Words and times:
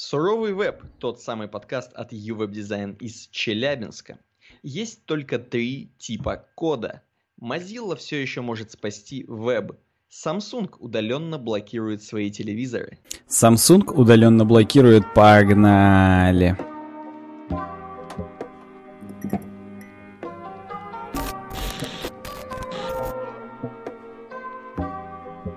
Суровый 0.00 0.52
веб, 0.52 0.84
тот 1.00 1.20
самый 1.20 1.48
подкаст 1.48 1.92
от 1.92 2.12
UWeb 2.12 2.52
Design 2.52 2.96
из 3.00 3.26
Челябинска. 3.32 4.20
Есть 4.62 5.04
только 5.06 5.40
три 5.40 5.90
типа 5.98 6.46
кода. 6.54 7.02
Mozilla 7.36 7.96
все 7.96 8.22
еще 8.22 8.40
может 8.40 8.70
спасти 8.70 9.24
веб. 9.26 9.72
Samsung 10.08 10.72
удаленно 10.78 11.36
блокирует 11.36 12.04
свои 12.04 12.30
телевизоры. 12.30 13.00
Samsung 13.28 13.92
удаленно 13.92 14.44
блокирует, 14.44 15.02
погнали. 15.14 16.56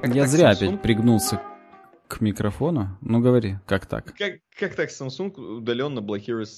Я 0.04 0.26
зря 0.26 0.54
Samsung... 0.54 0.56
опять 0.56 0.82
пригнулся 0.82 1.40
микрофону. 2.22 2.98
Ну 3.02 3.20
говори, 3.20 3.58
как 3.66 3.86
так? 3.86 4.16
Как, 4.18 4.36
как 4.58 4.76
так 4.76 4.90
Samsung 4.90 5.58
удаленно 5.58 6.02
блокирует 6.02 6.50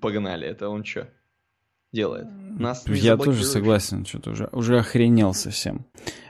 погнали? 0.00 0.46
Это 0.46 0.68
он 0.68 0.84
что? 0.84 1.08
Делает. 1.92 2.28
Нас 2.58 2.84
Я 2.86 3.16
тоже 3.16 3.44
согласен, 3.44 4.04
что-то 4.04 4.30
уже, 4.30 4.48
уже 4.52 4.78
охренел 4.78 5.34
совсем. 5.34 5.86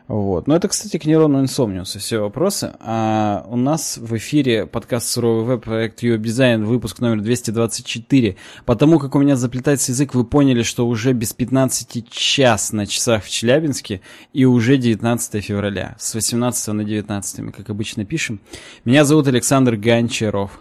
Вот. 0.06 0.48
Но 0.48 0.56
это, 0.56 0.66
кстати, 0.66 0.98
к 0.98 1.04
нейрону 1.04 1.40
инсомниуса 1.40 2.00
все 2.00 2.18
вопросы. 2.18 2.72
А 2.80 3.44
у 3.48 3.56
нас 3.56 3.96
в 3.96 4.16
эфире 4.16 4.66
подкаст 4.66 5.06
«Суровый 5.06 5.44
веб», 5.44 5.64
проект 5.64 6.02
Your 6.02 6.18
Design, 6.18 6.64
выпуск 6.64 6.98
номер 6.98 7.20
224. 7.22 8.36
Потому 8.64 8.98
как 8.98 9.14
у 9.14 9.20
меня 9.20 9.36
заплетается 9.36 9.92
язык, 9.92 10.14
вы 10.14 10.24
поняли, 10.24 10.62
что 10.62 10.88
уже 10.88 11.12
без 11.12 11.32
15 11.32 12.10
час 12.10 12.72
на 12.72 12.86
часах 12.86 13.22
в 13.22 13.30
Челябинске 13.30 14.00
и 14.32 14.44
уже 14.44 14.78
19 14.78 15.44
февраля. 15.44 15.94
С 15.98 16.14
18 16.14 16.74
на 16.74 16.84
19 16.84 17.38
мы, 17.40 17.52
как 17.52 17.70
обычно, 17.70 18.04
пишем. 18.04 18.40
Меня 18.84 19.04
зовут 19.04 19.28
Александр 19.28 19.76
Гончаров. 19.76 20.60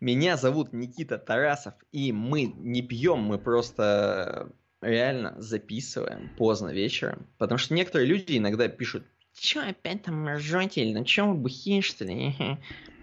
Меня 0.00 0.36
зовут 0.36 0.72
Никита 0.72 1.18
Тарасов, 1.18 1.74
и 1.92 2.12
мы 2.12 2.44
не 2.44 2.82
пьем, 2.82 3.20
мы 3.20 3.38
просто 3.38 4.50
реально 4.80 5.34
записываем 5.38 6.30
поздно 6.36 6.68
вечером. 6.68 7.26
Потому 7.36 7.58
что 7.58 7.74
некоторые 7.74 8.06
люди 8.06 8.38
иногда 8.38 8.68
пишут, 8.68 9.04
Че 9.40 9.60
опять 9.60 10.02
там 10.02 10.28
ржете, 10.28 10.82
или 10.82 10.98
на 10.98 11.04
чем 11.04 11.30
вы 11.30 11.34
бухие, 11.36 11.80
что 11.80 12.04
ли? 12.04 12.34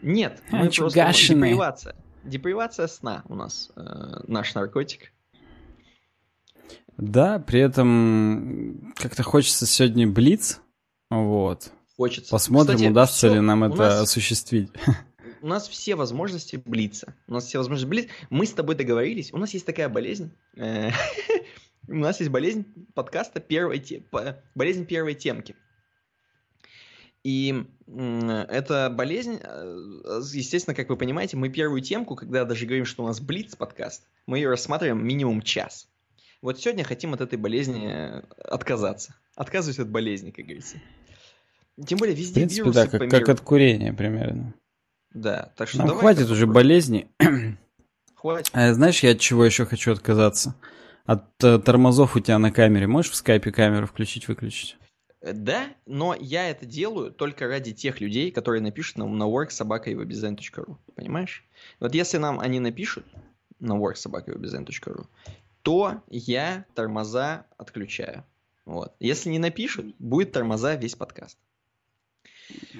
Нет, 0.01 0.41
а, 0.51 0.57
мы 0.57 0.69
просто 0.69 0.99
гашеные. 0.99 1.51
депривация. 1.51 1.95
Депривация 2.23 2.87
сна 2.87 3.23
у 3.27 3.35
нас 3.35 3.71
э, 3.75 3.81
наш 4.27 4.53
наркотик. 4.53 5.13
Да, 6.97 7.39
при 7.39 7.61
этом 7.61 8.93
как-то 8.95 9.23
хочется 9.23 9.65
сегодня 9.65 10.07
блиц. 10.07 10.61
Вот. 11.09 11.71
Хочется. 11.95 12.31
Посмотрим, 12.31 12.75
Кстати, 12.75 12.91
удастся 12.91 13.27
все, 13.27 13.35
ли 13.35 13.39
нам 13.41 13.63
это 13.63 13.77
нас... 13.77 14.01
осуществить. 14.01 14.69
у 15.45 15.47
нас 15.47 15.67
все 15.67 15.93
возможности 15.93 16.55
блица. 16.55 17.13
У 17.27 17.33
нас 17.33 17.45
все 17.45 17.59
возможности 17.59 17.87
блиц. 17.87 18.07
Мы 18.31 18.47
с 18.47 18.53
тобой 18.53 18.73
договорились. 18.73 19.31
У 19.31 19.37
нас 19.37 19.53
есть 19.53 19.63
такая 19.63 19.87
болезнь. 19.89 20.31
Э, 20.57 20.89
у 21.87 21.93
нас 21.93 22.19
есть 22.19 22.31
болезнь 22.31 22.65
подкаста 22.95 23.39
первой 23.39 23.79
болезнь 24.55 24.87
первой 24.87 25.13
темки. 25.13 25.55
И 27.23 27.63
эта 27.85 28.89
болезнь, 28.89 29.39
э, 29.39 30.21
естественно, 30.33 30.73
как 30.73 30.89
вы 30.89 30.97
понимаете, 30.97 31.37
мы 31.37 31.49
первую 31.49 31.81
темку, 31.81 32.15
когда 32.15 32.43
даже 32.43 32.65
говорим, 32.65 32.85
что 32.85 33.03
у 33.03 33.07
нас 33.07 33.19
блиц 33.19 33.55
подкаст, 33.55 34.07
мы 34.25 34.39
ее 34.39 34.49
рассматриваем 34.49 35.05
минимум 35.05 35.43
час. 35.43 35.87
Вот 36.41 36.59
сегодня 36.59 36.83
хотим 36.83 37.13
от 37.13 37.21
этой 37.21 37.37
болезни 37.37 37.87
э, 37.87 38.23
отказаться. 38.43 39.13
Отказываюсь 39.35 39.77
от 39.77 39.89
болезни, 39.89 40.31
как 40.31 40.43
говорится. 40.43 40.77
Тем 41.85 41.99
более 41.99 42.15
везде 42.15 42.31
В 42.31 42.33
принципе, 42.33 42.61
вирусы 42.63 42.73
да, 42.73 42.87
как, 42.87 43.11
как 43.11 43.29
от 43.29 43.41
курения 43.41 43.93
примерно. 43.93 44.55
Да, 45.15 45.53
так 45.55 45.69
что 45.69 45.79
ну, 45.79 45.87
давай 45.87 46.01
хватит 46.01 46.29
уже 46.29 46.45
болезни. 46.45 47.09
Хватит. 48.15 48.51
А, 48.53 48.73
знаешь, 48.73 49.01
я 49.01 49.11
от 49.11 49.19
чего 49.19 49.45
еще 49.45 49.65
хочу 49.65 49.93
отказаться? 49.93 50.55
От 51.05 51.41
э, 51.41 51.57
тормозов 51.59 52.17
у 52.17 52.19
тебя 52.19 52.37
на 52.37 52.51
камере. 52.51 52.85
Можешь 52.85 53.11
в 53.11 53.15
скайпе 53.15 53.53
камеру 53.53 53.87
включить-выключить? 53.87 54.77
Э, 55.21 55.31
да, 55.31 55.67
но 55.85 56.15
я 56.19 56.49
это 56.49 56.65
делаю 56.65 57.11
только 57.11 57.47
ради 57.47 57.71
тех 57.71 58.01
людей, 58.01 58.29
которые 58.29 58.61
напишут 58.61 58.97
нам 58.97 59.17
на 59.17 59.23
worksobaka.webdesign.ru. 59.23 60.75
Понимаешь? 60.95 61.45
Вот 61.79 61.95
если 61.95 62.17
нам 62.17 62.41
они 62.41 62.59
напишут 62.59 63.05
на 63.59 63.77
worksobaka.webdesign.ru, 63.77 65.05
то 65.61 66.01
я 66.09 66.65
тормоза 66.75 67.45
отключаю. 67.57 68.25
Вот. 68.65 68.93
Если 68.99 69.29
не 69.29 69.39
напишут, 69.39 69.95
будет 69.97 70.33
тормоза 70.33 70.75
весь 70.75 70.95
подкаст. 70.95 71.37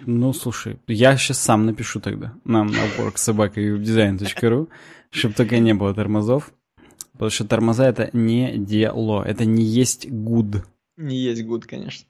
Ну, 0.06 0.34
слушай, 0.34 0.78
я 0.88 1.18
сейчас 1.18 1.40
сам 1.40 1.66
напишу 1.66 2.00
тогда 2.00 2.34
нам 2.44 2.68
на 2.68 2.86
worksobaka.design.ru, 2.98 4.70
чтобы 5.10 5.34
только 5.34 5.60
не 5.60 5.74
было 5.74 5.94
тормозов. 5.94 6.54
Потому 7.14 7.32
что 7.32 7.46
тормоза 7.46 7.88
это 7.88 8.10
не 8.12 8.58
дело, 8.58 9.24
это 9.24 9.46
не 9.46 9.64
есть 9.64 10.06
good. 10.06 10.64
Не 10.98 11.18
есть 11.18 11.44
good, 11.44 11.62
конечно. 11.62 12.08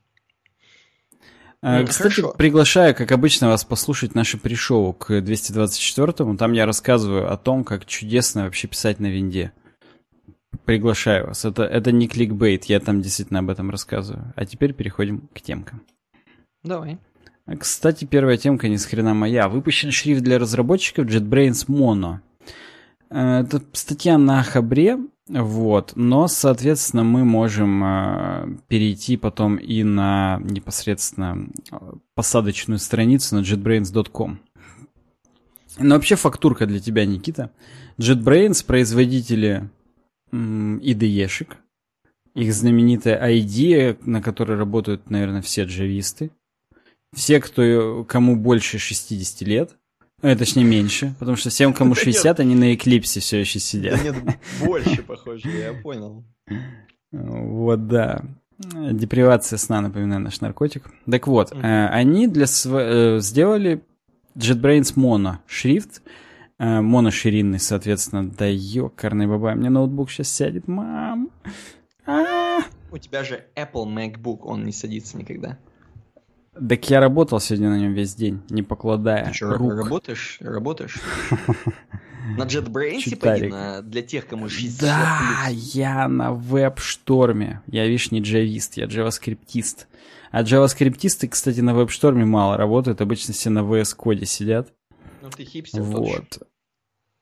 А, 1.62 1.80
ну, 1.80 1.88
Кстати, 1.88 2.16
хорошо. 2.16 2.36
приглашаю, 2.38 2.96
как 2.96 3.12
обычно, 3.12 3.48
вас 3.48 3.64
послушать 3.64 4.14
наше 4.14 4.38
пришоу 4.38 4.94
к 4.94 5.12
224-му. 5.12 6.38
Там 6.38 6.54
я 6.54 6.66
рассказываю 6.66 7.32
о 7.32 7.38
том, 7.38 7.64
как 7.64 7.86
чудесно 7.86 8.44
вообще 8.44 8.68
писать 8.68 9.00
на 9.00 9.08
винде. 9.08 9.52
Приглашаю 10.66 11.28
вас. 11.28 11.46
Это, 11.46 11.64
это 11.64 11.92
не 11.92 12.08
кликбейт, 12.08 12.66
я 12.66 12.80
там 12.80 13.02
действительно 13.02 13.40
об 13.40 13.50
этом 13.50 13.70
рассказываю. 13.70 14.34
А 14.36 14.46
теперь 14.46 14.74
переходим 14.74 15.28
к 15.34 15.42
темкам. 15.42 15.82
Давай. 16.64 16.98
Кстати, 17.60 18.06
первая 18.06 18.38
темка 18.38 18.68
не 18.68 18.78
с 18.78 18.86
хрена 18.86 19.14
моя. 19.14 19.48
Выпущен 19.48 19.92
шрифт 19.92 20.24
для 20.24 20.40
разработчиков 20.40 21.06
JetBrains 21.06 21.68
Mono. 21.68 22.20
Э, 23.10 23.42
это 23.42 23.62
статья 23.74 24.18
на 24.18 24.42
Хабре, 24.42 24.98
вот, 25.28 25.94
но, 25.96 26.28
соответственно, 26.28 27.04
мы 27.04 27.24
можем 27.24 27.84
э, 27.84 28.58
перейти 28.68 29.16
потом 29.18 29.58
и 29.58 29.84
на 29.84 30.40
непосредственно 30.44 31.48
э, 31.72 31.78
посадочную 32.16 32.80
страницу 32.80 33.36
на 33.36 33.42
jetbrains.com. 33.42 34.40
Но 35.78 35.96
вообще 35.96 36.16
фактурка 36.16 36.66
для 36.66 36.80
тебя, 36.80 37.06
Никита. 37.06 37.52
JetBrains, 38.00 38.66
производители 38.66 39.70
IDE-шек, 40.32 41.58
их 42.34 42.54
знаменитая 42.54 43.32
ID, 43.32 44.00
на 44.04 44.22
которой 44.22 44.58
работают, 44.58 45.10
наверное, 45.12 45.42
все 45.42 45.64
джависты 45.64 46.32
все, 47.16 47.40
кто, 47.40 48.04
кому 48.08 48.36
больше 48.36 48.78
60 48.78 49.42
лет, 49.48 49.76
э, 50.22 50.36
точнее 50.36 50.66
меньше, 50.66 51.16
потому 51.20 51.38
что 51.38 51.50
всем, 51.50 51.74
кому 51.74 51.96
60, 51.96 52.40
они 52.40 52.56
на 52.56 52.76
Эклипсе 52.76 53.20
все 53.20 53.40
еще 53.40 53.60
сидят. 53.60 54.04
Нет, 54.04 54.16
больше, 54.64 55.02
похоже, 55.02 55.50
я 55.50 55.74
понял. 55.74 56.24
Вот, 57.12 57.88
да. 57.88 58.24
Депривация 58.58 59.58
сна, 59.58 59.82
напоминаю, 59.82 60.22
наш 60.22 60.40
наркотик. 60.42 60.90
Так 61.10 61.28
вот, 61.28 61.52
mm-hmm. 61.52 61.88
они 61.88 62.28
для. 62.28 62.46
Э, 62.46 63.20
сделали 63.20 63.82
JetBrains 64.38 64.96
Mono 64.96 65.38
шрифт, 65.46 66.02
э, 66.58 66.82
моноширинный, 66.82 67.60
соответственно. 67.60 68.30
Да 68.30 68.46
ёкарный 68.46 69.28
баба, 69.28 69.56
мне 69.56 69.70
ноутбук 69.70 70.10
сейчас 70.10 70.30
сядет, 70.30 70.68
мам. 70.68 71.32
А-а-а. 72.06 72.64
У 72.92 72.98
тебя 72.98 73.24
же 73.24 73.44
Apple 73.56 73.86
MacBook, 73.86 74.40
он 74.44 74.64
не 74.64 74.72
садится 74.72 75.18
никогда. 75.18 75.58
Так 76.56 76.90
я 76.90 77.00
работал 77.00 77.40
сегодня 77.40 77.70
на 77.70 77.78
нем 77.78 77.94
весь 77.94 78.16
день, 78.16 78.42
не 78.50 78.64
покладая. 78.64 79.26
Ты 79.26 79.34
что, 79.34 79.54
рук. 79.54 79.74
работаешь? 79.74 80.38
Работаешь? 80.42 81.00
На 82.38 82.44
JetBrains, 82.44 83.02
типа, 83.04 83.82
для 83.84 84.02
тех, 84.02 84.26
кому 84.26 84.50
60 84.50 84.82
Да, 84.82 85.48
я 85.52 86.08
на 86.08 86.34
веб-шторме. 86.34 87.62
Я, 87.68 87.86
видишь, 87.86 88.10
не 88.10 88.20
джавист, 88.20 88.78
я 88.78 88.86
джаваскриптист. 88.86 89.88
А 90.32 90.42
джаваскриптисты, 90.42 91.28
кстати, 91.28 91.60
на 91.60 91.76
веб-шторме 91.76 92.26
мало 92.26 92.58
работают, 92.58 93.00
обычно 93.00 93.34
все 93.34 93.52
на 93.52 93.60
VS 93.60 93.96
Code 93.96 94.26
сидят. 94.26 94.74
Ну 95.22 95.30
ты 95.30 95.46
хипстер 95.46 95.84
Вот. 95.84 96.40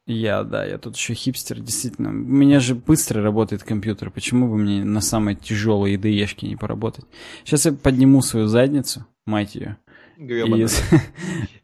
Я, 0.06 0.44
да, 0.44 0.66
я 0.66 0.78
тут 0.78 0.96
еще 0.96 1.14
хипстер, 1.14 1.60
действительно. 1.60 2.10
У 2.10 2.14
меня 2.14 2.60
же 2.60 2.76
быстро 2.76 3.22
работает 3.22 3.64
компьютер. 3.64 4.10
Почему 4.10 4.50
бы 4.50 4.58
мне 4.58 4.84
на 4.84 5.00
самой 5.00 5.36
тяжелой 5.36 5.96
IDE-шке 5.96 6.48
не 6.48 6.56
поработать? 6.58 7.06
Сейчас 7.46 7.66
я 7.66 7.72
подниму 7.72 8.22
свою 8.22 8.48
задницу, 8.48 9.06
мать 9.26 9.56
ее. 9.56 9.78
И, 10.18 10.68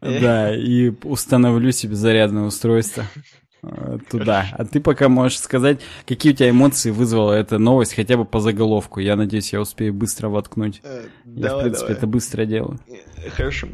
да, 0.00 0.54
и 0.54 0.92
установлю 1.04 1.70
себе 1.72 1.94
зарядное 1.94 2.44
устройство 2.44 3.04
э, 3.62 3.98
туда. 4.10 4.48
А 4.52 4.64
ты 4.64 4.80
пока 4.80 5.08
можешь 5.08 5.38
сказать, 5.38 5.80
какие 6.06 6.32
у 6.32 6.36
тебя 6.36 6.50
эмоции 6.50 6.90
вызвала 6.90 7.32
эта 7.32 7.58
новость, 7.58 7.94
хотя 7.94 8.16
бы 8.16 8.24
по 8.24 8.40
заголовку. 8.40 9.00
Я 9.00 9.16
надеюсь, 9.16 9.52
я 9.52 9.60
успею 9.60 9.94
быстро 9.94 10.28
воткнуть. 10.28 10.80
Э, 10.82 11.06
я, 11.24 11.56
в 11.56 11.62
принципе, 11.62 11.92
это 11.92 12.06
быстро 12.06 12.44
делаю. 12.44 12.80
Э, 12.88 13.30
хорошо. 13.30 13.68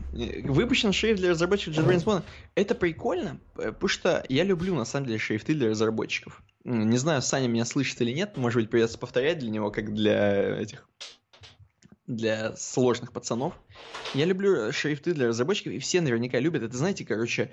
Выпущен 0.45 0.93
шрифт 0.93 1.21
для 1.21 1.31
разработчиков 1.31 1.79
JetBrains 1.79 2.05
Mono. 2.05 2.23
Это 2.55 2.75
прикольно, 2.75 3.41
потому 3.55 3.89
что 3.89 4.25
я 4.29 4.45
люблю, 4.45 4.75
на 4.75 4.85
самом 4.85 5.07
деле, 5.07 5.19
шрифты 5.19 5.55
для 5.55 5.71
разработчиков. 5.71 6.43
Не 6.65 6.99
знаю, 6.99 7.23
Саня 7.23 7.47
меня 7.47 7.65
слышит 7.65 8.01
или 8.03 8.11
нет, 8.11 8.37
может 8.37 8.61
быть, 8.61 8.71
придется 8.71 8.99
повторять 8.99 9.39
для 9.39 9.51
него, 9.51 9.71
как 9.71 9.95
для 9.95 10.61
этих 10.61 10.89
для 12.07 12.55
сложных 12.57 13.13
пацанов. 13.13 13.55
Я 14.15 14.25
люблю 14.25 14.73
шрифты 14.73 15.13
для 15.13 15.29
разработчиков, 15.29 15.73
и 15.73 15.79
все 15.79 16.01
наверняка 16.01 16.39
любят. 16.39 16.63
Это, 16.63 16.77
знаете, 16.77 17.05
короче, 17.05 17.51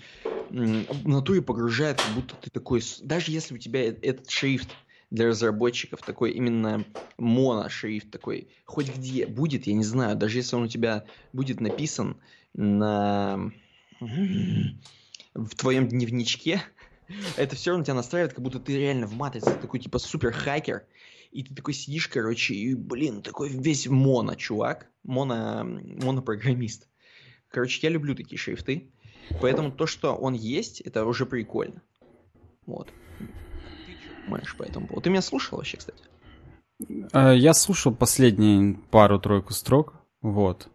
в 0.49 1.07
натуре 1.07 1.41
погружает, 1.41 2.01
как 2.01 2.13
будто 2.13 2.35
ты 2.35 2.49
такой... 2.49 2.81
Даже 3.01 3.31
если 3.31 3.55
у 3.55 3.57
тебя 3.57 3.83
э, 3.83 3.95
этот 4.01 4.29
шрифт 4.29 4.69
для 5.09 5.27
разработчиков, 5.27 6.01
такой 6.01 6.31
именно 6.31 6.85
моно-шрифт 7.17 8.11
такой, 8.11 8.47
хоть 8.65 8.95
где 8.95 9.25
будет, 9.25 9.67
я 9.67 9.73
не 9.73 9.83
знаю, 9.83 10.15
даже 10.15 10.37
если 10.37 10.55
он 10.55 10.63
у 10.63 10.67
тебя 10.67 11.05
будет 11.33 11.59
написан 11.59 12.17
на... 12.53 13.51
в 13.99 15.55
твоем 15.55 15.87
дневничке, 15.87 16.61
это 17.37 17.55
все 17.55 17.71
равно 17.71 17.85
тебя 17.85 17.95
настраивает, 17.95 18.33
как 18.33 18.43
будто 18.43 18.59
ты 18.59 18.77
реально 18.77 19.07
в 19.07 19.13
матрице, 19.13 19.55
такой 19.55 19.79
типа 19.79 19.99
супер 19.99 20.31
хакер, 20.31 20.85
и 21.33 21.43
ты 21.43 21.55
такой 21.55 21.73
сидишь, 21.73 22.07
короче, 22.07 22.53
и, 22.53 22.75
блин, 22.75 23.21
такой 23.21 23.49
весь 23.49 23.87
моно, 23.87 24.35
чувак, 24.35 24.87
моно, 25.03 25.63
монопрограммист. 25.63 26.87
Короче, 27.49 27.79
я 27.81 27.89
люблю 27.89 28.15
такие 28.15 28.37
шрифты, 28.37 28.91
поэтому 29.41 29.71
то, 29.71 29.87
что 29.87 30.15
он 30.15 30.33
есть, 30.33 30.81
это 30.81 31.05
уже 31.05 31.25
прикольно. 31.25 31.81
Вот. 32.65 32.89
Ты 33.17 33.25
что 33.25 34.25
думаешь 34.25 34.55
по 34.55 34.63
этому 34.63 34.87
поводу? 34.87 35.03
Ты 35.03 35.09
меня 35.09 35.21
слушал 35.21 35.57
вообще, 35.57 35.77
кстати? 35.77 36.03
Э, 37.13 37.35
я 37.35 37.53
слушал 37.53 37.93
последние 37.93 38.75
пару-тройку 38.91 39.53
строк, 39.53 39.95
вот. 40.21 40.69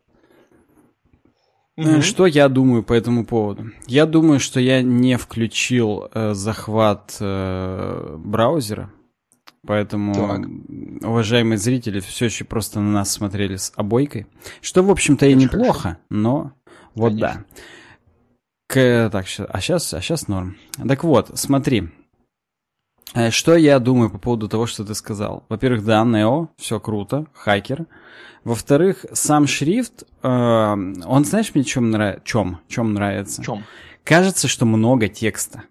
Угу. 1.77 2.03
Что 2.03 2.27
я 2.27 2.49
думаю 2.49 2.83
по 2.83 2.93
этому 2.93 3.25
поводу? 3.25 3.71
Я 3.87 4.07
думаю, 4.07 4.41
что 4.41 4.59
я 4.59 4.83
не 4.83 5.17
включил 5.17 6.09
э, 6.13 6.35
захват 6.35 7.17
э, 7.21 8.17
браузера, 8.19 8.93
поэтому, 9.69 10.15
так. 10.15 11.07
уважаемые 11.07 11.59
зрители, 11.59 12.01
все 12.01 12.25
еще 12.25 12.47
просто 12.47 12.81
на 12.81 12.91
нас 12.91 13.13
смотрели 13.13 13.57
с 13.57 13.71
обойкой, 13.77 14.27
что, 14.63 14.83
в 14.83 14.91
общем-то, 14.91 15.27
и 15.27 15.35
неплохо, 15.35 15.99
но 16.09 16.53
вот 16.95 17.11
Конечно. 17.11 17.45
да. 17.55 17.61
К, 18.67 19.11
так, 19.13 19.27
а 19.27 19.61
сейчас, 19.61 19.93
а 19.93 20.01
сейчас 20.01 20.27
норм. 20.27 20.57
Так 20.89 21.05
вот, 21.05 21.33
смотри, 21.35 21.91
э, 23.13 23.31
что 23.31 23.57
я 23.57 23.79
думаю 23.79 24.09
по 24.09 24.17
поводу 24.17 24.49
того, 24.49 24.67
что 24.67 24.87
ты 24.87 24.95
сказал? 24.95 25.45
Во-первых, 25.51 25.85
да, 25.85 26.03
Нео, 26.03 26.49
все 26.57 26.81
круто, 26.81 27.27
хакер. 27.35 27.85
Во-вторых, 28.45 29.05
сам 29.13 29.47
шрифт, 29.47 30.05
э, 30.23 30.29
он, 30.29 31.25
знаешь, 31.27 31.55
мне 31.55 31.65
чем, 31.65 31.91
нрав... 31.91 32.25
чем? 32.25 32.61
чем 32.69 32.95
нравится? 32.95 33.43
Чем? 33.43 33.65
Кажется, 34.03 34.49
что 34.49 34.65
много 34.65 35.09
текста. 35.09 35.65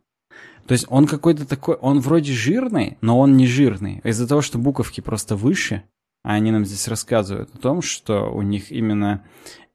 То 0.67 0.73
есть 0.73 0.85
он 0.89 1.07
какой-то 1.07 1.47
такой, 1.47 1.75
он 1.75 1.99
вроде 2.01 2.33
жирный, 2.33 2.97
но 3.01 3.19
он 3.19 3.37
не 3.37 3.47
жирный. 3.47 4.01
Из-за 4.03 4.27
того, 4.27 4.41
что 4.41 4.57
буковки 4.57 4.99
просто 4.99 5.35
выше, 5.35 5.83
а 6.23 6.33
они 6.33 6.51
нам 6.51 6.65
здесь 6.65 6.87
рассказывают 6.89 7.49
о 7.55 7.57
том, 7.57 7.81
что 7.81 8.29
у 8.33 8.41
них 8.41 8.71
именно 8.71 9.23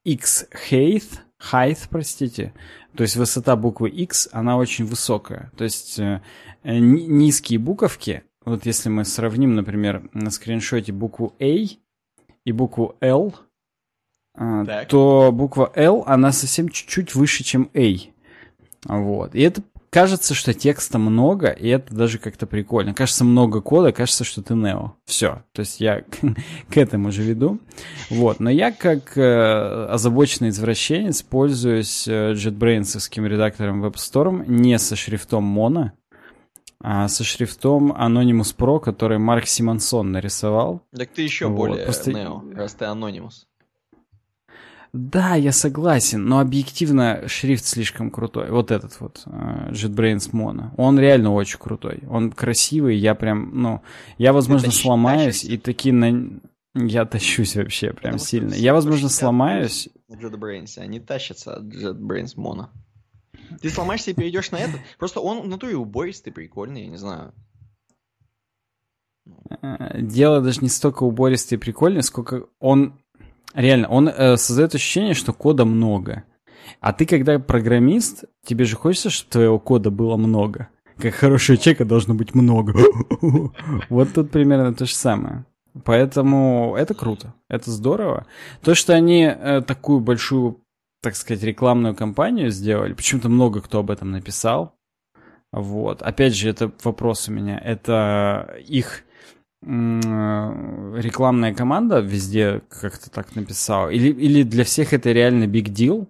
X 0.03 0.47
height, 0.69 1.05
height, 1.51 1.79
простите, 1.89 2.53
то 2.95 3.01
есть 3.01 3.15
высота 3.15 3.55
буквы 3.55 3.89
X, 3.89 4.29
она 4.31 4.55
очень 4.57 4.85
высокая. 4.85 5.51
То 5.57 5.63
есть 5.63 5.97
э, 5.97 6.21
низкие 6.63 7.57
буковки, 7.57 8.23
вот 8.45 8.65
если 8.67 8.89
мы 8.89 9.03
сравним, 9.03 9.55
например, 9.55 10.09
на 10.13 10.29
скриншоте 10.29 10.91
букву 10.91 11.33
A 11.39 11.65
и 12.45 12.51
букву 12.51 12.97
L, 13.01 13.33
а, 14.35 14.65
так. 14.65 14.87
то 14.89 15.31
буква 15.33 15.71
L, 15.75 16.03
она 16.05 16.31
совсем 16.31 16.69
чуть-чуть 16.69 17.15
выше, 17.15 17.43
чем 17.43 17.71
A. 17.73 17.95
Вот. 18.85 19.33
И 19.33 19.41
это 19.41 19.63
кажется, 19.93 20.33
что 20.33 20.55
текста 20.55 20.97
много, 20.97 21.49
и 21.49 21.69
это 21.69 21.95
даже 21.95 22.17
как-то 22.17 22.47
прикольно. 22.47 22.95
Кажется, 22.95 23.23
много 23.23 23.61
кода, 23.61 23.91
кажется, 23.93 24.23
что 24.23 24.41
ты 24.41 24.55
Нео. 24.55 24.95
Все. 25.05 25.43
То 25.53 25.59
есть 25.59 25.79
я 25.79 26.03
к 26.69 26.77
этому 26.77 27.11
же 27.11 27.21
веду. 27.21 27.59
Вот. 28.09 28.39
Но 28.39 28.49
я, 28.49 28.71
как 28.71 29.15
э, 29.17 29.85
озабоченный 29.89 30.49
извращенец, 30.49 31.21
пользуюсь 31.21 32.07
э, 32.07 32.33
JetBrains 32.33 33.27
редактором 33.27 33.85
WebStorm 33.85 34.45
не 34.47 34.79
со 34.79 34.95
шрифтом 34.95 35.57
Mono, 35.57 35.91
а 36.81 37.07
со 37.07 37.23
шрифтом 37.23 37.93
Anonymous 37.93 38.55
Pro, 38.57 38.79
который 38.79 39.19
Марк 39.19 39.45
Симонсон 39.45 40.11
нарисовал. 40.11 40.81
Так 40.91 41.11
ты 41.11 41.21
еще 41.21 41.47
вот, 41.47 41.55
более 41.55 41.85
просто... 41.85 42.11
Нео, 42.11 42.43
раз 42.55 42.73
ты 42.73 42.85
Anonymous. 42.85 43.45
Да, 44.93 45.33
я 45.33 45.51
согласен, 45.51 46.23
но 46.23 46.39
объективно 46.39 47.27
шрифт 47.27 47.65
слишком 47.65 48.11
крутой. 48.11 48.51
Вот 48.51 48.69
этот 48.69 48.99
вот 49.01 49.23
uh, 49.25 49.71
JetBrains 49.71 50.31
Mono. 50.31 50.69
Он 50.77 50.99
реально 50.99 51.33
очень 51.33 51.57
крутой. 51.57 52.03
Он 52.07 52.31
красивый, 52.31 52.95
я 52.95 53.15
прям, 53.15 53.59
ну, 53.59 53.81
я, 54.19 54.33
возможно, 54.33 54.69
Ты 54.69 54.75
сломаюсь 54.75 55.41
тащишься? 55.41 55.51
и 55.51 55.57
таки 55.57 55.91
на... 55.91 56.39
Я 56.75 57.05
тащусь 57.05 57.55
вообще 57.55 57.87
прям 57.87 58.13
Потому 58.13 58.17
сильно. 58.19 58.53
Я, 58.53 58.73
возможно, 58.73 59.09
сломаюсь. 59.09 59.89
JetBrains, 60.11 60.77
они 60.77 60.99
тащатся 60.99 61.55
от 61.55 61.63
JetBrains 61.73 62.35
Mono. 62.37 62.67
Ты 63.61 63.71
сломаешься 63.71 64.11
и 64.11 64.13
перейдешь 64.13 64.51
на 64.51 64.57
этот. 64.57 64.79
Просто 64.99 65.21
он 65.21 65.41
в 65.41 65.47
натуре 65.47 65.75
убористый, 65.75 66.31
прикольный, 66.31 66.83
я 66.83 66.87
не 66.87 66.97
знаю. 66.97 67.33
Э, 69.61 70.01
дело 70.01 70.41
даже 70.41 70.61
не 70.61 70.69
столько 70.69 71.03
убористый 71.03 71.57
и 71.57 71.61
прикольный, 71.61 72.03
сколько 72.03 72.45
он... 72.59 72.99
Реально, 73.53 73.87
он 73.87 74.09
э, 74.09 74.37
создает 74.37 74.75
ощущение, 74.75 75.13
что 75.13 75.33
кода 75.33 75.65
много. 75.65 76.23
А 76.79 76.93
ты, 76.93 77.05
когда 77.05 77.39
программист, 77.39 78.25
тебе 78.45 78.65
же 78.65 78.75
хочется, 78.75 79.09
чтобы 79.09 79.31
твоего 79.31 79.59
кода 79.59 79.91
было 79.91 80.17
много. 80.17 80.69
Как 80.97 81.13
хорошего 81.13 81.57
человека 81.57 81.85
должно 81.85 82.13
быть 82.13 82.35
много. 82.35 82.73
Вот 83.89 84.13
тут 84.13 84.31
примерно 84.31 84.73
то 84.73 84.85
же 84.85 84.93
самое. 84.93 85.45
Поэтому 85.85 86.75
это 86.77 86.93
круто, 86.93 87.33
это 87.49 87.71
здорово. 87.71 88.27
То, 88.61 88.75
что 88.75 88.93
они 88.93 89.23
э, 89.23 89.61
такую 89.65 89.99
большую 90.01 90.63
так 91.03 91.17
сказать, 91.17 91.43
рекламную 91.43 91.95
кампанию 91.95 92.49
сделали. 92.49 92.93
Почему-то 92.93 93.27
много 93.27 93.61
кто 93.61 93.79
об 93.79 93.91
этом 93.91 94.11
написал. 94.11 94.73
Вот. 95.51 96.01
Опять 96.01 96.33
же, 96.33 96.49
это 96.49 96.71
вопрос 96.81 97.27
у 97.27 97.33
меня. 97.33 97.59
Это 97.59 98.57
их 98.65 99.03
рекламная 99.65 101.53
команда 101.53 101.99
везде 101.99 102.61
как-то 102.69 103.09
так 103.09 103.35
написала? 103.35 103.89
Или, 103.89 104.11
или 104.11 104.43
для 104.43 104.63
всех 104.63 104.93
это 104.93 105.11
реально 105.11 105.45
big 105.45 105.65
deal? 105.65 106.07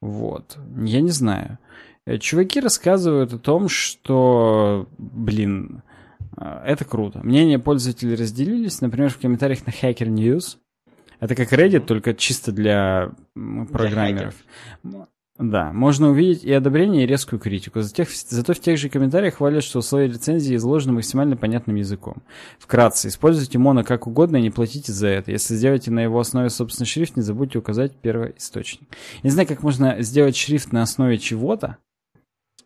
Вот. 0.00 0.58
Я 0.76 1.00
не 1.00 1.10
знаю. 1.10 1.58
Э, 2.06 2.18
чуваки 2.18 2.60
рассказывают 2.60 3.32
о 3.32 3.38
том, 3.38 3.68
что, 3.68 4.88
блин, 4.98 5.82
э, 6.36 6.62
это 6.66 6.84
круто. 6.84 7.20
Мнения 7.22 7.58
пользователей 7.58 8.16
разделились. 8.16 8.80
Например, 8.80 9.10
в 9.10 9.18
комментариях 9.18 9.66
на 9.66 9.70
Hacker 9.70 10.08
News 10.08 10.56
это 11.20 11.36
как 11.36 11.52
Reddit, 11.52 11.86
только 11.86 12.14
чисто 12.14 12.50
для 12.50 13.12
программеров. 13.70 14.34
Для 14.82 15.06
да, 15.38 15.72
можно 15.72 16.10
увидеть 16.10 16.44
и 16.44 16.52
одобрение, 16.52 17.04
и 17.04 17.06
резкую 17.06 17.40
критику. 17.40 17.80
Зато, 17.80 18.04
зато 18.28 18.52
в 18.52 18.60
тех 18.60 18.76
же 18.78 18.90
комментариях 18.90 19.36
хвалят, 19.36 19.64
что 19.64 19.78
условия 19.78 20.08
лицензии 20.08 20.56
изложены 20.56 20.92
максимально 20.92 21.36
понятным 21.36 21.76
языком. 21.76 22.22
Вкратце, 22.58 23.08
используйте 23.08 23.58
моно 23.58 23.82
как 23.82 24.06
угодно 24.06 24.36
и 24.36 24.42
не 24.42 24.50
платите 24.50 24.92
за 24.92 25.08
это. 25.08 25.30
Если 25.30 25.54
сделаете 25.54 25.90
на 25.90 26.00
его 26.00 26.20
основе 26.20 26.50
собственный 26.50 26.86
шрифт, 26.86 27.16
не 27.16 27.22
забудьте 27.22 27.58
указать 27.58 27.96
первый 27.96 28.34
источник. 28.36 28.82
не 29.22 29.30
знаю, 29.30 29.48
как 29.48 29.62
можно 29.62 30.02
сделать 30.02 30.36
шрифт 30.36 30.70
на 30.70 30.82
основе 30.82 31.16
чего-то. 31.16 31.78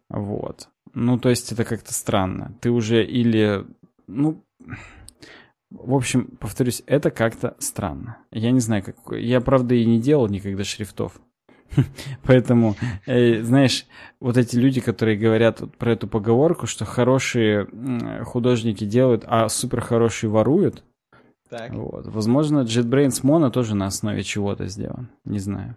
Вот. 0.08 0.68
Ну, 0.92 1.18
то 1.18 1.28
есть 1.28 1.52
это 1.52 1.64
как-то 1.64 1.94
странно. 1.94 2.52
Ты 2.60 2.70
уже 2.70 3.04
или... 3.04 3.64
Ну, 4.08 4.42
в 5.70 5.94
общем, 5.94 6.26
повторюсь, 6.40 6.82
это 6.86 7.10
как-то 7.10 7.54
странно. 7.60 8.18
Я 8.32 8.50
не 8.50 8.60
знаю, 8.60 8.82
как... 8.82 8.96
Я, 9.16 9.40
правда, 9.40 9.76
и 9.76 9.84
не 9.84 10.00
делал 10.00 10.26
никогда 10.28 10.64
шрифтов. 10.64 11.20
Поэтому, 12.24 12.76
э, 13.06 13.42
знаешь, 13.42 13.86
вот 14.20 14.36
эти 14.36 14.56
люди, 14.56 14.80
которые 14.80 15.16
говорят 15.16 15.62
про 15.78 15.92
эту 15.92 16.08
поговорку, 16.08 16.66
что 16.66 16.84
хорошие 16.84 17.66
художники 18.24 18.84
делают, 18.84 19.24
а 19.26 19.48
супер 19.48 19.80
хорошие 19.80 20.30
воруют, 20.30 20.82
так. 21.48 21.72
Вот. 21.72 22.06
Возможно, 22.06 22.60
JetBrains 22.60 23.22
Mono 23.22 23.50
тоже 23.50 23.76
на 23.76 23.86
основе 23.86 24.22
чего-то 24.22 24.66
сделан. 24.66 25.08
Не 25.24 25.38
знаю. 25.38 25.76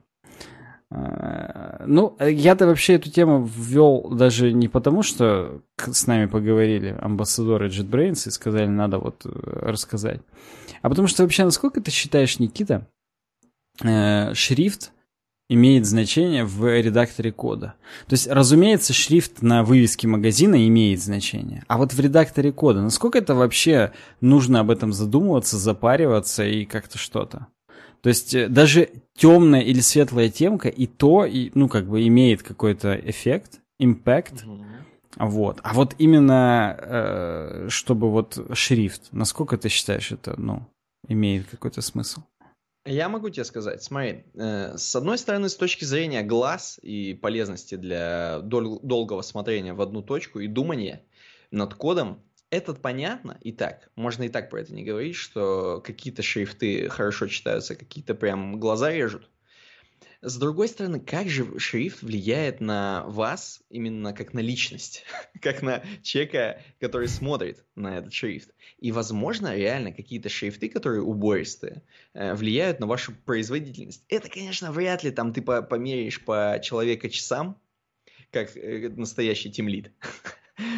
Э, 0.92 1.84
ну, 1.86 2.16
я-то 2.20 2.66
вообще 2.66 2.94
эту 2.94 3.12
тему 3.12 3.46
ввел 3.46 4.10
даже 4.10 4.52
не 4.52 4.68
потому, 4.68 5.04
что 5.04 5.62
с 5.78 6.08
нами 6.08 6.26
поговорили 6.26 6.98
амбассадоры 7.00 7.68
JetBrains 7.68 8.28
и 8.28 8.32
сказали, 8.32 8.66
надо 8.66 8.98
вот 8.98 9.26
э, 9.26 9.30
рассказать, 9.30 10.22
а 10.82 10.90
потому 10.90 11.08
что 11.08 11.24
вообще, 11.24 11.46
насколько 11.46 11.82
ты 11.82 11.92
считаешь, 11.92 12.40
Никита, 12.40 12.88
э, 13.84 14.34
шрифт 14.34 14.92
имеет 15.50 15.86
значение 15.86 16.46
в 16.46 16.80
редакторе 16.80 17.32
кода. 17.32 17.74
То 18.08 18.14
есть, 18.14 18.28
разумеется, 18.28 18.94
шрифт 18.94 19.42
на 19.42 19.64
вывеске 19.64 20.08
магазина 20.08 20.68
имеет 20.68 21.02
значение. 21.02 21.64
А 21.68 21.78
вот 21.78 21.94
в 21.94 22.00
редакторе 22.00 22.52
кода, 22.52 22.82
насколько 22.82 23.18
это 23.18 23.34
вообще 23.34 23.92
нужно 24.22 24.60
об 24.60 24.70
этом 24.70 24.94
задумываться, 24.94 25.58
запариваться 25.58 26.46
и 26.46 26.66
как-то 26.66 26.98
что-то? 27.00 27.48
То 28.02 28.10
есть 28.10 28.34
э, 28.34 28.48
даже 28.48 28.90
темная 29.18 29.62
или 29.62 29.80
светлая 29.80 30.30
темка 30.30 30.70
и 30.70 30.86
то, 30.86 31.26
и, 31.26 31.52
ну, 31.56 31.68
как 31.68 31.88
бы 31.88 32.08
имеет 32.08 32.44
какой-то 32.44 32.94
эффект, 32.96 33.60
импакт. 33.80 34.44
Mm-hmm. 34.44 34.66
Вот. 35.18 35.60
А 35.64 35.74
вот 35.74 35.96
именно, 35.98 36.78
э, 36.80 37.66
чтобы 37.70 38.10
вот 38.10 38.40
шрифт, 38.54 39.10
насколько 39.12 39.58
ты 39.58 39.68
считаешь 39.68 40.12
это, 40.12 40.40
ну, 40.40 40.66
имеет 41.08 41.48
какой-то 41.50 41.82
смысл? 41.82 42.22
Я 42.92 43.08
могу 43.08 43.30
тебе 43.30 43.44
сказать, 43.44 43.84
смотри, 43.84 44.24
э, 44.34 44.76
с 44.76 44.96
одной 44.96 45.20
стороны, 45.20 45.48
с 45.48 45.56
точки 45.56 45.86
зрения 45.86 46.24
глаз 46.24 46.80
и 46.82 47.14
полезности 47.14 47.76
для 47.76 48.40
дол- 48.40 48.80
долгого 48.80 49.22
смотрения 49.22 49.76
в 49.76 49.82
одну 49.82 50.02
точку 50.02 50.40
и 50.40 50.48
думания 50.48 51.06
над 51.52 51.76
кодом, 51.76 52.24
это 52.50 52.74
понятно 52.74 53.38
и 53.42 53.52
так. 53.52 53.92
Можно 53.96 54.24
и 54.24 54.30
так 54.30 54.50
про 54.50 54.62
это 54.62 54.74
не 54.74 54.84
говорить, 54.84 55.16
что 55.16 55.82
какие-то 55.86 56.24
шрифты 56.24 56.90
хорошо 56.90 57.28
читаются, 57.28 57.76
какие-то 57.76 58.16
прям 58.16 58.60
глаза 58.60 58.92
режут. 58.92 59.30
С 60.22 60.38
другой 60.38 60.68
стороны, 60.68 61.00
как 61.00 61.30
же 61.30 61.58
шрифт 61.60 62.02
влияет 62.02 62.60
на 62.60 63.06
вас 63.08 63.62
именно 63.70 64.14
как 64.14 64.34
на 64.34 64.40
личность, 64.40 65.06
как 65.42 65.62
на 65.62 65.82
человека, 66.04 66.62
который 66.82 67.08
смотрит 67.08 67.64
на 67.76 68.00
этот 68.00 68.12
шрифт. 68.12 68.54
И, 68.80 68.92
возможно, 68.92 69.56
реально 69.56 69.94
какие-то 69.94 70.28
шрифты, 70.28 70.68
которые 70.68 71.04
убористые, 71.04 71.84
э, 72.14 72.34
влияют 72.34 72.82
на 72.82 72.88
вашу 72.88 73.14
производительность. 73.14 74.04
Это, 74.10 74.30
конечно, 74.30 74.74
вряд 74.74 75.06
ли 75.06 75.12
там 75.12 75.32
ты 75.32 75.42
померяешь 75.42 76.22
по 76.22 76.60
человека 76.62 77.10
часам, 77.10 77.58
как 78.32 78.58
э, 78.58 78.90
настоящий 78.90 79.52
тимлит. 79.52 79.92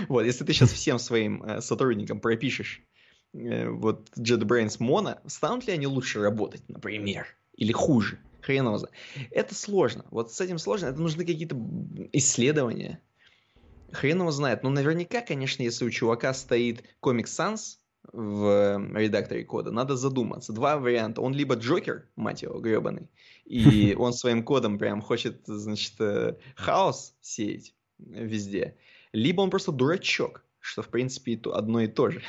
Вот, 0.07 0.25
если 0.25 0.43
ты 0.43 0.53
сейчас 0.53 0.71
всем 0.71 1.00
своим 1.00 1.41
э, 1.41 1.60
сотрудникам 1.60 2.19
пропишешь 2.19 2.83
вот 3.33 4.12
JetBrains 4.15 4.77
Mono, 4.77 5.17
станут 5.27 5.65
ли 5.65 5.74
они 5.74 5.88
лучше 5.88 6.21
работать, 6.21 6.62
например, 6.69 7.25
или 7.55 7.71
хуже? 7.71 8.19
Хрен 8.41 8.65
его 8.65 8.77
знает. 8.77 8.95
Это 9.29 9.55
сложно. 9.55 10.05
Вот 10.12 10.31
с 10.31 10.41
этим 10.41 10.57
сложно. 10.57 10.88
Это 10.88 11.00
нужны 11.00 11.25
какие-то 11.25 11.55
исследования. 12.12 13.01
Хрен 13.91 14.19
его 14.19 14.31
знает. 14.31 14.63
Но 14.63 14.69
наверняка, 14.69 15.21
конечно, 15.21 15.63
если 15.63 15.86
у 15.86 15.89
чувака 15.89 16.33
стоит 16.33 16.83
Comic 17.01 17.25
Sans 17.25 17.77
в 18.13 18.81
редакторе 18.95 19.43
кода, 19.43 19.71
надо 19.71 19.95
задуматься. 19.95 20.53
Два 20.53 20.77
варианта. 20.77 21.21
Он 21.21 21.33
либо 21.33 21.55
Джокер, 21.55 22.07
мать 22.15 22.41
его, 22.41 22.60
гребаный, 22.60 23.10
и 23.45 23.95
он 23.98 24.13
своим 24.13 24.43
кодом 24.43 24.79
прям 24.79 25.01
хочет, 25.01 25.41
значит, 25.45 25.93
э, 26.00 26.36
хаос 26.55 27.15
сеять 27.21 27.74
везде. 28.00 28.75
Либо 29.13 29.41
он 29.41 29.50
просто 29.50 29.71
дурачок, 29.71 30.43
что, 30.60 30.81
в 30.81 30.88
принципе, 30.88 31.39
одно 31.53 31.81
и 31.81 31.88
то 31.88 32.10
же. 32.10 32.21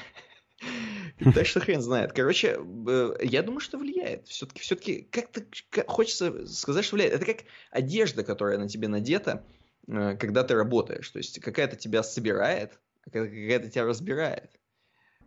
Так 1.35 1.47
что 1.47 1.61
хрен 1.61 1.81
знает. 1.81 2.13
Короче, 2.13 2.59
э, 2.59 3.15
я 3.23 3.43
думаю, 3.43 3.61
что 3.61 3.79
влияет. 3.79 4.27
Все-таки, 4.29 4.61
все-таки 4.61 5.09
как-то 5.11 5.43
хочется 5.87 6.47
сказать, 6.47 6.85
что 6.85 6.97
влияет. 6.97 7.15
Это 7.15 7.27
как 7.27 7.45
одежда, 7.71 8.25
которая 8.25 8.59
на 8.59 8.69
тебе 8.69 8.89
надета, 8.89 9.45
э, 9.87 10.17
когда 10.17 10.43
ты 10.45 10.55
работаешь. 10.55 11.09
То 11.11 11.19
есть 11.19 11.41
какая-то 11.41 11.77
тебя 11.77 12.03
собирает, 12.03 12.79
какая-то 13.05 13.71
тебя 13.71 13.85
разбирает. 13.85 14.51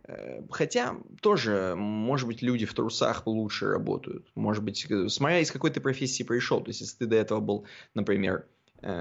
Э, 0.04 0.42
хотя 0.50 0.96
тоже, 1.20 1.74
может 1.76 2.26
быть, 2.26 2.42
люди 2.42 2.66
в 2.66 2.74
трусах 2.74 3.26
лучше 3.26 3.66
работают. 3.66 4.30
Может 4.34 4.64
быть, 4.64 4.86
смотря 5.08 5.40
из 5.40 5.50
какой 5.50 5.70
ты 5.70 5.80
профессии 5.80 6.22
пришел. 6.22 6.60
То 6.60 6.70
есть, 6.70 6.80
если 6.80 6.98
ты 6.98 7.06
до 7.06 7.16
этого 7.16 7.40
был, 7.40 7.66
например, 7.94 8.46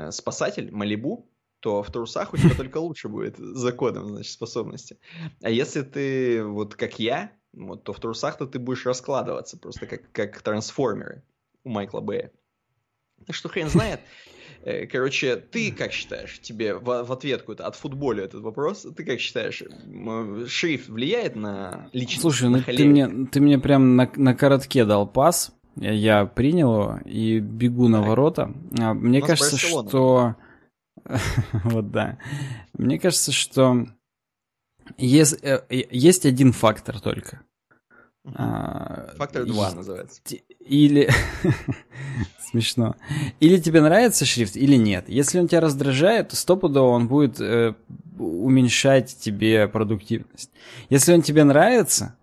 спасатель 0.09 0.71
Малибу, 0.71 1.27
то 1.65 1.81
в 1.81 1.89
трусах 1.89 2.31
у 2.31 2.37
тебя 2.37 2.53
только 2.53 2.77
лучше 2.77 3.09
будет 3.09 3.37
за 3.39 3.71
кодом, 3.71 4.09
значит, 4.09 4.31
способности. 4.31 4.99
А 5.41 5.49
если 5.49 5.81
ты 5.81 6.43
вот 6.43 6.75
как 6.75 6.99
я, 6.99 7.31
вот, 7.53 7.83
то 7.83 7.91
в 7.91 7.99
трусах-то 7.99 8.45
ты 8.45 8.59
будешь 8.59 8.85
раскладываться 8.85 9.57
просто 9.57 9.87
как, 9.87 10.11
как 10.11 10.43
трансформеры 10.43 11.23
у 11.63 11.69
Майкла 11.69 12.01
Бэя. 12.01 12.31
Так 13.25 13.35
что 13.35 13.49
хрен 13.49 13.67
знает. 13.67 13.99
Э, 14.61 14.85
короче, 14.85 15.37
ты 15.37 15.71
как 15.71 15.91
считаешь, 15.91 16.39
тебе 16.39 16.75
в, 16.75 16.83
в 16.83 17.11
ответ 17.11 17.39
какой-то 17.41 17.65
от 17.65 17.75
футболя 17.75 18.25
этот 18.25 18.43
вопрос, 18.43 18.85
ты 18.95 19.03
как 19.03 19.19
считаешь, 19.19 19.63
шрифт 20.47 20.87
влияет 20.87 21.35
на 21.35 21.89
личность? 21.93 22.21
Слушай, 22.21 22.49
ну 22.49 22.61
ты 22.61 22.85
мне, 22.85 23.25
ты 23.31 23.41
мне 23.41 23.57
прям 23.57 23.95
на, 23.95 24.07
на 24.15 24.35
коротке 24.35 24.85
дал 24.85 25.07
пас, 25.07 25.51
я 25.75 26.27
принял 26.27 26.69
его 26.69 26.99
и 27.05 27.39
бегу 27.39 27.87
на 27.87 28.03
ворота. 28.03 28.53
А, 28.77 28.93
мне 28.93 29.23
кажется, 29.23 29.57
что 29.57 30.35
вот 31.63 31.91
да. 31.91 32.17
Мне 32.73 32.99
кажется, 32.99 33.31
что 33.31 33.87
есть, 34.97 35.37
э, 35.43 35.61
есть 35.69 36.25
один 36.25 36.51
фактор 36.51 36.99
только. 36.99 37.41
А, 38.33 39.13
фактор 39.17 39.45
2 39.45 39.71
называется. 39.75 40.21
Или... 40.59 41.09
Смешно. 42.39 42.95
Или 43.39 43.57
тебе 43.57 43.81
нравится 43.81 44.25
шрифт, 44.25 44.55
или 44.55 44.75
нет. 44.75 45.09
Если 45.09 45.39
он 45.39 45.47
тебя 45.47 45.61
раздражает, 45.61 46.29
то 46.29 46.35
стопудово 46.35 46.89
он 46.89 47.07
будет 47.07 47.39
э, 47.39 47.75
уменьшать 48.17 49.17
тебе 49.19 49.67
продуктивность. 49.67 50.51
Если 50.89 51.13
он 51.13 51.21
тебе 51.21 51.43
нравится, 51.43 52.15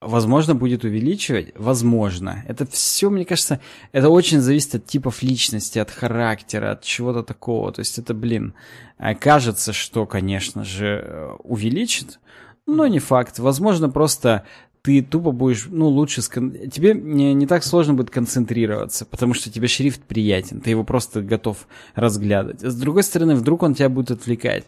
Возможно, 0.00 0.54
будет 0.54 0.84
увеличивать? 0.84 1.52
Возможно. 1.56 2.44
Это 2.46 2.64
все, 2.66 3.10
мне 3.10 3.24
кажется, 3.24 3.58
это 3.90 4.10
очень 4.10 4.40
зависит 4.40 4.76
от 4.76 4.86
типов 4.86 5.24
личности, 5.24 5.80
от 5.80 5.90
характера, 5.90 6.72
от 6.72 6.82
чего-то 6.82 7.24
такого. 7.24 7.72
То 7.72 7.80
есть 7.80 7.98
это, 7.98 8.14
блин, 8.14 8.54
э, 8.98 9.16
кажется, 9.16 9.72
что, 9.72 10.06
конечно 10.06 10.62
же, 10.62 11.04
э, 11.04 11.30
увеличит, 11.42 12.20
но 12.64 12.86
не 12.86 13.00
факт. 13.00 13.40
Возможно, 13.40 13.90
просто 13.90 14.44
ты 14.82 15.02
тупо 15.02 15.32
будешь, 15.32 15.66
ну, 15.68 15.88
лучше... 15.88 16.22
Скон... 16.22 16.52
Тебе 16.70 16.94
не, 16.94 17.34
не 17.34 17.48
так 17.48 17.64
сложно 17.64 17.94
будет 17.94 18.10
концентрироваться, 18.10 19.04
потому 19.04 19.34
что 19.34 19.50
тебе 19.50 19.66
шрифт 19.66 20.02
приятен, 20.04 20.60
ты 20.60 20.70
его 20.70 20.84
просто 20.84 21.22
готов 21.22 21.66
разглядывать. 21.96 22.60
С 22.60 22.76
другой 22.76 23.02
стороны, 23.02 23.34
вдруг 23.34 23.64
он 23.64 23.74
тебя 23.74 23.88
будет 23.88 24.12
отвлекать 24.12 24.64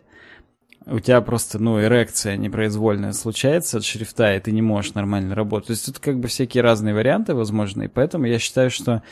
у 0.90 0.98
тебя 0.98 1.20
просто, 1.20 1.58
ну, 1.58 1.80
эрекция 1.80 2.36
непроизвольная 2.36 3.12
случается 3.12 3.78
от 3.78 3.84
шрифта, 3.84 4.34
и 4.34 4.40
ты 4.40 4.50
не 4.50 4.62
можешь 4.62 4.94
нормально 4.94 5.34
работать. 5.34 5.68
То 5.68 5.72
есть 5.72 5.86
тут 5.86 5.98
как 6.00 6.18
бы 6.18 6.28
всякие 6.28 6.62
разные 6.62 6.94
варианты 6.94 7.34
возможны, 7.34 7.84
и 7.84 7.88
поэтому 7.88 8.26
я 8.26 8.38
считаю, 8.38 8.70
что 8.70 9.02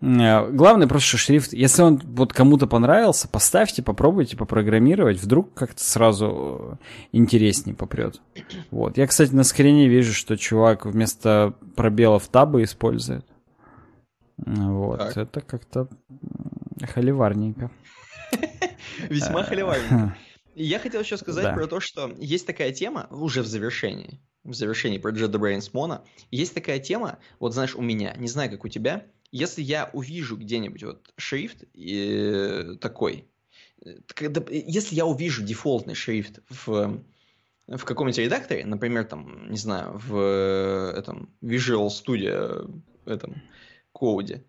э, 0.00 0.50
Главное 0.50 0.88
просто, 0.88 1.08
что 1.08 1.18
шрифт, 1.18 1.52
если 1.52 1.82
он 1.82 2.00
вот 2.04 2.32
кому-то 2.32 2.66
понравился, 2.66 3.28
поставьте, 3.28 3.82
попробуйте 3.82 4.36
попрограммировать, 4.36 5.20
вдруг 5.20 5.52
как-то 5.52 5.84
сразу 5.84 6.78
э, 6.82 6.86
интереснее 7.12 7.76
попрет. 7.76 8.20
Вот. 8.70 8.96
Я, 8.96 9.06
кстати, 9.06 9.32
на 9.34 9.44
скрине 9.44 9.88
вижу, 9.88 10.14
что 10.14 10.38
чувак 10.38 10.86
вместо 10.86 11.54
пробелов 11.76 12.28
табы 12.28 12.62
использует. 12.62 13.26
Вот. 14.38 14.98
Так. 14.98 15.16
Это 15.18 15.40
как-то 15.42 15.88
холиварненько. 16.94 17.70
Весьма 19.10 19.42
холиварненько. 19.42 20.16
Я 20.54 20.78
хотел 20.78 21.00
еще 21.00 21.16
сказать 21.16 21.44
да. 21.44 21.54
про 21.54 21.66
то, 21.66 21.80
что 21.80 22.14
есть 22.18 22.46
такая 22.46 22.72
тема, 22.72 23.06
уже 23.10 23.42
в 23.42 23.46
завершении, 23.46 24.20
в 24.44 24.54
завершении 24.54 24.98
про 24.98 25.12
JetBrains 25.12 25.70
Mono, 25.72 26.02
есть 26.30 26.54
такая 26.54 26.78
тема, 26.80 27.18
вот 27.38 27.54
знаешь, 27.54 27.74
у 27.74 27.82
меня, 27.82 28.14
не 28.16 28.28
знаю, 28.28 28.50
как 28.50 28.64
у 28.64 28.68
тебя, 28.68 29.06
если 29.30 29.62
я 29.62 29.90
увижу 29.92 30.36
где-нибудь 30.36 30.82
вот 30.82 31.12
шрифт 31.16 31.64
э, 31.74 32.76
такой, 32.80 33.26
когда, 34.06 34.42
если 34.50 34.94
я 34.94 35.06
увижу 35.06 35.42
дефолтный 35.42 35.94
шрифт 35.94 36.40
в, 36.48 37.02
в 37.68 37.84
каком-нибудь 37.84 38.18
редакторе, 38.18 38.66
например, 38.66 39.04
там, 39.04 39.50
не 39.50 39.56
знаю, 39.56 39.98
в 40.04 40.92
этом 40.96 41.32
Visual 41.40 41.88
Studio 41.88 42.82
этом 43.10 43.42
коде, 43.92 44.44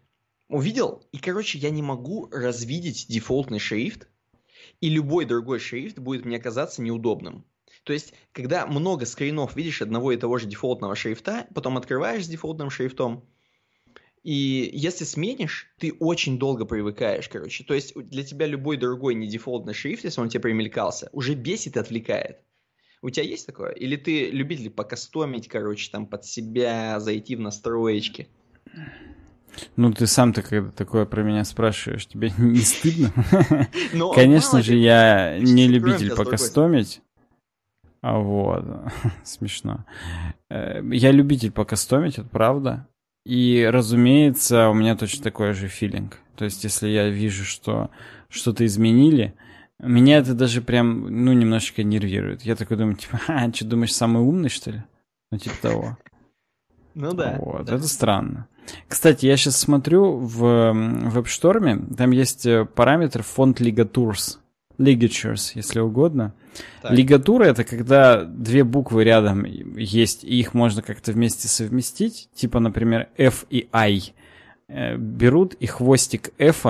увидел, 0.47 1.03
и, 1.11 1.17
короче, 1.17 1.57
я 1.57 1.69
не 1.69 1.81
могу 1.81 2.29
развидеть 2.31 3.07
дефолтный 3.07 3.59
шрифт, 3.59 4.07
и 4.81 4.89
любой 4.89 5.25
другой 5.25 5.59
шрифт 5.59 5.99
будет 5.99 6.25
мне 6.25 6.39
казаться 6.39 6.81
неудобным. 6.81 7.45
То 7.83 7.93
есть, 7.93 8.13
когда 8.33 8.67
много 8.67 9.05
скринов 9.05 9.55
видишь 9.55 9.81
одного 9.81 10.11
и 10.11 10.17
того 10.17 10.37
же 10.37 10.47
дефолтного 10.47 10.95
шрифта, 10.95 11.47
потом 11.55 11.77
открываешь 11.77 12.25
с 12.25 12.27
дефолтным 12.27 12.69
шрифтом, 12.69 13.23
и 14.23 14.69
если 14.73 15.03
сменишь, 15.03 15.73
ты 15.79 15.93
очень 15.93 16.37
долго 16.37 16.65
привыкаешь, 16.65 17.27
короче. 17.27 17.63
То 17.63 17.73
есть 17.73 17.95
для 17.95 18.23
тебя 18.23 18.45
любой 18.45 18.77
другой 18.77 19.15
не 19.15 19.27
дефолтный 19.27 19.73
шрифт, 19.73 20.03
если 20.03 20.21
он 20.21 20.29
тебе 20.29 20.41
примелькался, 20.41 21.09
уже 21.11 21.33
бесит 21.33 21.75
и 21.75 21.79
отвлекает. 21.79 22.39
У 23.01 23.09
тебя 23.09 23.25
есть 23.25 23.47
такое? 23.47 23.71
Или 23.71 23.95
ты 23.95 24.29
любитель 24.29 24.69
покастомить, 24.69 25.47
короче, 25.47 25.89
там 25.89 26.05
под 26.05 26.23
себя, 26.23 26.99
зайти 26.99 27.35
в 27.35 27.39
настроечки? 27.39 28.27
Ну, 29.75 29.91
ты 29.93 30.07
сам-то 30.07 30.41
когда 30.41 30.71
такое 30.71 31.05
про 31.05 31.23
меня 31.23 31.43
спрашиваешь, 31.43 32.07
тебе 32.07 32.31
не 32.37 32.61
стыдно? 32.61 33.11
Ну, 33.93 34.13
Конечно 34.13 34.61
же, 34.61 34.75
я 34.75 35.37
не 35.39 35.67
любитель 35.67 36.15
покастомить. 36.15 37.01
А 38.01 38.17
вот, 38.17 38.65
смешно. 39.23 39.85
Э, 40.49 40.81
я 40.91 41.11
любитель 41.11 41.51
покастомить, 41.51 42.17
это 42.17 42.27
правда. 42.27 42.87
И, 43.25 43.67
разумеется, 43.71 44.69
у 44.69 44.73
меня 44.73 44.95
точно 44.95 45.23
такой 45.23 45.53
же 45.53 45.67
филинг. 45.67 46.17
То 46.35 46.45
есть, 46.45 46.63
если 46.63 46.87
я 46.87 47.09
вижу, 47.09 47.45
что 47.45 47.91
что-то 48.29 48.65
изменили, 48.65 49.35
меня 49.77 50.17
это 50.17 50.33
даже 50.33 50.61
прям, 50.61 51.23
ну, 51.23 51.33
немножечко 51.33 51.83
нервирует. 51.83 52.41
Я 52.41 52.55
такой 52.55 52.77
думаю, 52.77 52.95
типа, 52.95 53.19
а, 53.27 53.51
что, 53.53 53.65
думаешь, 53.65 53.93
самый 53.93 54.23
умный, 54.23 54.49
что 54.49 54.71
ли? 54.71 54.83
Ну, 55.31 55.37
типа 55.37 55.55
того. 55.61 55.97
Ну 56.95 57.13
да. 57.13 57.37
Вот, 57.39 57.65
да. 57.65 57.75
это 57.75 57.87
странно. 57.87 58.47
Кстати, 58.87 59.25
я 59.25 59.37
сейчас 59.37 59.57
смотрю 59.57 60.17
в 60.17 60.43
WebStorm, 60.43 61.95
там 61.95 62.11
есть 62.11 62.45
э, 62.45 62.65
параметр 62.65 63.23
фонд 63.23 63.61
Liga 63.61 63.89
Tours. 63.89 64.37
ligatures, 64.81 65.51
если 65.55 65.79
угодно. 65.79 66.33
Так. 66.81 66.91
Лигатура 66.91 67.45
это 67.45 67.63
когда 67.63 68.23
две 68.23 68.63
буквы 68.63 69.03
рядом 69.03 69.45
есть, 69.45 70.23
и 70.23 70.39
их 70.39 70.53
можно 70.53 70.81
как-то 70.81 71.11
вместе 71.11 71.47
совместить. 71.47 72.29
Типа, 72.33 72.59
например, 72.59 73.09
F 73.17 73.45
и 73.49 73.69
I. 73.71 74.01
Э, 74.67 74.97
берут 74.97 75.53
и 75.55 75.67
хвостик 75.67 76.31
F 76.37 76.65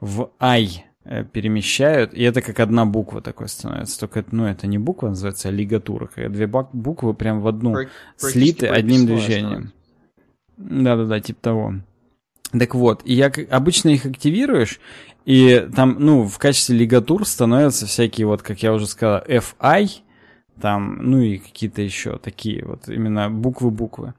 в 0.00 0.30
I 0.40 0.84
э, 1.04 1.24
перемещают, 1.24 2.14
и 2.14 2.22
это 2.22 2.42
как 2.42 2.60
одна 2.60 2.84
буква 2.84 3.20
такой 3.20 3.48
становится. 3.48 4.00
Только 4.00 4.20
это, 4.20 4.34
ну, 4.34 4.46
это 4.46 4.66
не 4.66 4.78
буква 4.78 5.08
называется, 5.08 5.48
а 5.48 5.52
лигатура. 5.52 6.06
Когда 6.06 6.28
две 6.28 6.46
буквы 6.46 7.14
прям 7.14 7.40
в 7.40 7.48
одну 7.48 7.76
слиты 8.16 8.66
одним 8.66 9.06
движением. 9.06 9.72
Да-да-да, 10.56 11.20
типа 11.20 11.40
того. 11.40 11.74
Так 12.58 12.74
вот, 12.74 13.02
и 13.04 13.14
я 13.14 13.32
обычно 13.50 13.88
их 13.88 14.06
активируешь, 14.06 14.78
и 15.24 15.66
там, 15.74 15.96
ну, 15.98 16.24
в 16.24 16.38
качестве 16.38 16.76
лигатур 16.76 17.26
становятся 17.26 17.86
всякие, 17.86 18.26
вот, 18.26 18.42
как 18.42 18.62
я 18.62 18.72
уже 18.72 18.86
сказал, 18.86 19.22
FI, 19.22 19.90
там, 20.60 20.98
ну 21.02 21.20
и 21.20 21.38
какие-то 21.38 21.82
еще 21.82 22.18
такие 22.18 22.64
вот 22.64 22.88
именно 22.88 23.28
буквы-буквы. 23.28 24.14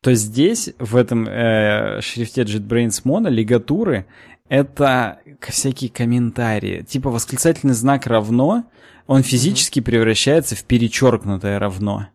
То 0.00 0.14
здесь, 0.14 0.74
в 0.78 0.96
этом 0.96 1.26
э, 1.26 2.00
шрифте 2.00 2.42
JetBrains 2.42 3.02
Mono, 3.04 3.30
лигатуры— 3.30 4.06
это 4.48 5.20
всякие 5.40 5.90
комментарии. 5.90 6.82
Типа 6.82 7.10
восклицательный 7.10 7.74
знак 7.74 8.06
равно, 8.06 8.64
он 9.06 9.22
физически 9.22 9.80
превращается 9.80 10.54
в 10.54 10.64
перечеркнутое 10.64 11.58
равно. 11.58 12.08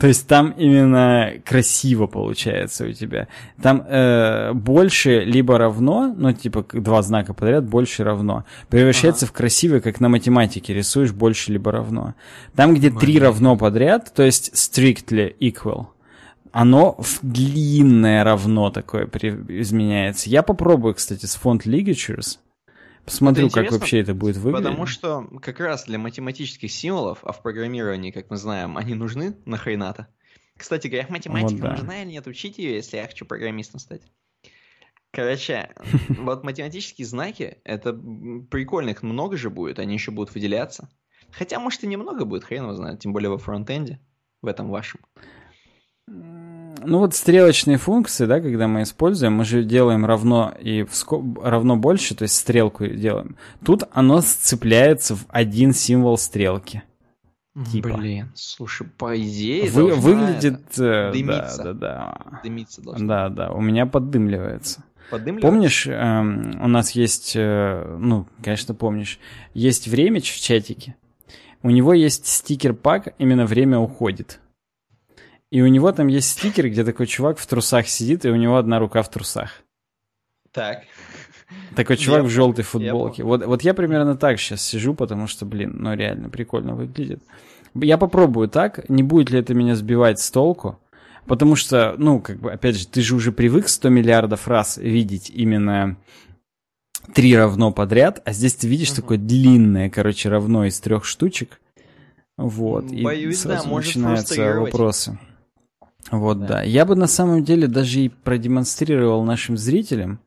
То 0.00 0.06
есть 0.06 0.26
там 0.26 0.52
именно 0.52 1.32
красиво 1.44 2.06
получается 2.06 2.86
у 2.86 2.92
тебя. 2.92 3.28
Там 3.62 3.84
э, 3.86 4.52
больше 4.54 5.20
либо 5.20 5.58
равно, 5.58 6.14
ну 6.16 6.32
типа 6.32 6.64
два 6.72 7.02
знака 7.02 7.34
подряд, 7.34 7.64
больше 7.64 8.02
равно. 8.02 8.44
Превращается 8.68 9.26
ага. 9.26 9.32
в 9.32 9.36
красивое, 9.36 9.80
как 9.80 10.00
на 10.00 10.08
математике, 10.08 10.72
рисуешь 10.72 11.12
больше 11.12 11.52
либо 11.52 11.72
равно. 11.72 12.14
Там, 12.56 12.74
где 12.74 12.88
Блин. 12.88 13.00
три 13.00 13.18
равно 13.18 13.56
подряд, 13.56 14.12
то 14.14 14.22
есть 14.22 14.52
strictly 14.54 15.36
equal, 15.38 15.88
оно 16.52 16.96
в 16.98 17.18
длинное 17.22 18.24
равно 18.24 18.70
такое 18.70 19.06
изменяется. 19.06 20.30
Я 20.30 20.42
попробую, 20.42 20.94
кстати, 20.94 21.26
с 21.26 21.34
фонд 21.34 21.66
ligatures. 21.66 22.38
Посмотрю, 23.04 23.50
как 23.50 23.72
вообще 23.72 24.00
это 24.00 24.14
будет 24.14 24.36
выглядеть. 24.36 24.64
Потому 24.64 24.86
что 24.86 25.26
как 25.40 25.58
раз 25.60 25.84
для 25.84 25.98
математических 25.98 26.70
символов, 26.70 27.18
а 27.24 27.32
в 27.32 27.42
программировании, 27.42 28.10
как 28.10 28.30
мы 28.30 28.36
знаем, 28.36 28.76
они 28.76 28.94
нужны 28.94 29.36
нахрена-то. 29.44 30.08
Кстати 30.56 30.86
говоря, 30.86 31.06
математика 31.08 31.52
вот, 31.52 31.60
да. 31.62 31.70
нужна 31.72 32.02
или 32.02 32.10
нет? 32.10 32.26
Учите 32.26 32.62
ее, 32.62 32.74
если 32.76 32.98
я 32.98 33.06
хочу 33.06 33.24
программистом 33.24 33.80
стать. 33.80 34.02
Короче, 35.10 35.74
вот 36.08 36.44
математические 36.44 37.06
знаки, 37.06 37.58
это 37.64 37.92
прикольно, 37.92 38.90
их 38.90 39.02
много 39.02 39.36
же 39.36 39.50
будет, 39.50 39.78
они 39.78 39.94
еще 39.94 40.10
будут 40.10 40.34
выделяться. 40.34 40.88
Хотя, 41.30 41.58
может, 41.58 41.82
и 41.82 41.86
немного 41.86 42.24
будет, 42.24 42.44
хрен 42.44 42.62
его 42.62 42.74
знает, 42.74 43.00
тем 43.00 43.12
более 43.12 43.30
во 43.30 43.38
фронтенде, 43.38 44.00
в 44.42 44.46
этом 44.46 44.70
вашем 44.70 45.00
ну 46.84 46.98
вот 46.98 47.14
стрелочные 47.14 47.78
функции, 47.78 48.26
да, 48.26 48.40
когда 48.40 48.68
мы 48.68 48.82
используем, 48.82 49.34
мы 49.34 49.44
же 49.44 49.64
делаем 49.64 50.04
равно 50.04 50.54
и 50.60 50.86
скоб... 50.90 51.38
равно 51.42 51.76
больше, 51.76 52.14
то 52.14 52.22
есть 52.22 52.34
стрелку 52.34 52.86
делаем. 52.86 53.36
Тут 53.64 53.84
оно 53.92 54.20
сцепляется 54.20 55.16
в 55.16 55.24
один 55.28 55.72
символ 55.72 56.18
стрелки. 56.18 56.82
Типа. 57.70 57.98
Блин, 57.98 58.32
слушай, 58.34 58.86
по 58.86 59.14
идее 59.14 59.70
Вы, 59.70 59.94
выглядит 59.94 60.60
это, 60.72 60.84
э, 60.84 61.12
дымиться. 61.12 61.62
Да, 61.64 61.72
да, 61.72 62.18
да. 62.30 62.40
Дымиться 62.42 62.80
должно. 62.80 63.06
Да, 63.06 63.28
да, 63.28 63.52
у 63.52 63.60
меня 63.60 63.84
поддымливается. 63.84 64.84
Помнишь, 65.42 65.86
эм, 65.86 66.58
у 66.62 66.68
нас 66.68 66.92
есть, 66.92 67.34
э, 67.36 67.96
ну, 68.00 68.26
конечно, 68.42 68.74
помнишь, 68.74 69.18
есть 69.52 69.86
время 69.86 70.20
в 70.20 70.24
чатике. 70.24 70.96
У 71.62 71.68
него 71.68 71.92
есть 71.92 72.26
стикер-пак, 72.26 73.14
именно 73.18 73.44
время 73.44 73.78
уходит. 73.78 74.40
И 75.52 75.60
у 75.60 75.66
него 75.66 75.92
там 75.92 76.06
есть 76.06 76.30
стикер, 76.30 76.70
где 76.70 76.82
такой 76.82 77.06
чувак 77.06 77.36
в 77.36 77.46
трусах 77.46 77.86
сидит, 77.86 78.24
и 78.24 78.30
у 78.30 78.36
него 78.36 78.56
одна 78.56 78.78
рука 78.78 79.02
в 79.02 79.10
трусах. 79.10 79.50
Так. 80.50 80.84
Такой 81.76 81.98
чувак 81.98 82.22
я, 82.22 82.26
в 82.26 82.30
желтой 82.30 82.64
футболке. 82.64 83.22
вот, 83.22 83.44
вот 83.44 83.60
я 83.60 83.74
примерно 83.74 84.16
так 84.16 84.40
сейчас 84.40 84.62
сижу, 84.62 84.94
потому 84.94 85.26
что, 85.26 85.44
блин, 85.44 85.76
ну 85.78 85.92
реально 85.92 86.30
прикольно 86.30 86.74
выглядит. 86.74 87.22
Я 87.74 87.98
попробую 87.98 88.48
так, 88.48 88.88
не 88.88 89.02
будет 89.02 89.28
ли 89.28 89.40
это 89.40 89.52
меня 89.52 89.76
сбивать 89.76 90.20
с 90.20 90.30
толку. 90.30 90.78
Потому 91.26 91.54
что, 91.54 91.96
ну, 91.98 92.18
как 92.18 92.38
бы, 92.38 92.50
опять 92.50 92.76
же, 92.76 92.86
ты 92.86 93.02
же 93.02 93.14
уже 93.14 93.30
привык 93.30 93.68
100 93.68 93.90
миллиардов 93.90 94.48
раз 94.48 94.78
видеть 94.78 95.28
именно 95.28 95.98
три 97.12 97.36
равно 97.36 97.72
подряд, 97.72 98.22
а 98.24 98.32
здесь 98.32 98.54
ты 98.54 98.68
видишь 98.68 98.92
угу. 98.92 99.02
такое 99.02 99.18
длинное, 99.18 99.90
короче, 99.90 100.30
равно 100.30 100.64
из 100.64 100.80
трех 100.80 101.04
штучек. 101.04 101.60
Вот. 102.38 102.86
Боюсь, 102.86 103.34
и 103.34 103.38
сразу 103.38 103.68
да, 103.68 103.74
начинаются 103.74 104.54
вопросы. 104.54 105.18
Вот, 106.10 106.40
да. 106.40 106.46
да. 106.46 106.62
Я 106.62 106.84
бы 106.84 106.96
на 106.96 107.06
самом 107.06 107.44
деле 107.44 107.68
даже 107.68 108.00
и 108.00 108.08
продемонстрировал 108.08 109.24
нашим 109.24 109.56
зрителям. 109.56 110.20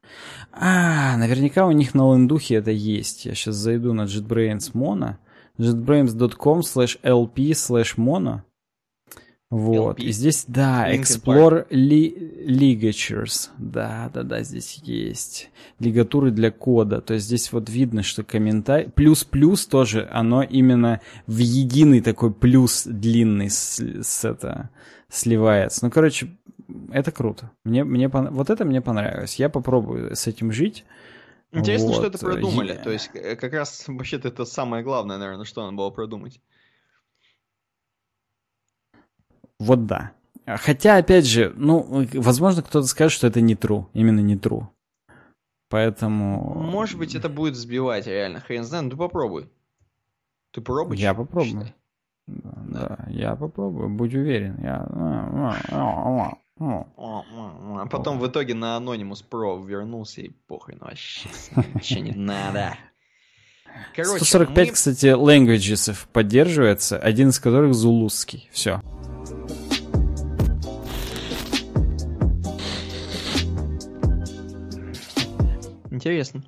А, 0.52 1.18
наверняка 1.18 1.66
у 1.66 1.72
них 1.72 1.94
на 1.94 2.14
лендухе 2.14 2.56
это 2.56 2.72
есть. 2.72 3.26
Я 3.26 3.36
сейчас 3.36 3.56
зайду 3.56 3.94
на 3.94 4.04
JetBrains 4.04 4.72
Mono. 4.74 5.18
jetbrains.com 5.58 6.62
slash 6.62 7.00
lp 7.04 7.52
slash 7.52 7.98
mono. 7.98 8.42
Вот. 9.52 10.00
LP? 10.00 10.06
И 10.06 10.12
здесь, 10.12 10.46
да, 10.48 10.92
Linkin 10.92 11.02
Explore 11.02 11.68
li 11.70 12.46
Ligatures. 12.48 13.50
Да, 13.58 14.10
да, 14.14 14.24
да, 14.24 14.44
здесь 14.44 14.82
есть. 14.84 15.50
Лигатуры 15.80 16.32
для 16.32 16.52
кода. 16.52 17.00
То 17.00 17.14
есть 17.14 17.28
здесь 17.28 17.52
вот 17.52 17.70
видно, 17.70 18.02
что 18.02 18.24
комментарий... 18.24 18.90
Плюс-плюс 18.90 19.68
тоже, 19.68 20.10
оно 20.12 20.42
именно 20.42 21.00
в 21.28 21.38
единый 21.38 22.02
такой 22.02 22.34
плюс 22.34 22.86
длинный 22.86 23.50
с, 23.50 23.80
с 23.80 24.26
это 24.26 24.72
сливается. 25.16 25.86
Ну, 25.86 25.92
короче, 25.92 26.36
это 26.92 27.12
круто. 27.12 27.52
Мне, 27.64 27.84
мне, 27.84 28.08
вот 28.08 28.50
это 28.50 28.66
мне 28.66 28.82
понравилось. 28.82 29.36
Я 29.36 29.50
попробую 29.50 30.16
с 30.16 30.28
этим 30.28 30.52
жить. 30.52 30.86
Интересно, 31.52 31.88
вот. 31.88 31.96
что 31.96 32.08
это 32.08 32.18
продумали. 32.18 32.74
Я... 32.74 32.80
То 32.80 32.92
есть, 32.92 33.12
э, 33.14 33.36
как 33.36 33.54
раз 33.54 33.86
вообще-то 33.88 34.28
это 34.28 34.46
самое 34.46 34.84
главное, 34.84 35.18
наверное, 35.18 35.46
что 35.46 35.64
надо 35.64 35.78
было 35.78 35.90
продумать. 35.90 36.42
Вот 39.60 39.86
да. 39.86 40.12
Хотя, 40.46 40.98
опять 40.98 41.26
же, 41.26 41.54
ну, 41.56 42.08
возможно, 42.14 42.62
кто-то 42.62 42.86
скажет, 42.88 43.14
что 43.14 43.28
это 43.28 43.42
не 43.42 43.56
true. 43.56 43.86
Именно 43.94 44.20
не 44.20 44.36
true. 44.36 44.68
Поэтому... 45.70 46.54
Может 46.56 47.00
быть, 47.00 47.16
это 47.16 47.30
будет 47.30 47.56
сбивать 47.56 48.06
реально. 48.06 48.42
Хрен 48.42 48.64
знает, 48.64 48.86
ну 48.86 48.92
ты 48.92 48.98
попробуй. 48.98 49.50
Ты 50.52 50.62
пробуй. 50.62 50.98
Я 50.98 51.14
попробую. 51.14 51.66
Считай. 51.66 51.76
Да, 52.28 53.06
я 53.10 53.36
попробую, 53.36 53.90
будь 53.90 54.16
уверен. 54.16 54.58
Я... 54.62 54.88
А 56.58 57.86
потом 57.90 58.20
в 58.20 58.28
итоге 58.28 58.54
на 58.54 58.78
Anonymous 58.78 59.24
Pro 59.30 59.64
вернулся 59.66 60.22
и 60.22 60.30
похрен 60.30 60.80
вообще. 60.80 61.30
Вообще 61.74 62.02
не 62.02 62.14
надо. 62.14 62.78
Короче, 63.94 64.24
145, 64.24 64.68
мы... 64.68 64.74
кстати, 64.74 65.06
languages 65.08 66.08
поддерживается, 66.14 66.98
один 66.98 67.30
из 67.30 67.40
которых 67.40 67.74
зулусский. 67.74 68.50
Все. 68.52 68.82
Интересно. 75.92 76.44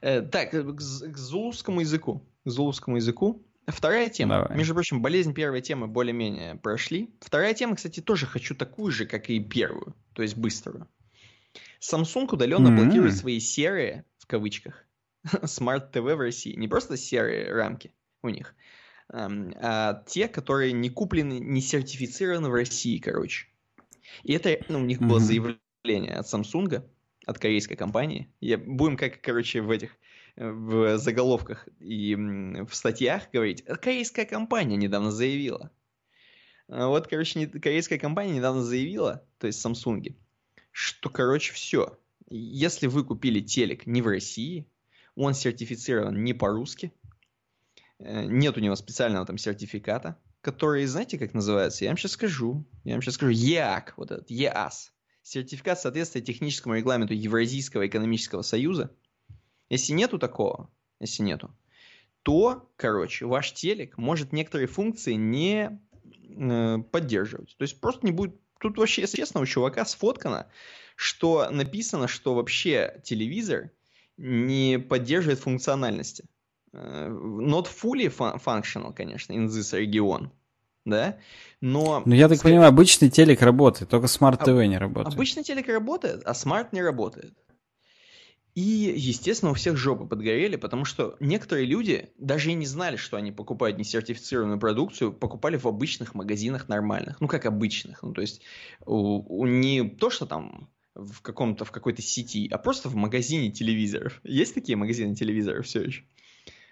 Э, 0.00 0.22
так, 0.22 0.50
к, 0.50 0.74
к 0.74 1.16
зулусскому 1.18 1.80
языку. 1.80 2.26
К 2.44 2.50
зулусскому 2.50 2.96
языку 2.96 3.42
Вторая 3.66 4.08
тема. 4.10 4.42
Давай. 4.42 4.58
Между 4.58 4.74
прочим, 4.74 5.00
болезнь 5.00 5.32
первой 5.32 5.62
темы 5.62 5.86
более-менее 5.86 6.56
прошли. 6.56 7.14
Вторая 7.20 7.54
тема, 7.54 7.76
кстати, 7.76 8.00
тоже 8.00 8.26
хочу 8.26 8.54
такую 8.54 8.92
же, 8.92 9.06
как 9.06 9.30
и 9.30 9.40
первую, 9.40 9.94
то 10.12 10.22
есть 10.22 10.36
быструю. 10.36 10.88
Samsung 11.80 12.28
удаленно 12.30 12.68
mm-hmm. 12.68 12.76
блокирует 12.76 13.16
свои 13.16 13.40
серые, 13.40 14.04
в 14.18 14.26
кавычках, 14.26 14.84
Smart 15.24 15.92
TV 15.92 16.14
в 16.14 16.20
России. 16.20 16.54
Не 16.54 16.68
просто 16.68 16.96
серые 16.96 17.52
рамки 17.52 17.94
у 18.22 18.28
них, 18.28 18.54
а 19.08 20.02
те, 20.06 20.28
которые 20.28 20.72
не 20.72 20.90
куплены, 20.90 21.38
не 21.38 21.60
сертифицированы 21.60 22.48
в 22.48 22.54
России, 22.54 22.98
короче. 22.98 23.46
И 24.22 24.32
это 24.32 24.58
ну, 24.68 24.80
у 24.80 24.84
них 24.84 25.00
mm-hmm. 25.00 25.06
было 25.06 25.20
заявление 25.20 26.14
от 26.14 26.26
Samsung, 26.26 26.82
от 27.26 27.38
корейской 27.38 27.76
компании. 27.76 28.30
Я, 28.40 28.58
будем 28.58 28.96
как, 28.96 29.20
короче, 29.20 29.60
в 29.60 29.70
этих 29.70 29.96
в 30.36 30.98
заголовках 30.98 31.68
и 31.78 32.14
в 32.16 32.74
статьях 32.74 33.30
говорить, 33.32 33.64
корейская 33.64 34.24
компания 34.24 34.76
недавно 34.76 35.10
заявила. 35.10 35.70
А 36.68 36.88
вот, 36.88 37.06
короче, 37.06 37.46
корейская 37.46 37.98
компания 37.98 38.32
недавно 38.32 38.62
заявила, 38.62 39.24
то 39.38 39.46
есть 39.46 39.64
Samsung, 39.64 40.14
что, 40.72 41.10
короче, 41.10 41.52
все. 41.52 41.98
Если 42.28 42.86
вы 42.86 43.04
купили 43.04 43.40
телек 43.40 43.86
не 43.86 44.02
в 44.02 44.08
России, 44.08 44.66
он 45.14 45.34
сертифицирован 45.34 46.24
не 46.24 46.32
по-русски, 46.32 46.92
э, 47.98 48.24
нет 48.24 48.56
у 48.56 48.60
него 48.60 48.74
специального 48.74 49.26
там 49.26 49.38
сертификата, 49.38 50.18
который, 50.40 50.84
знаете, 50.86 51.18
как 51.18 51.34
называется? 51.34 51.84
Я 51.84 51.90
вам 51.90 51.98
сейчас 51.98 52.12
скажу. 52.12 52.66
Я 52.82 52.94
вам 52.94 53.02
сейчас 53.02 53.14
скажу. 53.14 53.30
ЕАК, 53.32 53.94
вот 53.96 54.10
этот, 54.10 54.30
ЕАС. 54.30 54.92
Сертификат 55.22 55.80
соответствия 55.80 56.22
техническому 56.22 56.74
регламенту 56.74 57.14
Евразийского 57.14 57.86
экономического 57.86 58.42
союза– 58.42 58.90
если 59.68 59.92
нету 59.92 60.18
такого, 60.18 60.70
если 61.00 61.22
нету, 61.22 61.54
то, 62.22 62.70
короче, 62.76 63.26
ваш 63.26 63.52
телек 63.52 63.98
может 63.98 64.32
некоторые 64.32 64.66
функции 64.66 65.12
не 65.12 65.78
э, 66.36 66.78
поддерживать. 66.90 67.54
То 67.58 67.62
есть 67.62 67.80
просто 67.80 68.06
не 68.06 68.12
будет... 68.12 68.34
Тут 68.60 68.78
вообще, 68.78 69.02
если 69.02 69.18
честно, 69.18 69.40
у 69.40 69.46
чувака 69.46 69.84
сфоткано, 69.84 70.46
что 70.96 71.50
написано, 71.50 72.08
что 72.08 72.34
вообще 72.34 73.00
телевизор 73.04 73.70
не 74.16 74.78
поддерживает 74.78 75.40
функциональности. 75.40 76.24
Э, 76.72 77.08
not 77.08 77.66
fully 77.66 78.08
functional, 78.08 78.94
конечно, 78.94 79.32
in 79.32 79.46
this 79.46 79.72
region. 79.78 80.30
Да? 80.86 81.18
Но... 81.60 82.02
Ну, 82.04 82.14
я 82.14 82.28
так 82.28 82.40
понимаю, 82.42 82.68
обычный 82.68 83.10
телек 83.10 83.42
работает, 83.42 83.90
только 83.90 84.06
TV 84.06 84.66
не 84.66 84.78
работает. 84.78 85.14
Обычный 85.14 85.42
телек 85.42 85.68
работает, 85.68 86.22
а 86.24 86.32
Smart 86.32 86.68
не 86.72 86.82
работает. 86.82 87.34
И, 88.54 88.94
естественно, 88.96 89.50
у 89.50 89.54
всех 89.54 89.76
жопы 89.76 90.06
подгорели, 90.06 90.54
потому 90.54 90.84
что 90.84 91.16
некоторые 91.18 91.66
люди 91.66 92.10
даже 92.18 92.52
и 92.52 92.54
не 92.54 92.66
знали, 92.66 92.96
что 92.96 93.16
они 93.16 93.32
покупают 93.32 93.78
несертифицированную 93.78 94.60
продукцию, 94.60 95.12
покупали 95.12 95.56
в 95.56 95.66
обычных 95.66 96.14
магазинах 96.14 96.68
нормальных. 96.68 97.20
Ну, 97.20 97.26
как 97.26 97.46
обычных. 97.46 98.02
Ну, 98.04 98.12
то 98.12 98.20
есть, 98.20 98.42
у, 98.86 99.40
у 99.40 99.46
не 99.46 99.88
то, 99.88 100.08
что 100.08 100.24
там 100.24 100.70
в 100.94 101.20
каком-то, 101.22 101.64
в 101.64 101.72
какой-то 101.72 102.00
сети, 102.00 102.48
а 102.48 102.58
просто 102.58 102.88
в 102.88 102.94
магазине 102.94 103.50
телевизоров. 103.50 104.20
Есть 104.22 104.54
такие 104.54 104.76
магазины 104.76 105.16
телевизоров 105.16 105.66
все 105.66 105.82
еще? 105.82 106.04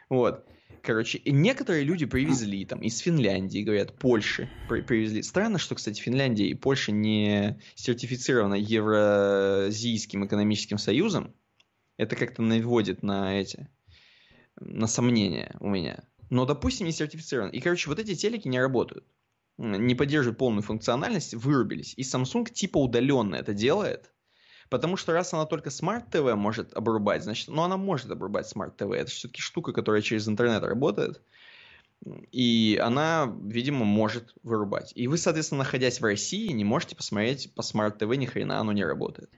Вот. 0.09 0.45
Короче, 0.83 1.21
некоторые 1.25 1.85
люди 1.85 2.07
привезли 2.07 2.65
там 2.65 2.81
из 2.81 2.99
Финляндии, 2.99 3.61
говорят, 3.61 3.97
Польши 3.99 4.49
привезли. 4.69 5.23
Странно, 5.23 5.59
что, 5.59 5.75
кстати, 5.75 6.01
Финляндия 6.01 6.49
и 6.49 6.55
Польша 6.55 6.93
не 6.93 7.61
сертифицированы 7.75 8.55
Евразийским 8.55 10.27
экономическим 10.27 10.79
союзом, 10.79 11.35
это 11.97 12.17
как-то 12.17 12.43
наводит 12.43 13.03
на 13.03 13.41
эти, 13.41 13.69
на 14.61 14.87
сомнения 14.87 15.57
у 15.61 15.69
меня. 15.69 16.05
Но, 16.31 16.47
допустим, 16.47 16.87
не 16.87 16.93
сертифицирован. 16.93 17.51
И, 17.51 17.61
короче, 17.61 17.91
вот 17.91 17.99
эти 17.99 18.15
телеки 18.15 18.49
не 18.49 18.61
работают. 18.61 19.05
Не 19.59 19.95
поддерживают 19.95 20.39
полную 20.39 20.63
функциональность, 20.63 21.35
вырубились. 21.35 21.95
И 21.97 22.03
Samsung 22.03 22.51
типа 22.51 22.79
удаленно 22.79 23.37
это 23.37 23.53
делает. 23.53 24.11
Потому 24.71 24.97
что 24.97 25.13
раз 25.13 25.35
она 25.35 25.45
только 25.45 25.69
Smart 25.69 26.11
TV 26.11 26.35
может 26.35 26.73
обрубать, 26.73 27.23
значит, 27.25 27.49
ну 27.49 27.61
она 27.63 27.77
может 27.77 28.11
обрубать 28.11 28.51
Smart 28.51 28.75
TV. 28.79 28.95
Это 28.97 29.11
все-таки 29.11 29.43
штука, 29.43 29.75
которая 29.75 30.01
через 30.01 30.27
интернет 30.27 30.63
работает. 30.63 31.21
И 32.33 32.81
она, 32.83 33.31
видимо, 33.45 33.85
может 33.85 34.35
вырубать. 34.43 34.93
И 34.95 35.09
вы, 35.09 35.19
соответственно, 35.19 35.65
находясь 35.65 36.01
в 36.01 36.05
России, 36.05 36.51
не 36.51 36.65
можете 36.65 36.97
посмотреть 36.97 37.55
по 37.55 37.61
Smart 37.61 37.99
TV, 37.99 38.17
ни 38.17 38.25
хрена 38.25 38.59
оно 38.59 38.73
не 38.73 38.85
работает. 38.85 39.31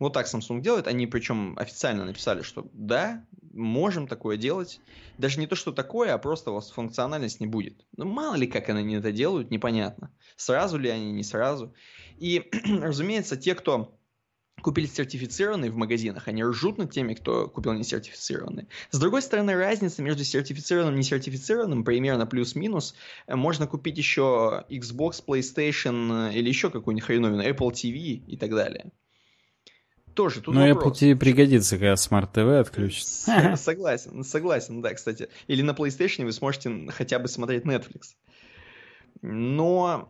Вот 0.00 0.14
так 0.14 0.26
Samsung 0.26 0.62
делает. 0.62 0.88
Они 0.88 1.06
причем 1.06 1.54
официально 1.58 2.06
написали, 2.06 2.42
что 2.42 2.68
да, 2.72 3.24
можем 3.52 4.08
такое 4.08 4.38
делать. 4.38 4.80
Даже 5.18 5.38
не 5.38 5.46
то, 5.46 5.54
что 5.54 5.72
такое, 5.72 6.14
а 6.14 6.18
просто 6.18 6.50
у 6.50 6.54
вас 6.54 6.70
функциональность 6.70 7.38
не 7.38 7.46
будет. 7.46 7.84
Ну, 7.96 8.06
мало 8.06 8.34
ли, 8.34 8.46
как 8.46 8.70
они 8.70 8.94
это 8.94 9.12
делают, 9.12 9.50
непонятно. 9.50 10.10
Сразу 10.36 10.78
ли 10.78 10.88
они, 10.88 11.12
не 11.12 11.22
сразу. 11.22 11.74
И, 12.18 12.48
разумеется, 12.80 13.36
те, 13.36 13.54
кто 13.54 13.94
купили 14.62 14.86
сертифицированные 14.86 15.70
в 15.70 15.76
магазинах, 15.76 16.28
они 16.28 16.44
ржут 16.44 16.78
над 16.78 16.90
теми, 16.90 17.12
кто 17.12 17.48
купил 17.48 17.74
несертифицированные. 17.74 18.68
С 18.90 18.98
другой 18.98 19.20
стороны, 19.20 19.54
разница 19.54 20.00
между 20.00 20.24
сертифицированным 20.24 20.94
и 20.94 20.98
несертифицированным 20.98 21.84
примерно 21.84 22.26
плюс-минус. 22.26 22.94
Можно 23.28 23.66
купить 23.66 23.98
еще 23.98 24.64
Xbox, 24.70 25.22
PlayStation 25.26 26.32
или 26.32 26.48
еще 26.48 26.70
какую-нибудь 26.70 27.06
хреновину, 27.06 27.42
Apple 27.42 27.70
TV 27.70 28.22
и 28.26 28.36
так 28.38 28.50
далее 28.50 28.92
тоже 30.14 30.40
тут 30.40 30.54
Ну, 30.54 30.66
Apple 30.66 30.92
TV 30.92 31.16
пригодится, 31.16 31.76
когда 31.76 31.94
Smart 31.94 32.32
TV 32.32 32.60
отключится. 32.60 33.54
Согласен, 33.56 34.24
согласен, 34.24 34.82
да, 34.82 34.94
кстати. 34.94 35.28
Или 35.46 35.62
на 35.62 35.72
PlayStation 35.72 36.24
вы 36.24 36.32
сможете 36.32 36.88
хотя 36.90 37.18
бы 37.18 37.28
смотреть 37.28 37.64
Netflix. 37.64 38.14
Но 39.22 40.08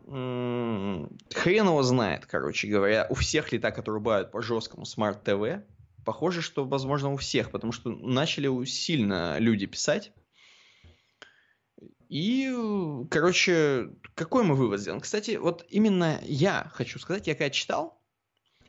хрен 1.35 1.67
его 1.67 1.83
знает, 1.83 2.27
короче 2.27 2.69
говоря, 2.69 3.07
у 3.11 3.15
всех 3.15 3.51
ли 3.53 3.59
так 3.59 3.79
отрубают 3.79 4.31
по 4.31 4.41
жесткому 4.41 4.85
Smart 4.85 5.23
TV. 5.25 5.63
Похоже, 6.05 6.43
что, 6.43 6.65
возможно, 6.65 7.13
у 7.13 7.17
всех, 7.17 7.51
потому 7.51 7.73
что 7.73 7.91
начали 7.91 8.65
сильно 8.65 9.39
люди 9.39 9.67
писать. 9.67 10.13
И, 12.09 12.53
короче, 13.11 13.91
какой 14.15 14.43
мы 14.43 14.55
вывод 14.55 14.81
сделаем? 14.81 15.01
Кстати, 15.01 15.37
вот 15.37 15.65
именно 15.69 16.21
я 16.23 16.71
хочу 16.75 16.99
сказать, 16.99 17.27
я 17.29 17.35
когда 17.35 17.51
читал, 17.51 18.00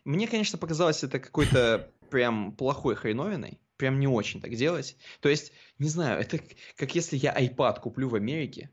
мне, 0.05 0.27
конечно, 0.27 0.57
показалось 0.57 1.03
это 1.03 1.19
какой-то 1.19 1.91
прям 2.09 2.53
плохой 2.53 2.95
хреновиной. 2.95 3.59
Прям 3.77 3.99
не 3.99 4.07
очень 4.07 4.41
так 4.41 4.53
делать. 4.55 4.95
То 5.21 5.29
есть, 5.29 5.53
не 5.79 5.89
знаю, 5.89 6.19
это 6.19 6.39
как 6.77 6.93
если 6.93 7.17
я 7.17 7.35
iPad 7.35 7.79
куплю 7.79 8.09
в 8.09 8.15
Америке, 8.15 8.69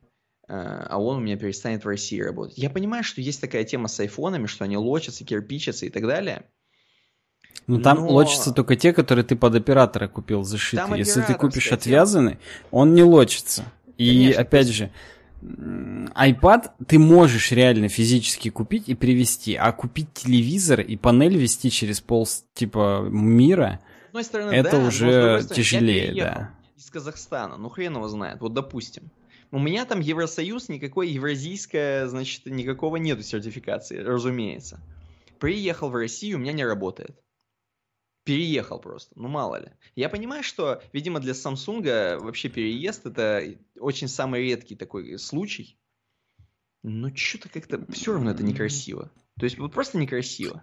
э, 0.46 0.52
а 0.52 1.00
он 1.00 1.16
у 1.16 1.20
меня 1.20 1.38
перестанет 1.38 1.84
в 1.84 1.88
России 1.88 2.20
работать. 2.20 2.58
Я 2.58 2.68
понимаю, 2.68 3.04
что 3.04 3.22
есть 3.22 3.40
такая 3.40 3.64
тема 3.64 3.88
с 3.88 3.98
айфонами, 4.00 4.46
что 4.46 4.64
они 4.64 4.76
лочатся, 4.76 5.24
кирпичатся 5.24 5.86
и 5.86 5.90
так 5.90 6.06
далее. 6.06 6.44
Ну 7.66 7.80
там 7.80 7.98
Но... 7.98 8.08
лочатся 8.08 8.52
только 8.52 8.76
те, 8.76 8.92
которые 8.92 9.24
ты 9.24 9.36
под 9.36 9.54
оператора 9.54 10.08
купил 10.08 10.42
зашитые. 10.42 10.98
Если 10.98 11.22
ты 11.22 11.34
купишь 11.34 11.72
отвязанный, 11.72 12.38
он 12.70 12.94
не 12.94 13.02
лочится. 13.02 13.64
И 13.96 14.08
Конечно, 14.08 14.42
опять 14.42 14.68
же, 14.68 14.92
iPad 15.40 16.70
ты 16.86 16.98
можешь 16.98 17.52
реально 17.52 17.88
физически 17.88 18.50
купить 18.50 18.88
и 18.88 18.94
привезти, 18.94 19.54
а 19.54 19.72
купить 19.72 20.12
телевизор 20.12 20.80
и 20.80 20.96
панель 20.96 21.36
вести 21.36 21.70
через 21.70 22.00
пол 22.00 22.26
типа 22.54 23.06
мира, 23.08 23.80
стороны, 24.22 24.52
это 24.52 24.72
да, 24.72 24.86
уже 24.86 25.42
стороны, 25.42 25.54
тяжелее, 25.54 26.14
да. 26.22 26.54
Из 26.76 26.90
Казахстана, 26.90 27.56
ну 27.56 27.68
хрен 27.68 27.94
его 27.94 28.08
знает, 28.08 28.40
вот 28.40 28.54
допустим. 28.54 29.10
У 29.50 29.58
меня 29.58 29.86
там 29.86 30.00
Евросоюз, 30.00 30.68
никакой 30.68 31.08
евразийская, 31.08 32.06
значит, 32.06 32.44
никакого 32.46 32.96
нету 32.96 33.22
сертификации, 33.22 33.96
разумеется. 33.96 34.78
Приехал 35.38 35.88
в 35.88 35.94
Россию, 35.94 36.36
у 36.36 36.40
меня 36.40 36.52
не 36.52 36.66
работает 36.66 37.16
переехал 38.28 38.78
просто, 38.78 39.10
ну 39.16 39.26
мало 39.26 39.56
ли. 39.56 39.70
Я 39.96 40.10
понимаю, 40.10 40.42
что, 40.42 40.82
видимо, 40.92 41.18
для 41.18 41.32
Samsung 41.32 42.18
вообще 42.18 42.50
переезд 42.50 43.06
это 43.06 43.42
очень 43.80 44.06
самый 44.06 44.42
редкий 44.42 44.76
такой 44.76 45.18
случай. 45.18 45.78
Но 46.82 47.08
что-то 47.16 47.48
как-то 47.48 47.90
все 47.90 48.12
равно 48.12 48.32
это 48.32 48.42
некрасиво. 48.42 49.10
То 49.40 49.44
есть 49.44 49.58
вот 49.58 49.72
просто 49.72 49.96
некрасиво. 49.96 50.62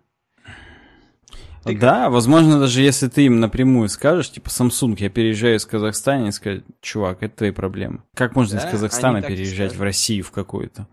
Ты 1.64 1.76
да, 1.76 2.04
как... 2.04 2.12
возможно, 2.12 2.60
даже 2.60 2.84
если 2.84 3.08
ты 3.08 3.26
им 3.26 3.40
напрямую 3.40 3.90
скажешь, 3.90 4.32
типа, 4.32 4.50
Samsung, 4.50 4.96
я 5.00 5.10
переезжаю 5.10 5.56
из 5.56 5.66
Казахстана, 5.66 6.28
и 6.28 6.32
сказать, 6.32 6.64
чувак, 6.82 7.24
это 7.24 7.38
твои 7.38 7.52
проблемы. 7.52 8.04
Как 8.14 8.36
можно 8.36 8.60
да? 8.60 8.68
из 8.68 8.72
Казахстана 8.72 9.24
переезжать 9.24 9.76
в 9.76 9.82
Россию 9.82 10.24
в 10.24 10.30
какую-то? 10.30 10.88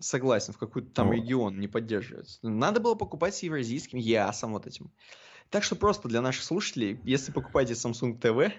Согласен, 0.00 0.52
в 0.52 0.58
какой-то 0.58 0.90
там 0.90 1.12
О. 1.12 1.14
регион 1.14 1.58
не 1.58 1.66
поддерживается. 1.66 2.40
Надо 2.42 2.80
было 2.80 2.94
покупать 2.94 3.34
с 3.34 3.42
евразийским 3.42 3.98
ясом 3.98 4.52
вот 4.52 4.66
этим. 4.66 4.90
Так 5.54 5.62
что 5.62 5.76
просто 5.76 6.08
для 6.08 6.20
наших 6.20 6.42
слушателей, 6.42 6.98
если 7.04 7.30
покупаете 7.30 7.74
Samsung 7.74 8.18
TV, 8.18 8.54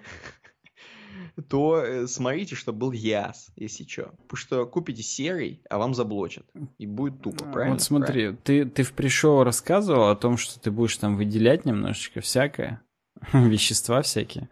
то 1.50 1.82
э, 1.84 2.06
смотрите, 2.06 2.54
чтобы 2.54 2.78
был 2.78 2.92
яс, 2.92 3.48
если 3.54 3.84
что. 3.84 4.14
Потому 4.22 4.36
что 4.38 4.64
купите 4.64 5.02
серый, 5.02 5.60
а 5.68 5.76
вам 5.76 5.92
заблочат. 5.92 6.46
И 6.78 6.86
будет 6.86 7.20
тупо, 7.20 7.44
правильно? 7.44 7.74
Вот 7.74 7.82
смотри, 7.82 8.06
правильно? 8.06 8.38
ты, 8.42 8.64
ты 8.64 8.82
в 8.82 8.94
пришел 8.94 9.44
рассказывал 9.44 10.08
о 10.08 10.16
том, 10.16 10.38
что 10.38 10.58
ты 10.58 10.70
будешь 10.70 10.96
там 10.96 11.18
выделять 11.18 11.66
немножечко 11.66 12.22
всякое, 12.22 12.80
вещества 13.34 14.00
всякие. 14.00 14.48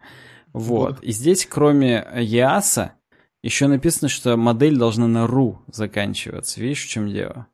Вот. 0.53 1.01
И 1.01 1.11
здесь, 1.11 1.47
кроме 1.47 2.07
яса, 2.13 2.93
еще 3.41 3.65
написано, 3.65 4.07
что 4.07 4.37
модель 4.37 4.77
должна 4.77 5.07
на 5.07 5.25
ру 5.25 5.63
заканчиваться. 5.65 6.61
Видишь, 6.61 6.85
в 6.85 6.89
чем 6.89 7.09
дело? 7.09 7.47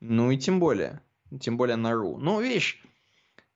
Ну 0.00 0.30
и 0.30 0.38
тем 0.38 0.60
более. 0.60 1.02
Тем 1.42 1.58
более 1.58 1.76
на 1.76 1.92
ру. 1.92 2.16
Ну, 2.16 2.40
видишь, 2.40 2.82
Э, 2.84 2.85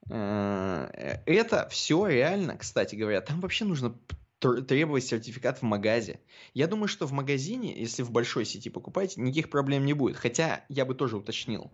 это 0.08 1.68
все 1.70 2.06
реально, 2.06 2.56
кстати 2.56 2.94
говоря, 2.96 3.20
там 3.20 3.40
вообще 3.40 3.64
нужно 3.64 3.96
требовать 4.40 5.04
сертификат 5.04 5.58
в 5.58 5.62
магазе. 5.62 6.20
Я 6.54 6.66
думаю, 6.66 6.88
что 6.88 7.06
в 7.06 7.12
магазине, 7.12 7.78
если 7.78 8.02
в 8.02 8.10
большой 8.10 8.44
сети 8.46 8.70
покупаете, 8.70 9.20
никаких 9.20 9.50
проблем 9.50 9.84
не 9.84 9.92
будет. 9.92 10.16
Хотя 10.16 10.64
я 10.68 10.84
бы 10.84 10.94
тоже 10.94 11.16
уточнил, 11.16 11.70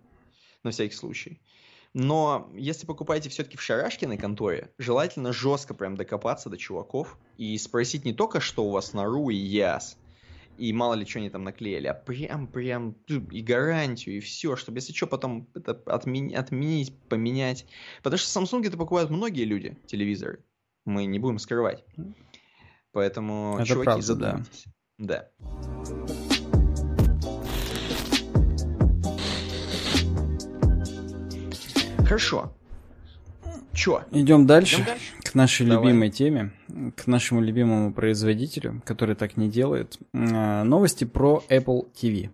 на 0.65 0.73
всякий 0.73 0.97
случай. 0.97 1.41
Но 1.95 2.51
если 2.55 2.85
покупаете 2.85 3.31
все-таки 3.31 3.57
в 3.57 3.63
Шарашкиной 3.63 4.19
конторе, 4.19 4.71
желательно 4.77 5.33
жестко 5.33 5.73
прям 5.73 5.97
докопаться 5.97 6.51
до 6.51 6.59
чуваков 6.59 7.17
и 7.39 7.57
спросить 7.57 8.05
не 8.05 8.13
только, 8.13 8.41
что 8.41 8.65
у 8.67 8.71
вас 8.71 8.93
на 8.93 9.05
РУ 9.05 9.31
и 9.31 9.37
ЯС, 9.37 9.97
и 10.59 10.73
мало 10.73 10.95
ли 10.95 11.07
что 11.07 11.19
они 11.19 11.31
там 11.31 11.45
наклеили, 11.45 11.87
а 11.87 11.95
прям, 11.95 12.47
прям 12.47 12.97
и 13.09 13.43
гарантию, 13.43 14.17
и 14.17 14.21
все, 14.21 14.57
чтобы 14.57 14.79
если 14.79 14.93
что, 14.93 15.07
потом 15.07 15.49
это 15.55 15.73
отменить, 15.87 16.35
отменить, 16.35 16.99
поменять. 17.09 17.67
Потому 18.03 18.19
что 18.19 18.41
Samsung 18.41 18.67
это 18.67 18.77
покупают 18.77 19.11
многие 19.11 19.45
люди, 19.45 19.77
телевизоры. 19.87 20.45
Мы 20.85 21.07
не 21.07 21.19
будем 21.19 21.39
скрывать. 21.39 21.85
Поэтому, 22.93 23.57
это 23.59 23.67
чуваки, 23.67 23.85
правда, 23.85 24.03
задумайтесь. 24.03 24.65
Да. 24.99 25.31
да. 25.39 26.07
Хорошо. 32.05 32.57
Чё? 33.77 34.03
Идем 34.11 34.47
дальше, 34.47 34.77
Идем 34.77 34.87
дальше? 34.87 35.13
к 35.23 35.35
нашей 35.35 35.67
Давай. 35.67 35.87
любимой 35.89 36.11
теме, 36.11 36.53
к 36.97 37.07
нашему 37.07 37.41
любимому 37.43 37.93
производителю, 37.93 38.83
который 38.85 39.15
так 39.15 39.37
не 39.37 39.49
делает. 39.49 39.99
А, 40.15 40.65
Новости 40.65 41.05
про 41.05 41.45
Apple 41.49 41.87
TV. 41.95 42.31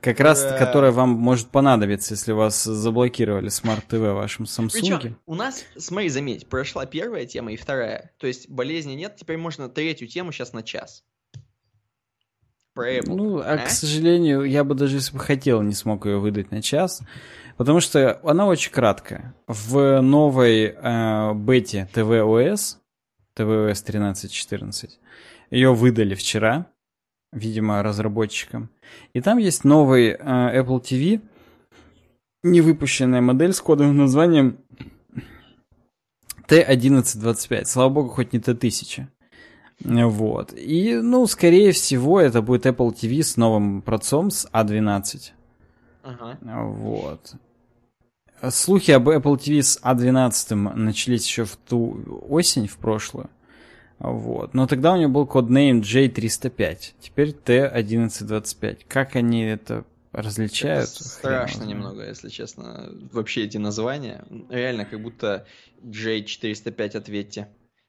Как 0.00 0.20
раз, 0.20 0.44
Ура! 0.44 0.58
которая 0.58 0.92
вам 0.92 1.10
может 1.10 1.48
понадобиться, 1.48 2.14
если 2.14 2.32
вас 2.32 2.62
заблокировали 2.64 3.48
смарт-ТВ 3.48 3.92
в 3.94 4.14
вашем 4.14 4.44
Samsung. 4.44 4.70
Причем 4.72 5.16
у 5.26 5.34
нас, 5.34 5.64
смотри, 5.76 6.08
заметь, 6.08 6.46
прошла 6.48 6.86
первая 6.86 7.26
тема 7.26 7.52
и 7.52 7.56
вторая. 7.56 8.12
То 8.18 8.26
есть 8.26 8.48
болезни 8.48 8.92
нет, 8.92 9.16
теперь 9.16 9.36
можно 9.36 9.68
третью 9.68 10.06
тему 10.08 10.32
сейчас 10.32 10.52
на 10.52 10.62
час. 10.62 11.04
Ну, 13.06 13.38
а, 13.38 13.54
А? 13.54 13.58
к 13.58 13.70
сожалению, 13.70 14.44
я 14.44 14.62
бы 14.64 14.74
даже 14.74 14.96
если 14.96 15.12
бы 15.12 15.18
хотел, 15.18 15.62
не 15.62 15.72
смог 15.72 16.06
ее 16.06 16.18
выдать 16.18 16.50
на 16.50 16.62
час. 16.62 17.02
Потому 17.56 17.80
что 17.80 18.20
она 18.22 18.46
очень 18.46 18.70
краткая. 18.70 19.34
В 19.46 20.00
новой 20.02 20.74
э, 20.76 21.34
бете 21.34 21.88
tvOS, 21.94 22.76
tvOS 23.34 23.84
13.14, 23.86 24.90
ее 25.50 25.74
выдали 25.74 26.14
вчера, 26.14 26.66
видимо, 27.32 27.82
разработчикам. 27.82 28.68
И 29.14 29.22
там 29.22 29.38
есть 29.38 29.64
новый 29.64 30.08
э, 30.10 30.16
Apple 30.18 30.82
TV, 30.82 31.22
невыпущенная 32.42 33.22
модель 33.22 33.54
с 33.54 33.60
кодовым 33.60 33.96
названием 33.96 34.58
T1125. 36.48 37.64
Слава 37.64 37.88
богу, 37.88 38.10
хоть 38.10 38.32
не 38.34 38.38
T1000. 38.38 39.06
Вот. 39.84 40.52
И, 40.54 40.94
ну, 40.94 41.26
скорее 41.26 41.72
всего, 41.72 42.20
это 42.20 42.42
будет 42.42 42.66
Apple 42.66 42.94
TV 42.94 43.22
с 43.22 43.36
новым 43.36 43.82
процом 43.82 44.30
с 44.30 44.48
A12. 44.52 45.32
Ага. 46.02 46.38
Вот. 46.42 47.34
Слухи 48.50 48.90
об 48.90 49.08
Apple 49.08 49.36
TV 49.36 49.62
с 49.62 49.80
A12 49.82 50.54
начались 50.54 51.26
еще 51.26 51.44
в 51.44 51.56
ту 51.56 52.22
осень, 52.28 52.68
в 52.68 52.78
прошлую. 52.78 53.30
Вот. 53.98 54.54
Но 54.54 54.66
тогда 54.66 54.92
у 54.92 54.96
него 54.96 55.10
был 55.10 55.26
коднейм 55.26 55.80
J305. 55.80 56.78
Теперь 57.00 57.30
T1125. 57.30 58.80
Как 58.88 59.16
они 59.16 59.42
это 59.44 59.84
различают? 60.12 60.90
Это 60.90 60.98
хрен 60.98 61.06
страшно 61.06 61.62
знает. 61.64 61.70
немного, 61.70 62.06
если 62.06 62.28
честно. 62.28 62.90
Вообще 63.12 63.44
эти 63.44 63.56
названия. 63.56 64.24
Реально, 64.50 64.84
как 64.84 65.02
будто 65.02 65.46
J405 65.82 66.96
ответьте. 66.96 67.48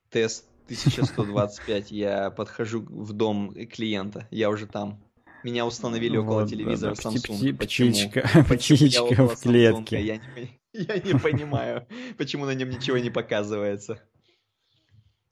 Тест 0.10 0.46
1125. 0.68 1.92
Я 1.92 2.30
подхожу 2.32 2.82
в 2.82 3.14
дом 3.14 3.54
клиента. 3.68 4.28
Я 4.32 4.50
уже 4.50 4.68
там. 4.68 5.00
Меня 5.44 5.66
установили 5.66 6.18
около 6.18 6.42
Вот, 6.42 6.50
телевизора. 6.50 6.94
Samsung. 6.94 7.40
Пти- 7.40 7.54
Почему? 7.54 7.90
Птичка, 7.92 8.22
Почему 8.50 8.78
птичка 8.78 9.28
в 9.28 9.40
клетке. 9.40 10.02
Я 10.02 10.18
не, 10.18 10.60
я 10.74 10.98
не 11.00 11.14
понимаю, 11.18 11.88
почему 12.18 12.46
на 12.46 12.54
нем 12.56 12.70
ничего 12.70 12.98
не 12.98 13.10
показывается. 13.10 14.00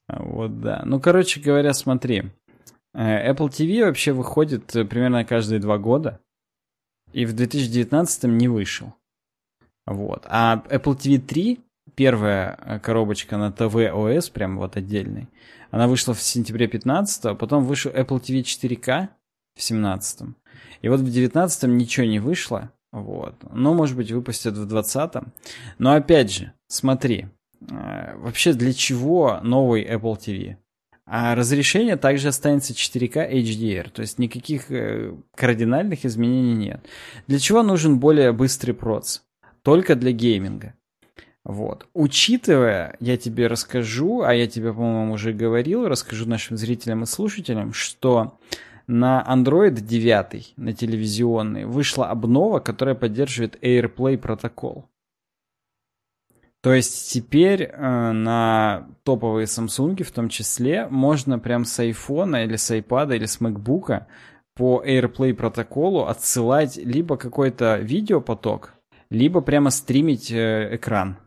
А, 0.08 0.24
Вот 0.24 0.62
да. 0.62 0.84
Ну, 0.86 1.00
короче 1.00 1.40
говоря, 1.42 1.74
смотри. 1.74 2.24
Э, 2.94 3.32
Apple 3.34 3.50
TV 3.50 3.84
вообще 3.86 4.14
выходит 4.14 4.76
э, 4.76 4.86
примерно 4.86 5.26
каждые 5.26 5.60
два 5.60 5.78
года. 5.78 6.22
И 7.12 7.26
в 7.26 7.34
2019 7.34 8.24
не 8.26 8.48
вышел. 8.48 8.94
Вот. 9.86 10.24
А 10.28 10.64
Apple 10.70 10.96
TV 10.98 11.18
3, 11.20 11.60
первая 11.96 12.58
э, 12.62 12.80
коробочка 12.80 13.38
на 13.38 13.50
tvOS, 13.50 14.32
прям 14.32 14.58
вот 14.58 14.78
отдельный, 14.78 15.28
она 15.72 15.88
вышла 15.88 16.14
в 16.14 16.22
сентябре 16.22 16.68
15 16.68 17.26
а 17.26 17.36
потом 17.36 17.66
вышел 17.66 17.92
Apple 17.92 18.22
TV 18.22 18.42
4K 18.42 19.10
в 19.56 19.62
17 19.62 20.30
И 20.82 20.90
вот 20.90 21.00
в 21.00 21.12
19 21.12 21.64
ничего 21.64 22.06
не 22.06 22.20
вышло. 22.20 22.72
Вот. 22.92 23.36
Но, 23.52 23.74
может 23.74 23.98
быть, 23.98 24.12
выпустят 24.12 24.56
в 24.56 24.66
20 24.68 25.12
Но 25.80 25.94
опять 25.94 26.32
же, 26.32 26.54
смотри. 26.68 27.28
э, 27.70 28.18
Вообще, 28.18 28.54
для 28.54 28.74
чего 28.74 29.40
новый 29.44 29.84
Apple 29.84 30.18
TV? 30.18 30.58
А 31.08 31.36
разрешение 31.36 31.98
также 31.98 32.30
останется 32.30 32.74
4К 32.74 33.32
HDR, 33.32 33.92
то 33.92 34.02
есть 34.02 34.18
никаких 34.18 34.72
э, 34.72 35.14
кардинальных 35.36 36.04
изменений 36.04 36.56
нет. 36.56 36.84
Для 37.28 37.38
чего 37.38 37.62
нужен 37.62 38.00
более 38.00 38.32
быстрый 38.32 38.74
проц? 38.74 39.20
Только 39.62 39.96
для 39.96 40.12
гейминга. 40.12 40.74
Вот. 41.46 41.88
Учитывая, 41.94 42.98
я 43.00 43.18
тебе 43.18 43.46
расскажу, 43.46 44.24
а 44.24 44.34
я 44.34 44.48
тебе, 44.48 44.74
по-моему, 44.74 45.14
уже 45.14 45.32
говорил, 45.32 45.88
расскажу 45.88 46.28
нашим 46.28 46.58
зрителям 46.58 47.04
и 47.04 47.06
слушателям, 47.06 47.72
что 47.72 48.40
на 48.88 49.24
Android 49.28 49.80
9, 49.80 50.54
на 50.58 50.74
телевизионный, 50.74 51.66
вышла 51.66 52.10
обнова, 52.10 52.60
которая 52.60 52.96
поддерживает 52.96 53.64
AirPlay 53.64 54.18
протокол. 54.18 54.90
То 56.62 56.74
есть 56.74 57.14
теперь 57.14 57.62
э, 57.62 58.12
на 58.12 58.88
топовые 59.04 59.46
Samsung 59.46 60.02
в 60.04 60.12
том 60.12 60.30
числе 60.30 60.88
можно 60.88 61.38
прям 61.38 61.64
с 61.64 61.80
iPhone 61.80 62.44
или 62.44 62.56
с 62.56 62.76
iPad 62.76 63.16
или 63.16 63.26
с 63.26 63.40
MacBook 63.40 64.06
по 64.56 64.84
AirPlay 64.84 65.36
протоколу 65.36 66.06
отсылать 66.06 66.78
либо 66.78 67.18
какой-то 67.18 67.78
видеопоток, 67.78 68.74
либо 69.12 69.42
прямо 69.42 69.70
стримить 69.70 70.32
э, 70.32 70.76
экран. 70.76 71.18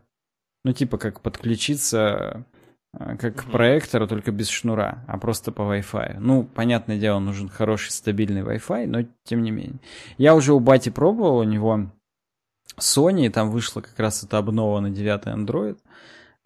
Ну, 0.63 0.73
типа 0.73 0.97
как 0.97 1.21
подключиться 1.21 2.45
э, 2.93 3.17
как 3.17 3.35
к 3.35 3.51
проектору, 3.51 4.07
только 4.07 4.31
без 4.31 4.49
шнура, 4.49 5.03
а 5.07 5.17
просто 5.17 5.51
по 5.51 5.61
Wi-Fi. 5.61 6.17
Ну, 6.19 6.43
понятное 6.43 6.99
дело, 6.99 7.19
нужен 7.19 7.49
хороший 7.49 7.91
стабильный 7.91 8.41
Wi-Fi, 8.41 8.87
но 8.87 9.05
тем 9.23 9.43
не 9.43 9.51
менее. 9.51 9.79
Я 10.17 10.35
уже 10.35 10.53
у 10.53 10.59
Бати 10.59 10.89
пробовал, 10.89 11.37
у 11.37 11.43
него 11.43 11.91
Sony, 12.77 13.27
и 13.27 13.29
там 13.29 13.51
вышла 13.51 13.81
как 13.81 13.97
раз 13.99 14.23
эта 14.23 14.37
обнова 14.37 14.79
на 14.79 14.89
9 14.89 15.23
Android. 15.25 15.77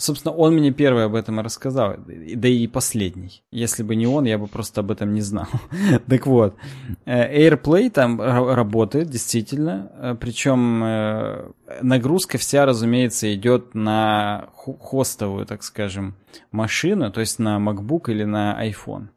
Собственно, 0.03 0.35
он 0.35 0.53
мне 0.55 0.71
первый 0.71 1.05
об 1.05 1.15
этом 1.15 1.39
рассказал, 1.39 1.95
да 1.97 2.47
и 2.49 2.67
последний. 2.67 3.41
Если 3.51 3.83
бы 3.83 3.95
не 3.95 4.05
он, 4.05 4.25
я 4.25 4.37
бы 4.37 4.47
просто 4.47 4.81
об 4.81 4.91
этом 4.91 5.13
не 5.13 5.21
знал. 5.21 5.47
так 6.09 6.27
вот, 6.27 6.57
э, 7.05 7.47
AirPlay 7.47 7.89
там 7.89 8.21
ра- 8.21 8.53
работает, 8.53 9.09
действительно, 9.09 9.93
э, 9.95 10.15
причем 10.19 10.83
э, 10.83 11.51
нагрузка 11.81 12.37
вся, 12.37 12.65
разумеется, 12.65 13.33
идет 13.33 13.75
на 13.75 14.49
хо- 14.51 14.77
хостовую, 14.77 15.45
так 15.45 15.63
скажем, 15.63 16.15
машину, 16.51 17.09
то 17.09 17.21
есть 17.21 17.39
на 17.39 17.55
MacBook 17.55 18.11
или 18.11 18.25
на 18.25 18.59
iPhone. 18.61 19.07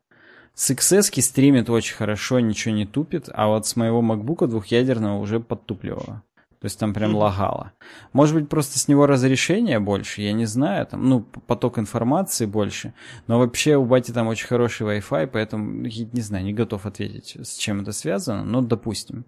С 0.55 0.70
XS 0.70 1.20
стримит 1.20 1.68
очень 1.68 1.96
хорошо, 1.96 2.38
ничего 2.38 2.72
не 2.72 2.87
тупит, 2.87 3.29
а 3.35 3.49
вот 3.49 3.66
с 3.66 3.75
моего 3.75 4.03
MacBook 4.03 4.46
двухъядерного 4.46 5.18
уже 5.18 5.40
подтупливало. 5.40 6.22
То 6.61 6.64
есть 6.66 6.79
там 6.79 6.95
прям 6.95 7.11
Мгм. 7.11 7.19
лагало. 7.19 7.73
Может 8.12 8.35
быть, 8.35 8.49
просто 8.49 8.79
с 8.79 8.88
него 8.88 9.07
разрешение 9.07 9.79
больше, 9.79 10.23
я 10.23 10.33
не 10.33 10.47
знаю, 10.47 10.87
там, 10.87 11.09
ну, 11.09 11.21
поток 11.47 11.79
информации 11.79 12.47
больше. 12.47 12.92
Но 13.27 13.38
вообще 13.38 13.77
у 13.77 13.85
Бати 13.85 14.12
там 14.12 14.27
очень 14.29 14.47
хороший 14.47 14.87
Wi-Fi, 14.87 15.27
поэтому, 15.27 15.85
я 15.85 16.07
не 16.12 16.21
знаю, 16.23 16.45
не 16.45 16.53
готов 16.55 16.87
ответить, 16.87 17.37
с 17.42 17.57
чем 17.57 17.83
это 17.83 17.92
связано, 17.92 18.42
но 18.45 18.62
допустим. 18.62 19.25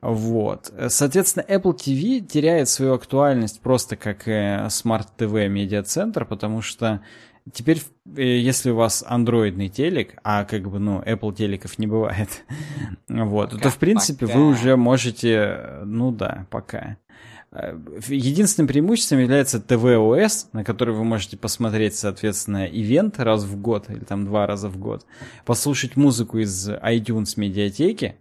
Вот. 0.00 0.72
Соответственно, 0.88 1.44
Apple 1.48 1.76
TV 1.76 2.20
теряет 2.20 2.68
свою 2.68 2.94
актуальность 2.94 3.60
просто 3.60 3.94
как 3.96 4.26
э, 4.26 4.66
Smart 4.66 5.06
TV 5.16 5.48
медиацентр, 5.48 6.24
потому 6.24 6.60
что 6.60 7.00
теперь, 7.50 7.82
э, 8.16 8.22
если 8.22 8.70
у 8.70 8.76
вас 8.76 9.04
андроидный 9.06 9.68
телек, 9.68 10.14
а 10.22 10.44
как 10.44 10.70
бы, 10.70 10.78
ну, 10.78 11.00
Apple 11.00 11.34
телеков 11.34 11.78
не 11.78 11.86
бывает, 11.86 12.44
вот, 13.08 13.50
Пока, 13.50 13.62
то, 13.62 13.70
в 13.70 13.78
принципе, 13.78 14.26
пока. 14.26 14.38
вы 14.38 14.48
уже 14.48 14.76
можете, 14.76 15.30
э, 15.32 15.82
ну 15.84 16.12
да, 16.12 16.46
пока. 16.50 16.96
Э, 17.50 17.76
Единственным 18.08 18.68
преимуществом 18.68 19.18
является 19.18 19.58
tvOS, 19.58 20.46
на 20.52 20.64
который 20.64 20.94
вы 20.94 21.04
можете 21.04 21.36
посмотреть, 21.36 21.96
соответственно, 21.96 22.66
ивент 22.66 23.18
раз 23.18 23.44
в 23.44 23.60
год 23.60 23.90
или 23.90 24.04
там 24.04 24.24
два 24.24 24.46
раза 24.46 24.68
в 24.68 24.78
год, 24.78 25.04
послушать 25.44 25.96
музыку 25.96 26.38
из 26.38 26.68
iTunes 26.68 27.34
медиатеки, 27.36 28.16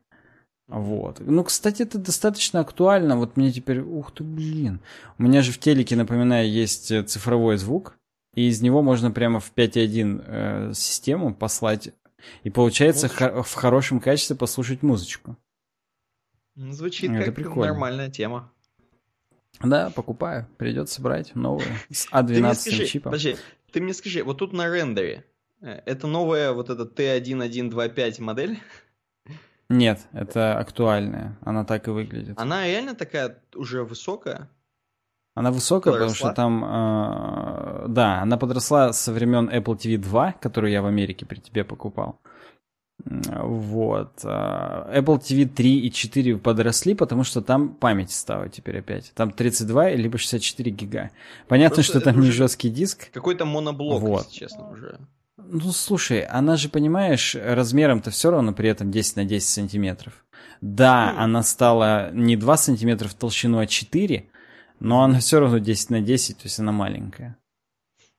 вот. 0.67 1.17
Ну, 1.19 1.43
кстати, 1.43 1.81
это 1.81 1.97
достаточно 1.97 2.62
актуально. 2.62 3.17
Вот 3.17 3.36
мне 3.36 3.51
теперь... 3.51 3.81
Ух 3.81 4.13
ты, 4.13 4.23
блин. 4.23 4.79
У 5.17 5.23
меня 5.23 5.41
же 5.41 5.51
в 5.51 5.60
телеке, 5.60 5.97
напоминаю, 5.97 6.49
есть 6.49 6.88
цифровой 7.10 7.57
звук, 7.57 7.97
и 8.34 8.48
из 8.48 8.62
него 8.62 8.82
можно 8.82 9.12
прямо 9.12 9.39
в 9.39 9.52
5.1 9.54 10.24
э, 10.26 10.74
систему 10.74 11.34
послать, 11.36 11.94
и 12.44 12.50
получается 12.50 13.08
Вот. 13.08 13.15
хо- 13.17 13.44
в 13.44 13.54
хорошем 13.54 14.00
качестве 14.00 14.36
послушать 14.36 14.84
музычку. 14.84 15.38
Ну, 16.56 16.72
Звучит 16.74 17.12
Это 17.12 17.26
как 17.26 17.36
прикольно. 17.36 17.67
нормальная 17.74 18.10
тема. 18.10 18.52
Да, 19.63 19.89
покупаю. 19.89 20.48
Придется 20.58 21.02
брать 21.02 21.36
новые 21.36 21.67
с 21.91 22.06
Ты 22.08 22.15
мне 22.24 22.39
А12 22.39 22.54
скажи, 22.56 22.86
чипом. 22.88 23.12
подожди, 23.12 23.38
ты 23.72 23.82
мне 23.82 23.94
скажи, 23.94 24.24
вот 24.24 24.38
тут 24.39 24.54
на 24.54 24.67
рендере, 24.67 25.26
э, 25.62 25.82
это 25.86 26.08
новая 26.08 26.52
вот 26.52 26.70
эта 26.70 26.84
T1125 26.84 28.22
модель, 28.22 28.60
Нет, 29.70 30.02
это 30.12 30.58
актуальная. 30.60 31.38
Она 31.41 31.63
так 31.63 31.88
и 31.88 31.91
выглядит. 31.91 32.38
она 32.39 32.65
реально 32.67 32.94
такая 32.96 33.41
уже 33.56 33.84
высокая? 33.84 34.50
Она 35.34 35.52
высокая, 35.52 35.94
потому 35.94 36.12
Подросла? 36.12 36.30
что 36.30 36.36
там... 36.36 36.65
э, 36.65 37.86
да, 37.88 38.22
она 38.22 38.38
подросла 38.38 38.91
со 38.91 39.13
времен 39.13 39.50
Apple 39.50 39.78
TV 39.78 39.98
2, 39.98 40.34
которую 40.41 40.72
я 40.72 40.82
в 40.82 40.86
Америке 40.86 41.26
при 41.26 41.39
тебе 41.39 41.63
покупал. 41.63 42.20
Вот. 43.06 44.12
А, 44.24 44.91
Apple 44.94 45.20
TV 45.20 45.46
3 45.46 45.80
и 45.80 45.91
4 45.91 46.38
подросли, 46.38 46.94
потому 46.94 47.24
что 47.24 47.41
там 47.41 47.70
память 47.70 48.12
стала 48.12 48.50
теперь 48.50 48.80
опять. 48.80 49.12
Там 49.15 49.32
32 49.32 49.91
либо 49.91 50.17
64 50.17 50.72
гига. 50.72 51.12
Понятно, 51.48 51.76
Просто 51.76 52.00
что 52.00 52.02
там 52.02 52.20
не 52.20 52.32
жесткий 52.32 52.70
диск. 52.70 53.12
Какой-то 53.12 53.46
моноблок, 53.46 54.02
вот. 54.02 54.26
если 54.28 54.39
честно, 54.39 54.70
уже. 54.70 55.00
Ну, 55.38 55.72
слушай, 55.72 56.22
она 56.22 56.56
же, 56.56 56.70
понимаешь, 56.70 57.36
размером-то 57.36 58.12
все 58.12 58.32
равно 58.32 58.54
при 58.54 58.70
этом 58.70 58.91
10 58.91 59.15
на 59.15 59.26
10 59.26 59.48
сантиметров. 59.48 60.26
Да, 60.62 61.13
mm. 61.13 61.24
она 61.24 61.44
стала 61.44 62.12
не 62.12 62.36
2 62.36 62.58
сантиметра 62.58 63.08
в 63.08 63.15
толщину, 63.15 63.60
а 63.60 63.65
4, 63.65 64.30
но 64.82 65.04
она 65.04 65.20
все 65.20 65.39
равно 65.39 65.60
10 65.60 65.91
на 65.91 66.02
10, 66.02 66.38
то 66.38 66.44
есть 66.44 66.60
она 66.60 66.72
маленькая. 66.72 67.38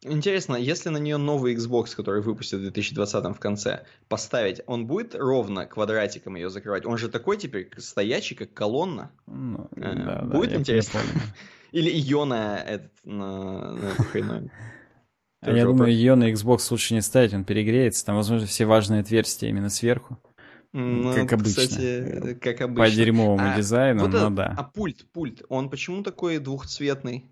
Интересно, 0.04 0.56
если 0.56 0.88
на 0.88 0.96
нее 0.96 1.16
новый 1.16 1.54
Xbox, 1.54 1.94
который 1.94 2.22
выпустят 2.22 2.60
в 2.60 2.62
2020 2.62 3.36
в 3.36 3.38
конце, 3.38 3.84
поставить, 4.08 4.60
он 4.66 4.86
будет 4.86 5.14
ровно 5.14 5.66
квадратиком 5.66 6.36
ее 6.36 6.50
закрывать? 6.50 6.86
Он 6.86 6.98
же 6.98 7.08
такой 7.08 7.36
теперь 7.36 7.68
стоячий, 7.78 8.34
как 8.34 8.52
колонна. 8.52 9.12
Ну, 9.26 9.68
э, 9.76 9.94
да, 9.94 10.22
будет 10.22 10.50
да, 10.50 10.56
интересно? 10.56 11.00
Или 11.72 11.90
ее 11.90 12.24
на 12.24 12.58
этот, 12.58 12.92
на, 13.04 13.72
на 13.72 13.90
хреновину? 13.90 14.50
Я 15.42 15.64
думаю, 15.64 15.92
ее 15.92 16.14
на 16.14 16.30
Xbox 16.32 16.68
лучше 16.70 16.94
не 16.94 17.00
ставить, 17.00 17.34
он 17.34 17.44
перегреется. 17.44 18.04
Там, 18.04 18.16
возможно, 18.16 18.46
все 18.46 18.64
важные 18.64 19.00
отверстия 19.00 19.48
именно 19.48 19.70
сверху. 19.70 20.18
Ну, 20.72 21.14
как 21.14 21.32
обычно. 21.34 21.62
Кстати, 21.62 22.34
как 22.40 22.60
обычно. 22.62 22.84
По 22.84 22.90
дерьмовому 22.90 23.52
а, 23.52 23.56
дизайну, 23.56 24.02
вот 24.02 24.12
но 24.12 24.30
да. 24.30 24.54
А 24.56 24.62
пульт, 24.62 25.06
пульт, 25.12 25.42
он 25.48 25.68
почему 25.68 26.02
такой 26.02 26.38
двухцветный? 26.38 27.26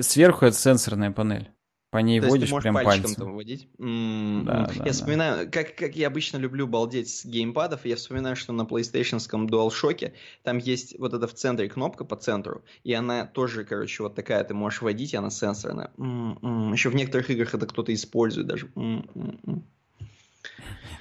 Сверху 0.00 0.46
это 0.46 0.56
сенсорная 0.56 1.12
панель. 1.12 1.50
По 1.90 1.98
ней 1.98 2.20
То 2.20 2.26
водишь 2.26 2.50
прям 2.50 2.74
пальцем. 2.74 3.14
Там 3.14 3.34
водить? 3.36 3.68
Mm-hmm. 3.78 4.42
Да, 4.42 4.68
я 4.74 4.84
да, 4.84 4.92
вспоминаю, 4.92 5.44
да. 5.46 5.50
Как, 5.50 5.76
как 5.76 5.94
я 5.94 6.08
обычно 6.08 6.36
люблю 6.36 6.66
балдеть 6.66 7.08
с 7.08 7.24
геймпадов, 7.24 7.86
я 7.86 7.94
вспоминаю, 7.94 8.34
что 8.34 8.52
на 8.52 8.62
PlayStation 8.62 9.18
DualShock 9.18 10.12
там 10.42 10.58
есть 10.58 10.98
вот 10.98 11.14
эта 11.14 11.28
в 11.28 11.34
центре 11.34 11.68
кнопка 11.68 12.04
по 12.04 12.16
центру, 12.16 12.64
и 12.82 12.92
она 12.92 13.24
тоже, 13.24 13.64
короче, 13.64 14.02
вот 14.02 14.16
такая, 14.16 14.42
ты 14.42 14.52
можешь 14.52 14.82
водить, 14.82 15.14
и 15.14 15.16
она 15.16 15.30
сенсорная. 15.30 15.92
Mm-hmm. 15.96 16.72
Еще 16.72 16.90
в 16.90 16.96
некоторых 16.96 17.30
играх 17.30 17.54
это 17.54 17.66
кто-то 17.66 17.94
использует 17.94 18.48
даже. 18.48 18.66
Mm-hmm. 18.74 19.62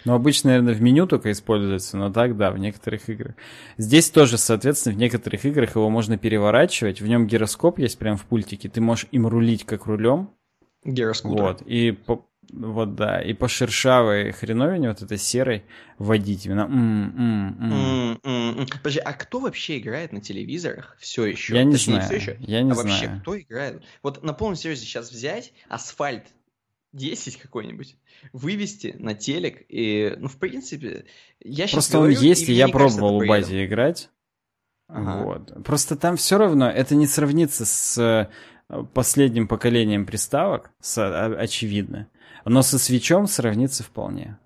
Ну, 0.06 0.14
обычно, 0.14 0.52
наверное, 0.52 0.76
в 0.76 0.82
меню 0.82 1.08
только 1.08 1.32
используется, 1.32 1.98
но 1.98 2.12
так, 2.12 2.38
да, 2.38 2.52
в 2.52 2.60
некоторых 2.60 3.10
играх. 3.10 3.36
Здесь 3.78 4.12
тоже, 4.12 4.38
соответственно, 4.38 4.96
в 4.96 5.00
некоторых 5.00 5.46
играх 5.46 5.76
его 5.76 5.90
можно 5.90 6.18
переворачивать. 6.18 7.02
В 7.02 7.08
нем 7.08 7.26
гироскоп 7.26 7.80
есть 7.80 7.98
прям 7.98 8.16
в 8.16 8.26
пультике. 8.26 8.70
Ты 8.70 8.82
можешь 8.82 9.08
им 9.12 9.26
рулить 9.26 9.66
как 9.66 9.88
рулем. 9.88 10.30
Гироскутер. 10.84 11.42
Вот, 11.42 11.62
и 11.64 11.92
по, 11.92 12.24
вот 12.52 12.94
да, 12.94 13.20
и 13.20 13.34
по 13.34 13.48
шершавой 13.48 14.32
хреновине, 14.32 14.90
вот 14.90 15.02
этой 15.02 15.18
серой, 15.18 15.64
водить 15.98 16.46
именно. 16.46 16.68
Подожди, 18.78 19.00
а 19.00 19.14
кто 19.14 19.40
вообще 19.40 19.80
играет 19.80 20.12
на 20.12 20.22
телевизорах 20.22 20.96
все 21.00 21.26
еще? 21.26 21.56
Я 21.56 21.64
не 21.64 21.74
Точнее, 21.74 21.96
знаю. 21.96 22.08
Все 22.08 22.16
еще? 22.16 22.38
Я 22.42 22.62
не 22.62 22.72
а 22.72 22.76
знаю. 22.76 22.90
вообще 22.90 23.20
кто 23.22 23.40
играет? 23.40 23.84
Вот 24.04 24.24
на 24.24 24.34
полном 24.34 24.56
серьезе 24.56 24.86
сейчас 24.86 25.12
взять 25.12 25.52
асфальт 25.68 26.26
10 26.96 27.38
какой-нибудь, 27.38 27.98
вывести 28.32 28.96
на 28.98 29.14
телек, 29.14 29.66
и, 29.70 30.16
ну, 30.18 30.28
в 30.28 30.38
принципе, 30.38 31.06
я 31.40 31.68
сейчас 31.68 31.74
Просто 31.74 31.98
говорю, 31.98 32.18
он 32.18 32.24
есть, 32.24 32.50
и 32.50 32.54
я 32.54 32.68
пробовал 32.68 33.18
у 33.18 33.28
базе 33.28 33.66
играть. 33.66 34.10
Ага. 34.88 35.24
Вот. 35.24 35.64
Просто 35.64 35.96
там 35.96 36.16
все 36.16 36.38
равно 36.38 36.70
это 36.70 36.96
не 36.96 37.08
сравнится 37.08 37.66
с 37.66 37.98
э, 37.98 38.84
последним 38.94 39.48
поколением 39.48 40.06
приставок, 40.06 40.72
с, 40.80 40.98
очевидно. 41.38 42.08
Но 42.46 42.62
со 42.62 42.78
свечом 42.78 43.28
сравнится 43.28 43.84
вполне. 43.84 44.38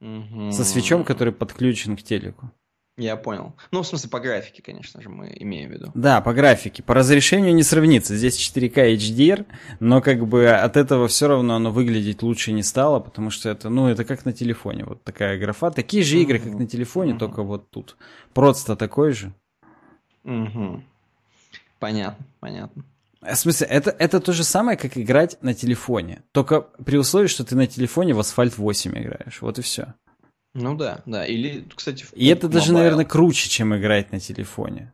Угу. 0.00 0.52
Со 0.52 0.64
свечом, 0.64 1.04
который 1.04 1.32
подключен 1.32 1.96
к 1.96 2.02
телеку. 2.02 2.52
Я 2.98 3.16
понял. 3.16 3.54
Ну, 3.70 3.82
в 3.82 3.86
смысле, 3.86 4.10
по 4.10 4.18
графике, 4.18 4.60
конечно 4.60 5.00
же, 5.00 5.08
мы 5.08 5.32
имеем 5.38 5.70
в 5.70 5.72
виду. 5.72 5.92
Да, 5.94 6.20
по 6.20 6.34
графике. 6.34 6.82
По 6.82 6.94
разрешению 6.94 7.54
не 7.54 7.62
сравнится. 7.62 8.16
Здесь 8.16 8.36
4К 8.36 8.96
HDR, 8.96 9.46
но 9.78 10.00
как 10.00 10.26
бы 10.26 10.48
от 10.48 10.76
этого 10.76 11.06
все 11.06 11.28
равно 11.28 11.54
оно 11.54 11.70
выглядеть 11.70 12.22
лучше 12.22 12.50
не 12.50 12.64
стало, 12.64 12.98
потому 12.98 13.30
что 13.30 13.50
это, 13.50 13.68
ну, 13.68 13.86
это 13.86 14.04
как 14.04 14.24
на 14.24 14.32
телефоне. 14.32 14.84
Вот 14.84 15.04
такая 15.04 15.38
графа. 15.38 15.70
Такие 15.70 16.02
же 16.02 16.18
игры, 16.18 16.40
как 16.40 16.52
на 16.54 16.66
телефоне, 16.66 17.12
угу. 17.12 17.20
только 17.20 17.42
вот 17.44 17.70
тут. 17.70 17.96
Просто 18.34 18.74
такой 18.74 19.12
же. 19.12 19.32
Угу. 20.24 20.82
Понятно, 21.78 22.26
понятно. 22.40 22.84
В 23.20 23.36
смысле, 23.36 23.68
это, 23.68 23.90
это 23.90 24.18
то 24.18 24.32
же 24.32 24.42
самое, 24.42 24.76
как 24.76 24.98
играть 24.98 25.40
на 25.40 25.54
телефоне. 25.54 26.22
Только 26.32 26.62
при 26.62 26.96
условии, 26.96 27.28
что 27.28 27.44
ты 27.44 27.54
на 27.54 27.68
телефоне 27.68 28.14
в 28.14 28.18
Асфальт 28.18 28.58
8 28.58 28.90
играешь. 28.90 29.40
Вот 29.40 29.60
и 29.60 29.62
все. 29.62 29.94
Ну 30.54 30.76
да, 30.76 31.02
да. 31.06 31.26
Или, 31.26 31.64
кстати, 31.74 32.04
в 32.04 32.12
И 32.12 32.26
это 32.26 32.48
даже, 32.48 32.72
наверное, 32.72 33.04
круче, 33.04 33.48
чем 33.48 33.76
играть 33.76 34.12
на 34.12 34.20
телефоне. 34.20 34.92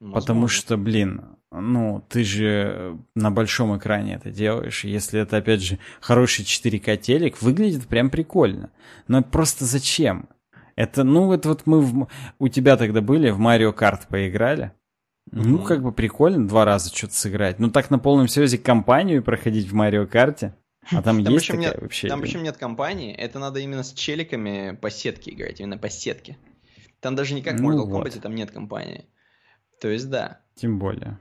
Возможно. 0.00 0.20
Потому 0.20 0.48
что, 0.48 0.76
блин, 0.76 1.36
ну, 1.52 2.04
ты 2.08 2.24
же 2.24 2.98
на 3.14 3.30
большом 3.30 3.76
экране 3.76 4.14
это 4.14 4.30
делаешь. 4.30 4.84
Если 4.84 5.20
это, 5.20 5.36
опять 5.36 5.62
же, 5.62 5.78
хороший 6.00 6.44
4К 6.44 6.96
телек, 6.96 7.40
выглядит 7.42 7.86
прям 7.86 8.10
прикольно. 8.10 8.70
Но 9.06 9.22
просто 9.22 9.64
зачем? 9.64 10.28
Это, 10.74 11.04
ну, 11.04 11.32
это 11.32 11.50
вот 11.50 11.62
мы 11.66 11.82
в... 11.82 12.08
у 12.38 12.48
тебя 12.48 12.76
тогда 12.76 13.00
были, 13.00 13.30
в 13.30 13.38
Марио 13.38 13.72
Карт 13.72 14.08
поиграли. 14.08 14.72
Mm-hmm. 15.30 15.42
Ну, 15.44 15.58
как 15.58 15.82
бы 15.82 15.92
прикольно 15.92 16.48
два 16.48 16.64
раза 16.64 16.94
что-то 16.94 17.14
сыграть. 17.14 17.58
Ну, 17.58 17.70
так 17.70 17.90
на 17.90 17.98
полном 17.98 18.28
серьезе 18.28 18.58
компанию 18.58 19.22
проходить 19.22 19.68
в 19.68 19.74
Марио 19.74 20.06
Карте. 20.06 20.54
А 20.90 21.02
там, 21.02 21.24
там 21.24 21.34
есть 21.34 21.46
такая 21.46 21.60
нет, 21.62 21.80
вообще? 21.80 22.08
Там 22.08 22.20
причем 22.20 22.42
нет 22.42 22.56
компании, 22.56 23.14
это 23.14 23.38
надо 23.38 23.60
именно 23.60 23.82
с 23.82 23.92
челиками 23.92 24.76
по 24.80 24.90
сетке 24.90 25.32
играть, 25.32 25.60
именно 25.60 25.78
по 25.78 25.88
сетке. 25.88 26.36
Там 27.00 27.14
даже 27.14 27.34
не 27.34 27.42
как 27.42 27.58
в 27.58 27.62
ну 27.62 27.72
Mortal 27.72 27.88
вот. 27.88 28.06
Kombat, 28.06 28.20
там 28.20 28.34
нет 28.34 28.50
компании. 28.50 29.06
То 29.80 29.88
есть 29.88 30.10
да. 30.10 30.40
Тем 30.54 30.78
более. 30.78 31.18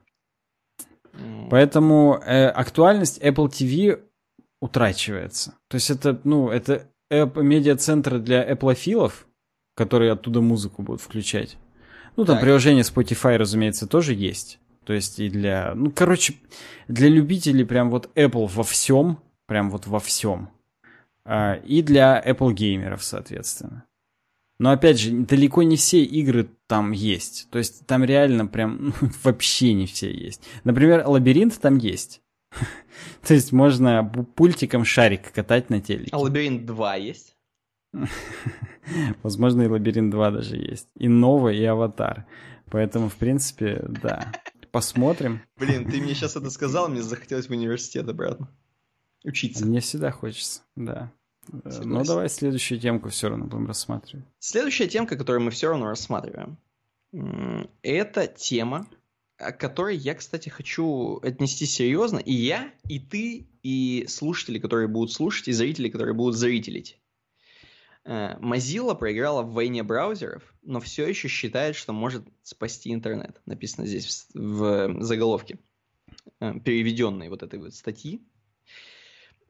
Mm. 1.14 1.48
Поэтому 1.50 2.22
э, 2.26 2.48
актуальность 2.48 3.22
Apple 3.22 3.50
TV 3.50 4.02
утрачивается. 4.60 5.56
То 5.68 5.76
есть 5.76 5.90
это, 5.90 6.20
ну, 6.24 6.50
это 6.50 6.88
медиа-центр 7.10 8.20
для 8.20 8.50
Apple 8.50 9.12
которые 9.76 10.12
оттуда 10.12 10.42
музыку 10.42 10.84
будут 10.84 11.02
включать. 11.02 11.58
Ну, 12.16 12.26
там 12.26 12.36
так. 12.36 12.44
приложение 12.44 12.84
Spotify, 12.84 13.38
разумеется, 13.38 13.88
тоже 13.88 14.14
есть. 14.14 14.60
То 14.86 14.94
есть 14.94 15.20
и 15.20 15.30
для, 15.30 15.74
ну, 15.76 15.92
короче, 15.92 16.36
для 16.88 17.08
любителей 17.08 17.64
прям 17.64 17.90
вот 17.90 18.10
Apple 18.16 18.48
во 18.48 18.64
всем, 18.64 19.20
Прям 19.52 19.70
вот 19.70 19.86
во 19.86 20.00
всем. 20.00 20.48
А, 21.26 21.56
и 21.56 21.82
для 21.82 22.24
Apple 22.26 22.54
геймеров, 22.54 23.04
соответственно. 23.04 23.84
Но 24.60 24.72
опять 24.72 24.98
же, 24.98 25.12
далеко 25.12 25.62
не 25.64 25.76
все 25.76 26.06
игры 26.06 26.50
там 26.68 26.94
есть. 26.94 27.50
То 27.52 27.58
есть 27.58 27.86
там 27.86 28.06
реально 28.06 28.48
прям 28.48 28.78
ну, 28.80 28.94
вообще 29.24 29.74
не 29.74 29.88
все 29.88 30.10
есть. 30.10 30.42
Например, 30.64 31.06
лабиринт 31.06 31.60
там 31.60 31.76
есть. 31.80 32.22
То 33.28 33.34
есть 33.34 33.52
можно 33.52 34.06
пультиком 34.38 34.86
шарик 34.86 35.34
катать 35.34 35.70
на 35.70 35.82
телеке. 35.82 36.12
А 36.14 36.20
лабиринт 36.20 36.66
2 36.66 36.96
есть? 36.96 37.36
Возможно, 39.22 39.64
и 39.64 39.68
лабиринт 39.68 40.12
2 40.12 40.32
даже 40.32 40.56
есть. 40.56 40.88
И 40.96 41.10
новый, 41.10 41.58
и 41.58 41.66
аватар. 41.66 42.26
Поэтому, 42.70 43.10
в 43.10 43.16
принципе, 43.16 43.84
да. 43.86 44.32
Посмотрим. 44.72 45.42
Блин, 45.58 45.92
ты 45.92 46.00
мне 46.00 46.14
сейчас 46.14 46.38
это 46.38 46.50
сказал, 46.50 46.88
мне 46.88 47.02
захотелось 47.02 47.48
в 47.48 47.52
университет 47.52 48.08
обратно 48.08 48.48
учиться. 49.24 49.66
Мне 49.66 49.80
всегда 49.80 50.12
хочется, 50.12 50.62
да. 50.76 51.12
Э, 51.52 51.70
Согласен. 51.70 51.90
Ну, 51.90 52.04
давай 52.04 52.30
следующую 52.30 52.80
темку 52.80 53.10
все 53.10 53.30
равно 53.30 53.46
будем 53.46 53.68
рассматривать. 53.68 54.26
Следующая 54.40 54.88
темка, 54.88 55.18
которую 55.18 55.44
мы 55.44 55.52
все 55.52 55.70
равно 55.70 55.88
рассматриваем, 55.88 56.58
это 57.82 58.28
тема, 58.28 58.88
к 59.38 59.54
которой 59.54 59.98
я, 59.98 60.16
кстати, 60.16 60.50
хочу 60.50 61.20
отнести 61.22 61.66
серьезно. 61.66 62.20
И 62.20 62.34
я, 62.34 62.72
и 62.88 63.00
ты, 63.00 63.48
и 63.64 64.06
слушатели, 64.08 64.60
которые 64.60 64.88
будут 64.88 65.12
слушать, 65.12 65.48
и 65.48 65.52
зрители, 65.52 65.90
которые 65.90 66.14
будут 66.14 66.36
зрителить. 66.36 67.00
Э, 68.04 68.38
Mozilla 68.40 68.96
проиграла 68.96 69.44
в 69.44 69.54
войне 69.54 69.84
браузеров, 69.84 70.54
но 70.62 70.80
все 70.80 71.08
еще 71.08 71.28
считает, 71.28 71.76
что 71.76 71.94
может 71.94 72.24
спасти 72.44 72.94
интернет. 72.94 73.42
Написано 73.46 73.86
здесь 73.86 74.28
в 74.34 75.04
заголовке. 75.04 75.60
Э, 76.40 76.60
Переведенной 76.60 77.30
вот 77.30 77.44
этой 77.44 77.60
вот 77.60 77.74
статьи. 77.74 78.22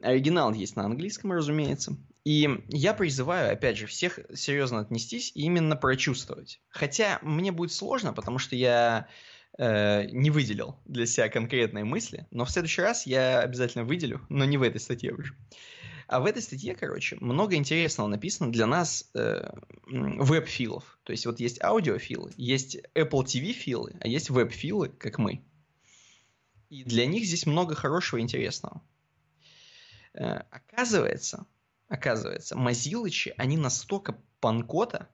Оригинал 0.01 0.53
есть 0.53 0.75
на 0.75 0.85
английском, 0.85 1.31
разумеется. 1.31 1.97
И 2.23 2.49
я 2.69 2.93
призываю, 2.93 3.53
опять 3.53 3.77
же, 3.77 3.87
всех 3.87 4.19
серьезно 4.33 4.79
отнестись 4.79 5.31
и 5.33 5.41
именно 5.41 5.75
прочувствовать. 5.75 6.61
Хотя 6.69 7.19
мне 7.21 7.51
будет 7.51 7.71
сложно, 7.71 8.13
потому 8.13 8.37
что 8.37 8.55
я 8.55 9.07
э, 9.57 10.05
не 10.11 10.29
выделил 10.29 10.77
для 10.85 11.05
себя 11.05 11.29
конкретные 11.29 11.83
мысли, 11.83 12.27
но 12.29 12.45
в 12.45 12.51
следующий 12.51 12.81
раз 12.81 13.07
я 13.07 13.39
обязательно 13.39 13.83
выделю, 13.83 14.21
но 14.29 14.45
не 14.45 14.57
в 14.57 14.61
этой 14.61 14.79
статье 14.79 15.13
уже. 15.13 15.33
А 16.07 16.19
в 16.19 16.25
этой 16.25 16.41
статье, 16.41 16.75
короче, 16.75 17.17
много 17.21 17.55
интересного 17.55 18.07
написано 18.07 18.51
для 18.51 18.67
нас 18.67 19.09
э, 19.13 19.49
веб-филов. 19.87 20.99
То 21.03 21.11
есть 21.11 21.25
вот 21.25 21.39
есть 21.39 21.63
аудиофилы, 21.63 22.33
есть 22.35 22.77
Apple 22.93 23.23
TV-филы, 23.23 23.95
а 23.99 24.07
есть 24.07 24.29
веб-филы, 24.29 24.89
как 24.89 25.17
мы. 25.17 25.41
И 26.69 26.83
для 26.83 27.05
них 27.05 27.25
здесь 27.25 27.45
много 27.45 27.75
хорошего 27.75 28.19
и 28.19 28.23
интересного. 28.23 28.81
Э, 30.13 30.41
оказывается, 30.49 31.45
оказывается, 31.87 32.57
мазилычи, 32.57 33.33
они 33.37 33.57
настолько 33.57 34.17
панкота, 34.39 35.09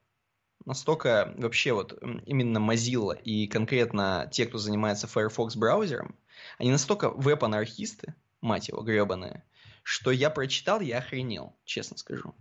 настолько 0.65 1.33
вообще 1.37 1.73
вот 1.73 2.01
именно 2.25 2.57
Mozilla 2.57 3.19
и 3.21 3.47
конкретно 3.47 4.29
те, 4.31 4.45
кто 4.45 4.57
занимается 4.57 5.07
Firefox 5.07 5.55
браузером, 5.55 6.15
они 6.57 6.71
настолько 6.71 7.09
веб-анархисты, 7.09 8.15
мать 8.41 8.67
его, 8.67 8.81
гребаные, 8.81 9.43
что 9.83 10.11
я 10.11 10.29
прочитал, 10.29 10.81
я 10.81 10.97
охренел, 10.97 11.55
честно 11.63 11.97
скажу. 11.97 12.35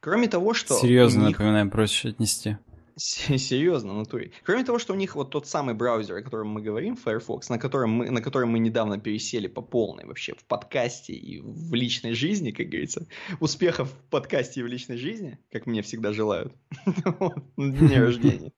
Кроме 0.00 0.28
того, 0.28 0.54
что... 0.54 0.78
Серьезно, 0.78 1.26
них... 1.26 1.38
напоминаем, 1.38 1.70
проще 1.70 2.10
отнести. 2.10 2.58
Серьезно, 2.98 3.92
натуре. 3.92 4.32
Кроме 4.42 4.64
того, 4.64 4.78
что 4.78 4.94
у 4.94 4.96
них 4.96 5.16
вот 5.16 5.30
тот 5.30 5.46
самый 5.46 5.74
браузер, 5.74 6.16
о 6.16 6.22
котором 6.22 6.48
мы 6.48 6.62
говорим, 6.62 6.96
Firefox, 6.96 7.50
на 7.50 7.58
котором 7.58 7.90
мы, 7.90 8.10
на 8.10 8.22
котором 8.22 8.50
мы 8.50 8.58
недавно 8.58 8.98
пересели 8.98 9.48
по 9.48 9.60
полной 9.60 10.06
вообще 10.06 10.34
в 10.34 10.44
подкасте 10.44 11.12
и 11.12 11.40
в 11.40 11.74
личной 11.74 12.14
жизни, 12.14 12.52
как 12.52 12.68
говорится. 12.68 13.06
Успехов 13.38 13.90
в 13.90 14.10
подкасте 14.10 14.60
и 14.60 14.62
в 14.62 14.66
личной 14.66 14.96
жизни, 14.96 15.38
как 15.52 15.66
мне 15.66 15.82
всегда 15.82 16.14
желают. 16.14 16.54
На 17.56 17.70
дне 17.70 18.00
рождения. 18.00 18.52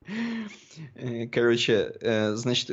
Э, 0.94 1.26
короче, 1.26 1.92
э, 2.00 2.34
значит, 2.34 2.70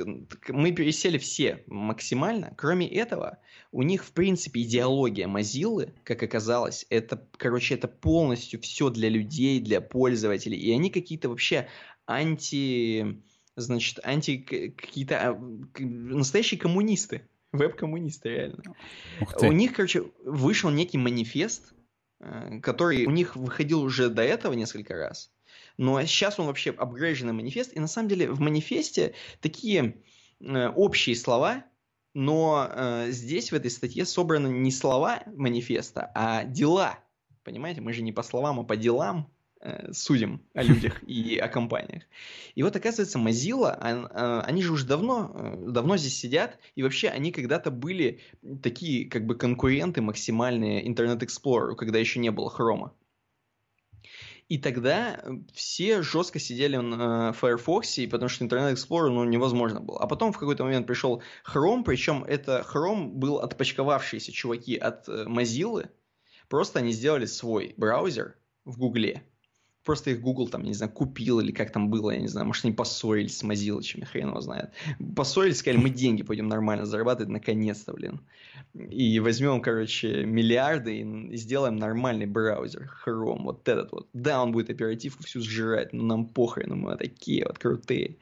мы 0.49 0.71
пересели 0.71 1.17
все 1.17 1.63
максимально. 1.67 2.53
Кроме 2.57 2.87
этого, 2.87 3.39
у 3.71 3.83
них, 3.83 4.05
в 4.05 4.11
принципе, 4.11 4.61
идеология 4.61 5.27
Mozilla, 5.27 5.91
как 6.03 6.23
оказалось, 6.23 6.85
это, 6.89 7.27
короче, 7.37 7.75
это 7.75 7.87
полностью 7.87 8.61
все 8.61 8.89
для 8.89 9.09
людей, 9.09 9.59
для 9.59 9.81
пользователей. 9.81 10.57
И 10.57 10.71
они 10.71 10.89
какие-то 10.89 11.29
вообще 11.29 11.67
анти... 12.05 13.21
Значит, 13.57 13.99
анти... 14.03 14.37
Какие-то 14.37 15.29
а, 15.29 15.39
настоящие 15.79 16.59
коммунисты. 16.59 17.27
Веб-коммунисты, 17.51 18.29
реально. 18.29 18.63
У 19.39 19.51
них, 19.51 19.73
короче, 19.73 20.05
вышел 20.23 20.69
некий 20.69 20.97
манифест, 20.97 21.73
э, 22.19 22.59
который 22.61 23.05
у 23.05 23.11
них 23.11 23.35
выходил 23.35 23.81
уже 23.81 24.09
до 24.09 24.23
этого 24.23 24.53
несколько 24.53 24.95
раз. 24.95 25.31
Но 25.77 26.01
сейчас 26.03 26.39
он 26.39 26.47
вообще 26.47 26.71
апгрейженный 26.71 27.33
манифест. 27.33 27.73
И 27.73 27.79
на 27.79 27.87
самом 27.87 28.09
деле 28.09 28.31
в 28.31 28.39
манифесте 28.39 29.13
такие 29.41 29.97
э, 30.39 30.67
общие 30.69 31.15
слова, 31.15 31.65
но 32.13 32.69
э, 32.69 33.07
здесь 33.11 33.51
в 33.51 33.55
этой 33.55 33.69
статье 33.69 34.05
собраны 34.05 34.47
не 34.47 34.71
слова 34.71 35.23
манифеста, 35.27 36.11
а 36.15 36.45
дела. 36.45 36.99
Понимаете, 37.43 37.81
мы 37.81 37.93
же 37.93 38.01
не 38.01 38.13
по 38.13 38.23
словам, 38.23 38.59
а 38.59 38.63
по 38.63 38.77
делам 38.77 39.29
э, 39.59 39.91
судим 39.91 40.41
о 40.53 40.63
людях 40.63 41.03
и 41.03 41.37
о 41.37 41.49
компаниях. 41.49 42.03
И 42.55 42.63
вот 42.63 42.73
оказывается, 42.73 43.19
Mozilla, 43.19 43.77
э, 43.81 44.39
они 44.45 44.63
же 44.63 44.71
уже 44.71 44.85
давно, 44.85 45.31
э, 45.33 45.71
давно 45.71 45.97
здесь 45.97 46.17
сидят, 46.17 46.57
и 46.75 46.83
вообще 46.83 47.09
они 47.09 47.33
когда-то 47.33 47.69
были 47.69 48.21
такие 48.63 49.09
как 49.09 49.25
бы 49.25 49.35
конкуренты 49.35 50.01
максимальные 50.01 50.87
Internet 50.87 51.19
Explorer, 51.19 51.75
когда 51.75 51.99
еще 51.99 52.19
не 52.19 52.31
было 52.31 52.49
хрома. 52.49 52.93
И 54.47 54.59
тогда 54.59 55.19
э, 55.23 55.31
все 55.53 56.03
жестко 56.03 56.39
сидели 56.39 56.77
на 56.77 57.33
Firefox, 57.33 57.99
потому 58.11 58.29
что 58.29 58.45
Internet 58.45 58.73
Explorer 58.73 59.09
ну, 59.09 59.23
невозможно 59.23 59.81
было. 59.81 59.99
А 59.99 60.07
потом 60.07 60.31
в 60.31 60.37
какой-то 60.37 60.63
момент 60.63 60.85
пришел 60.85 61.23
Chrome, 61.45 61.83
причем 61.83 62.23
это 62.23 62.65
Chrome 62.71 63.07
был 63.07 63.39
отпочковавшиеся 63.39 64.31
чуваки 64.31 64.75
от 64.75 65.09
э, 65.09 65.25
Mozilla. 65.27 65.89
Просто 66.47 66.79
они 66.79 66.91
сделали 66.91 67.25
свой 67.25 67.73
браузер 67.75 68.37
в 68.65 68.77
Гугле 68.77 69.23
просто 69.85 70.09
их 70.09 70.19
Google 70.19 70.49
там, 70.49 70.63
не 70.63 70.73
знаю, 70.73 70.91
купил 70.91 71.39
или 71.39 71.51
как 71.51 71.71
там 71.71 71.89
было, 71.89 72.11
я 72.11 72.19
не 72.19 72.27
знаю, 72.27 72.47
может, 72.47 72.65
они 72.65 72.73
поссорились 72.73 73.37
с 73.37 73.43
Мазилычами, 73.43 74.03
хрен 74.03 74.29
его 74.29 74.41
знает. 74.41 74.71
Поссорились, 75.15 75.59
сказали, 75.59 75.81
мы 75.81 75.89
деньги 75.89 76.23
пойдем 76.23 76.47
нормально 76.47 76.85
зарабатывать, 76.85 77.29
наконец-то, 77.29 77.93
блин. 77.93 78.19
И 78.73 79.19
возьмем, 79.19 79.61
короче, 79.61 80.25
миллиарды 80.25 80.97
и 80.97 81.37
сделаем 81.37 81.77
нормальный 81.77 82.25
браузер, 82.25 82.91
Chrome, 83.05 83.43
вот 83.43 83.69
этот 83.69 83.91
вот. 83.91 84.09
Да, 84.13 84.41
он 84.41 84.51
будет 84.51 84.69
оперативку 84.69 85.23
всю 85.23 85.39
сжирать, 85.39 85.93
но 85.93 86.03
нам 86.03 86.25
похрен, 86.27 86.75
мы 86.75 86.97
такие 86.97 87.45
вот 87.45 87.59
крутые. 87.59 88.17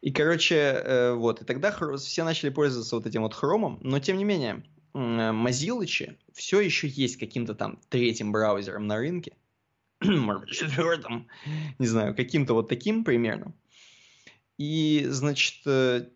И, 0.00 0.10
короче, 0.10 0.56
э, 0.56 1.14
вот, 1.14 1.40
и 1.40 1.44
тогда 1.44 1.74
все 1.96 2.24
начали 2.24 2.50
пользоваться 2.50 2.96
вот 2.96 3.06
этим 3.06 3.22
вот 3.22 3.32
хромом, 3.32 3.78
но 3.80 4.00
тем 4.00 4.18
не 4.18 4.24
менее, 4.24 4.64
Мазилычи 4.92 6.18
все 6.32 6.60
еще 6.60 6.86
есть 6.88 7.16
каким-то 7.16 7.54
там 7.54 7.80
третьим 7.88 8.30
браузером 8.30 8.86
на 8.86 8.98
рынке, 8.98 9.32
может 10.20 10.42
быть, 10.42 10.52
четвертом, 10.52 11.28
не 11.78 11.86
знаю, 11.86 12.14
каким-то 12.14 12.54
вот 12.54 12.68
таким 12.68 13.04
примерно. 13.04 13.54
И, 14.58 15.06
значит, 15.08 15.62
э, 15.66 16.08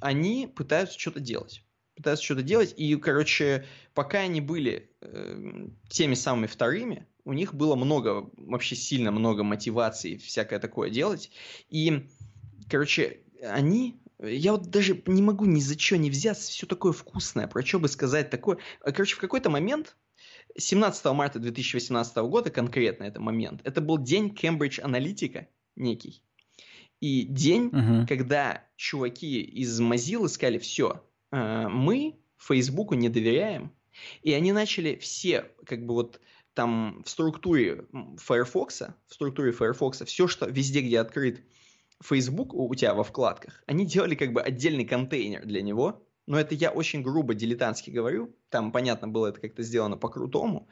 они 0.00 0.46
пытаются 0.46 0.98
что-то 0.98 1.20
делать. 1.20 1.62
Пытаются 1.94 2.24
что-то 2.24 2.42
делать, 2.42 2.74
и, 2.76 2.94
короче, 2.96 3.66
пока 3.94 4.18
они 4.18 4.40
были 4.40 4.90
э, 5.00 5.68
теми 5.88 6.14
самыми 6.14 6.46
вторыми, 6.46 7.06
у 7.24 7.32
них 7.32 7.54
было 7.54 7.74
много, 7.74 8.30
вообще 8.36 8.76
сильно 8.76 9.10
много 9.10 9.42
мотивации 9.42 10.16
всякое 10.16 10.58
такое 10.58 10.90
делать. 10.90 11.30
И, 11.68 12.06
короче, 12.68 13.20
они 13.42 13.98
я 14.18 14.52
вот 14.52 14.70
даже 14.70 15.02
не 15.06 15.20
могу 15.20 15.44
ни 15.44 15.60
за 15.60 15.78
что 15.78 15.98
не 15.98 16.10
взяться, 16.10 16.50
все 16.50 16.66
такое 16.66 16.92
вкусное, 16.92 17.46
про 17.46 17.64
что 17.64 17.78
бы 17.78 17.88
сказать 17.88 18.30
такое. 18.30 18.58
Короче, 18.80 19.16
в 19.16 19.18
какой-то 19.20 19.50
момент 19.50 19.96
17 20.58 21.04
марта 21.06 21.38
2018 21.38 22.16
года, 22.16 22.50
конкретно 22.50 23.04
это 23.04 23.20
момент, 23.20 23.60
это 23.64 23.80
был 23.80 23.98
день 23.98 24.34
Кембридж 24.34 24.80
Аналитика 24.80 25.48
некий. 25.76 26.22
И 27.00 27.24
день, 27.24 27.68
uh-huh. 27.68 28.06
когда 28.06 28.64
чуваки 28.76 29.42
из 29.42 29.80
Mozilla 29.80 30.28
сказали, 30.28 30.58
все, 30.58 31.04
э, 31.30 31.68
мы 31.68 32.18
Фейсбуку 32.38 32.94
не 32.94 33.08
доверяем, 33.08 33.72
и 34.22 34.32
они 34.32 34.52
начали 34.52 34.96
все, 34.96 35.50
как 35.66 35.84
бы 35.84 35.94
вот 35.94 36.20
там 36.54 37.02
в 37.04 37.10
структуре 37.10 37.84
Firefox, 38.16 38.82
в 39.08 39.14
структуре 39.14 39.52
Firefox, 39.52 40.02
все, 40.06 40.26
что 40.26 40.46
везде, 40.46 40.80
где 40.80 41.00
открыт 41.00 41.42
Facebook 42.02 42.54
у 42.54 42.74
тебя 42.74 42.94
во 42.94 43.04
вкладках, 43.04 43.62
они 43.66 43.84
делали 43.84 44.14
как 44.14 44.32
бы 44.32 44.40
отдельный 44.40 44.86
контейнер 44.86 45.44
для 45.44 45.60
него, 45.60 46.05
но 46.26 46.38
это 46.38 46.54
я 46.54 46.70
очень 46.70 47.02
грубо 47.02 47.34
дилетантски 47.34 47.90
говорю, 47.90 48.34
там, 48.50 48.72
понятно, 48.72 49.08
было 49.08 49.28
это 49.28 49.40
как-то 49.40 49.62
сделано 49.62 49.96
по-крутому. 49.96 50.68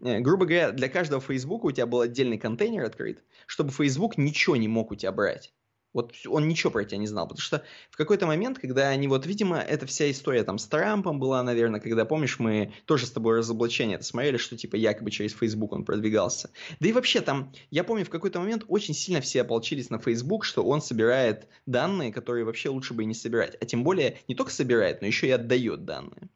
Э, 0.00 0.20
грубо 0.20 0.46
говоря, 0.46 0.72
для 0.72 0.88
каждого 0.88 1.20
Facebook 1.20 1.64
у 1.64 1.72
тебя 1.72 1.86
был 1.86 2.00
отдельный 2.00 2.38
контейнер 2.38 2.84
открыт, 2.84 3.24
чтобы 3.46 3.70
Facebook 3.70 4.18
ничего 4.18 4.56
не 4.56 4.68
мог 4.68 4.90
у 4.90 4.94
тебя 4.94 5.12
брать. 5.12 5.52
Вот 5.94 6.14
он 6.26 6.48
ничего 6.48 6.70
про 6.70 6.84
тебя 6.84 6.98
не 6.98 7.06
знал, 7.06 7.26
потому 7.26 7.40
что 7.40 7.62
в 7.90 7.96
какой-то 7.96 8.26
момент, 8.26 8.58
когда 8.58 8.88
они 8.88 9.08
вот, 9.08 9.26
видимо, 9.26 9.58
эта 9.58 9.86
вся 9.86 10.10
история 10.10 10.44
там 10.44 10.58
с 10.58 10.66
Трампом 10.66 11.18
была, 11.18 11.42
наверное, 11.42 11.80
когда, 11.80 12.04
помнишь, 12.04 12.38
мы 12.38 12.72
тоже 12.84 13.06
с 13.06 13.10
тобой 13.10 13.38
разоблачение 13.38 13.96
это 13.96 14.04
смотрели, 14.04 14.36
что 14.36 14.56
типа 14.56 14.76
якобы 14.76 15.10
через 15.10 15.32
Facebook 15.32 15.72
он 15.72 15.84
продвигался. 15.84 16.50
Да 16.78 16.88
и 16.88 16.92
вообще 16.92 17.20
там, 17.20 17.52
я 17.70 17.84
помню, 17.84 18.04
в 18.04 18.10
какой-то 18.10 18.38
момент 18.38 18.64
очень 18.68 18.94
сильно 18.94 19.20
все 19.20 19.40
ополчились 19.40 19.88
на 19.88 19.98
Facebook, 19.98 20.44
что 20.44 20.62
он 20.62 20.82
собирает 20.82 21.48
данные, 21.66 22.12
которые 22.12 22.44
вообще 22.44 22.68
лучше 22.68 22.92
бы 22.92 23.04
и 23.04 23.06
не 23.06 23.14
собирать. 23.14 23.56
А 23.60 23.64
тем 23.64 23.82
более 23.82 24.18
не 24.28 24.34
только 24.34 24.52
собирает, 24.52 25.00
но 25.00 25.06
еще 25.06 25.26
и 25.26 25.30
отдает 25.30 25.84
данные. 25.84 26.28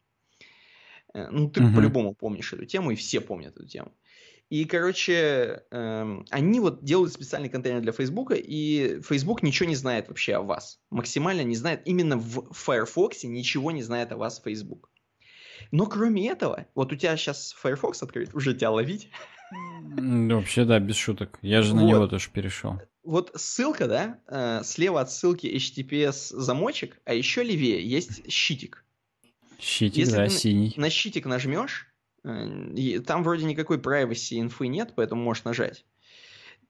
Э, 1.14 1.28
ну, 1.30 1.50
ты 1.50 1.62
угу. 1.62 1.74
по-любому 1.74 2.14
помнишь 2.14 2.52
эту 2.52 2.64
тему, 2.64 2.90
и 2.90 2.96
все 2.96 3.20
помнят 3.20 3.56
эту 3.56 3.66
тему. 3.66 3.92
И, 4.52 4.66
короче, 4.66 5.62
эм, 5.70 6.26
они 6.28 6.60
вот 6.60 6.84
делают 6.84 7.14
специальный 7.14 7.48
контейнер 7.48 7.80
для 7.80 7.92
Facebook, 7.92 8.32
и 8.36 9.00
Facebook 9.02 9.42
ничего 9.42 9.66
не 9.66 9.76
знает 9.76 10.08
вообще 10.08 10.34
о 10.34 10.42
вас. 10.42 10.78
Максимально 10.90 11.40
не 11.40 11.56
знает. 11.56 11.80
Именно 11.86 12.18
в 12.18 12.52
Firefox 12.52 13.24
ничего 13.24 13.70
не 13.70 13.82
знает 13.82 14.12
о 14.12 14.18
вас 14.18 14.42
Facebook. 14.44 14.90
Но 15.70 15.86
кроме 15.86 16.28
этого, 16.28 16.66
вот 16.74 16.92
у 16.92 16.96
тебя 16.96 17.16
сейчас 17.16 17.54
Firefox 17.62 18.02
открыт, 18.02 18.28
уже 18.34 18.52
тебя 18.52 18.70
ловить. 18.72 19.08
Вообще, 19.96 20.66
да, 20.66 20.78
без 20.80 20.96
шуток. 20.96 21.38
Я 21.40 21.62
же 21.62 21.74
на 21.74 21.84
вот. 21.84 21.88
него 21.88 22.06
тоже 22.06 22.28
перешел. 22.28 22.78
Вот 23.04 23.32
ссылка, 23.34 23.88
да, 23.88 24.18
э, 24.26 24.64
слева 24.64 25.00
от 25.00 25.10
ссылки 25.10 25.46
HTTPS 25.46 26.36
замочек, 26.36 27.00
а 27.06 27.14
еще 27.14 27.42
левее 27.42 27.82
есть 27.82 28.30
щитик. 28.30 28.84
Щитик, 29.58 29.96
Если 29.96 30.16
да, 30.16 30.28
синий. 30.28 30.74
На 30.76 30.90
щитик 30.90 31.24
нажмешь, 31.24 31.91
Э, 32.24 33.00
там 33.00 33.22
вроде 33.22 33.44
никакой 33.44 33.78
privacy 33.78 34.40
инфы 34.40 34.68
нет, 34.68 34.92
поэтому 34.94 35.22
можешь 35.22 35.44
нажать. 35.44 35.84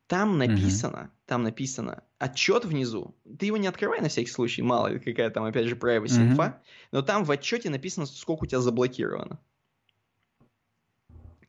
Там 0.07 0.37
написано, 0.37 1.11
uh 1.11 1.19
там 1.27 1.45
написано 1.45 2.03
отчет 2.19 2.67
внизу. 2.67 3.15
Ты 3.39 3.47
его 3.47 3.57
не 3.57 3.67
открывай 3.67 4.01
на 4.01 4.09
всякий 4.09 4.31
случай, 4.31 4.61
мало 4.61 4.89
ли 4.89 4.99
какая 4.99 5.31
там 5.31 5.45
опять 5.45 5.67
же 5.67 5.77
privacy 5.77 6.19
uh 6.19 6.33
инфа, 6.33 6.63
но 6.91 7.01
там 7.01 7.25
в 7.25 7.31
отчете 7.31 7.71
написано, 7.71 8.05
сколько 8.07 8.45
у 8.45 8.47
тебя 8.47 8.61
заблокировано. 8.61 9.41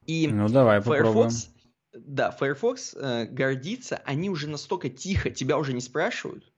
И 0.05 0.27
ну 0.27 0.47
давай 0.47 0.79
попробуем. 0.79 1.29
Firefox, 1.29 1.49
да, 1.93 2.31
Firefox 2.31 2.95
э, 2.95 3.25
гордится, 3.25 4.01
они 4.05 4.29
уже 4.29 4.47
настолько 4.47 4.89
тихо, 4.89 5.29
тебя 5.29 5.57
уже 5.57 5.73
не 5.73 5.81
спрашивают 5.81 6.52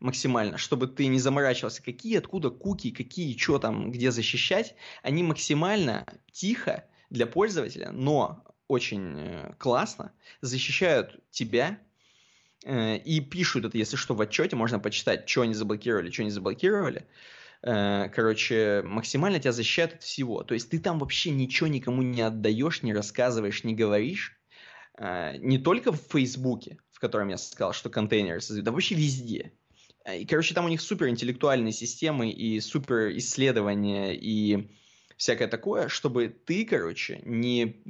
максимально, 0.00 0.58
чтобы 0.58 0.86
ты 0.86 1.06
не 1.06 1.18
заморачивался, 1.18 1.82
какие, 1.82 2.18
откуда 2.18 2.50
куки, 2.50 2.90
какие, 2.90 3.36
что 3.36 3.58
там, 3.58 3.90
где 3.90 4.10
защищать. 4.10 4.74
Они 5.02 5.22
максимально 5.22 6.06
тихо 6.32 6.84
для 7.10 7.26
пользователя, 7.26 7.90
но 7.90 8.44
очень 8.68 9.14
э, 9.16 9.54
классно 9.58 10.12
защищают 10.40 11.20
тебя 11.30 11.78
э, 12.64 12.98
и 12.98 13.20
пишут 13.20 13.64
это, 13.64 13.78
если 13.78 13.96
что, 13.96 14.14
в 14.14 14.20
отчете, 14.20 14.56
можно 14.56 14.78
почитать, 14.78 15.28
что 15.28 15.42
они 15.42 15.54
заблокировали, 15.54 16.10
что 16.10 16.24
не 16.24 16.30
заблокировали. 16.30 17.06
э, 17.62 18.08
короче, 18.10 18.82
максимально 18.84 19.40
тебя 19.40 19.52
защищают 19.52 19.94
от 19.94 20.02
всего. 20.02 20.42
То 20.44 20.54
есть 20.54 20.70
ты 20.70 20.78
там 20.78 20.98
вообще 20.98 21.30
ничего 21.30 21.66
никому 21.66 22.02
не 22.02 22.22
отдаешь, 22.22 22.82
не 22.82 22.94
рассказываешь, 22.94 23.64
не 23.64 23.74
говоришь. 23.74 24.34
Не 25.00 25.58
только 25.58 25.92
в 25.92 26.00
Фейсбуке, 26.10 26.78
в 26.90 26.98
котором 26.98 27.28
я 27.28 27.38
сказал, 27.38 27.72
что 27.72 27.88
контейнеры 27.88 28.40
создают, 28.40 28.64
да 28.64 28.72
вообще 28.72 28.96
везде. 28.96 29.52
И, 30.14 30.24
короче, 30.24 30.54
там 30.54 30.64
у 30.64 30.68
них 30.68 30.80
супер 30.80 31.08
интеллектуальные 31.08 31.72
системы 31.72 32.30
и 32.30 32.60
супер 32.60 33.16
исследования 33.16 34.14
и 34.14 34.70
всякое 35.16 35.48
такое, 35.48 35.88
чтобы 35.88 36.28
ты, 36.28 36.64
короче, 36.64 37.20
не, 37.24 37.82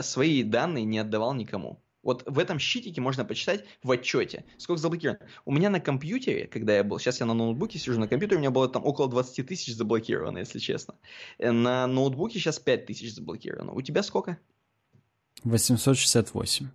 свои 0.00 0.42
данные 0.42 0.84
не 0.84 0.98
отдавал 0.98 1.34
никому. 1.34 1.82
Вот 2.02 2.22
в 2.24 2.38
этом 2.38 2.60
щитике 2.60 3.00
можно 3.00 3.24
почитать 3.24 3.64
в 3.82 3.90
отчете, 3.90 4.44
сколько 4.58 4.80
заблокировано. 4.80 5.26
У 5.44 5.52
меня 5.52 5.70
на 5.70 5.80
компьютере, 5.80 6.46
когда 6.46 6.76
я 6.76 6.84
был, 6.84 7.00
сейчас 7.00 7.18
я 7.18 7.26
на 7.26 7.34
ноутбуке 7.34 7.80
сижу, 7.80 7.98
на 7.98 8.06
компьютере 8.06 8.36
у 8.36 8.40
меня 8.40 8.52
было 8.52 8.68
там 8.68 8.86
около 8.86 9.10
20 9.10 9.44
тысяч 9.44 9.74
заблокировано, 9.74 10.38
если 10.38 10.60
честно. 10.60 10.94
Э, 11.38 11.50
на 11.50 11.88
ноутбуке 11.88 12.38
сейчас 12.38 12.60
5 12.60 12.86
тысяч 12.86 13.12
заблокировано. 13.12 13.72
У 13.72 13.82
тебя 13.82 14.04
сколько? 14.04 14.38
868. 15.44 16.68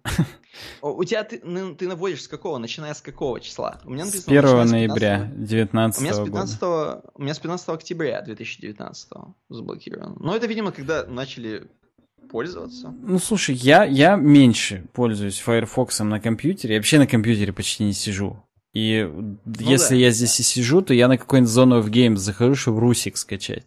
У 0.82 1.04
тебя 1.04 1.24
ты, 1.24 1.42
ну, 1.44 1.76
ты 1.76 1.88
наводишь 1.88 2.24
с 2.24 2.28
какого? 2.28 2.58
Начиная 2.58 2.94
с 2.94 3.02
какого 3.02 3.40
числа? 3.40 3.82
У 3.86 3.92
меня 3.92 4.06
написано, 4.06 4.42
с 4.42 4.54
1 4.54 4.70
ноября 4.70 5.32
2019 5.34 6.00
у 6.00 6.04
меня 6.04 6.14
с 6.14 6.20
15, 6.20 6.60
года. 6.60 7.02
У 7.16 7.22
меня 7.22 7.34
с 7.34 7.40
15 7.40 7.70
октября 7.70 8.22
2019 8.22 9.10
заблокировано. 9.50 10.16
Но 10.20 10.36
это, 10.36 10.48
видимо, 10.48 10.72
когда 10.72 11.06
начали 11.06 11.68
пользоваться. 12.30 12.94
Ну, 13.02 13.20
слушай, 13.20 13.56
я, 13.56 13.84
я 13.84 14.16
меньше 14.16 14.88
пользуюсь 14.94 15.40
Firefox 15.40 16.00
на 16.00 16.20
компьютере. 16.20 16.76
Я 16.76 16.80
вообще 16.80 17.00
на 17.00 17.08
компьютере 17.08 17.54
почти 17.54 17.84
не 17.84 17.94
сижу. 17.94 18.44
И 18.74 19.04
ну, 19.04 19.38
если 19.46 19.96
да, 19.96 20.02
я 20.02 20.12
здесь 20.12 20.40
и 20.40 20.44
сижу, 20.44 20.82
то 20.82 20.94
я 20.94 21.10
на 21.10 21.18
какой-нибудь 21.18 21.52
Zone 21.52 21.82
of 21.82 21.90
Games 21.90 22.18
захожу, 22.18 22.56
чтобы 22.56 22.80
Русик 22.80 23.18
скачать. 23.18 23.66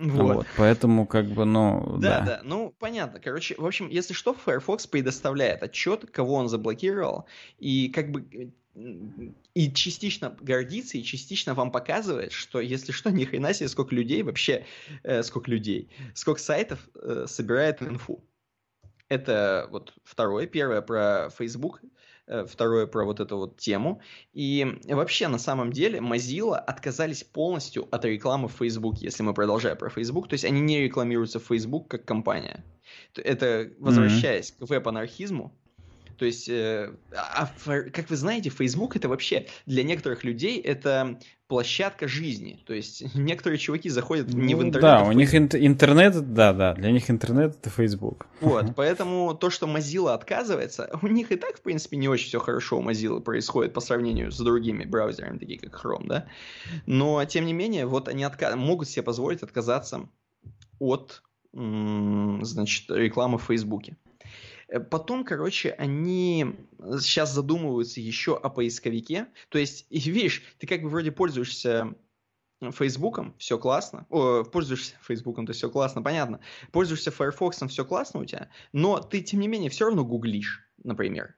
Вот. 0.00 0.36
вот. 0.36 0.46
Поэтому, 0.56 1.06
как 1.06 1.26
бы, 1.26 1.44
ну, 1.44 1.98
да. 1.98 2.20
Да, 2.20 2.26
да, 2.26 2.40
ну, 2.42 2.74
понятно. 2.78 3.20
Короче, 3.20 3.54
в 3.58 3.66
общем, 3.66 3.88
если 3.88 4.14
что, 4.14 4.32
Firefox 4.32 4.86
предоставляет 4.86 5.62
отчет, 5.62 6.10
кого 6.10 6.34
он 6.34 6.48
заблокировал, 6.48 7.26
и 7.58 7.90
как 7.90 8.10
бы 8.10 8.52
и 9.54 9.72
частично 9.72 10.34
гордится, 10.40 10.96
и 10.96 11.02
частично 11.02 11.54
вам 11.54 11.70
показывает, 11.70 12.32
что, 12.32 12.60
если 12.60 12.92
что, 12.92 13.10
ни 13.10 13.24
хрена 13.24 13.52
себе, 13.52 13.68
сколько 13.68 13.94
людей 13.94 14.22
вообще, 14.22 14.64
э, 15.02 15.22
сколько 15.22 15.50
людей, 15.50 15.90
сколько 16.14 16.40
сайтов 16.40 16.88
э, 16.94 17.26
собирает 17.28 17.82
инфу. 17.82 18.24
Это 19.08 19.68
вот 19.70 19.92
второе. 20.04 20.46
Первое 20.46 20.80
про 20.82 21.30
Facebook. 21.36 21.82
Э, 22.30 22.46
второе 22.46 22.86
про 22.86 23.04
вот 23.04 23.18
эту 23.18 23.38
вот 23.38 23.56
тему. 23.56 24.00
И 24.32 24.78
вообще, 24.84 25.26
на 25.26 25.38
самом 25.38 25.72
деле, 25.72 25.98
Mozilla 25.98 26.58
отказались 26.58 27.24
полностью 27.24 27.88
от 27.90 28.04
рекламы 28.04 28.46
в 28.46 28.52
Facebook, 28.52 28.98
если 28.98 29.24
мы 29.24 29.34
продолжаем 29.34 29.76
про 29.76 29.90
Facebook. 29.90 30.28
То 30.28 30.34
есть 30.34 30.44
они 30.44 30.60
не 30.60 30.80
рекламируются 30.80 31.40
в 31.40 31.46
Facebook 31.46 31.88
как 31.88 32.04
компания. 32.04 32.64
Это, 33.16 33.72
возвращаясь 33.80 34.52
mm-hmm. 34.52 34.66
к 34.66 34.70
веб-анархизму, 34.70 35.52
то 36.20 36.26
есть, 36.26 36.50
э, 36.50 36.92
а, 37.12 37.48
как 37.64 38.10
вы 38.10 38.16
знаете, 38.16 38.50
Facebook 38.50 38.94
это 38.94 39.08
вообще 39.08 39.46
для 39.64 39.82
некоторых 39.82 40.22
людей 40.22 40.60
это 40.60 41.18
площадка 41.48 42.08
жизни. 42.08 42.62
То 42.66 42.74
есть 42.74 43.02
некоторые 43.14 43.58
чуваки 43.58 43.88
заходят 43.88 44.28
не 44.28 44.54
в 44.54 44.58
ну 44.58 44.64
интернет. 44.64 44.82
Да, 44.82 45.00
а 45.00 45.04
у 45.04 45.12
них 45.12 45.34
интернет, 45.34 46.34
да, 46.34 46.52
да, 46.52 46.74
для 46.74 46.90
них 46.90 47.10
интернет 47.10 47.56
это 47.56 47.70
Facebook. 47.70 48.26
Вот, 48.42 48.66
поэтому 48.76 49.34
то, 49.34 49.48
что 49.48 49.66
Mozilla 49.66 50.12
отказывается, 50.12 50.90
у 51.02 51.06
них 51.06 51.32
и 51.32 51.36
так, 51.36 51.56
в 51.56 51.62
принципе, 51.62 51.96
не 51.96 52.06
очень 52.06 52.26
все 52.26 52.38
хорошо 52.38 52.80
у 52.80 52.82
Mozilla 52.82 53.22
происходит 53.22 53.72
по 53.72 53.80
сравнению 53.80 54.30
с 54.30 54.36
другими 54.36 54.84
браузерами, 54.84 55.38
такие 55.38 55.58
как 55.58 55.82
Chrome, 55.82 56.06
да. 56.06 56.26
Но, 56.84 57.24
тем 57.24 57.46
не 57.46 57.54
менее, 57.54 57.86
вот 57.86 58.08
они 58.08 58.24
отка- 58.24 58.56
могут 58.56 58.90
себе 58.90 59.04
позволить 59.04 59.42
отказаться 59.42 60.06
от, 60.78 61.22
значит, 61.54 62.90
рекламы 62.90 63.38
в 63.38 63.44
Фейсбуке. 63.44 63.96
Э, 64.70 64.80
потом, 64.80 65.24
короче, 65.24 65.72
они 65.72 66.56
сейчас 67.00 67.34
задумываются 67.34 68.00
еще 68.00 68.36
о 68.36 68.48
поисковике. 68.48 69.26
То 69.48 69.58
есть, 69.58 69.86
видишь, 69.90 70.42
ты 70.58 70.66
как 70.66 70.82
бы 70.82 70.88
вроде 70.88 71.12
пользуешься 71.12 71.94
Фейсбуком, 72.60 73.34
все 73.38 73.58
классно. 73.58 74.06
О, 74.10 74.44
пользуешься 74.44 74.94
Фейсбуком, 75.02 75.46
то 75.46 75.52
все 75.52 75.70
классно, 75.70 76.02
понятно. 76.02 76.40
Пользуешься 76.72 77.10
Firefox, 77.10 77.62
все 77.68 77.84
классно 77.84 78.20
у 78.20 78.24
тебя, 78.24 78.50
но 78.72 79.00
ты, 79.00 79.22
тем 79.22 79.40
не 79.40 79.48
менее, 79.48 79.70
все 79.70 79.86
равно 79.86 80.04
гуглишь, 80.04 80.62
например. 80.82 81.34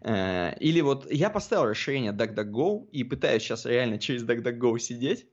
Э, 0.00 0.56
или 0.58 0.80
вот 0.80 1.10
я 1.10 1.28
поставил 1.28 1.66
расширение 1.66 2.12
DuckDuckGo 2.12 2.88
и 2.90 3.04
пытаюсь 3.04 3.42
сейчас 3.42 3.66
реально 3.66 3.98
через 3.98 4.24
DuckDuckGo 4.24 4.78
сидеть, 4.78 5.26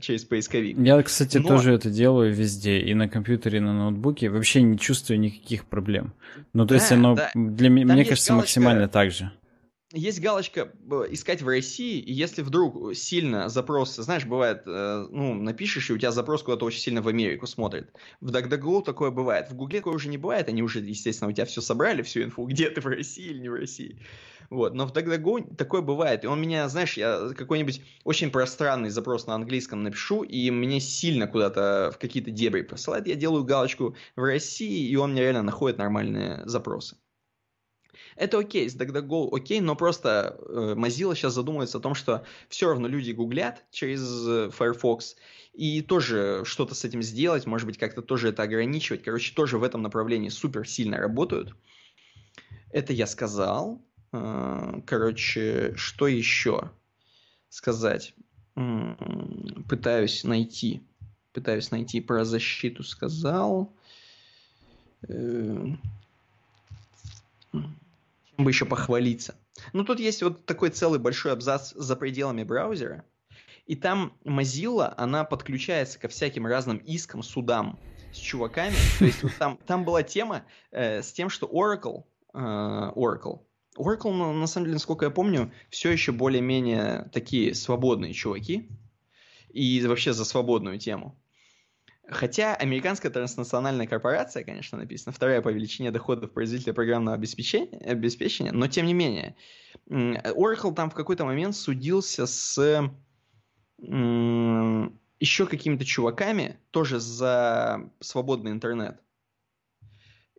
через 0.00 0.24
поисковик. 0.24 0.78
Я, 0.78 1.02
кстати, 1.02 1.38
Но... 1.38 1.48
тоже 1.48 1.72
это 1.72 1.90
делаю 1.90 2.32
везде, 2.32 2.80
и 2.80 2.94
на 2.94 3.08
компьютере, 3.08 3.58
и 3.58 3.60
на 3.60 3.72
ноутбуке. 3.72 4.28
Вообще 4.28 4.62
не 4.62 4.78
чувствую 4.78 5.20
никаких 5.20 5.64
проблем. 5.64 6.12
Ну, 6.52 6.64
то 6.64 6.70
да, 6.70 6.74
есть 6.76 6.92
оно 6.92 7.14
да. 7.14 7.30
для 7.34 7.68
меня, 7.68 7.92
мне 7.92 8.04
кажется, 8.04 8.32
галочка... 8.32 8.60
максимально 8.60 8.88
так 8.88 9.10
же 9.10 9.32
есть 9.96 10.20
галочка 10.20 10.72
э, 10.90 11.06
искать 11.10 11.42
в 11.42 11.48
России, 11.48 11.98
и 11.98 12.12
если 12.12 12.42
вдруг 12.42 12.94
сильно 12.94 13.48
запрос, 13.48 13.96
знаешь, 13.96 14.26
бывает, 14.26 14.62
э, 14.66 15.06
ну, 15.10 15.34
напишешь, 15.34 15.90
и 15.90 15.92
у 15.94 15.98
тебя 15.98 16.12
запрос 16.12 16.42
куда-то 16.42 16.64
очень 16.64 16.80
сильно 16.80 17.02
в 17.02 17.08
Америку 17.08 17.46
смотрит. 17.46 17.92
В 18.20 18.30
DuckDuckGo 18.30 18.84
такое 18.84 19.10
бывает. 19.10 19.50
В 19.50 19.54
Гугле 19.54 19.80
такое 19.80 19.94
уже 19.94 20.08
не 20.08 20.18
бывает, 20.18 20.48
они 20.48 20.62
уже, 20.62 20.80
естественно, 20.80 21.30
у 21.30 21.32
тебя 21.32 21.46
все 21.46 21.60
собрали, 21.60 22.02
всю 22.02 22.22
инфу, 22.22 22.44
где 22.44 22.70
ты 22.70 22.80
в 22.80 22.86
России 22.86 23.26
или 23.26 23.38
не 23.38 23.48
в 23.48 23.54
России. 23.54 23.98
Вот, 24.50 24.74
но 24.74 24.86
в 24.86 24.92
DuckDuckGo 24.92 25.56
такое 25.56 25.80
бывает. 25.80 26.24
И 26.24 26.26
он 26.26 26.40
меня, 26.40 26.68
знаешь, 26.68 26.96
я 26.96 27.30
какой-нибудь 27.36 27.82
очень 28.04 28.30
пространный 28.30 28.90
запрос 28.90 29.26
на 29.26 29.34
английском 29.34 29.82
напишу, 29.82 30.22
и 30.22 30.50
мне 30.50 30.78
сильно 30.80 31.26
куда-то 31.26 31.90
в 31.94 31.98
какие-то 31.98 32.30
дебри 32.30 32.62
посылает. 32.62 33.06
Я 33.06 33.14
делаю 33.14 33.44
галочку 33.44 33.96
в 34.14 34.22
России, 34.22 34.88
и 34.88 34.96
он 34.96 35.12
мне 35.12 35.22
реально 35.22 35.42
находит 35.42 35.78
нормальные 35.78 36.42
запросы. 36.44 36.96
Это 38.16 38.38
окей, 38.38 38.68
с 38.68 38.74
DuckDuckGo 38.74 39.28
окей, 39.36 39.60
но 39.60 39.76
просто 39.76 40.38
э, 40.40 40.74
Mozilla 40.74 41.14
сейчас 41.14 41.34
задумывается 41.34 41.78
о 41.78 41.82
том, 41.82 41.94
что 41.94 42.24
все 42.48 42.68
равно 42.68 42.88
люди 42.88 43.12
гуглят 43.12 43.64
через 43.70 44.00
э, 44.26 44.50
Firefox, 44.50 45.16
и 45.52 45.82
тоже 45.82 46.42
что-то 46.44 46.74
с 46.74 46.84
этим 46.84 47.02
сделать, 47.02 47.46
может 47.46 47.66
быть, 47.66 47.78
как-то 47.78 48.00
тоже 48.00 48.30
это 48.30 48.42
ограничивать. 48.42 49.02
Короче, 49.02 49.34
тоже 49.34 49.58
в 49.58 49.62
этом 49.62 49.82
направлении 49.82 50.30
супер 50.30 50.66
сильно 50.66 50.96
работают. 50.96 51.54
Это 52.70 52.94
я 52.94 53.06
сказал. 53.06 53.82
Э, 54.12 54.80
короче, 54.86 55.74
что 55.76 56.06
еще 56.06 56.70
сказать? 57.50 58.14
Пытаюсь 59.68 60.24
найти. 60.24 60.82
Пытаюсь 61.34 61.70
найти 61.70 62.00
про 62.00 62.24
защиту 62.24 62.82
сказал. 62.82 63.70
Э, 68.36 68.42
бы 68.42 68.50
еще 68.50 68.66
похвалиться. 68.66 69.36
Ну, 69.72 69.84
тут 69.84 70.00
есть 70.00 70.22
вот 70.22 70.44
такой 70.46 70.70
целый 70.70 70.98
большой 70.98 71.32
абзац 71.32 71.72
за 71.74 71.96
пределами 71.96 72.42
браузера, 72.42 73.04
и 73.66 73.74
там 73.74 74.12
Mozilla, 74.24 74.94
она 74.96 75.24
подключается 75.24 75.98
ко 75.98 76.08
всяким 76.08 76.46
разным 76.46 76.76
искам, 76.78 77.22
судам 77.22 77.78
с 78.12 78.18
чуваками. 78.18 78.74
То 78.98 79.04
есть 79.04 79.22
вот 79.22 79.32
там, 79.38 79.58
там 79.66 79.84
была 79.84 80.02
тема 80.02 80.44
э, 80.70 81.02
с 81.02 81.12
тем, 81.12 81.28
что 81.28 81.46
Oracle, 81.46 82.04
э, 82.32 82.38
Oracle, 82.38 83.40
Oracle, 83.76 84.12
ну, 84.12 84.32
на 84.32 84.46
самом 84.46 84.66
деле, 84.66 84.74
насколько 84.74 85.04
я 85.04 85.10
помню, 85.10 85.52
все 85.68 85.90
еще 85.90 86.12
более-менее 86.12 87.10
такие 87.12 87.54
свободные 87.54 88.12
чуваки. 88.12 88.68
И 89.50 89.84
вообще 89.86 90.12
за 90.12 90.24
свободную 90.24 90.78
тему. 90.78 91.18
Хотя 92.08 92.54
американская 92.54 93.10
транснациональная 93.10 93.88
корпорация, 93.88 94.44
конечно, 94.44 94.78
написано, 94.78 95.12
вторая 95.12 95.42
по 95.42 95.48
величине 95.48 95.90
доходов 95.90 96.32
производителя 96.32 96.72
программного 96.72 97.16
обеспечения, 97.16 97.78
обеспечения, 97.78 98.52
но 98.52 98.68
тем 98.68 98.86
не 98.86 98.94
менее, 98.94 99.34
Oracle 99.88 100.72
там 100.74 100.90
в 100.90 100.94
какой-то 100.94 101.24
момент 101.24 101.56
судился 101.56 102.26
с 102.26 102.90
еще 103.78 105.46
какими-то 105.46 105.84
чуваками, 105.84 106.58
тоже 106.70 107.00
за 107.00 107.90
свободный 108.00 108.52
интернет. 108.52 109.00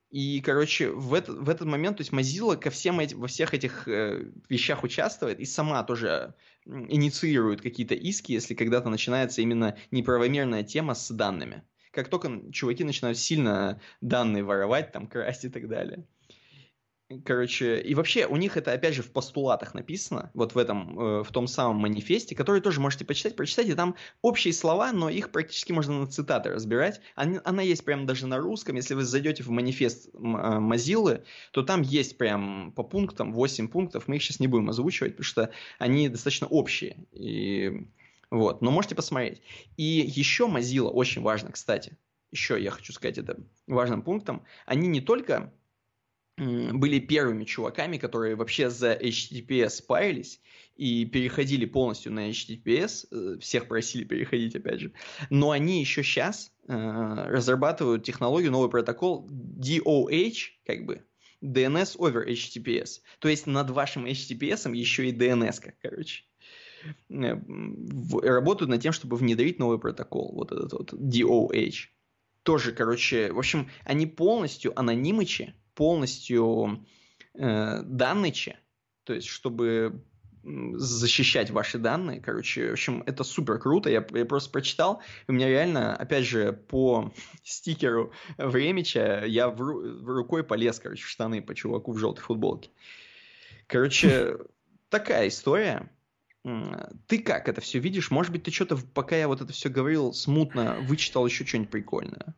И, 0.10 0.40
короче, 0.40 0.90
в, 0.90 1.14
это, 1.14 1.34
в 1.34 1.50
этот 1.50 1.68
момент, 1.68 1.98
то 1.98 2.02
есть 2.02 2.14
Mozilla 2.14 2.56
ко 2.56 2.70
всем 2.70 3.00
этим, 3.00 3.20
во 3.20 3.28
всех 3.28 3.54
этих 3.54 3.88
э, 3.88 4.32
вещах 4.48 4.84
участвует 4.84 5.40
и 5.40 5.46
сама 5.46 5.84
тоже 5.84 6.34
инициирует 6.66 7.62
какие-то 7.62 7.94
иски, 7.94 8.32
если 8.32 8.56
когда-то 8.56 8.90
начинается 8.90 9.42
именно 9.42 9.78
неправомерная 9.92 10.64
тема 10.64 10.94
с 10.94 11.12
данными. 11.12 11.64
Как 11.92 12.10
только 12.10 12.52
чуваки 12.52 12.84
начинают 12.84 13.18
сильно 13.18 13.82
данные 14.00 14.44
воровать, 14.44 14.92
там, 14.94 15.08
красть 15.08 15.46
и 15.46 15.50
так 15.50 15.68
далее. 15.68 16.06
Короче, 17.24 17.80
и 17.80 17.96
вообще 17.96 18.26
у 18.26 18.36
них 18.36 18.58
это 18.58 18.74
опять 18.74 18.94
же 18.94 19.02
в 19.02 19.14
постулатах 19.14 19.74
написано, 19.74 20.30
вот 20.34 20.56
в 20.56 20.58
этом, 20.58 21.00
э, 21.00 21.24
в 21.24 21.32
том 21.32 21.48
самом 21.48 21.78
манифесте, 21.78 22.36
который 22.36 22.60
тоже 22.60 22.82
можете 22.82 23.06
почитать, 23.06 23.38
прочитайте, 23.38 23.76
там 23.76 23.96
общие 24.22 24.54
слова, 24.54 24.92
но 24.92 25.10
их 25.10 25.32
практически 25.32 25.72
можно 25.72 26.02
на 26.02 26.08
цитаты 26.08 26.50
разбирать. 26.50 27.00
Она, 27.16 27.40
она 27.46 27.62
есть 27.62 27.86
прям 27.86 28.06
даже 28.06 28.28
на 28.28 28.40
русском, 28.40 28.76
если 28.76 28.94
вы 28.94 29.06
зайдете 29.06 29.42
в 29.44 29.50
манифест 29.50 30.14
Mozilla, 30.16 31.24
то 31.52 31.64
там 31.64 31.82
есть 31.82 32.18
прям 32.18 32.74
по 32.74 32.84
пунктам 32.84 33.32
8 33.32 33.70
пунктов, 33.70 34.10
мы 34.10 34.18
их 34.18 34.24
сейчас 34.24 34.42
не 34.42 34.48
будем 34.48 34.70
озвучивать, 34.70 35.14
потому 35.14 35.26
что 35.26 35.52
они 35.80 36.10
достаточно 36.10 36.48
общие, 36.48 37.08
и 37.14 37.88
Вот, 38.30 38.62
но 38.62 38.72
можете 38.72 38.96
посмотреть. 38.96 39.42
И 39.78 39.84
еще 39.84 40.48
Mozilla, 40.48 40.90
очень 40.90 41.22
важно, 41.22 41.54
кстати, 41.54 41.98
еще 42.32 42.62
я 42.62 42.72
хочу 42.72 42.92
сказать 42.92 43.18
это 43.18 43.38
важным 43.68 44.02
пунктом, 44.02 44.44
они 44.66 44.90
не 44.90 45.00
только 45.00 45.54
были 46.38 47.00
первыми 47.00 47.46
чуваками, 47.46 47.98
которые 47.98 48.36
вообще 48.36 48.70
за 48.70 48.94
HTTPS 48.94 49.84
парились 49.86 50.40
и 50.76 51.06
переходили 51.06 51.66
полностью 51.66 52.12
на 52.12 52.30
HTTPS, 52.30 53.08
э, 53.10 53.40
всех 53.40 53.68
просили 53.68 54.04
переходить 54.04 54.56
опять 54.56 54.82
же, 54.82 54.94
но 55.32 55.50
они 55.50 55.80
еще 55.80 56.04
сейчас 56.04 56.52
э, 56.68 56.74
разрабатывают 56.74 58.04
технологию, 58.04 58.52
новый 58.52 58.70
протокол 58.70 59.28
DOH, 59.28 60.38
как 60.66 60.86
бы, 60.86 61.04
DNS 61.42 61.98
over 61.98 62.28
HTTPS. 62.28 63.02
То 63.20 63.30
есть 63.30 63.48
над 63.48 63.72
вашим 63.72 64.06
HTTPS 64.06 64.74
еще 64.76 65.10
и 65.10 65.14
DNS, 65.14 65.74
короче. 65.82 66.24
Э, 67.10 67.36
работают 68.22 68.70
над 68.70 68.82
тем, 68.82 68.94
чтобы 68.94 69.18
внедрить 69.18 69.58
новый 69.58 69.80
протокол, 69.80 70.32
вот 70.36 70.52
этот 70.52 70.74
вот 70.74 70.94
DOH. 70.94 71.88
Тоже, 72.44 72.72
короче, 72.72 73.32
в 73.34 73.40
общем, 73.40 73.70
они 73.84 74.06
полностью 74.06 74.80
анонимычи, 74.80 75.56
полностью 75.78 76.84
э, 77.36 77.82
даннычи, 77.84 78.58
то 79.04 79.14
есть 79.14 79.28
чтобы 79.28 80.04
защищать 80.74 81.52
ваши 81.52 81.78
данные. 81.78 82.22
Короче, 82.22 82.70
в 82.70 82.74
общем, 82.74 83.04
это 83.06 83.24
супер 83.24 83.60
круто. 83.60 83.90
Я, 83.90 84.06
я 84.14 84.26
просто 84.26 84.50
прочитал. 84.50 85.02
У 85.28 85.34
меня 85.34 85.50
реально, 85.50 85.96
опять 85.96 86.26
же, 86.26 86.54
по 86.54 87.14
стикеру 87.44 88.12
Времича 88.38 89.26
я 89.26 89.50
в, 89.50 89.58
в 89.58 90.08
рукой 90.08 90.44
полез, 90.44 90.80
короче, 90.80 91.04
в 91.04 91.10
штаны 91.10 91.42
по 91.42 91.54
чуваку 91.54 91.92
в 91.92 91.98
желтой 91.98 92.24
футболке. 92.24 92.72
Короче, 93.68 94.38
такая 94.90 95.28
история. 95.28 95.92
Ты 97.08 97.20
как 97.20 97.50
это 97.50 97.60
все 97.60 97.80
видишь? 97.80 98.10
Может 98.10 98.32
быть, 98.32 98.44
ты 98.44 98.52
что-то, 98.52 98.78
пока 98.78 99.18
я 99.18 99.28
вот 99.28 99.42
это 99.42 99.52
все 99.52 99.68
говорил, 99.70 100.14
смутно 100.14 100.78
вычитал 100.82 101.28
еще 101.28 101.46
что-нибудь 101.46 101.72
прикольное? 101.72 102.36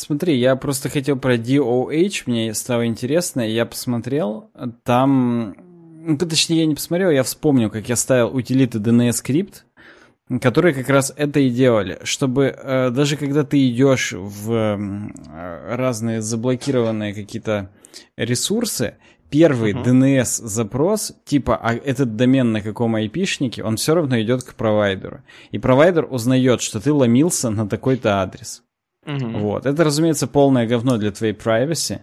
Смотри, 0.00 0.38
я 0.38 0.56
просто 0.56 0.88
хотел 0.88 1.18
про 1.18 1.36
DOH, 1.36 2.22
мне 2.24 2.54
стало 2.54 2.86
интересно, 2.86 3.42
я 3.42 3.66
посмотрел, 3.66 4.50
там, 4.82 5.54
ну, 5.58 6.16
точнее, 6.16 6.60
я 6.60 6.66
не 6.66 6.74
посмотрел, 6.74 7.10
я 7.10 7.22
вспомнил, 7.22 7.68
как 7.68 7.86
я 7.90 7.96
ставил 7.96 8.34
утилиты 8.34 8.78
DNS 8.78 9.12
скрипт, 9.12 9.66
которые 10.40 10.72
как 10.72 10.88
раз 10.88 11.12
это 11.14 11.40
и 11.40 11.50
делали, 11.50 11.98
чтобы 12.04 12.46
э, 12.46 12.88
даже 12.88 13.18
когда 13.18 13.44
ты 13.44 13.68
идешь 13.68 14.14
в 14.16 14.50
э, 14.50 15.76
разные 15.76 16.22
заблокированные 16.22 17.12
какие-то 17.12 17.70
ресурсы, 18.16 18.94
первый 19.28 19.74
uh-huh. 19.74 19.84
DNS 19.84 20.46
запрос, 20.46 21.12
типа, 21.26 21.60
а 21.62 21.74
этот 21.74 22.16
домен 22.16 22.52
на 22.52 22.62
каком 22.62 22.94
айпишнике, 22.94 23.62
он 23.62 23.76
все 23.76 23.94
равно 23.94 24.18
идет 24.22 24.44
к 24.44 24.54
провайдеру. 24.54 25.20
И 25.50 25.58
провайдер 25.58 26.06
узнает, 26.10 26.62
что 26.62 26.80
ты 26.80 26.90
ломился 26.90 27.50
на 27.50 27.68
такой-то 27.68 28.22
адрес. 28.22 28.62
Uh-huh. 29.04 29.38
Вот. 29.40 29.66
Это, 29.66 29.84
разумеется, 29.84 30.26
полное 30.26 30.66
говно 30.66 30.96
для 30.98 31.10
твоей 31.10 31.32
privacy. 31.32 32.00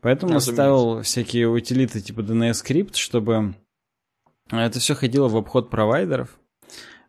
Поэтому 0.00 0.34
разумеется. 0.34 0.52
ставил 0.52 1.02
всякие 1.02 1.48
утилиты 1.48 2.00
типа 2.00 2.20
DNS 2.20 2.54
скрипт, 2.54 2.96
чтобы 2.96 3.54
это 4.50 4.78
все 4.78 4.94
ходило 4.94 5.28
в 5.28 5.36
обход 5.36 5.70
провайдеров. 5.70 6.38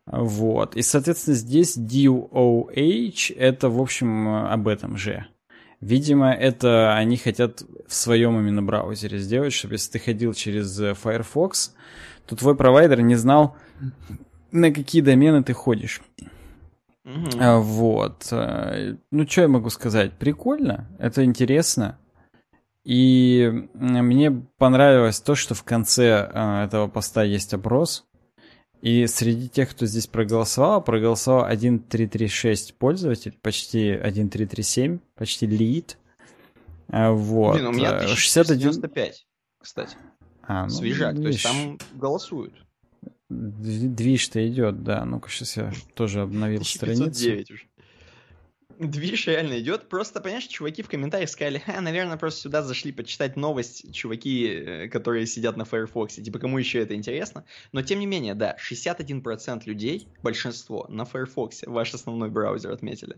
Вот. 0.06 0.76
И, 0.76 0.82
соответственно, 0.82 1.36
здесь 1.36 1.78
DOH 1.78 3.34
это, 3.36 3.68
в 3.68 3.80
общем, 3.80 4.28
об 4.28 4.66
этом 4.66 4.96
же. 4.96 5.26
Видимо, 5.80 6.32
это 6.32 6.94
они 6.94 7.16
хотят 7.16 7.62
в 7.86 7.94
своем 7.94 8.38
именно 8.38 8.62
браузере 8.62 9.18
сделать, 9.18 9.52
чтобы 9.52 9.74
если 9.74 9.92
ты 9.92 9.98
ходил 9.98 10.34
через 10.34 10.78
э, 10.78 10.94
Firefox, 10.94 11.74
то 12.26 12.36
твой 12.36 12.54
провайдер 12.54 13.00
не 13.00 13.14
знал, 13.14 13.56
на 14.52 14.72
какие 14.72 15.00
домены 15.00 15.42
ты 15.42 15.54
ходишь. 15.54 16.02
Угу. 17.04 17.60
Вот. 17.60 18.28
Э, 18.30 18.96
ну, 19.10 19.26
что 19.26 19.40
я 19.42 19.48
могу 19.48 19.70
сказать? 19.70 20.12
Прикольно, 20.18 20.88
это 20.98 21.24
интересно. 21.24 21.98
И 22.84 23.68
мне 23.74 24.30
понравилось 24.58 25.20
то, 25.20 25.34
что 25.34 25.54
в 25.54 25.64
конце 25.64 26.30
э, 26.32 26.64
этого 26.64 26.88
поста 26.88 27.22
есть 27.22 27.52
опрос. 27.54 28.06
И 28.82 29.06
среди 29.06 29.48
тех, 29.48 29.70
кто 29.70 29.84
здесь 29.84 30.06
проголосовал, 30.06 30.82
проголосовал 30.82 31.44
1336 31.44 32.74
пользователь, 32.78 33.38
почти 33.42 33.92
1337, 33.92 35.00
почти 35.16 35.46
лид. 35.46 35.98
А, 36.88 37.12
вот. 37.12 37.56
Блин, 37.56 37.66
у 37.66 37.72
меня 37.72 37.98
1095, 37.98 39.26
кстати. 39.60 39.96
А, 40.42 40.64
ну, 40.64 40.70
Свежак, 40.70 41.14
видишь, 41.14 41.42
то 41.42 41.50
есть 41.50 41.78
там 41.78 41.78
голосуют. 41.98 42.54
Движ-то 43.30 44.46
идет, 44.48 44.82
да. 44.82 45.04
Ну-ка, 45.04 45.30
сейчас 45.30 45.56
я 45.56 45.72
тоже 45.94 46.22
обновил 46.22 46.64
страницу. 46.64 47.52
уже. 47.52 47.62
Движ 48.80 49.26
реально 49.28 49.60
идет. 49.60 49.88
Просто, 49.88 50.20
понимаешь, 50.20 50.46
чуваки 50.46 50.82
в 50.82 50.88
комментариях 50.88 51.30
сказали, 51.30 51.62
а, 51.66 51.80
наверное, 51.80 52.16
просто 52.16 52.40
сюда 52.40 52.62
зашли 52.62 52.90
почитать 52.92 53.36
новость 53.36 53.92
чуваки, 53.94 54.46
э, 54.46 54.88
которые 54.88 55.26
сидят 55.26 55.56
на 55.56 55.64
Firefox. 55.64 56.14
Типа, 56.14 56.38
кому 56.38 56.58
еще 56.58 56.80
это 56.80 56.94
интересно? 56.94 57.44
Но, 57.72 57.82
тем 57.82 58.00
не 58.00 58.06
менее, 58.06 58.34
да, 58.34 58.56
61% 58.58 59.66
людей, 59.66 60.08
большинство, 60.22 60.86
на 60.88 61.04
Firefox, 61.04 61.62
ваш 61.66 61.94
основной 61.94 62.30
браузер 62.30 62.72
отметили. 62.72 63.16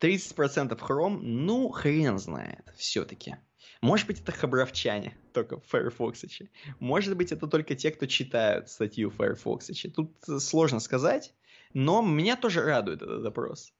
30% 0.00 0.78
Chrome, 0.78 1.18
ну, 1.20 1.68
хрен 1.70 2.18
знает, 2.18 2.64
все-таки. 2.76 3.36
Может 3.80 4.06
быть, 4.06 4.20
это 4.20 4.32
хабровчане, 4.32 5.16
только 5.32 5.58
в 5.60 5.66
Firefox. 5.66 6.24
Может 6.80 7.16
быть, 7.16 7.30
это 7.32 7.46
только 7.46 7.74
те, 7.74 7.90
кто 7.90 8.06
читают 8.06 8.68
статью 8.68 9.10
в 9.10 9.14
Firefox. 9.14 9.70
Тут 9.94 10.12
сложно 10.40 10.80
сказать, 10.80 11.32
но 11.74 12.02
меня 12.02 12.36
тоже 12.36 12.62
радует 12.62 13.02
этот 13.02 13.22
запрос. 13.22 13.72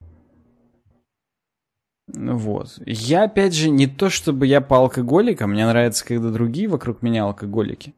Ну 2.07 2.37
вот. 2.37 2.79
Я, 2.87 3.25
опять 3.25 3.55
же, 3.55 3.69
не 3.69 3.87
то 3.87 4.09
чтобы 4.09 4.47
я 4.47 4.61
по 4.61 4.79
алкоголикам, 4.79 5.51
мне 5.51 5.67
нравится, 5.67 6.07
когда 6.07 6.31
другие 6.31 6.69
вокруг 6.69 7.03
меня 7.03 7.25
алкоголики. 7.25 7.95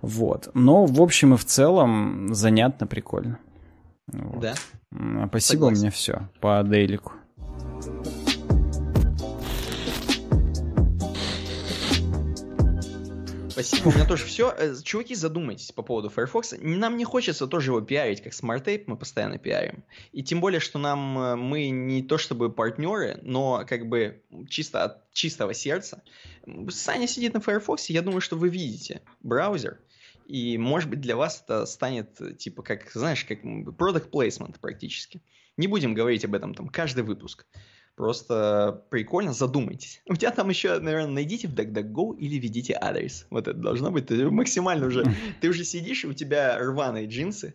Вот. 0.00 0.50
Но, 0.54 0.86
в 0.86 1.00
общем 1.00 1.34
и 1.34 1.36
в 1.36 1.44
целом, 1.44 2.34
занятно, 2.34 2.86
прикольно. 2.86 3.38
Вот. 4.08 4.40
Да. 4.40 4.54
Спасибо, 5.28 5.60
Согласен. 5.60 5.76
у 5.76 5.80
меня 5.80 5.90
все 5.90 6.28
по 6.40 6.62
дейлику. 6.64 7.12
Спасибо, 13.56 13.88
у 13.88 13.92
меня 13.92 14.04
тоже 14.04 14.26
все. 14.26 14.54
Э, 14.54 14.74
чуваки, 14.84 15.14
задумайтесь 15.14 15.72
по 15.72 15.80
поводу 15.80 16.10
Firefox. 16.10 16.56
Нам 16.60 16.98
не 16.98 17.06
хочется 17.06 17.46
тоже 17.46 17.70
его 17.70 17.80
пиарить, 17.80 18.22
как 18.22 18.34
SmartTape 18.34 18.84
мы 18.86 18.98
постоянно 18.98 19.38
пиарим. 19.38 19.82
И 20.12 20.22
тем 20.22 20.42
более, 20.42 20.60
что 20.60 20.78
нам 20.78 21.18
э, 21.18 21.36
мы 21.36 21.70
не 21.70 22.02
то 22.02 22.18
чтобы 22.18 22.52
партнеры, 22.52 23.18
но 23.22 23.64
как 23.66 23.88
бы 23.88 24.22
чисто 24.50 24.84
от 24.84 25.10
чистого 25.14 25.54
сердца. 25.54 26.02
Саня 26.68 27.06
сидит 27.06 27.32
на 27.32 27.40
Firefox, 27.40 27.88
я 27.88 28.02
думаю, 28.02 28.20
что 28.20 28.36
вы 28.36 28.50
видите 28.50 29.00
браузер. 29.22 29.78
И, 30.26 30.58
может 30.58 30.90
быть, 30.90 31.00
для 31.00 31.16
вас 31.16 31.42
это 31.42 31.64
станет, 31.64 32.36
типа, 32.36 32.62
как, 32.62 32.90
знаешь, 32.92 33.24
как 33.24 33.42
product 33.42 34.10
placement 34.10 34.56
практически. 34.60 35.22
Не 35.56 35.66
будем 35.66 35.94
говорить 35.94 36.26
об 36.26 36.34
этом 36.34 36.54
там 36.54 36.68
каждый 36.68 37.04
выпуск. 37.04 37.46
Просто 37.96 38.84
прикольно, 38.90 39.32
задумайтесь. 39.32 40.02
У 40.06 40.14
тебя 40.16 40.30
там 40.30 40.50
еще, 40.50 40.78
наверное, 40.78 41.12
найдите 41.12 41.48
в 41.48 41.54
DuckDuckGo 41.54 42.18
или 42.18 42.36
введите 42.38 42.76
адрес. 42.78 43.26
Вот 43.30 43.48
это 43.48 43.58
должно 43.58 43.90
быть. 43.90 44.06
Ты 44.06 44.30
максимально 44.30 44.86
уже... 44.86 45.04
Ты 45.40 45.48
уже 45.48 45.64
сидишь, 45.64 46.04
и 46.04 46.06
у 46.06 46.12
тебя 46.12 46.58
рваные 46.58 47.06
джинсы, 47.06 47.54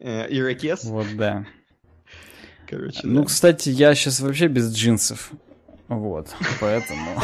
э, 0.00 0.26
ирокез. 0.28 0.82
Вот, 0.84 1.06
да. 1.16 1.46
Короче, 2.66 3.00
Ну, 3.04 3.20
да. 3.20 3.26
кстати, 3.26 3.68
я 3.68 3.94
сейчас 3.94 4.18
вообще 4.18 4.48
без 4.48 4.74
джинсов. 4.74 5.30
Вот, 5.86 6.34
поэтому... 6.60 7.20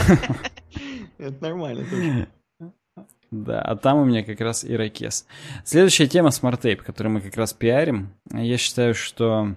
Это 1.19 1.43
нормально 1.43 1.85
тоже. 1.85 2.29
Да, 3.31 3.61
а 3.61 3.75
там 3.75 3.99
у 3.99 4.05
меня 4.05 4.23
как 4.23 4.39
раз 4.39 4.65
ирокез. 4.65 5.27
Следующая 5.65 6.07
тема 6.07 6.29
SmartApe, 6.29 6.77
которую 6.77 7.15
мы 7.15 7.21
как 7.21 7.37
раз 7.37 7.53
пиарим. 7.53 8.15
Я 8.31 8.57
считаю, 8.59 8.95
что 8.95 9.57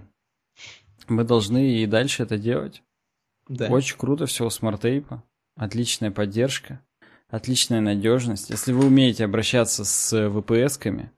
мы 1.09 1.23
должны 1.23 1.81
и 1.81 1.85
дальше 1.85 2.23
это 2.23 2.37
делать. 2.37 2.83
Да. 3.47 3.67
Очень 3.67 3.97
круто 3.97 4.25
все 4.25 4.45
у 4.45 4.49
SmartApe 4.49 5.03
'а. 5.03 5.23
Отличная 5.55 6.11
поддержка, 6.11 6.81
отличная 7.29 7.81
надежность. 7.81 8.49
Если 8.49 8.73
вы 8.73 8.85
умеете 8.87 9.25
обращаться 9.25 9.85
с 9.85 10.13
VPS 10.13 10.46
-ками, 10.46 11.11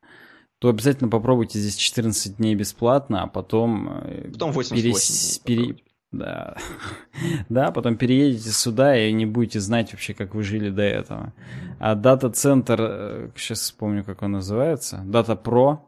то 0.59 0.69
обязательно 0.69 1.09
попробуйте 1.09 1.59
здесь 1.59 1.75
14 1.75 2.37
дней 2.37 2.55
бесплатно, 2.55 3.23
а 3.23 3.27
потом... 3.27 4.01
Э, 4.03 4.29
потом 4.31 4.51
88 4.51 5.43
перес... 5.43 5.67
пере... 5.67 5.83
Да. 6.11 6.57
да, 7.49 7.71
потом 7.71 7.95
переедете 7.95 8.49
сюда 8.49 8.97
и 8.97 9.11
не 9.13 9.25
будете 9.25 9.59
знать 9.59 9.91
вообще, 9.91 10.13
как 10.13 10.35
вы 10.35 10.43
жили 10.43 10.69
до 10.69 10.81
этого. 10.81 11.33
А 11.79 11.95
дата-центр, 11.95 13.31
сейчас 13.35 13.59
э, 13.59 13.63
вспомню, 13.63 14.03
как 14.03 14.21
он 14.21 14.33
называется, 14.33 15.03
Data 15.05 15.41
Pro, 15.41 15.79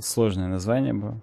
сложное 0.00 0.48
название 0.48 0.94
было. 0.94 1.22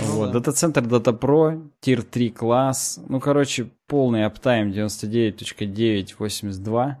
Ну, 0.00 0.06
вот, 0.16 0.26
да. 0.26 0.32
дата-центр 0.40 0.82
Data 0.82 1.18
Pro, 1.18 1.70
Tier 1.82 2.02
3 2.02 2.30
класс. 2.30 3.00
Ну, 3.08 3.20
короче, 3.20 3.70
полный 3.86 4.24
аптайм 4.24 4.70
99.982. 4.70 6.96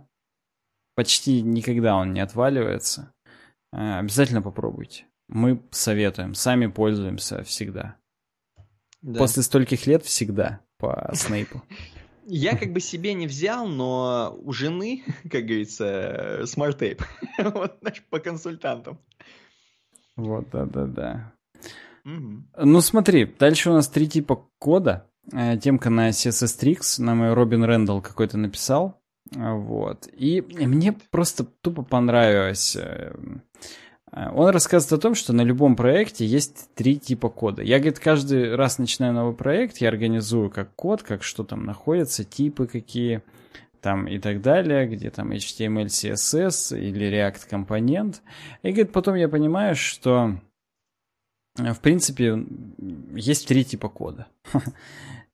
Почти 0.94 1.42
никогда 1.42 1.96
он 1.96 2.12
не 2.12 2.20
отваливается. 2.20 3.12
А, 3.72 3.98
обязательно 4.00 4.42
попробуйте. 4.42 5.04
мы 5.28 5.62
советуем, 5.70 6.34
сами 6.34 6.66
пользуемся 6.66 7.42
всегда. 7.44 7.96
Да. 9.02 9.18
После 9.18 9.42
стольких 9.42 9.86
лет 9.86 10.04
всегда 10.04 10.60
по 10.78 11.10
Снейпу. 11.14 11.62
Я 12.26 12.56
как 12.56 12.72
бы 12.72 12.80
себе 12.80 13.14
не 13.14 13.26
взял, 13.26 13.66
но 13.66 14.36
у 14.42 14.52
жены, 14.52 15.02
как 15.30 15.46
говорится, 15.46 16.42
SmartApe. 16.44 17.02
вот, 17.38 17.78
знаешь, 17.80 18.02
по 18.10 18.20
консультантам. 18.20 18.98
Вот, 20.16 20.50
да-да-да. 20.50 21.32
Ну 22.04 22.80
смотри, 22.80 23.24
дальше 23.38 23.70
у 23.70 23.74
нас 23.74 23.88
три 23.88 24.08
типа 24.08 24.46
кода. 24.58 25.06
Э, 25.32 25.56
темка 25.58 25.90
на 25.90 26.10
CSS 26.10 26.60
Tricks, 26.60 27.02
нам 27.02 27.22
ее 27.22 27.34
Робин 27.34 27.64
Рендл 27.64 28.00
какой-то 28.00 28.38
написал. 28.38 29.00
Э, 29.34 29.52
вот. 29.52 30.08
И 30.12 30.40
мне 30.40 30.92
просто 31.10 31.44
тупо 31.44 31.82
понравилось. 31.82 32.76
Э, 32.76 33.12
он 34.12 34.48
рассказывает 34.48 34.98
о 34.98 35.02
том, 35.02 35.14
что 35.14 35.32
на 35.32 35.42
любом 35.42 35.76
проекте 35.76 36.26
есть 36.26 36.74
три 36.74 36.98
типа 36.98 37.28
кода. 37.28 37.62
Я, 37.62 37.78
говорит, 37.78 38.00
каждый 38.00 38.56
раз 38.56 38.78
начинаю 38.78 39.14
новый 39.14 39.34
проект, 39.34 39.78
я 39.78 39.88
организую 39.88 40.50
как 40.50 40.74
код, 40.74 41.02
как 41.02 41.22
что 41.22 41.44
там 41.44 41.64
находится, 41.64 42.24
типы 42.24 42.66
какие 42.66 43.22
там 43.80 44.06
и 44.06 44.18
так 44.18 44.42
далее, 44.42 44.86
где 44.86 45.10
там 45.10 45.30
HTML, 45.30 45.86
CSS 45.86 46.78
или 46.78 47.08
React 47.08 47.48
компонент. 47.48 48.22
И, 48.62 48.72
говорит, 48.72 48.92
потом 48.92 49.14
я 49.14 49.28
понимаю, 49.28 49.76
что 49.76 50.40
в 51.74 51.80
принципе 51.80 52.44
есть 53.14 53.48
три 53.48 53.64
типа 53.64 53.88
кода. 53.88 54.26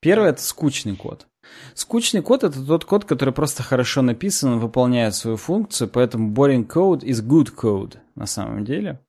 Первый— 0.00 0.28
это 0.30 0.42
скучный 0.42 0.96
код. 0.96 1.26
Скучный 1.74 2.22
код— 2.22 2.44
это 2.44 2.64
тот 2.64 2.84
код, 2.84 3.04
который 3.04 3.32
просто 3.32 3.62
хорошо 3.62 4.02
написан, 4.02 4.58
выполняет 4.58 5.14
свою 5.14 5.36
функцию, 5.36 5.88
поэтому 5.88 6.32
boring 6.32 6.66
code 6.66 7.00
is 7.00 7.24
good 7.26 7.54
code 7.54 7.98
на 8.14 8.26
самом 8.26 8.64
деле. 8.64 9.00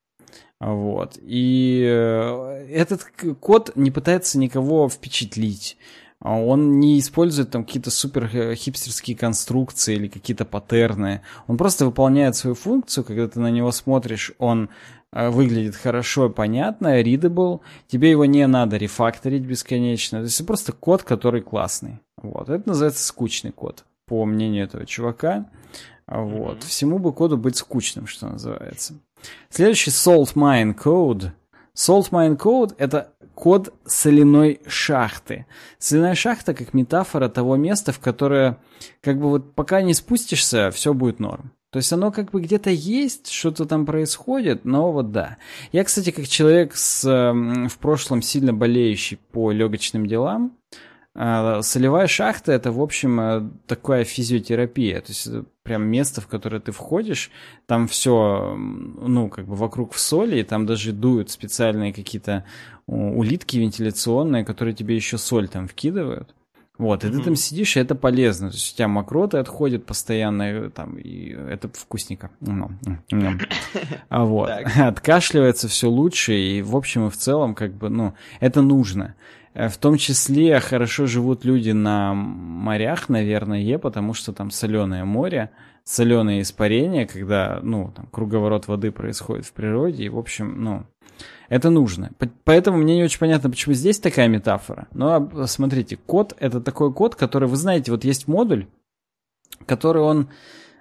Вот. 0.60 1.18
И 1.22 1.84
э, 1.88 2.68
этот 2.70 3.04
код 3.40 3.72
не 3.76 3.92
пытается 3.92 4.40
никого 4.40 4.90
впечатлить. 4.90 5.78
Он 6.20 6.80
не 6.80 6.98
использует 6.98 7.52
там 7.52 7.64
какие-то 7.64 7.92
супер 7.92 8.30
э, 8.34 8.56
хипстерские 8.56 9.16
конструкции 9.16 9.96
или 9.96 10.08
какие-то 10.08 10.46
паттерны. 10.46 11.22
Он 11.46 11.58
просто 11.58 11.86
выполняет 11.86 12.36
свою 12.36 12.56
функцию, 12.56 13.04
когда 13.04 13.28
ты 13.28 13.40
на 13.40 13.52
него 13.52 13.72
смотришь, 13.72 14.34
он 14.40 14.70
выглядит 15.14 15.76
хорошо, 15.76 16.30
понятно, 16.30 17.02
readable, 17.02 17.62
тебе 17.88 18.12
его 18.12 18.26
не 18.26 18.46
надо 18.48 18.78
рефакторить 18.78 19.44
бесконечно, 19.44 20.20
то 20.20 20.26
есть 20.26 20.40
это 20.40 20.48
просто 20.48 20.72
код, 20.74 21.04
который 21.04 21.42
классный. 21.42 22.00
Вот, 22.22 22.50
это 22.50 22.68
называется 22.68 23.06
скучный 23.06 23.52
код, 23.52 23.86
по 24.06 24.26
мнению 24.26 24.66
этого 24.66 24.86
чувака. 24.86 25.50
Вот, 26.08 26.60
mm-hmm. 26.60 26.68
всему 26.68 27.00
бы 27.00 27.14
коду 27.14 27.38
быть 27.38 27.58
скучным, 27.58 28.08
что 28.08 28.28
называется. 28.28 28.96
Следующий 29.50 29.92
Salt 29.92 30.34
Mine 30.36 30.76
Code. 30.76 31.32
Salt 31.76 32.10
Mine 32.12 32.38
Code— 32.38 32.76
это 32.78 33.12
код 33.36 33.74
соляной 33.86 34.62
шахты. 34.68 35.46
Соляная 35.78 36.16
шахта 36.16 36.54
как 36.54 36.74
метафора 36.74 37.30
того 37.30 37.56
места, 37.56 37.92
в 37.92 38.00
которое, 38.00 38.58
как 39.02 39.20
бы 39.20 39.30
вот 39.30 39.54
пока 39.54 39.82
не 39.82 39.94
спустишься, 39.94 40.72
все 40.72 40.94
будет 40.94 41.20
норм. 41.20 41.52
То 41.78 41.80
есть 41.80 41.94
оно 41.94 42.12
как 42.12 42.32
бы 42.32 42.42
где-то 42.42 42.72
есть, 42.72 43.30
что-то 43.30 43.66
там 43.66 43.86
происходит, 43.86 44.66
но 44.66 44.92
вот 44.92 45.12
да. 45.12 45.38
Я, 45.72 45.84
кстати, 45.84 46.10
как 46.10 46.28
человек 46.28 46.76
с, 46.76 47.04
в 47.04 47.78
прошлом 47.78 48.24
сильно 48.24 48.52
болеющий 48.52 49.20
по 49.32 49.52
легочным 49.52 50.08
делам, 50.08 50.58
а, 51.14 51.62
солевая 51.62 52.08
шахта 52.08 52.52
это, 52.52 52.72
в 52.72 52.82
общем, 52.82 53.20
э, 53.20 53.50
такая 53.68 54.06
физиотерапия. 54.06 55.02
То 55.02 55.10
есть 55.10 55.30
прям 55.62 55.84
место, 55.84 56.20
в 56.20 56.26
которое 56.26 56.60
ты 56.60 56.72
входишь, 56.72 57.30
там 57.68 57.88
все, 57.88 58.56
ну, 58.58 59.30
как 59.30 59.46
бы 59.46 59.54
вокруг 59.54 59.94
в 59.94 60.00
соли, 60.00 60.40
и 60.40 60.44
там 60.44 60.66
даже 60.66 60.94
дуют 60.94 61.30
специальные 61.30 61.94
какие-то 61.94 62.44
улитки 62.88 63.58
вентиляционные, 63.58 64.44
которые 64.44 64.74
тебе 64.74 64.96
еще 64.96 65.20
соль 65.20 65.48
там 65.48 65.68
вкидывают. 65.68 66.34
Вот, 66.78 67.04
и 67.04 67.08
mm-hmm. 67.08 67.18
ты 67.18 67.24
там 67.24 67.36
сидишь, 67.36 67.76
и 67.76 67.80
это 67.80 67.96
полезно. 67.96 68.50
То 68.50 68.56
есть 68.56 68.74
у 68.74 68.78
тебя 68.78 68.88
мокроты 68.88 69.38
отходят 69.38 69.86
постоянно, 69.86 70.70
там, 70.70 70.98
и 70.98 71.30
это 71.30 71.70
вкусненько. 71.74 72.30
А 74.10 74.26
вот, 74.26 74.50
откашливается 74.78 75.68
все 75.68 75.90
лучше, 75.90 76.34
и 76.34 76.62
в 76.62 76.76
общем 76.76 77.08
и 77.08 77.10
в 77.10 77.18
целом, 77.18 77.56
как 77.56 77.74
бы, 77.74 77.90
ну, 77.90 78.14
это 78.40 78.62
нужно. 78.62 79.16
Э, 79.54 79.70
в 79.70 79.78
том 79.78 79.98
числе 79.98 80.60
хорошо 80.60 81.08
живут 81.08 81.46
люди 81.46 81.72
на 81.72 82.14
морях, 82.14 83.10
наверное, 83.10 83.78
потому 83.80 84.14
что 84.14 84.32
там 84.34 84.52
соленое 84.52 85.04
море, 85.04 85.50
соленое 85.84 86.42
испарение, 86.42 87.08
когда, 87.08 87.60
ну, 87.64 87.92
там, 87.96 88.08
круговорот 88.08 88.68
воды 88.68 88.92
происходит 88.92 89.46
в 89.46 89.54
природе, 89.54 90.04
и, 90.04 90.10
в 90.10 90.18
общем, 90.18 90.64
ну, 90.64 90.86
это 91.50 91.70
нужно. 91.70 92.12
Поэтому 92.44 92.78
мне 92.78 92.96
не 92.96 93.04
очень 93.04 93.20
понятно, 93.20 93.50
почему 93.50 93.74
здесь 93.74 94.00
такая 94.00 94.28
метафора. 94.28 94.88
Но 94.94 95.30
смотрите, 95.48 95.98
код— 95.98 96.36
это 96.40 96.62
такой 96.62 96.94
код, 96.94 97.16
который, 97.16 97.48
вы 97.48 97.56
знаете, 97.56 97.92
вот 97.92 98.04
есть 98.04 98.28
модуль, 98.28 98.68
который 99.66 100.02
он 100.02 100.30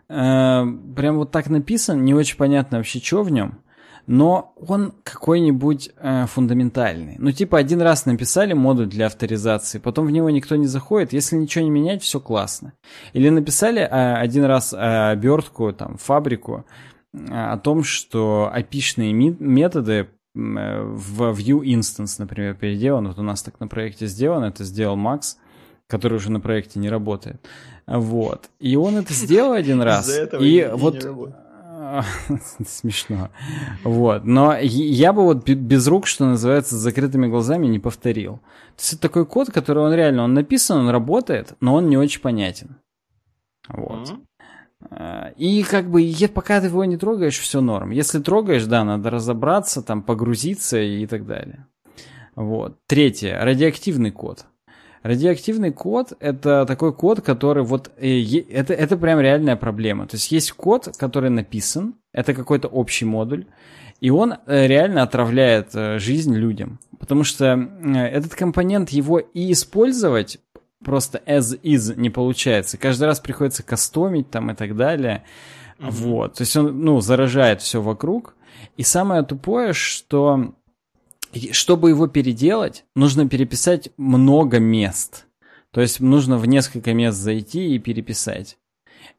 э, 0.09 0.65
прям 0.97 1.17
вот 1.17 1.31
так 1.31 1.49
написан, 1.49 2.05
не 2.05 2.15
очень 2.15 2.37
понятно 2.37 2.79
вообще, 2.79 3.01
что 3.01 3.23
в 3.23 3.31
нем, 3.31 3.61
но 4.07 4.55
он 4.57 4.93
какой-нибудь 5.03 5.91
э, 5.97 6.27
фундаментальный. 6.27 7.17
Ну, 7.19 7.33
типа, 7.33 7.59
один 7.59 7.83
раз 7.83 8.07
написали 8.07 8.53
модуль 8.53 8.87
для 8.87 9.07
авторизации, 9.07 9.79
потом 9.79 10.07
в 10.07 10.11
него 10.11 10.31
никто 10.31 10.57
не 10.57 10.67
заходит, 10.67 11.13
если 11.13 11.37
ничего 11.37 11.65
не 11.65 11.71
менять, 11.71 12.03
все 12.03 12.21
классно. 12.21 12.73
Или 13.13 13.29
написали 13.31 13.81
э, 13.81 14.15
один 14.15 14.45
раз 14.45 14.73
э, 14.73 14.77
обертку, 14.77 15.73
там, 15.73 15.97
фабрику, 15.97 16.65
э, 17.13 17.19
о 17.31 17.59
том, 17.59 17.83
что 17.83 18.51
опишные 18.53 19.13
методы 19.13 20.09
в 20.37 21.23
View 21.33 21.63
Instance, 21.63 22.17
например, 22.19 22.55
переделан. 22.55 23.09
Вот 23.09 23.19
у 23.19 23.23
нас 23.23 23.43
так 23.43 23.59
на 23.61 23.69
проекте 23.69 24.07
сделано, 24.07 24.47
это 24.47 24.65
сделал 24.65 24.97
Макс, 24.97 25.39
который 25.87 26.15
уже 26.15 26.31
на 26.31 26.41
проекте 26.41 26.79
не 26.79 26.91
работает. 26.91 27.41
Вот. 27.87 28.51
И 28.61 28.77
он 28.77 28.97
это 28.97 29.13
сделал 29.15 29.53
один 29.53 29.81
раз. 29.83 30.11
И 30.39 30.69
вот 30.73 31.05
смешно. 32.67 33.31
Вот. 33.85 34.25
Но 34.25 34.57
я 34.61 35.13
бы 35.13 35.23
вот 35.23 35.49
без 35.49 35.87
рук, 35.87 36.07
что 36.07 36.27
называется, 36.27 36.77
с 36.77 36.81
закрытыми 36.81 37.27
глазами 37.27 37.67
не 37.67 37.79
повторил. 37.79 38.37
То 38.77 38.83
есть 38.83 38.93
это 38.95 39.03
такой 39.03 39.27
код, 39.27 39.51
который 39.51 39.83
он 39.85 39.95
реально, 39.95 40.25
он 40.25 40.35
написан, 40.35 40.81
он 40.81 40.91
работает, 40.91 41.55
но 41.61 41.75
он 41.75 41.89
не 41.89 41.97
очень 41.97 42.21
понятен. 42.21 42.77
Вот. 43.69 44.11
Mm-hmm. 44.11 44.26
Э, 44.91 45.33
и 45.37 45.63
как 45.63 45.91
бы, 45.91 46.03
пока 46.35 46.61
ты 46.61 46.67
его 46.67 46.85
не 46.85 46.97
трогаешь, 46.97 47.39
все 47.39 47.61
норм. 47.61 47.91
Если 47.91 48.21
трогаешь, 48.21 48.65
да, 48.65 48.85
надо 48.85 49.11
разобраться, 49.11 49.83
там, 49.83 50.03
погрузиться 50.03 50.81
и 50.81 51.07
так 51.07 51.27
далее. 51.27 51.67
Вот. 52.35 52.79
Третье. 52.87 53.39
Радиоактивный 53.43 54.11
код. 54.11 54.47
Радиоактивный 55.03 55.73
код— 55.73 56.13
это 56.21 56.67
такой 56.67 56.93
код, 56.93 57.21
который 57.21 57.63
вот... 57.63 57.91
Э, 57.97 58.21
это, 58.51 58.75
это 58.75 58.97
прям 58.97 59.21
реальная 59.21 59.57
проблема. 59.57 60.07
То 60.07 60.17
есть 60.17 60.33
есть 60.33 60.53
код, 60.53 60.97
который 60.97 61.31
написан, 61.31 61.95
это 62.13 62.35
какой-то 62.35 62.69
общий 62.69 63.05
модуль, 63.05 63.47
и 64.01 64.11
он 64.11 64.35
э, 64.47 64.67
реально 64.67 65.03
отравляет 65.03 65.73
жизнь 65.73 66.35
людям. 66.35 66.81
Потому 66.99 67.25
что 67.25 67.69
этот 67.95 68.35
компонент 68.35 68.91
его 68.91 69.19
и 69.19 69.53
использовать 69.53 70.39
просто 70.87 71.21
as 71.27 71.61
is 71.63 71.97
не 71.97 72.11
получается. 72.11 72.79
Каждый 72.79 73.07
раз 73.07 73.19
приходится 73.19 73.65
кастомить 73.65 74.31
там 74.31 74.53
и 74.53 74.55
так 74.55 74.77
далее. 74.77 75.25
Mm-hmm. 75.81 75.91
Вот. 75.91 76.35
То 76.35 76.43
есть 76.43 76.57
он, 76.57 76.81
ну, 76.81 77.01
заражает 77.01 77.61
все 77.61 77.83
вокруг. 77.83 78.37
И 78.77 78.85
самое 78.85 79.25
тупое, 79.25 79.73
что 79.73 80.55
чтобы 81.51 81.91
его 81.91 82.07
переделать, 82.07 82.85
нужно 82.95 83.29
переписать 83.29 83.91
много 83.97 84.61
мест. 84.61 85.27
То 85.73 85.81
есть 85.81 85.99
нужно 85.99 86.39
в 86.39 86.47
несколько 86.47 86.95
мест 86.95 87.19
зайти 87.19 87.75
и 87.75 87.81
переписать. 87.81 88.57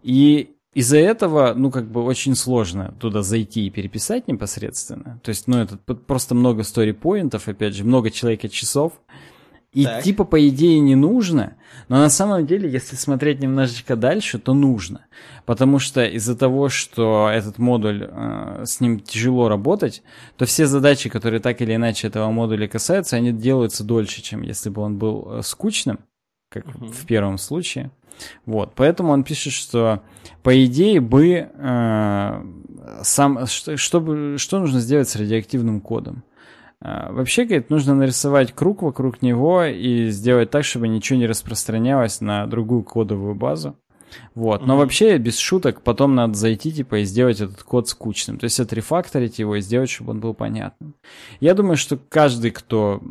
И 0.02 0.56
из-за 0.74 1.00
этого, 1.00 1.54
ну, 1.54 1.70
как 1.70 1.92
бы 1.92 2.02
очень 2.02 2.36
сложно 2.36 2.96
туда 2.98 3.24
зайти 3.24 3.68
и 3.68 3.70
переписать 3.70 4.30
непосредственно. 4.30 5.20
То 5.22 5.30
есть, 5.30 5.48
ну, 5.48 5.58
это 5.58 5.76
просто 5.76 6.34
много 6.34 6.64
стори-поинтов, 6.64 7.50
опять 7.50 7.76
же, 7.76 7.84
много 7.84 8.10
человека 8.10 8.48
часов. 8.48 8.94
И 9.74 9.84
так. 9.84 10.04
типа, 10.04 10.24
по 10.24 10.48
идее, 10.48 10.80
не 10.80 10.96
нужно, 10.96 11.56
но 11.90 11.98
на 11.98 12.10
самом 12.10 12.46
деле, 12.46 12.70
если 12.70 12.96
смотреть 12.96 13.42
немножечко 13.42 13.96
дальше, 13.96 14.40
то 14.40 14.54
нужно. 14.54 15.06
Потому 15.46 15.80
что 15.80 16.04
из-за 16.06 16.38
того, 16.38 16.70
что 16.70 17.30
этот 17.32 17.58
модуль, 17.58 18.08
э, 18.10 18.64
с 18.66 18.80
ним 18.80 19.00
тяжело 19.00 19.50
работать, 19.50 20.04
то 20.38 20.46
все 20.46 20.68
задачи, 20.68 21.10
которые 21.10 21.42
так 21.42 21.62
или 21.62 21.76
иначе 21.76 22.08
этого 22.08 22.32
модуля 22.32 22.68
касаются, 22.68 23.18
они 23.18 23.32
делаются 23.32 23.84
дольше, 23.84 24.22
чем 24.22 24.42
если 24.42 24.70
бы 24.70 24.82
он 24.82 24.98
был 24.98 25.28
э, 25.32 25.42
скучным, 25.44 26.00
как 26.50 26.66
угу. 26.68 26.88
в 26.88 27.06
первом 27.06 27.38
случае. 27.38 27.92
Вот, 28.46 28.74
поэтому 28.76 29.12
он 29.12 29.24
пишет, 29.24 29.54
что 29.54 30.02
по 30.44 30.66
идее 30.66 31.02
бы 31.02 31.50
э, 31.54 32.44
сам, 33.04 33.46
что, 33.46 33.78
что, 33.78 34.38
что 34.38 34.60
нужно 34.60 34.80
сделать 34.80 35.10
с 35.10 35.16
радиоактивным 35.16 35.82
кодом? 35.82 36.24
А, 36.82 37.12
вообще, 37.12 37.46
говорит, 37.46 37.70
нужно 37.70 37.96
нарисовать 37.96 38.54
круг 38.54 38.84
вокруг 38.84 39.22
него 39.22 39.64
и 39.64 40.10
сделать 40.10 40.52
так, 40.52 40.64
чтобы 40.64 40.88
ничего 40.88 41.18
не 41.18 41.28
распространялось 41.28 42.22
на 42.22 42.46
другую 42.46 42.84
кодовую 42.84 43.36
базу. 43.36 43.76
Вот. 44.36 44.66
Но 44.66 44.74
mm-hmm. 44.74 44.78
вообще, 44.78 45.18
без 45.18 45.38
шуток, 45.38 45.82
потом 45.82 46.16
надо 46.16 46.34
зайти, 46.36 46.72
типа, 46.72 47.00
и 47.00 47.04
сделать 47.04 47.42
этот 47.42 47.64
код 47.64 47.90
скучным. 47.90 48.38
То 48.38 48.46
есть 48.46 48.60
отрефакторить 48.60 49.40
его 49.40 49.56
и 49.56 49.62
сделать, 49.62 49.90
чтобы 49.90 50.12
он 50.12 50.20
был 50.20 50.34
понятным. 50.34 50.96
Я 51.40 51.54
думаю, 51.54 51.78
что 51.78 51.98
каждый, 51.98 52.52
кто 52.52 53.02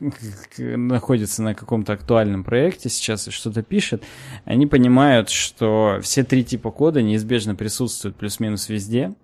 находится 0.58 1.42
на 1.42 1.54
каком-то 1.54 1.92
актуальном 1.92 2.44
проекте 2.44 2.88
сейчас 2.88 3.28
и 3.28 3.30
что-то 3.30 3.62
пишет, 3.62 4.02
они 4.44 4.66
понимают, 4.66 5.28
что 5.28 5.98
все 6.02 6.24
три 6.24 6.44
типа 6.44 6.70
кода 6.70 7.02
неизбежно 7.02 7.54
присутствуют 7.54 8.16
плюс-минус 8.16 8.68
везде. 8.68 9.14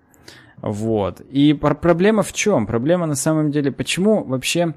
Вот. 0.63 1.21
И 1.21 1.53
проблема 1.53 2.23
в 2.23 2.33
чем? 2.33 2.67
Проблема 2.67 3.07
на 3.07 3.15
самом 3.15 3.51
деле, 3.51 3.73
почему 3.73 4.25
вообще 4.25 4.75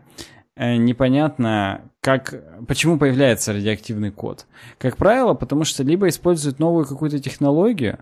Э, 0.55 0.75
непонятно, 0.75 1.81
как, 2.01 2.35
почему 2.67 2.99
появляется 2.99 3.53
радиоактивный 3.53 4.11
код. 4.11 4.45
Как 4.77 4.97
правило, 4.97 5.33
потому 5.33 5.63
что 5.63 5.83
либо 5.83 6.07
используют 6.09 6.59
новую 6.59 6.85
какую-то 6.85 7.19
технологию, 7.19 7.99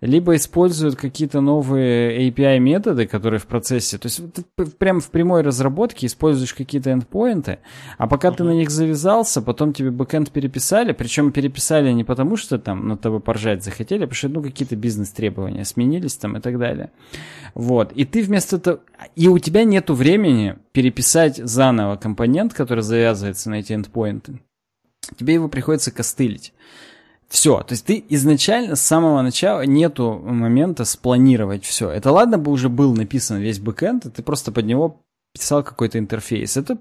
либо 0.00 0.36
используют 0.36 0.96
какие-то 0.96 1.40
новые 1.40 2.30
API-методы, 2.30 3.06
которые 3.06 3.38
в 3.38 3.46
процессе, 3.46 3.98
то 3.98 4.06
есть 4.06 4.22
ты 4.32 4.64
прямо 4.64 5.00
в 5.00 5.10
прямой 5.10 5.42
разработке 5.42 6.06
используешь 6.06 6.54
какие-то 6.54 6.92
эндпоинты, 6.92 7.58
а 7.98 8.06
пока 8.06 8.28
uh-huh. 8.28 8.36
ты 8.36 8.44
на 8.44 8.54
них 8.54 8.70
завязался, 8.70 9.42
потом 9.42 9.72
тебе 9.72 9.90
бэкэнд 9.90 10.30
переписали, 10.30 10.92
причем 10.92 11.32
переписали 11.32 11.92
не 11.92 12.04
потому, 12.04 12.36
что 12.36 12.58
там 12.58 12.88
на 12.88 12.96
тобой 12.96 13.20
поржать 13.20 13.62
захотели, 13.62 14.04
а 14.04 14.06
потому 14.06 14.16
что 14.16 14.28
ну, 14.28 14.42
какие-то 14.42 14.76
бизнес-требования 14.76 15.64
сменились 15.64 16.16
там 16.16 16.36
и 16.36 16.40
так 16.40 16.58
далее. 16.58 16.90
Вот. 17.54 17.92
И 17.92 18.04
ты 18.04 18.22
вместо 18.22 18.58
того... 18.58 18.80
И 19.16 19.28
у 19.28 19.38
тебя 19.38 19.64
нету 19.64 19.94
времени 19.94 20.56
переписать 20.72 21.36
заново 21.36 21.96
компонент, 21.96 22.54
который 22.54 22.82
завязывается 22.82 23.50
на 23.50 23.56
эти 23.56 23.72
эндпоинты. 23.72 24.40
Тебе 25.18 25.34
его 25.34 25.48
приходится 25.48 25.90
костылить. 25.90 26.52
Все, 27.30 27.62
то 27.62 27.74
есть 27.74 27.86
ты 27.86 28.04
изначально 28.08 28.74
с 28.74 28.82
самого 28.82 29.22
начала 29.22 29.64
нету 29.64 30.20
момента 30.20 30.84
спланировать 30.84 31.64
все. 31.64 31.88
Это 31.88 32.10
ладно 32.10 32.38
бы 32.38 32.50
уже 32.50 32.68
был 32.68 32.92
написан 32.92 33.38
весь 33.38 33.60
бэкэнд, 33.60 34.06
и 34.06 34.10
ты 34.10 34.22
просто 34.24 34.50
под 34.50 34.66
него 34.66 35.00
писал 35.32 35.62
какой-то 35.62 35.98
интерфейс. 35.98 36.56
Это, 36.56 36.78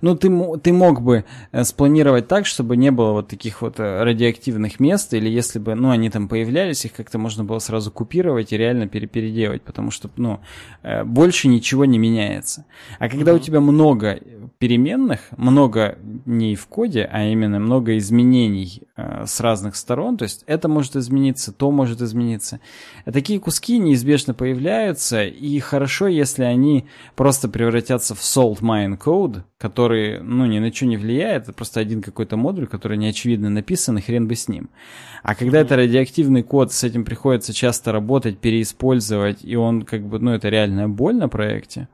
ну, 0.00 0.16
ты, 0.16 0.28
ты 0.60 0.72
мог 0.72 1.02
бы 1.02 1.24
э, 1.52 1.62
спланировать 1.62 2.26
так, 2.26 2.46
чтобы 2.46 2.76
не 2.76 2.90
было 2.90 3.12
вот 3.12 3.28
таких 3.28 3.62
вот 3.62 3.78
э, 3.78 4.02
радиоактивных 4.02 4.80
мест, 4.80 5.14
или 5.14 5.28
если 5.28 5.60
бы, 5.60 5.76
ну, 5.76 5.90
они 5.90 6.10
там 6.10 6.28
появлялись, 6.28 6.84
их 6.84 6.94
как-то 6.94 7.18
можно 7.18 7.44
было 7.44 7.60
сразу 7.60 7.92
купировать 7.92 8.52
и 8.52 8.56
реально 8.56 8.88
переделать, 8.88 9.62
потому 9.62 9.92
что, 9.92 10.10
ну, 10.16 10.40
э, 10.82 11.04
больше 11.04 11.46
ничего 11.46 11.84
не 11.84 11.98
меняется. 11.98 12.64
А 12.98 13.08
когда 13.08 13.30
mm-hmm. 13.30 13.36
у 13.36 13.38
тебя 13.38 13.60
много 13.60 14.18
переменных, 14.58 15.20
много 15.36 15.96
не 16.26 16.56
в 16.56 16.66
коде, 16.66 17.08
а 17.10 17.24
именно 17.24 17.60
много 17.60 17.96
изменений 17.98 18.82
э, 18.96 19.26
с 19.26 19.38
разных 19.38 19.76
сторон, 19.76 20.16
то 20.16 20.24
есть 20.24 20.42
это 20.48 20.68
может 20.68 20.96
измениться, 20.96 21.52
то 21.52 21.70
может 21.70 22.02
измениться. 22.02 22.58
Такие 23.04 23.38
куски 23.38 23.78
неизбежно 23.78 24.34
появляются, 24.34 25.22
и 25.22 25.60
хорошо, 25.60 26.08
если 26.08 26.42
они 26.42 26.86
просто 27.14 27.48
превратятся 27.48 27.91
в 27.98 28.18
salt 28.18 28.60
mine 28.60 28.98
code, 28.98 29.42
который, 29.58 30.20
ну, 30.20 30.46
ни 30.46 30.58
на 30.58 30.72
что 30.72 30.86
не 30.86 30.96
влияет, 30.96 31.44
это 31.44 31.52
просто 31.52 31.80
один 31.80 32.02
какой-то 32.02 32.36
модуль, 32.36 32.66
который 32.66 32.96
неочевидно 32.96 33.50
написан, 33.50 33.98
и 33.98 34.00
хрен 34.00 34.26
бы 34.28 34.34
с 34.34 34.48
ним. 34.48 34.70
А 35.22 35.34
когда 35.34 35.58
mm-hmm. 35.58 35.64
это 35.64 35.76
радиоактивный 35.76 36.42
код, 36.42 36.72
с 36.72 36.84
этим 36.84 37.04
приходится 37.04 37.52
часто 37.52 37.92
работать, 37.92 38.38
переиспользовать, 38.38 39.44
и 39.44 39.56
он 39.56 39.82
как 39.82 40.06
бы, 40.06 40.18
ну, 40.18 40.32
это 40.32 40.48
реальная 40.48 40.88
боль 40.88 41.16
на 41.16 41.28
проекте, 41.28 41.88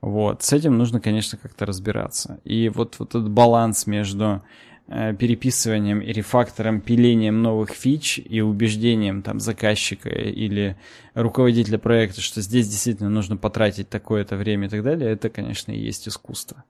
вот, 0.00 0.42
с 0.42 0.52
этим 0.52 0.78
нужно, 0.78 1.00
конечно, 1.00 1.38
как-то 1.38 1.66
разбираться. 1.66 2.40
И 2.44 2.68
вот, 2.68 2.96
вот 2.98 3.10
этот 3.10 3.30
баланс 3.30 3.86
между 3.86 4.42
переписыванием 4.88 6.00
и 6.00 6.12
рефактором, 6.12 6.80
пилением 6.80 7.42
новых 7.42 7.70
фич 7.70 8.18
и 8.18 8.40
убеждением 8.40 9.22
там 9.22 9.38
заказчика 9.38 10.08
или 10.08 10.76
руководителя 11.14 11.78
проекта, 11.78 12.22
что 12.22 12.40
здесь 12.40 12.68
действительно 12.68 13.10
нужно 13.10 13.36
потратить 13.36 13.90
такое-то 13.90 14.36
время 14.36 14.66
и 14.68 14.70
так 14.70 14.82
далее, 14.82 15.10
это, 15.10 15.28
конечно, 15.28 15.72
и 15.72 15.78
есть 15.78 16.08
искусство. 16.08 16.64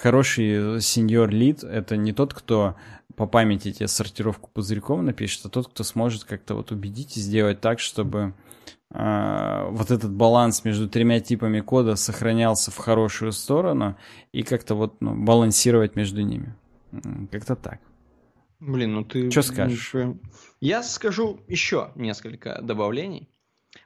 Хороший 0.00 0.80
сеньор 0.80 1.30
лид— 1.30 1.62
это 1.64 1.96
не 1.96 2.12
тот, 2.12 2.32
кто 2.32 2.76
по 3.16 3.26
памяти 3.26 3.72
тебе 3.72 3.88
сортировку 3.88 4.48
пузырьком 4.54 5.04
напишет, 5.04 5.44
а 5.44 5.48
тот, 5.48 5.68
кто 5.68 5.82
сможет 5.82 6.24
как-то 6.24 6.54
вот 6.54 6.70
убедить 6.70 7.16
и 7.16 7.20
сделать 7.20 7.60
так, 7.60 7.80
чтобы 7.80 8.34
а, 8.90 9.68
вот 9.70 9.90
этот 9.90 10.12
баланс 10.12 10.64
между 10.64 10.88
тремя 10.88 11.20
типами 11.20 11.60
кода 11.60 11.96
сохранялся 11.96 12.70
в 12.70 12.76
хорошую 12.76 13.32
сторону 13.32 13.96
и 14.32 14.42
как-то 14.42 14.76
вот 14.76 15.00
ну, 15.00 15.14
балансировать 15.14 15.96
между 15.96 16.22
ними. 16.22 16.54
Как-то 17.30 17.56
так. 17.56 17.80
Блин, 18.60 18.94
ну 18.94 19.04
ты... 19.04 19.30
Что 19.30 19.42
скажешь? 19.42 19.94
Я 20.60 20.82
скажу 20.82 21.40
еще 21.46 21.92
несколько 21.94 22.60
добавлений. 22.60 23.28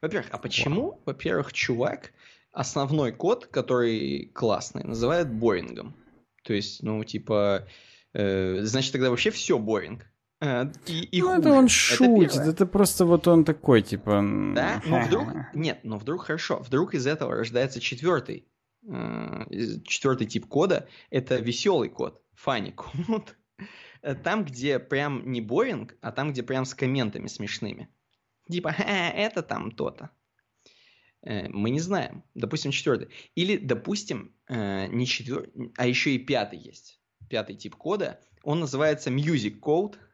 Во-первых, 0.00 0.30
а 0.32 0.38
почему, 0.38 1.02
во-первых, 1.04 1.52
чувак 1.52 2.12
основной 2.52 3.12
код, 3.12 3.46
который 3.46 4.30
классный, 4.34 4.84
называет 4.84 5.32
борингом? 5.32 5.94
То 6.44 6.54
есть, 6.54 6.82
ну, 6.82 7.02
типа, 7.04 7.66
э, 8.14 8.60
значит, 8.62 8.92
тогда 8.92 9.10
вообще 9.10 9.30
все 9.30 9.58
боринг. 9.58 10.06
Э, 10.40 10.66
и, 10.86 11.04
и 11.04 11.20
ну, 11.20 11.28
хуже. 11.28 11.40
это 11.40 11.52
он 11.52 11.68
шутит, 11.68 12.32
это, 12.32 12.50
это 12.50 12.66
просто 12.66 13.04
вот 13.04 13.28
он 13.28 13.44
такой, 13.44 13.82
типа... 13.82 14.24
Да, 14.54 14.82
но 14.86 15.00
вдруг... 15.00 15.28
Нет, 15.54 15.80
но 15.84 15.98
вдруг 15.98 16.24
хорошо, 16.24 16.58
вдруг 16.58 16.94
из 16.94 17.06
этого 17.06 17.34
рождается 17.34 17.80
четвертый, 17.80 18.48
четвертый 19.86 20.26
тип 20.26 20.46
кода, 20.46 20.88
это 21.10 21.36
веселый 21.36 21.88
код, 21.88 22.22
funny 22.34 22.72
код. 22.72 23.36
Э, 24.02 24.14
там, 24.14 24.44
где 24.44 24.78
прям 24.78 25.30
не 25.30 25.40
боинг, 25.40 25.94
а 26.00 26.10
там, 26.10 26.32
где 26.32 26.42
прям 26.42 26.64
с 26.64 26.74
комментами 26.74 27.28
смешными. 27.28 27.88
Типа, 28.50 28.74
это 28.78 29.42
там 29.42 29.70
то-то. 29.70 30.10
Мы 31.22 31.70
не 31.70 31.78
знаем. 31.78 32.24
Допустим, 32.34 32.72
четвертый. 32.72 33.10
Или, 33.36 33.56
допустим, 33.56 34.34
не 34.48 35.06
четвертый, 35.06 35.72
а 35.76 35.86
еще 35.86 36.16
и 36.16 36.18
пятый 36.18 36.58
есть. 36.58 37.00
Пятый 37.30 37.54
тип 37.54 37.76
кода. 37.76 38.20
Он 38.42 38.58
называется 38.58 39.10
music 39.10 39.60
code– 39.60 39.96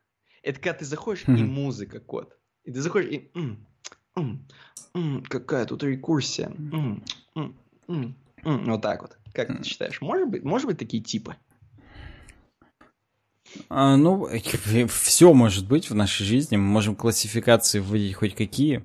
это 0.43 0.61
когда 0.61 0.79
ты 0.79 0.85
заходишь, 0.85 1.25
mm-hmm. 1.25 1.39
и 1.39 1.43
музыка, 1.43 2.01
код. 2.01 2.39
И 2.65 2.73
ты 2.73 2.81
заходишь, 2.81 3.13
и... 3.13 3.31
М, 3.35 3.67
м, 4.17 4.47
м, 4.95 5.23
какая 5.29 5.67
тут 5.67 5.83
рекурсия. 5.83 6.53
Вот 8.45 8.83
так 8.83 9.03
вот. 9.03 9.19
Как 9.33 9.49
ты 9.57 9.65
считаешь? 9.65 10.01
Может 10.01 10.29
быть, 10.29 10.43
может 10.43 10.67
быть 10.67 10.79
такие 10.79 11.03
типы? 11.03 11.37
А, 13.69 13.97
ну, 13.97 14.29
все 14.89 15.33
может 15.33 15.67
быть 15.67 15.91
в 15.91 15.95
нашей 15.95 16.25
жизни. 16.25 16.57
Мы 16.57 16.65
можем 16.65 16.97
классификации 16.97 17.81
вводить 17.81 18.15
хоть 18.15 18.35
какие. 18.35 18.85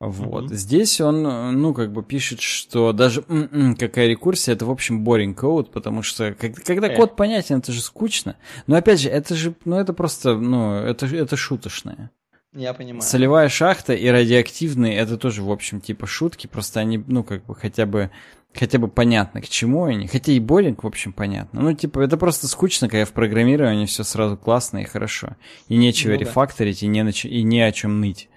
Вот. 0.00 0.50
Mm-hmm. 0.50 0.54
Здесь 0.54 1.00
он, 1.00 1.22
ну, 1.22 1.72
как 1.72 1.92
бы 1.92 2.02
пишет, 2.02 2.40
что 2.40 2.92
даже 2.92 3.24
м-м, 3.28 3.76
какая 3.76 4.08
рекурсия, 4.08 4.52
это, 4.52 4.66
в 4.66 4.70
общем, 4.70 5.06
boring 5.08 5.34
code, 5.34 5.70
потому 5.70 6.02
что 6.02 6.34
как, 6.34 6.56
когда 6.56 6.88
э. 6.88 6.96
код 6.96 7.16
понятен, 7.16 7.58
это 7.58 7.72
же 7.72 7.80
скучно. 7.80 8.36
Но 8.66 8.76
опять 8.76 9.00
же, 9.00 9.08
это 9.08 9.34
же, 9.34 9.54
ну, 9.64 9.76
это 9.76 9.92
просто, 9.92 10.36
ну, 10.36 10.74
это, 10.74 11.06
это 11.06 11.36
шуточное. 11.36 12.10
Я 12.52 12.74
понимаю. 12.74 13.02
Солевая 13.02 13.48
шахта 13.48 13.94
и 13.94 14.06
радиоактивные, 14.06 14.96
это 14.96 15.16
тоже, 15.16 15.42
в 15.42 15.50
общем, 15.50 15.80
типа 15.80 16.06
шутки, 16.06 16.46
просто 16.46 16.80
они, 16.80 17.02
ну, 17.06 17.24
как 17.24 17.44
бы 17.46 17.54
хотя 17.54 17.86
бы 17.86 18.10
хотя 18.54 18.78
бы 18.78 18.88
понятно, 18.88 19.40
к 19.40 19.48
чему 19.48 19.84
они. 19.84 20.06
Хотя 20.06 20.32
и 20.32 20.40
боринг, 20.40 20.84
в 20.84 20.86
общем, 20.86 21.12
понятно. 21.12 21.60
Ну, 21.60 21.72
типа, 21.72 22.00
это 22.00 22.16
просто 22.16 22.48
скучно, 22.48 22.88
когда 22.88 23.04
в 23.04 23.12
программировании 23.12 23.86
все 23.86 24.04
сразу 24.04 24.36
классно 24.36 24.78
и 24.78 24.84
хорошо. 24.84 25.36
И 25.68 25.76
нечего 25.76 26.12
ну, 26.12 26.18
рефакторить, 26.18 26.80
да. 26.80 26.86
и, 26.86 26.88
не 26.88 27.02
на, 27.02 27.10
и 27.10 27.42
не 27.42 27.60
о 27.62 27.72
чем 27.72 28.00
ныть. 28.00 28.28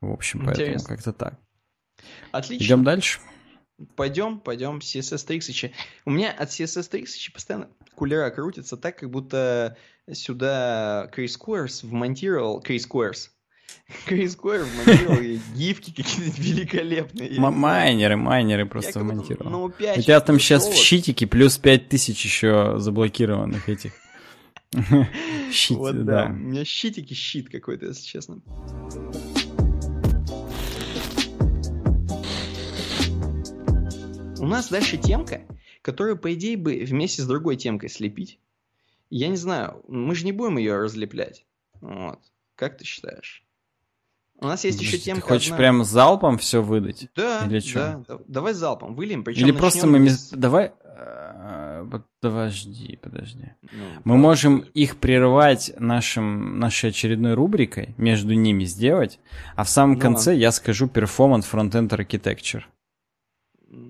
В 0.00 0.12
общем, 0.12 0.40
Интересно. 0.40 0.64
поэтому 0.64 0.84
как-то 0.84 1.12
так. 1.12 1.38
Отлично. 2.32 2.64
Идем 2.64 2.84
дальше. 2.84 3.20
Пойдем, 3.94 4.40
пойдем. 4.40 4.78
CSS 4.78 5.26
3 5.26 5.72
У 6.04 6.10
меня 6.10 6.32
от 6.32 6.48
CSS 6.48 6.88
3 6.90 7.06
постоянно 7.32 7.68
кулера 7.94 8.30
крутится 8.30 8.76
так, 8.76 8.98
как 8.98 9.10
будто 9.10 9.76
сюда 10.10 11.08
Крис 11.12 11.38
Queers 11.38 11.86
вмонтировал... 11.86 12.60
Крис 12.60 12.88
Queers. 12.88 13.28
Крис 14.04 14.36
Queer 14.36 14.64
вмонтировал 14.64 15.40
гифки 15.54 15.90
какие-то 15.90 16.40
великолепные. 16.40 17.40
Майнеры, 17.40 18.16
майнеры 18.16 18.66
просто 18.66 19.00
вмонтировал. 19.00 19.50
Ну, 19.50 19.68
5, 19.70 19.98
У 19.98 20.02
тебя 20.02 20.20
там 20.20 20.38
сейчас 20.38 20.68
в 20.68 20.74
щитике 20.74 21.26
плюс 21.26 21.56
5000 21.56 22.24
еще 22.24 22.74
заблокированных 22.78 23.68
этих. 23.68 23.92
Щит, 25.52 25.78
вот, 25.78 26.04
да. 26.04 26.26
У 26.26 26.32
меня 26.34 26.64
щитики 26.66 27.14
щит 27.14 27.48
какой-то, 27.48 27.86
если 27.86 28.04
честно. 28.04 28.42
У 34.38 34.46
нас 34.46 34.68
дальше 34.68 34.98
темка, 34.98 35.40
которую, 35.80 36.18
по 36.18 36.34
идее, 36.34 36.58
бы 36.58 36.84
вместе 36.84 37.22
с 37.22 37.26
другой 37.26 37.56
темкой 37.56 37.88
слепить. 37.88 38.38
Я 39.08 39.28
не 39.28 39.36
знаю, 39.36 39.82
мы 39.88 40.14
же 40.14 40.26
не 40.26 40.32
будем 40.32 40.58
ее 40.58 40.76
разлеплять. 40.76 41.46
Вот. 41.80 42.18
Как 42.54 42.76
ты 42.76 42.84
считаешь? 42.84 43.47
У 44.40 44.46
нас 44.46 44.64
есть 44.64 44.80
еще 44.80 44.98
темка. 44.98 45.22
Ты 45.22 45.28
хочешь 45.28 45.48
одна... 45.48 45.58
прям 45.58 45.84
залпом 45.84 46.38
все 46.38 46.62
выдать? 46.62 47.08
Да, 47.16 47.44
Или 47.46 47.58
что? 47.58 48.04
да. 48.06 48.18
Давай 48.28 48.54
залпом 48.54 48.94
выльем. 48.94 49.24
Причем 49.24 49.44
Или 49.44 49.52
просто 49.52 49.86
мы... 49.86 49.98
Без... 50.04 50.30
Давай... 50.30 50.72
Э, 50.84 51.84
подожди, 52.20 52.96
подожди. 53.02 53.52
Ну, 53.62 53.84
Мы 54.04 54.16
можем 54.16 54.60
их 54.74 54.98
прерывать 54.98 55.72
нашим, 55.78 56.60
нашей 56.60 56.90
очередной 56.90 57.34
рубрикой, 57.34 57.94
между 57.96 58.34
ними 58.34 58.64
сделать, 58.64 59.18
а 59.56 59.64
в 59.64 59.68
самом 59.68 59.94
ну, 59.94 60.00
конце 60.00 60.36
я 60.36 60.52
скажу 60.52 60.86
Performance 60.86 61.44
Frontend 61.50 61.88
Architecture. 61.88 62.62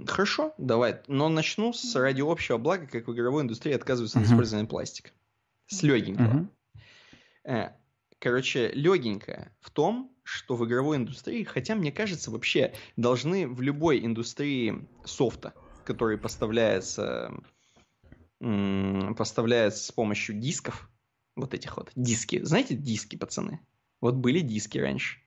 Хорошо, 0.06 0.54
давай. 0.56 1.00
Но 1.08 1.28
начну 1.28 1.72
с 1.74 1.94
ради 1.94 2.22
общего 2.22 2.56
блага, 2.56 2.86
как 2.86 3.06
в 3.06 3.12
игровой 3.12 3.42
индустрии 3.42 3.74
отказываются 3.74 4.18
uh-huh. 4.18 4.22
от 4.22 4.28
использования 4.28 4.66
пластика. 4.66 5.10
С 5.66 5.82
легенького. 5.82 6.48
Uh-huh. 7.44 7.70
Короче, 8.18 8.72
легенькое 8.72 9.52
в 9.60 9.70
том, 9.70 10.10
что 10.28 10.56
в 10.56 10.66
игровой 10.66 10.98
индустрии, 10.98 11.42
хотя 11.42 11.74
мне 11.74 11.90
кажется, 11.90 12.30
вообще 12.30 12.74
должны 12.96 13.48
в 13.48 13.62
любой 13.62 14.04
индустрии 14.04 14.86
софта, 15.02 15.54
который 15.86 16.18
поставляется, 16.18 17.32
поставляется 18.38 19.84
с 19.84 19.90
помощью 19.90 20.38
дисков, 20.38 20.90
вот 21.34 21.54
этих 21.54 21.78
вот 21.78 21.90
диски. 21.94 22.44
Знаете 22.44 22.74
диски, 22.74 23.16
пацаны? 23.16 23.60
Вот 24.02 24.16
были 24.16 24.40
диски 24.40 24.76
раньше. 24.76 25.18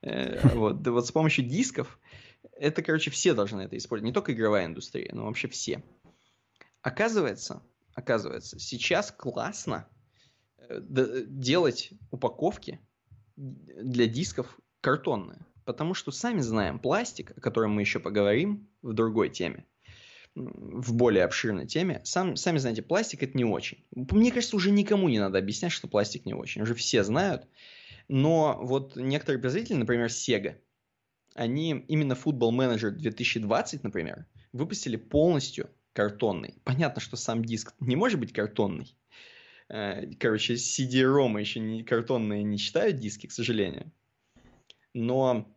Э, 0.00 0.48
вот, 0.56 0.86
вот 0.86 1.06
с 1.06 1.12
помощью 1.12 1.44
дисков 1.44 2.00
это, 2.52 2.82
короче, 2.82 3.10
все 3.10 3.34
должны 3.34 3.60
это 3.60 3.76
использовать. 3.76 4.08
Не 4.08 4.14
только 4.14 4.32
игровая 4.32 4.64
индустрия, 4.64 5.10
но 5.12 5.26
вообще 5.26 5.48
все. 5.48 5.84
Оказывается, 6.80 7.62
оказывается, 7.92 8.58
сейчас 8.58 9.12
классно 9.12 9.86
э, 10.56 10.80
делать 11.26 11.90
упаковки 12.10 12.80
для 13.40 14.06
дисков 14.06 14.58
картонные. 14.80 15.38
Потому 15.64 15.94
что 15.94 16.10
сами 16.10 16.40
знаем, 16.40 16.78
пластик, 16.78 17.32
о 17.36 17.40
котором 17.40 17.72
мы 17.72 17.82
еще 17.82 18.00
поговорим 18.00 18.68
в 18.82 18.92
другой 18.92 19.30
теме, 19.30 19.66
в 20.34 20.94
более 20.94 21.24
обширной 21.24 21.66
теме, 21.66 22.00
сам, 22.04 22.36
сами 22.36 22.58
знаете, 22.58 22.82
пластик 22.82 23.22
это 23.22 23.36
не 23.36 23.44
очень. 23.44 23.84
Мне 23.94 24.32
кажется, 24.32 24.56
уже 24.56 24.70
никому 24.70 25.08
не 25.08 25.18
надо 25.18 25.38
объяснять, 25.38 25.72
что 25.72 25.88
пластик 25.88 26.26
не 26.26 26.34
очень. 26.34 26.62
Уже 26.62 26.74
все 26.74 27.02
знают. 27.04 27.46
Но 28.08 28.58
вот 28.60 28.96
некоторые 28.96 29.40
производители, 29.40 29.76
например, 29.76 30.08
Sega, 30.08 30.56
они 31.34 31.84
именно 31.88 32.14
Football 32.14 32.50
Manager 32.50 32.90
2020, 32.90 33.84
например, 33.84 34.26
выпустили 34.52 34.96
полностью 34.96 35.70
картонный. 35.92 36.54
Понятно, 36.64 37.00
что 37.00 37.16
сам 37.16 37.44
диск 37.44 37.74
не 37.80 37.96
может 37.96 38.18
быть 38.18 38.32
картонный. 38.32 38.96
Э, 39.70 40.06
короче, 40.18 40.54
CD-ROM 40.54 41.38
еще 41.38 41.60
не 41.60 41.84
картонные 41.84 42.42
не 42.42 42.58
читают 42.58 42.96
диски, 42.98 43.26
к 43.28 43.32
сожалению. 43.32 43.90
Но 44.94 45.48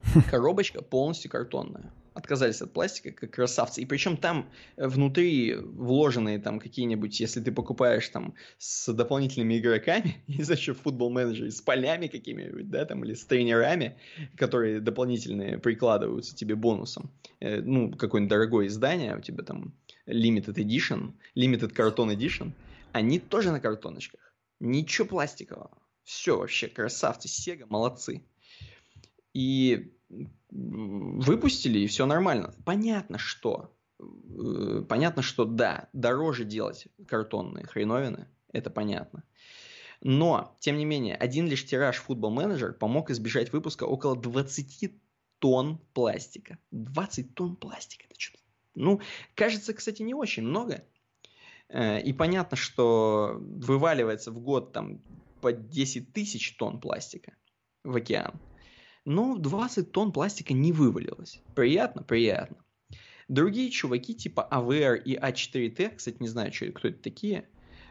коробочка 0.30 0.82
полностью 0.82 1.30
картонная 1.30 1.92
отказались 2.12 2.62
от 2.62 2.72
пластика, 2.72 3.10
как 3.10 3.32
красавцы. 3.32 3.80
И 3.80 3.86
причем 3.86 4.16
там 4.18 4.48
э, 4.76 4.86
внутри 4.86 5.54
вложенные 5.54 6.38
там 6.38 6.60
какие-нибудь, 6.60 7.18
если 7.18 7.40
ты 7.40 7.50
покупаешь 7.52 8.08
там 8.10 8.34
с 8.58 8.92
дополнительными 8.92 9.58
игроками, 9.58 10.22
не 10.28 10.44
знаю, 10.44 10.60
что 10.60 10.74
футбол 10.74 11.10
менеджер, 11.10 11.50
с 11.50 11.62
полями 11.62 12.06
какими-нибудь, 12.06 12.70
да, 12.70 12.84
там, 12.84 13.02
или 13.04 13.14
с 13.14 13.24
тренерами, 13.24 13.96
которые 14.36 14.80
дополнительные 14.80 15.58
прикладываются 15.58 16.36
тебе 16.36 16.54
бонусом. 16.54 17.10
Э, 17.40 17.62
ну, 17.62 17.90
какое-нибудь 17.90 18.30
дорогое 18.30 18.66
издание, 18.66 19.16
у 19.16 19.20
тебя 19.20 19.42
там 19.42 19.74
limited 20.06 20.56
edition, 20.56 21.14
limited 21.34 21.74
carton 21.74 22.14
edition, 22.14 22.52
они 22.94 23.18
тоже 23.18 23.50
на 23.50 23.60
картоночках. 23.60 24.20
Ничего 24.60 25.08
пластикового. 25.08 25.76
Все 26.04 26.38
вообще 26.38 26.68
красавцы, 26.68 27.26
Sega, 27.26 27.66
молодцы. 27.68 28.24
И 29.32 29.92
выпустили, 30.50 31.80
и 31.80 31.86
все 31.88 32.06
нормально. 32.06 32.54
Понятно, 32.64 33.18
что. 33.18 33.76
Э, 33.98 34.84
понятно, 34.88 35.22
что 35.22 35.44
да, 35.44 35.88
дороже 35.92 36.44
делать 36.44 36.86
картонные 37.08 37.66
хреновины, 37.66 38.28
это 38.52 38.70
понятно. 38.70 39.24
Но, 40.00 40.56
тем 40.60 40.76
не 40.76 40.84
менее, 40.84 41.16
один 41.16 41.48
лишь 41.48 41.66
тираж 41.66 42.00
Football 42.06 42.36
Manager 42.36 42.72
помог 42.74 43.10
избежать 43.10 43.52
выпуска 43.52 43.84
около 43.84 44.14
20 44.14 44.92
тонн 45.40 45.78
пластика. 45.94 46.58
20 46.70 47.34
тонн 47.34 47.56
пластика, 47.56 48.04
это 48.08 48.20
что-то... 48.20 48.44
Ну, 48.76 49.00
кажется, 49.34 49.74
кстати, 49.74 50.02
не 50.02 50.14
очень 50.14 50.44
много. 50.44 50.84
Э, 51.68 52.00
и 52.00 52.12
понятно, 52.12 52.56
что 52.56 53.36
вываливается 53.40 54.30
в 54.30 54.40
год 54.40 54.72
там 54.72 55.00
по 55.40 55.52
10 55.52 56.12
тысяч 56.12 56.56
тонн 56.56 56.80
пластика 56.80 57.34
в 57.82 57.96
океан 57.96 58.40
но 59.04 59.36
20 59.36 59.92
тонн 59.92 60.12
пластика 60.12 60.54
не 60.54 60.72
вывалилось. 60.72 61.40
Приятно? 61.54 62.02
Приятно. 62.02 62.56
Другие 63.28 63.70
чуваки 63.70 64.14
типа 64.14 64.46
AVR 64.50 65.02
и 65.02 65.16
A4T, 65.16 65.86
а 65.86 65.96
кстати, 65.96 66.16
не 66.20 66.28
знаю, 66.28 66.52
кто 66.52 66.88
это 66.88 67.02
такие, 67.02 67.48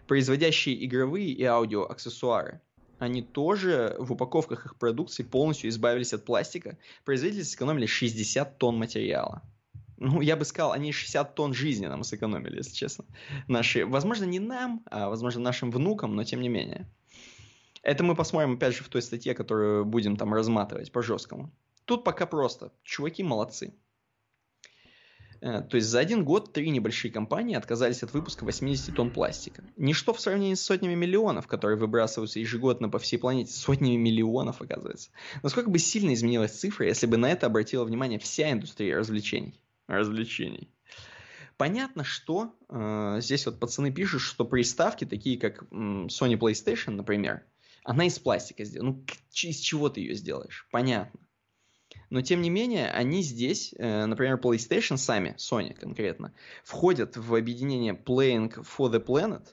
производящие 0.08 0.86
игровые 0.86 1.30
и 1.30 1.44
аудио 1.44 1.84
аксессуары, 1.84 2.62
они 3.00 3.22
тоже 3.22 3.96
в 4.00 4.14
упаковках 4.14 4.66
их 4.66 4.78
продукции 4.78 5.24
полностью 5.24 5.70
избавились 5.70 6.14
от 6.14 6.24
пластика. 6.24 6.78
Производители 7.04 7.44
сэкономили 7.44 7.86
60 7.86 8.58
тонн 8.60 8.78
материала. 8.78 9.42
Ну, 10.04 10.20
я 10.20 10.36
бы 10.36 10.44
сказал, 10.44 10.74
они 10.74 10.92
60 10.92 11.34
тонн 11.34 11.54
жизни 11.54 11.88
нам 11.88 12.04
сэкономили, 12.04 12.58
если 12.58 12.76
честно. 12.76 13.06
Наши, 13.48 13.86
возможно, 13.86 14.26
не 14.26 14.40
нам, 14.40 14.84
а, 14.92 15.08
возможно, 15.08 15.40
нашим 15.40 15.72
внукам, 15.72 16.18
но 16.18 16.26
тем 16.26 16.42
не 16.42 16.50
менее. 16.50 16.92
Это 17.84 18.04
мы 18.04 18.14
посмотрим, 18.14 18.56
опять 18.56 18.76
же, 18.76 18.84
в 18.84 18.90
той 18.90 19.02
статье, 19.02 19.34
которую 19.34 19.86
будем 19.86 20.18
там 20.18 20.34
разматывать 20.34 20.92
по-жесткому. 20.92 21.54
Тут 21.86 22.04
пока 22.04 22.26
просто. 22.26 22.74
Чуваки 22.84 23.24
молодцы. 23.24 23.74
Э, 25.40 25.62
то 25.62 25.78
есть 25.78 25.88
за 25.88 26.00
один 26.00 26.26
год 26.26 26.52
три 26.52 26.70
небольшие 26.70 27.10
компании 27.10 27.56
отказались 27.56 28.04
от 28.04 28.14
выпуска 28.14 28.44
80 28.44 28.94
тонн 28.94 29.10
пластика. 29.10 29.64
Ничто 29.78 30.14
в 30.14 30.20
сравнении 30.20 30.56
с 30.56 30.62
сотнями 30.62 30.96
миллионов, 30.96 31.48
которые 31.48 31.78
выбрасываются 31.78 32.42
ежегодно 32.42 32.90
по 32.90 33.00
всей 33.00 33.18
планете. 33.18 33.54
Сотнями 33.54 33.96
миллионов, 33.96 34.62
оказывается. 34.62 35.12
Насколько 35.44 35.70
бы 35.70 35.80
сильно 35.80 36.14
изменилась 36.14 36.52
цифра, 36.52 36.88
если 36.88 37.08
бы 37.08 37.16
на 37.16 37.32
это 37.32 37.46
обратила 37.46 37.86
внимание 37.86 38.20
вся 38.20 38.52
индустрия 38.52 38.98
развлечений. 38.98 39.62
Развлечений. 39.94 40.74
Понятно, 41.58 42.04
что 42.04 42.56
э, 42.70 43.18
здесь 43.22 43.46
вот 43.46 43.60
пацаны 43.60 43.92
пишут, 43.92 44.22
что 44.22 44.44
приставки, 44.46 45.06
такие 45.06 45.40
как 45.40 45.64
м, 45.72 46.08
Sony 46.08 46.38
PlayStation, 46.38 46.92
например, 46.92 47.46
она 47.84 48.06
из 48.06 48.18
пластика 48.20 48.64
сделана. 48.64 48.92
Ну, 48.92 49.06
из 49.44 49.60
чего 49.60 49.90
ты 49.90 50.02
ее 50.02 50.16
сделаешь? 50.16 50.68
Понятно. 50.72 51.20
Но 52.10 52.22
тем 52.22 52.42
не 52.42 52.50
менее, 52.50 52.90
они 52.92 53.22
здесь, 53.22 53.74
э, 53.78 54.06
например, 54.06 54.38
PlayStation 54.38 54.98
сами, 54.98 55.36
Sony 55.38 55.74
конкретно, 55.74 56.34
входят 56.64 57.18
в 57.18 57.36
объединение 57.36 57.94
Playing 57.94 58.54
for 58.66 58.92
the 58.92 59.04
Planet, 59.04 59.48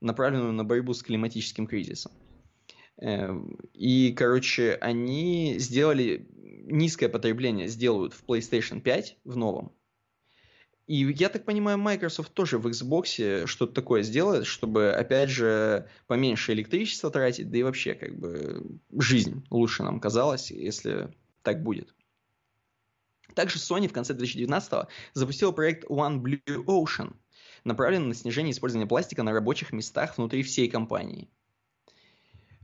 направленную 0.00 0.52
на 0.52 0.64
борьбу 0.64 0.92
с 0.92 1.02
климатическим 1.02 1.66
кризисом. 1.66 2.12
Э, 3.00 3.34
и, 3.74 4.12
короче, 4.12 4.74
они 4.80 5.56
сделали 5.58 6.26
низкое 6.36 7.08
потребление, 7.08 7.68
сделают 7.68 8.14
в 8.14 8.24
PlayStation 8.24 8.80
5 8.80 9.18
в 9.24 9.36
новом, 9.36 9.72
и 10.86 11.12
я 11.12 11.28
так 11.28 11.44
понимаю, 11.44 11.78
Microsoft 11.78 12.32
тоже 12.32 12.58
в 12.58 12.66
Xbox 12.68 13.46
что-то 13.46 13.72
такое 13.72 14.02
сделает, 14.02 14.46
чтобы, 14.46 14.92
опять 14.92 15.30
же, 15.30 15.88
поменьше 16.06 16.52
электричества 16.52 17.10
тратить, 17.10 17.50
да 17.50 17.58
и 17.58 17.62
вообще, 17.64 17.94
как 17.94 18.16
бы, 18.16 18.78
жизнь 18.96 19.44
лучше 19.50 19.82
нам 19.82 19.98
казалась, 19.98 20.52
если 20.52 21.12
так 21.42 21.62
будет. 21.64 21.92
Также 23.34 23.58
Sony 23.58 23.88
в 23.88 23.92
конце 23.92 24.14
2019 24.14 24.88
запустила 25.12 25.50
проект 25.50 25.84
One 25.90 26.20
Blue 26.22 26.64
Ocean, 26.66 27.16
направленный 27.64 28.08
на 28.08 28.14
снижение 28.14 28.52
использования 28.52 28.86
пластика 28.86 29.24
на 29.24 29.32
рабочих 29.32 29.72
местах 29.72 30.16
внутри 30.16 30.44
всей 30.44 30.70
компании. 30.70 31.28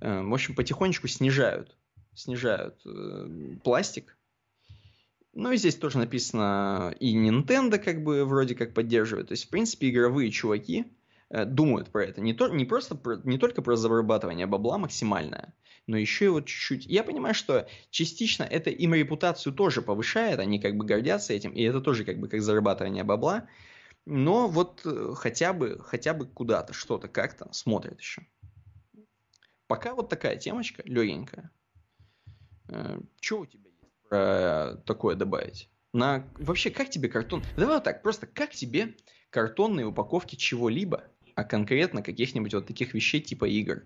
Э, 0.02 0.20
в 0.20 0.34
общем, 0.34 0.54
потихонечку 0.56 1.06
снижают, 1.06 1.76
снижают 2.12 2.80
э, 2.84 3.56
пластик, 3.62 4.16
ну 5.32 5.52
и 5.52 5.56
здесь 5.56 5.76
тоже 5.76 5.98
написано 5.98 6.94
и 6.98 7.16
Nintendo 7.16 7.78
как 7.78 8.02
бы 8.02 8.24
вроде 8.24 8.56
как 8.56 8.74
поддерживает. 8.74 9.28
То 9.28 9.32
есть, 9.32 9.46
в 9.46 9.48
принципе, 9.48 9.90
игровые 9.90 10.32
чуваки 10.32 10.86
э, 11.30 11.44
думают 11.44 11.90
про 11.90 12.04
это. 12.04 12.20
Не, 12.20 12.34
то, 12.34 12.48
не 12.48 12.64
просто 12.64 12.96
про, 12.96 13.20
не 13.22 13.38
только 13.38 13.62
про 13.62 13.76
зарабатывание 13.76 14.46
бабла 14.46 14.76
максимальное, 14.76 15.54
но 15.86 15.96
еще 15.96 16.24
и 16.24 16.28
вот 16.28 16.46
чуть-чуть. 16.46 16.86
Я 16.86 17.04
понимаю, 17.04 17.34
что 17.34 17.68
частично 17.90 18.42
это 18.42 18.70
им 18.70 18.94
репутацию 18.94 19.52
тоже 19.52 19.82
повышает, 19.82 20.40
они 20.40 20.58
как 20.58 20.76
бы 20.76 20.84
гордятся 20.84 21.32
этим, 21.32 21.52
и 21.52 21.62
это 21.62 21.80
тоже 21.80 22.04
как 22.04 22.18
бы 22.18 22.26
как 22.26 22.42
зарабатывание 22.42 23.04
бабла. 23.04 23.46
Но 24.04 24.48
вот 24.48 24.82
э, 24.84 25.14
хотя 25.16 25.52
бы, 25.52 25.78
хотя 25.78 26.12
бы 26.12 26.26
куда-то, 26.26 26.72
что-то 26.72 27.06
как-то 27.06 27.48
смотрят 27.52 28.00
еще. 28.00 28.26
Пока 29.72 29.94
вот 29.94 30.10
такая 30.10 30.36
темочка 30.36 30.82
легенькая. 30.84 31.50
Э, 32.68 33.00
что 33.22 33.40
у 33.40 33.46
тебя 33.46 33.70
про 34.06 34.76
такое 34.84 35.16
добавить? 35.16 35.70
На... 35.94 36.26
Вообще, 36.34 36.68
как 36.68 36.90
тебе 36.90 37.08
картон... 37.08 37.42
Давай 37.56 37.76
вот 37.76 37.84
так, 37.84 38.02
просто 38.02 38.26
как 38.26 38.50
тебе 38.50 38.94
картонные 39.30 39.86
упаковки 39.86 40.36
чего-либо, 40.36 41.04
а 41.36 41.44
конкретно 41.44 42.02
каких-нибудь 42.02 42.52
вот 42.52 42.66
таких 42.66 42.92
вещей 42.92 43.22
типа 43.22 43.46
игр? 43.46 43.84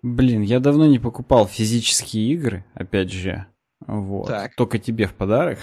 Блин, 0.00 0.40
я 0.40 0.58
давно 0.58 0.86
не 0.86 0.98
покупал 0.98 1.46
физические 1.46 2.32
игры, 2.32 2.64
опять 2.72 3.12
же. 3.12 3.44
Вот. 3.86 4.28
Так. 4.28 4.54
Только 4.54 4.78
тебе 4.78 5.06
в 5.06 5.12
подарок. 5.12 5.58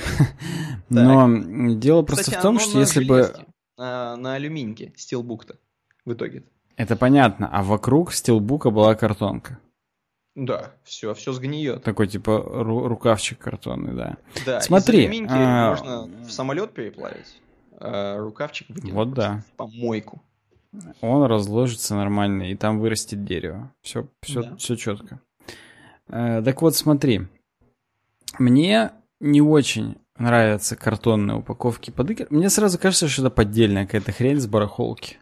Но 0.89 1.73
дело 1.73 2.03
просто 2.03 2.25
Кстати, 2.25 2.37
в 2.37 2.41
том, 2.43 2.59
что 2.59 2.77
если 2.77 3.03
бы... 3.03 3.33
на, 3.75 4.15
на 4.17 4.35
алюминьке 4.35 4.93
стилбук-то 4.95 5.57
в 6.05 6.13
итоге. 6.13 6.43
Это 6.77 6.95
понятно, 6.95 7.49
а 7.51 7.63
вокруг 7.63 8.11
стилбука 8.13 8.69
была 8.69 8.95
картонка. 8.95 9.59
Да, 10.35 10.73
все, 10.83 11.13
все 11.13 11.31
сгниет. 11.31 11.83
Такой 11.83 12.07
типа 12.07 12.31
ру- 12.31 12.87
рукавчик 12.87 13.39
картонный, 13.39 13.93
да. 13.93 14.17
Да, 14.45 14.59
Смотри, 14.59 15.25
а, 15.29 15.69
можно 15.69 16.25
в 16.25 16.29
самолет 16.31 16.73
переплавить, 16.73 17.41
а 17.79 18.17
рукавчик 18.17 18.67
выкинуть 18.69 18.93
Вот 18.93 19.13
да. 19.13 19.43
в 19.47 19.51
помойку. 19.55 20.21
Он 20.99 21.23
разложится 21.23 21.95
нормально, 21.95 22.51
и 22.51 22.55
там 22.55 22.79
вырастет 22.79 23.23
дерево. 23.23 23.71
Все, 23.81 24.07
все, 24.21 24.43
Да. 24.43 24.55
все 24.57 24.75
четко. 24.75 25.21
Э, 26.09 26.41
так 26.43 26.61
вот, 26.61 26.75
смотри. 26.75 27.21
Мне 28.37 28.91
не 29.21 29.41
очень 29.41 29.95
нравятся 30.17 30.75
картонные 30.75 31.37
упаковки 31.37 31.91
под 31.91 32.11
игры. 32.11 32.27
Мне 32.29 32.49
сразу 32.49 32.77
кажется, 32.77 33.07
что 33.07 33.21
это 33.21 33.29
поддельная 33.31 33.85
какая-то 33.85 34.11
хрень 34.11 34.39
с 34.41 34.47
барахолки. 34.47 35.17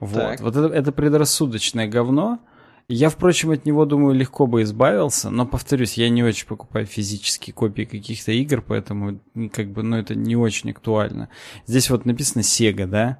Вот. 0.00 0.12
Так. 0.12 0.40
Вот 0.40 0.56
это, 0.56 0.72
это 0.72 0.92
предрассудочное 0.92 1.88
говно. 1.88 2.40
Я, 2.88 3.08
впрочем, 3.10 3.50
от 3.50 3.66
него, 3.66 3.84
думаю, 3.84 4.14
легко 4.14 4.46
бы 4.46 4.62
избавился, 4.62 5.28
но, 5.30 5.44
повторюсь, 5.44 5.94
я 5.94 6.08
не 6.08 6.22
очень 6.22 6.46
покупаю 6.46 6.86
физические 6.86 7.52
копии 7.52 7.82
каких-то 7.82 8.30
игр, 8.30 8.62
поэтому, 8.62 9.18
как 9.52 9.72
бы, 9.72 9.82
ну, 9.82 9.96
это 9.96 10.14
не 10.14 10.36
очень 10.36 10.70
актуально. 10.70 11.28
Здесь 11.66 11.90
вот 11.90 12.04
написано 12.04 12.42
Sega, 12.42 12.86
да? 12.86 13.18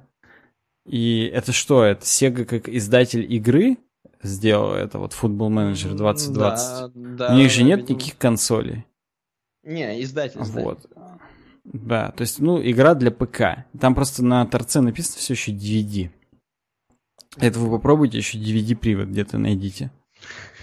И 0.85 1.25
это 1.25 1.51
что? 1.51 1.83
Это 1.83 2.05
Sega 2.05 2.45
как 2.45 2.69
издатель 2.69 3.25
игры 3.33 3.77
сделал 4.23 4.73
это, 4.73 4.99
вот 4.99 5.11
Football 5.11 5.49
Manager 5.49 5.95
2020? 5.95 6.33
Да, 6.33 6.91
да, 6.95 7.33
У 7.33 7.37
них 7.37 7.51
же 7.51 7.63
нет 7.63 7.81
видимо. 7.81 7.95
никаких 7.97 8.17
консолей. 8.17 8.85
Не, 9.63 10.01
издатель, 10.01 10.41
издатель. 10.41 10.63
Вот. 10.63 10.79
Да, 11.65 12.11
то 12.11 12.21
есть, 12.21 12.39
ну, 12.39 12.61
игра 12.63 12.93
для 12.93 13.11
ПК. 13.11 13.65
Там 13.77 13.95
просто 13.95 14.23
на 14.23 14.45
торце 14.45 14.79
написано 14.79 15.17
все 15.17 15.33
еще 15.33 15.51
DVD. 15.51 16.09
Это 17.39 17.59
вы 17.59 17.69
попробуйте 17.69 18.17
еще 18.17 18.37
DVD-привод 18.37 19.09
где-то 19.09 19.37
найдите. 19.37 19.91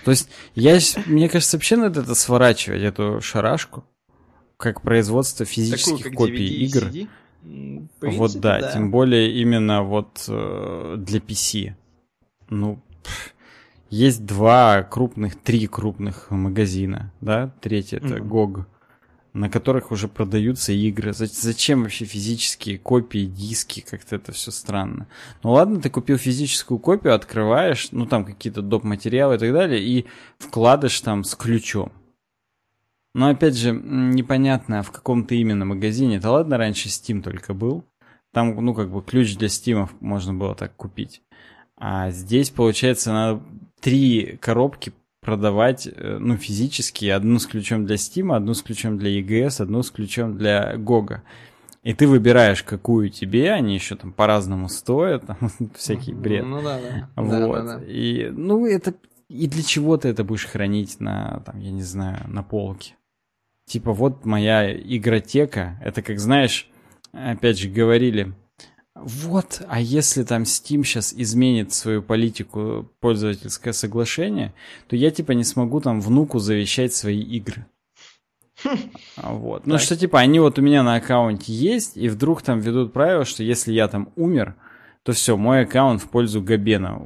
То 0.05 0.11
есть, 0.11 0.29
я, 0.55 0.79
мне 1.07 1.29
кажется, 1.29 1.57
вообще 1.57 1.77
надо 1.77 2.01
это 2.01 2.15
сворачивать, 2.15 2.83
эту 2.83 3.21
шарашку, 3.21 3.85
как 4.57 4.83
производство 4.83 5.47
Такую, 5.47 5.55
физических 5.55 6.05
как 6.05 6.15
копий 6.15 6.47
DVD 6.47 6.67
игр. 6.67 6.83
CD. 6.85 7.09
В 7.43 8.17
вот 8.17 8.33
принципе, 8.33 8.41
да, 8.41 8.73
тем 8.73 8.91
более 8.91 9.33
именно 9.41 9.83
вот 9.83 10.25
э, 10.29 10.97
для 10.99 11.19
PC. 11.21 11.75
Ну, 12.49 12.83
пф, 13.03 13.35
есть 13.91 14.25
два 14.25 14.83
крупных, 14.83 15.37
три 15.37 15.67
крупных 15.67 16.31
магазина, 16.31 17.13
да, 17.21 17.55
третий 17.61 17.97
это. 17.97 18.17
GOG, 18.17 18.65
на 19.35 19.51
которых 19.51 19.91
уже 19.91 20.09
продаются 20.09 20.73
игры. 20.73 21.13
За- 21.13 21.27
Зачем 21.27 21.83
вообще 21.83 22.05
физические 22.05 22.79
копии, 22.79 23.27
диски, 23.27 23.81
как-то 23.81 24.17
это 24.17 24.33
все 24.33 24.51
странно. 24.53 25.09
Ну 25.43 25.51
ладно, 25.51 25.81
ты 25.81 25.91
купил 25.91 26.17
физическую 26.17 26.79
копию, 26.79 27.15
открываешь, 27.15 27.89
ну 27.91 28.07
там 28.07 28.25
какие-то 28.25 28.63
доп. 28.63 28.85
материалы 28.85 29.35
и 29.35 29.39
так 29.39 29.53
далее, 29.53 29.83
и 29.83 30.07
вкладываешь 30.39 31.01
там 31.01 31.25
с 31.25 31.35
ключом. 31.35 31.93
Но 33.13 33.29
опять 33.29 33.57
же, 33.57 33.73
непонятно, 33.73 34.83
в 34.83 34.91
каком 34.91 35.25
ты 35.25 35.37
именно 35.37 35.65
магазине. 35.65 36.19
Да 36.21 36.33
ладно, 36.33 36.57
раньше 36.57 36.89
Steam 36.89 37.21
только 37.23 37.55
был. 37.55 37.85
Там, 38.33 38.57
ну, 38.65 38.75
как 38.75 38.91
бы 38.91 39.03
ключ 39.03 39.37
для 39.37 39.49
Steam 39.49 39.89
можно 40.01 40.33
было 40.35 40.55
так 40.55 40.75
купить. 40.77 41.23
А 41.77 42.11
здесь, 42.11 42.51
получается, 42.51 43.13
надо 43.13 43.43
три 43.81 44.39
коробки 44.41 44.93
продавать, 45.25 45.87
э, 45.87 46.19
ну, 46.21 46.37
физически. 46.37 47.07
Одну 47.07 47.39
с 47.39 47.47
ключом 47.47 47.87
для 47.87 47.97
Steam, 47.97 48.35
одну 48.35 48.55
с 48.55 48.63
ключом 48.63 48.99
для 48.99 49.21
EGS, 49.21 49.63
одну 49.63 49.83
с 49.83 49.91
ключом 49.91 50.37
для 50.37 50.75
GOG. 50.77 51.21
И 51.83 51.93
ты 51.93 52.07
выбираешь, 52.07 52.63
какую 52.63 53.11
тебе, 53.11 53.53
они 53.53 53.75
еще 53.75 53.97
там 53.97 54.13
по-разному 54.13 54.69
стоят, 54.69 55.27
там, 55.27 55.39
всякий 55.75 56.15
бред. 56.15 56.47
Ну 56.47 56.63
да, 56.63 56.81
да. 56.81 57.23
Вот. 57.23 57.31
Да, 57.31 57.47
да, 57.47 57.79
да. 57.79 57.85
И, 57.85 58.31
ну, 58.31 58.67
это... 58.67 58.95
И 59.29 59.49
для 59.49 59.63
чего 59.63 59.97
ты 59.97 60.09
это 60.09 60.23
будешь 60.23 60.47
хранить 60.47 61.01
на, 61.01 61.43
там, 61.47 61.59
я 61.59 61.73
не 61.73 61.83
знаю, 61.83 62.25
на 62.29 62.43
полке? 62.43 62.95
Типа, 63.67 63.93
вот 63.93 64.25
моя 64.25 64.73
игротека. 64.75 65.81
Это 65.83 66.03
как, 66.03 66.21
знаешь, 66.21 66.71
опять 67.13 67.59
же, 67.59 67.69
говорили, 67.69 68.35
вот, 68.95 69.63
а 69.69 69.81
если 69.81 70.23
там 70.23 70.43
Steam 70.45 70.85
сейчас 70.85 71.13
изменит 71.13 71.73
свою 71.73 72.01
политику 72.03 72.89
пользовательское 73.01 73.73
соглашение, 73.73 74.55
то 74.89 74.97
я, 74.97 75.11
типа, 75.11 75.33
не 75.33 75.45
смогу 75.45 75.81
там 75.81 76.01
внуку 76.01 76.39
завещать 76.39 76.95
свои 76.95 77.21
игры. 77.21 77.67
А 79.17 79.33
Вот. 79.35 79.67
Ну, 79.67 79.75
Так. 79.75 79.83
что, 79.83 79.97
типа, 79.97 80.21
они 80.21 80.39
вот 80.41 80.59
у 80.59 80.63
меня 80.63 80.83
на 80.83 80.95
аккаунте 80.95 81.53
есть, 81.53 81.97
и 81.97 82.09
вдруг 82.09 82.43
там 82.43 82.61
ведут 82.61 82.93
правило, 82.93 83.25
что 83.25 83.43
если 83.43 83.73
я 83.73 83.89
там 83.89 84.11
умер, 84.17 84.55
то 85.03 85.13
все, 85.13 85.37
мой 85.37 85.63
аккаунт 85.63 86.01
в 86.03 86.09
пользу 86.09 86.41
Габена 86.41 86.99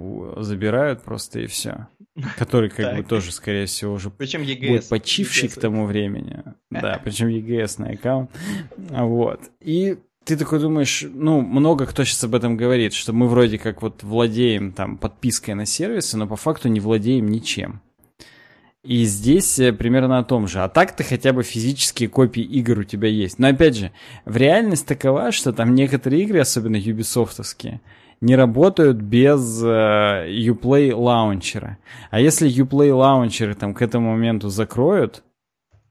забирают 0.42 1.02
просто 1.02 1.40
и 1.40 1.46
все. 1.46 1.88
Который 2.36 2.68
как 2.68 2.96
бы 2.96 3.02
тоже, 3.02 3.32
скорее 3.32 3.66
всего, 3.66 3.94
уже 3.94 4.10
Причем 4.10 4.42
EGS. 4.42 4.68
будет 4.68 4.88
почивший 4.88 5.48
EGS. 5.48 5.56
к 5.56 5.60
тому 5.60 5.86
времени. 5.86 6.42
Да, 6.70 7.00
причем 7.02 7.28
EGS-ный 7.28 7.94
аккаунт. 7.94 8.30
А 8.90 9.04
Вот. 9.04 9.40
И 9.60 9.98
ты 10.28 10.36
такой 10.36 10.60
думаешь, 10.60 11.06
ну, 11.10 11.40
много 11.40 11.86
кто 11.86 12.04
сейчас 12.04 12.22
об 12.24 12.34
этом 12.34 12.58
говорит, 12.58 12.92
что 12.92 13.14
мы 13.14 13.28
вроде 13.28 13.58
как 13.58 13.80
вот 13.80 14.02
владеем 14.02 14.72
там 14.72 14.98
подпиской 14.98 15.54
на 15.54 15.64
сервисы, 15.64 16.18
но 16.18 16.26
по 16.26 16.36
факту 16.36 16.68
не 16.68 16.80
владеем 16.80 17.28
ничем. 17.28 17.80
И 18.84 19.04
здесь 19.04 19.58
э, 19.58 19.72
примерно 19.72 20.18
о 20.18 20.24
том 20.24 20.46
же. 20.46 20.60
А 20.60 20.68
так-то 20.68 21.02
хотя 21.02 21.32
бы 21.32 21.42
физические 21.42 22.10
копии 22.10 22.42
игр 22.42 22.80
у 22.80 22.84
тебя 22.84 23.08
есть. 23.08 23.38
Но 23.38 23.48
опять 23.48 23.76
же, 23.76 23.90
в 24.26 24.36
реальность 24.36 24.86
такова, 24.86 25.32
что 25.32 25.54
там 25.54 25.74
некоторые 25.74 26.24
игры, 26.24 26.40
особенно 26.40 26.76
юбисофтовские, 26.76 27.80
не 28.20 28.36
работают 28.36 28.98
без 28.98 29.62
э, 29.62 30.28
Uplay 30.28 30.94
лаунчера. 30.94 31.78
А 32.10 32.20
если 32.20 32.50
Uplay 32.50 32.92
лаунчеры 32.92 33.54
там 33.54 33.72
к 33.72 33.80
этому 33.80 34.10
моменту 34.10 34.50
закроют, 34.50 35.22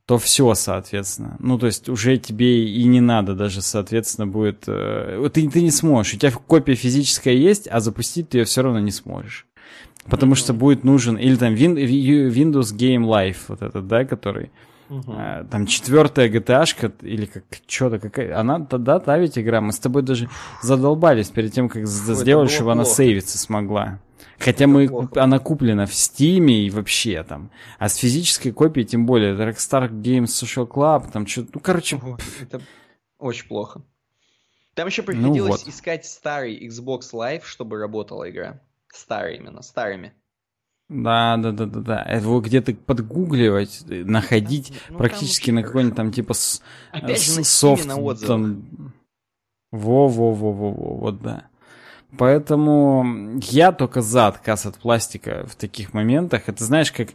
то 0.07 0.17
все, 0.17 0.53
соответственно. 0.55 1.35
Ну, 1.39 1.59
то 1.59 1.65
есть 1.65 1.89
уже 1.89 2.15
тебе 2.15 2.65
и 2.65 2.85
не 2.85 3.01
надо 3.01 3.35
даже, 3.35 3.61
соответственно, 3.61 4.25
будет... 4.25 4.63
э, 4.65 5.29
ты, 5.33 5.49
ты 5.49 5.61
не 5.61 5.69
сможешь. 5.69 6.13
У 6.13 6.17
тебя 6.17 6.31
копия 6.31 6.75
физическая 6.75 7.33
есть, 7.33 7.67
а 7.69 7.81
запустить 7.81 8.29
ты 8.29 8.37
ее 8.37 8.45
все 8.45 8.61
равно 8.61 8.79
не 8.79 8.91
сможешь. 8.91 9.45
Потому 10.09 10.35
что 10.35 10.53
будет 10.53 10.85
нужен... 10.85 11.17
Или 11.17 11.35
там 11.35 11.53
Win- 11.55 11.75
Windows 11.75 12.73
Game 12.73 13.03
Live, 13.03 13.35
вот 13.49 13.61
этот, 13.61 13.85
да, 13.87 14.05
который... 14.05 14.49
А, 14.89 15.43
Там 15.43 15.65
четвертая 15.65 16.29
GTA-шка, 16.29 16.93
или 17.01 17.25
как 17.25 17.43
что-то 17.67 17.99
какая... 17.99 18.39
Она, 18.39 18.59
да, 18.59 18.99
та 18.99 19.17
ведь 19.17 19.37
игра. 19.37 19.59
Мы 19.59 19.73
с 19.73 19.79
тобой 19.79 20.03
даже 20.03 20.29
задолбались 20.63 21.27
перед 21.27 21.51
тем, 21.51 21.67
как 21.67 21.83
это 21.83 21.91
сделали, 22.15 22.47
чтобы 22.47 22.71
она 22.71 22.85
сейвиться 22.85 23.37
смогла. 23.37 23.99
Хотя 24.39 24.65
Это 24.65 24.67
мы, 24.67 24.87
плохо. 24.87 25.23
она 25.23 25.39
куплена 25.39 25.85
в 25.85 25.93
Стиме 25.93 26.65
и 26.65 26.69
вообще 26.69 27.23
там. 27.23 27.49
А 27.79 27.89
с 27.89 27.95
физической 27.95 28.51
копией, 28.51 28.85
тем 28.85 29.05
более, 29.05 29.33
это 29.33 29.43
Rockstar 29.43 29.89
Games 29.89 30.25
Social 30.25 30.67
Club, 30.67 31.11
там 31.11 31.25
что-то... 31.25 31.49
Ну, 31.55 31.59
короче, 31.59 31.99
Это 32.41 32.61
очень 33.17 33.47
плохо. 33.47 33.81
Там 34.75 34.87
еще 34.87 35.01
Ну 35.01 35.07
приходилось 35.07 35.63
вот. 35.63 35.73
искать 35.73 36.05
старый 36.05 36.67
Xbox 36.67 37.11
Live, 37.13 37.41
чтобы 37.45 37.79
работала 37.79 38.29
игра. 38.29 38.61
Старый 38.93 39.37
именно, 39.37 39.63
старыми. 39.63 40.13
да, 40.87 41.35
да, 41.37 41.51
да, 41.51 41.65
да, 41.65 41.79
да. 41.79 42.03
Это 42.03 42.27
вот 42.27 42.45
где-то 42.45 42.75
подгугливать, 42.75 43.83
находить 43.87 44.69
Ну, 44.71 44.75
там 44.89 44.97
практически 44.97 45.49
на 45.49 45.63
какой-нибудь 45.63 45.97
там 45.97 46.11
типа 46.11 46.33
с, 46.35 46.61
Опять 46.91 47.23
же, 47.23 47.31
с- 47.31 47.37
на 47.37 47.43
софт 47.43 47.85
на 47.87 48.15
там. 48.15 48.93
Во-во-во-во-во, 49.71 50.97
вот 50.97 51.21
да. 51.21 51.49
Поэтому 52.17 53.37
я 53.41 53.73
только 53.73 54.01
за 54.01 54.27
отказ 54.27 54.65
от 54.65 54.77
пластика 54.77 55.45
в 55.47 55.55
таких 55.55 55.93
моментах. 55.93 56.43
Это 56.47 56.63
знаешь, 56.63 56.91
как... 56.91 57.09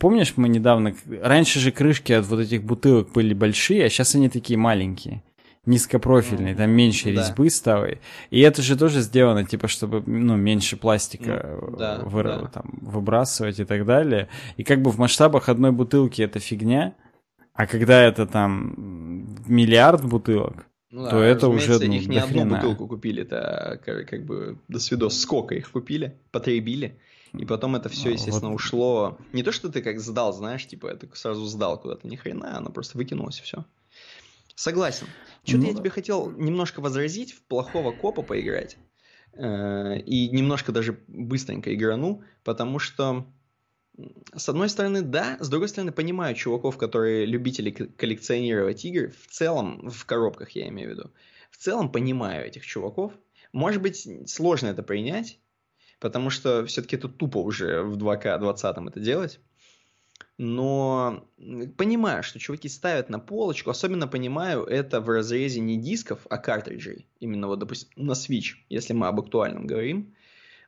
Помнишь, 0.00 0.32
мы 0.36 0.48
недавно... 0.48 0.94
Раньше 1.22 1.60
же 1.60 1.70
крышки 1.72 2.12
от 2.12 2.26
вот 2.26 2.40
этих 2.40 2.64
бутылок 2.64 3.12
были 3.12 3.34
большие, 3.34 3.84
а 3.84 3.90
сейчас 3.90 4.14
они 4.14 4.30
такие 4.30 4.58
маленькие. 4.58 5.22
Низкопрофильные, 5.66 6.54
там 6.54 6.70
меньше 6.70 7.04
да. 7.04 7.22
резьбы 7.22 7.48
стало. 7.50 7.88
И 8.30 8.40
это 8.40 8.60
же 8.60 8.76
тоже 8.76 9.00
сделано, 9.00 9.44
типа, 9.44 9.66
чтобы, 9.68 10.02
ну, 10.06 10.36
меньше 10.36 10.76
пластика 10.76 11.58
да, 11.78 11.96
э, 11.96 12.04
выра- 12.04 12.42
да. 12.42 12.48
там, 12.48 12.64
выбрасывать 12.82 13.60
и 13.60 13.64
так 13.64 13.86
далее. 13.86 14.28
И 14.58 14.64
как 14.64 14.82
бы 14.82 14.90
в 14.90 14.98
масштабах 14.98 15.48
одной 15.48 15.72
бутылки 15.72 16.20
это 16.20 16.38
фигня, 16.38 16.94
а 17.54 17.66
когда 17.66 18.02
это 18.02 18.26
там 18.26 18.74
миллиард 19.46 20.04
бутылок, 20.04 20.66
Ну 20.94 21.10
то 21.10 21.20
это 21.20 21.48
уже, 21.48 21.78
ну, 21.80 21.92
их 21.92 22.06
не 22.06 22.18
одну 22.18 22.44
бутылку 22.46 22.86
купили, 22.86 23.22
это 23.22 23.80
как, 23.84 24.08
как 24.08 24.24
бы 24.24 24.58
до 24.68 24.78
свидос. 24.78 25.18
Сколько 25.18 25.56
их 25.56 25.72
купили, 25.72 26.16
потребили, 26.30 27.00
и 27.36 27.44
потом 27.44 27.74
это 27.74 27.88
все, 27.88 28.10
А, 28.10 28.12
естественно, 28.12 28.50
вот. 28.50 28.54
ушло. 28.56 29.18
Не 29.32 29.42
то, 29.42 29.50
что 29.50 29.68
ты 29.68 29.82
как 29.82 29.98
сдал, 29.98 30.32
знаешь, 30.32 30.64
типа, 30.68 30.86
это 30.86 31.08
сразу 31.14 31.44
сдал 31.46 31.80
куда-то, 31.80 32.06
ни 32.06 32.14
хрена, 32.14 32.56
оно 32.56 32.70
просто 32.70 32.96
выкинулось 32.96 33.40
и 33.40 33.42
все. 33.42 33.64
Согласен. 34.54 35.08
Что-то 35.42 35.58
Ну 35.62 35.66
я 35.66 35.72
да. 35.72 35.78
тебе 35.80 35.90
хотел 35.90 36.30
немножко 36.30 36.78
возразить, 36.80 37.32
в 37.32 37.42
плохого 37.42 37.90
копа 37.90 38.22
поиграть. 38.22 38.76
Э, 39.32 39.98
И 39.98 40.28
немножко 40.28 40.70
даже 40.70 41.00
быстренько 41.08 41.74
играну, 41.74 42.22
потому 42.44 42.78
что 42.78 43.26
с 44.34 44.48
одной 44.48 44.68
стороны, 44.68 45.02
да, 45.02 45.36
с 45.40 45.48
другой 45.48 45.68
стороны, 45.68 45.92
понимаю 45.92 46.34
чуваков, 46.34 46.76
которые 46.78 47.26
любители 47.26 47.70
коллекционировать 47.70 48.84
игры, 48.84 49.10
в 49.10 49.28
целом, 49.28 49.88
в 49.88 50.04
коробках 50.04 50.50
я 50.50 50.68
имею 50.68 50.90
в 50.90 50.92
виду, 50.92 51.10
в 51.50 51.56
целом 51.56 51.90
понимаю 51.90 52.46
этих 52.46 52.66
чуваков, 52.66 53.12
Может 53.52 53.82
быть, 53.82 54.08
сложно 54.28 54.66
это 54.66 54.82
принять, 54.82 55.38
потому 56.00 56.30
что 56.30 56.66
все-таки 56.66 56.96
это 56.96 57.08
тупо 57.08 57.38
уже 57.38 57.82
в 57.82 57.96
2К 57.96 58.38
20 58.38 58.76
это 58.88 59.00
делать. 59.00 59.40
Но 60.36 61.28
понимаю, 61.78 62.24
что 62.24 62.40
чуваки 62.40 62.68
ставят 62.68 63.08
на 63.08 63.20
полочку, 63.20 63.70
особенно 63.70 64.08
понимаю 64.08 64.64
это 64.64 65.00
в 65.00 65.08
разрезе 65.08 65.60
не 65.60 65.76
дисков, 65.76 66.26
а 66.28 66.38
картриджей. 66.38 67.06
Именно 67.20 67.46
вот, 67.46 67.60
допустим, 67.60 67.88
на 67.94 68.12
Switch, 68.12 68.56
если 68.68 68.92
мы 68.92 69.06
об 69.06 69.20
актуальном 69.20 69.68
говорим. 69.68 70.16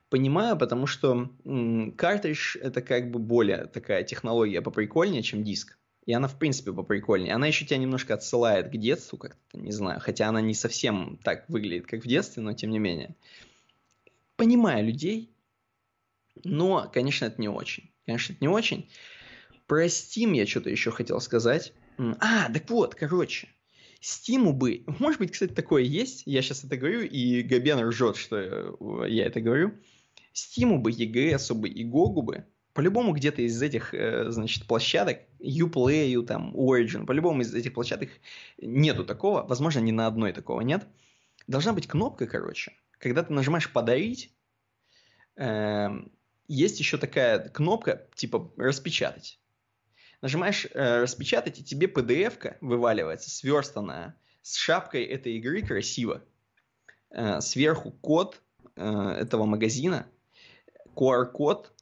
Понимаю, 0.08 0.56
потому 0.56 0.86
что 0.86 1.30
м- 1.44 1.92
картридж 1.92 2.56
это 2.56 2.80
как 2.80 3.10
бы 3.10 3.18
более 3.18 3.66
такая 3.66 4.04
технология 4.04 4.62
поприкольнее, 4.62 5.22
чем 5.22 5.42
диск. 5.42 5.78
И 6.04 6.12
она, 6.12 6.28
в 6.28 6.38
принципе, 6.38 6.72
поприкольнее. 6.72 7.34
Она 7.34 7.48
еще 7.48 7.64
тебя 7.64 7.78
немножко 7.78 8.14
отсылает 8.14 8.68
к 8.68 8.76
детству, 8.76 9.18
как-то, 9.18 9.58
не 9.58 9.72
знаю. 9.72 9.98
Хотя 10.00 10.28
она 10.28 10.40
не 10.40 10.54
совсем 10.54 11.18
так 11.24 11.48
выглядит, 11.48 11.86
как 11.86 12.04
в 12.04 12.06
детстве, 12.06 12.42
но 12.42 12.52
тем 12.52 12.70
не 12.70 12.78
менее. 12.78 13.16
Понимаю 14.36 14.86
людей, 14.86 15.32
но, 16.44 16.88
конечно, 16.92 17.24
это 17.24 17.40
не 17.40 17.48
очень. 17.48 17.90
Конечно, 18.04 18.34
это 18.34 18.44
не 18.44 18.48
очень. 18.48 18.88
Про 19.66 19.86
Steam 19.86 20.36
я 20.36 20.46
что-то 20.46 20.70
еще 20.70 20.92
хотел 20.92 21.20
сказать. 21.20 21.72
А, 22.20 22.52
так 22.52 22.70
вот, 22.70 22.94
короче. 22.94 23.48
Стиму 24.00 24.52
бы... 24.52 24.84
Может 25.00 25.18
быть, 25.18 25.32
кстати, 25.32 25.52
такое 25.52 25.82
есть. 25.82 26.22
Я 26.26 26.42
сейчас 26.42 26.62
это 26.62 26.76
говорю, 26.76 27.00
и 27.00 27.42
Габен 27.42 27.80
ржет, 27.88 28.16
что 28.16 29.06
я 29.06 29.26
это 29.26 29.40
говорю. 29.40 29.72
Стиму 30.36 30.78
бы, 30.78 30.90
EGS 30.90 31.54
бы 31.54 31.66
и 31.68 31.82
Гогу 31.82 32.20
бы 32.20 32.44
по-любому 32.74 33.14
где-то 33.14 33.40
из 33.40 33.60
этих, 33.62 33.94
э, 33.94 34.30
значит, 34.30 34.66
площадок, 34.66 35.20
Uplay, 35.40 36.22
там, 36.26 36.54
Origin, 36.54 37.06
по-любому 37.06 37.40
из 37.40 37.54
этих 37.54 37.72
площадок 37.72 38.10
нету 38.58 39.06
такого, 39.06 39.46
возможно, 39.46 39.80
ни 39.80 39.92
на 39.92 40.06
одной 40.06 40.34
такого 40.34 40.60
нет. 40.60 40.86
Должна 41.46 41.72
быть 41.72 41.86
кнопка, 41.86 42.26
короче, 42.26 42.74
когда 42.98 43.22
ты 43.22 43.32
нажимаешь 43.32 43.72
«Подарить», 43.72 44.30
э, 45.36 45.88
есть 46.48 46.78
еще 46.80 46.98
такая 46.98 47.48
кнопка, 47.48 48.06
типа 48.14 48.52
«Распечатать». 48.58 49.40
Нажимаешь 50.20 50.66
э, 50.66 51.00
«Распечатать», 51.00 51.58
и 51.58 51.64
тебе 51.64 51.86
PDF-ка 51.86 52.58
вываливается, 52.60 53.30
сверстанная, 53.30 54.16
с 54.42 54.54
шапкой 54.54 55.04
этой 55.04 55.38
игры 55.38 55.62
красиво. 55.62 56.22
Э, 57.08 57.40
сверху 57.40 57.90
код 57.90 58.42
этого 58.74 59.46
магазина, 59.46 60.06
QR-код, 60.96 61.76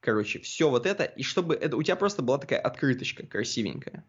Короче, 0.00 0.38
все 0.38 0.70
вот 0.70 0.86
это, 0.86 1.04
и 1.04 1.22
чтобы 1.22 1.54
это 1.54 1.76
у 1.76 1.82
тебя 1.82 1.96
просто 1.96 2.22
была 2.22 2.38
такая 2.38 2.60
открыточка 2.60 3.26
красивенькая. 3.26 4.04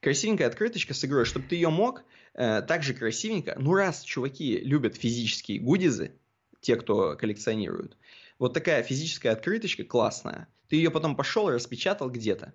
Красивенькая 0.00 0.46
открыточка 0.48 0.94
с 0.94 1.04
игрой, 1.04 1.24
чтобы 1.24 1.46
ты 1.46 1.56
ее 1.56 1.68
мог 1.68 2.02
э, 2.34 2.62
также 2.62 2.94
красивенько. 2.94 3.56
Ну, 3.58 3.74
раз 3.74 4.02
чуваки 4.02 4.58
любят 4.58 4.96
физические 4.96 5.60
гудизы, 5.60 6.18
те, 6.60 6.76
кто 6.76 7.16
коллекционируют, 7.16 7.96
вот 8.38 8.54
такая 8.54 8.82
физическая 8.82 9.32
открыточка 9.32 9.84
классная. 9.84 10.48
Ты 10.68 10.76
ее 10.76 10.90
потом 10.90 11.14
пошел 11.14 11.48
и 11.48 11.52
распечатал 11.52 12.10
где-то. 12.10 12.54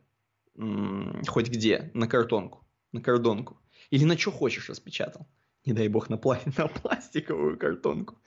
Хоть 1.27 1.49
где, 1.49 1.91
на 1.93 2.07
картонку, 2.07 2.68
на 2.91 3.01
картонку. 3.01 3.61
Или 3.89 4.03
на 4.03 4.18
что 4.18 4.31
хочешь 4.31 4.69
распечатал 4.69 5.27
не 5.65 5.73
дай 5.73 5.88
бог, 5.88 6.09
на, 6.09 6.17
пла 6.17 6.39
на 6.57 6.67
пластиковую 6.67 7.57
картонку. 7.57 8.17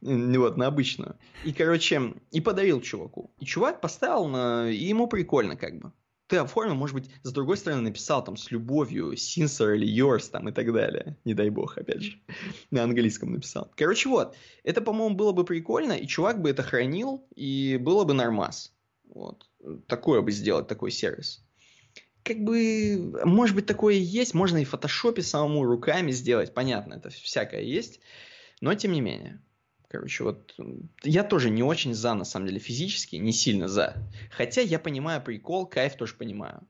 Вот, 0.00 0.56
на 0.56 0.66
обычную. 0.66 1.16
И, 1.44 1.52
короче, 1.52 2.14
и 2.30 2.40
подарил 2.40 2.80
чуваку. 2.80 3.30
И 3.38 3.44
чувак 3.44 3.80
поставил 3.80 4.26
на... 4.26 4.70
И 4.70 4.84
ему 4.84 5.06
прикольно 5.06 5.56
как 5.56 5.78
бы. 5.78 5.92
Ты 6.26 6.38
оформил, 6.38 6.74
может 6.74 6.94
быть, 6.94 7.10
с 7.22 7.32
другой 7.32 7.58
стороны 7.58 7.82
написал 7.82 8.24
там 8.24 8.38
с 8.38 8.50
любовью, 8.50 9.12
Sincere 9.12 9.76
или 9.76 9.86
Yours 9.86 10.30
там 10.30 10.48
и 10.48 10.52
так 10.52 10.72
далее. 10.72 11.18
Не 11.24 11.34
дай 11.34 11.50
бог, 11.50 11.76
опять 11.76 12.00
же. 12.00 12.18
На 12.70 12.82
английском 12.82 13.32
написал. 13.32 13.70
Короче, 13.76 14.08
вот. 14.08 14.34
Это, 14.62 14.80
по-моему, 14.80 15.14
было 15.14 15.32
бы 15.32 15.44
прикольно, 15.44 15.92
и 15.92 16.06
чувак 16.06 16.40
бы 16.40 16.48
это 16.48 16.62
хранил, 16.62 17.26
и 17.36 17.76
было 17.76 18.04
бы 18.04 18.14
нормас. 18.14 18.72
Вот. 19.04 19.50
Такое 19.86 20.22
бы 20.22 20.32
сделать, 20.32 20.66
такой 20.66 20.90
сервис 20.90 21.43
как 22.24 22.38
бы, 22.42 23.20
может 23.24 23.54
быть, 23.54 23.66
такое 23.66 23.94
и 23.94 24.00
есть, 24.00 24.34
можно 24.34 24.58
и 24.58 24.64
в 24.64 24.70
фотошопе 24.70 25.22
самому 25.22 25.64
руками 25.64 26.10
сделать, 26.10 26.54
понятно, 26.54 26.94
это 26.94 27.10
всякое 27.10 27.60
есть, 27.60 28.00
но 28.60 28.74
тем 28.74 28.92
не 28.92 29.00
менее. 29.00 29.40
Короче, 29.88 30.24
вот 30.24 30.56
я 31.04 31.22
тоже 31.22 31.50
не 31.50 31.62
очень 31.62 31.94
за, 31.94 32.14
на 32.14 32.24
самом 32.24 32.48
деле, 32.48 32.58
физически, 32.58 33.16
не 33.16 33.32
сильно 33.32 33.68
за. 33.68 33.94
Хотя 34.30 34.60
я 34.60 34.80
понимаю 34.80 35.22
прикол, 35.22 35.66
кайф 35.66 35.96
тоже 35.96 36.14
понимаю. 36.14 36.66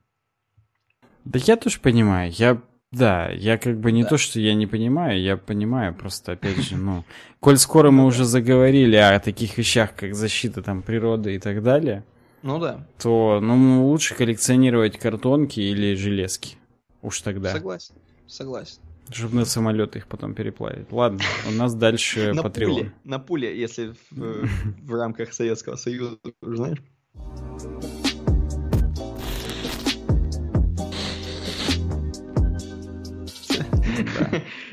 Да 1.23 1.39
я 1.43 1.55
тоже 1.55 1.79
понимаю, 1.79 2.31
я 2.31 2.61
да, 2.91 3.29
я 3.29 3.57
как 3.57 3.79
бы 3.79 3.91
не 3.91 4.03
да. 4.03 4.09
то, 4.09 4.17
что 4.17 4.39
я 4.39 4.53
не 4.53 4.67
понимаю, 4.67 5.19
я 5.19 5.37
понимаю, 5.37 5.93
просто 5.93 6.33
опять 6.33 6.61
же, 6.61 6.77
ну, 6.77 7.03
коль 7.39 7.57
скоро 7.57 7.91
мы 7.91 8.05
уже 8.05 8.25
заговорили 8.25 8.95
о 8.95 9.19
таких 9.19 9.57
вещах, 9.57 9.95
как 9.95 10.15
защита 10.15 10.61
там 10.61 10.81
природы 10.81 11.35
и 11.35 11.39
так 11.39 11.63
далее, 11.63 12.05
ну 12.45 12.59
да. 12.59 12.87
То 12.99 13.39
ну, 13.41 13.87
лучше 13.87 14.13
коллекционировать 14.13 14.99
картонки 14.99 15.59
или 15.59 15.95
железки. 15.95 16.57
Уж 17.01 17.21
тогда. 17.21 17.51
Согласен, 17.51 17.95
согласен. 18.27 18.81
Чтобы 19.09 19.37
на 19.37 19.45
самолеты 19.45 19.97
их 19.97 20.07
потом 20.07 20.35
переплавить. 20.35 20.91
Ладно, 20.91 21.21
у 21.47 21.51
нас 21.53 21.73
дальше 21.73 22.33
на. 22.33 22.43
Пуле, 22.43 22.93
на 23.03 23.17
пуле, 23.17 23.59
если 23.59 23.95
в, 24.11 24.47
в 24.83 24.93
рамках 24.93 25.33
Советского 25.33 25.75
Союза, 25.75 26.19
знаешь. 26.43 26.77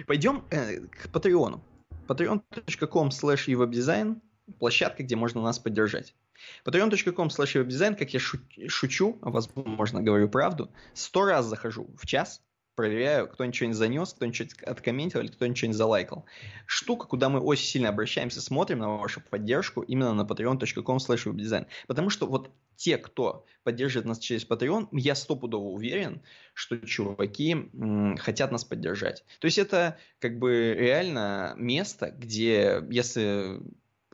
Пойдем 0.06 0.44
э, 0.50 0.80
к 0.88 1.08
Патреону. 1.10 1.64
patreon.com 2.06 3.08
slash 3.08 3.46
webdesign 3.48 4.20
площадка, 4.58 5.02
где 5.02 5.16
можно 5.16 5.40
нас 5.40 5.58
поддержать. 5.58 6.14
Patreon.com 6.64 7.28
slash 7.28 7.54
webdesign, 7.54 7.96
как 7.96 8.14
я 8.14 8.20
шучу, 8.20 9.18
возможно 9.20 10.02
говорю 10.02 10.28
правду, 10.28 10.70
сто 10.94 11.24
раз 11.24 11.46
захожу 11.46 11.88
в 11.96 12.06
час, 12.06 12.42
проверяю, 12.74 13.28
кто 13.28 13.44
ничего 13.44 13.68
не 13.68 13.74
занес, 13.74 14.12
кто 14.14 14.26
ничего 14.26 14.48
откомментил 14.64 15.20
или 15.20 15.28
кто 15.28 15.46
ничего 15.46 15.68
не 15.68 15.74
залайкал. 15.74 16.24
Штука, 16.66 17.06
куда 17.06 17.28
мы 17.28 17.40
очень 17.40 17.66
сильно 17.66 17.88
обращаемся, 17.88 18.40
смотрим 18.40 18.78
на 18.78 18.96
вашу 18.96 19.20
поддержку 19.20 19.82
именно 19.82 20.14
на 20.14 20.22
patreon.com 20.22 20.96
slash 20.96 21.26
webdesign. 21.26 21.66
Потому 21.86 22.10
что 22.10 22.26
вот 22.26 22.50
те, 22.76 22.98
кто 22.98 23.44
поддерживает 23.62 24.06
нас 24.06 24.18
через 24.18 24.46
Patreon, 24.46 24.88
я 24.92 25.14
стопудово 25.14 25.68
уверен, 25.68 26.22
что 26.54 26.78
чуваки 26.78 27.52
м, 27.52 28.16
хотят 28.16 28.50
нас 28.50 28.64
поддержать. 28.64 29.24
То 29.38 29.46
есть 29.46 29.58
это 29.58 29.98
как 30.18 30.38
бы 30.38 30.74
реально 30.76 31.54
место, 31.56 32.10
где 32.10 32.82
если 32.90 33.60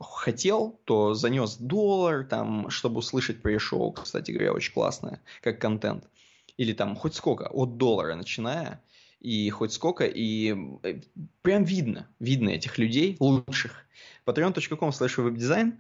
хотел, 0.01 0.81
то 0.85 1.15
занес 1.15 1.57
доллар, 1.57 2.25
там, 2.25 2.71
чтобы 2.71 2.99
услышать 2.99 3.41
pre-шоу, 3.41 3.93
кстати 3.93 4.31
говоря, 4.31 4.53
очень 4.53 4.73
классное, 4.73 5.21
как 5.43 5.61
контент. 5.61 6.09
Или 6.57 6.73
там 6.73 6.97
хоть 6.97 7.15
сколько, 7.15 7.49
от 7.49 7.77
доллара 7.77 8.15
начиная, 8.15 8.83
и 9.21 9.49
хоть 9.51 9.73
сколько, 9.73 10.05
и 10.05 10.55
э, 10.83 11.01
прям 11.43 11.65
видно, 11.65 12.09
видно 12.21 12.51
этих 12.51 12.79
людей, 12.79 13.17
лучших. 13.21 13.87
patreon.com 14.27 14.91
slash 14.91 15.17
webdesign. 15.17 15.79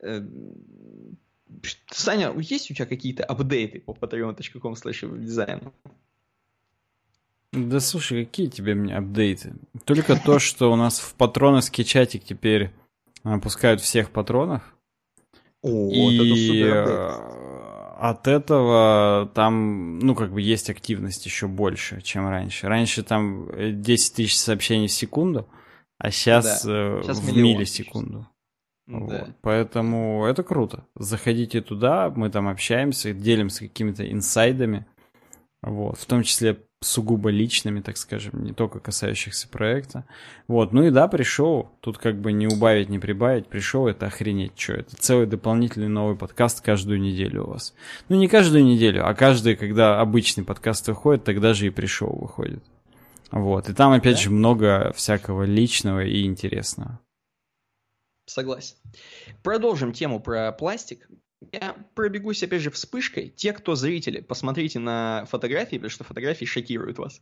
Э, 0.00 0.22
Саня, 1.90 2.32
есть 2.38 2.70
у 2.70 2.74
тебя 2.74 2.86
какие-то 2.86 3.24
апдейты 3.24 3.80
по 3.80 3.92
patreon.com 3.92 4.74
slash 4.74 5.02
webdesign? 5.02 5.72
Да 7.52 7.78
слушай, 7.78 8.24
какие 8.24 8.48
тебе 8.48 8.74
мне 8.74 8.96
апдейты? 8.96 9.54
Только 9.84 10.16
то, 10.16 10.38
что 10.38 10.72
у 10.72 10.76
нас 10.76 10.98
в 10.98 11.14
патроновский 11.14 11.84
чатик 11.84 12.24
теперь 12.24 12.72
пускают 13.42 13.80
всех 13.80 14.10
патронов. 14.10 14.62
О, 15.62 15.90
и 15.90 16.58
это 16.58 17.44
от 17.98 18.28
этого 18.28 19.30
там, 19.34 19.98
ну, 19.98 20.14
как 20.14 20.32
бы 20.32 20.42
есть 20.42 20.68
активность 20.68 21.24
еще 21.24 21.46
больше, 21.46 22.02
чем 22.02 22.28
раньше. 22.28 22.68
Раньше 22.68 23.02
там 23.02 23.48
10 23.80 24.14
тысяч 24.14 24.36
сообщений 24.36 24.88
в 24.88 24.92
секунду, 24.92 25.48
а 25.98 26.10
сейчас, 26.10 26.64
да. 26.64 27.00
сейчас 27.02 27.20
в 27.20 27.36
миллисекунду. 27.36 28.28
Вот. 28.86 29.08
Да. 29.08 29.34
Поэтому 29.40 30.26
это 30.26 30.42
круто. 30.42 30.84
Заходите 30.94 31.62
туда, 31.62 32.12
мы 32.14 32.28
там 32.28 32.48
общаемся, 32.48 33.14
делимся 33.14 33.60
какими-то 33.60 34.10
инсайдами. 34.10 34.86
Вот. 35.62 35.96
В 35.96 36.04
том 36.04 36.22
числе 36.22 36.58
сугубо 36.84 37.30
личными, 37.30 37.80
так 37.80 37.96
скажем, 37.96 38.44
не 38.44 38.52
только 38.52 38.78
касающихся 38.78 39.48
проекта. 39.48 40.04
Вот, 40.46 40.72
ну 40.72 40.84
и 40.84 40.90
да, 40.90 41.08
пришел, 41.08 41.70
тут 41.80 41.98
как 41.98 42.20
бы 42.20 42.32
не 42.32 42.46
убавить, 42.46 42.88
не 42.88 42.98
прибавить, 42.98 43.48
пришел, 43.48 43.88
это 43.88 44.06
охренеть, 44.06 44.52
что 44.56 44.74
это 44.74 44.96
целый 44.96 45.26
дополнительный 45.26 45.88
новый 45.88 46.16
подкаст 46.16 46.60
каждую 46.60 47.00
неделю 47.00 47.44
у 47.44 47.50
вас. 47.50 47.74
Ну 48.08 48.16
не 48.16 48.28
каждую 48.28 48.64
неделю, 48.64 49.08
а 49.08 49.14
каждый, 49.14 49.56
когда 49.56 50.00
обычный 50.00 50.44
подкаст 50.44 50.86
выходит, 50.88 51.24
тогда 51.24 51.54
же 51.54 51.66
и 51.66 51.70
пришел 51.70 52.10
выходит. 52.10 52.62
Вот, 53.30 53.68
и 53.68 53.74
там 53.74 53.92
опять 53.92 54.16
да? 54.16 54.22
же 54.22 54.30
много 54.30 54.92
всякого 54.94 55.44
личного 55.44 56.04
и 56.04 56.24
интересного. 56.24 57.00
Согласен. 58.26 58.76
Продолжим 59.42 59.92
тему 59.92 60.20
про 60.20 60.50
пластик. 60.52 61.08
Я 61.52 61.76
пробегусь, 61.94 62.42
опять 62.42 62.62
же, 62.62 62.70
вспышкой. 62.70 63.28
Те, 63.28 63.52
кто 63.52 63.74
зрители, 63.74 64.20
посмотрите 64.20 64.78
на 64.78 65.24
фотографии, 65.26 65.76
потому 65.76 65.90
что 65.90 66.04
фотографии 66.04 66.44
шокируют 66.44 66.98
вас. 66.98 67.20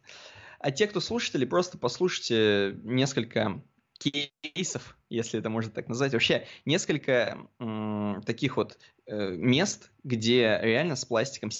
А 0.59 0.71
те, 0.71 0.87
кто 0.87 1.01
слушатели, 1.01 1.45
просто 1.45 1.79
послушайте 1.79 2.79
несколько 2.85 3.63
кейсов, 3.99 4.97
если 5.09 5.39
это 5.39 5.51
можно 5.51 5.71
так 5.71 5.89
назвать. 5.89 6.13
Вообще 6.13 6.47
несколько 6.65 7.39
таких 8.27 8.57
вот 8.57 8.79
э, 9.07 9.31
мест, 9.31 9.91
где 10.03 10.59
реально 10.63 10.97
с 10.97 11.05
пластиком 11.05 11.51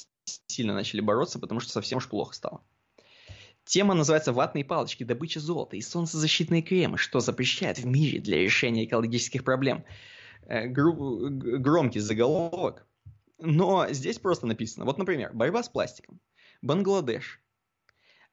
сильно 0.47 0.75
начали 0.75 1.01
бороться, 1.01 1.39
потому 1.39 1.61
что 1.61 1.73
совсем 1.73 1.99
уж 1.99 2.09
плохо 2.09 2.35
стало. 2.35 2.63
Тема 3.65 3.95
называется 3.95 4.33
«Ватные 4.33 4.65
палочки, 4.65 5.05
добыча 5.05 5.39
золота 5.39 5.77
и 5.77 5.81
солнцезащитные 5.81 6.63
кремы, 6.63 6.99
что 6.99 7.21
запрещает 7.21 7.79
в 7.79 7.87
мире 7.87 8.19
для 8.21 8.39
решения 8.39 8.85
экологических 8.85 9.45
проблем». 9.45 9.85
Э, 10.47 10.67
громкий 10.67 12.01
заголовок, 12.01 12.87
но 13.39 13.87
здесь 13.91 14.19
просто 14.19 14.47
написано. 14.47 14.85
Вот, 14.85 14.99
например, 14.99 15.33
борьба 15.33 15.63
с 15.63 15.69
пластиком. 15.69 16.21
Бангладеш. 16.63 17.41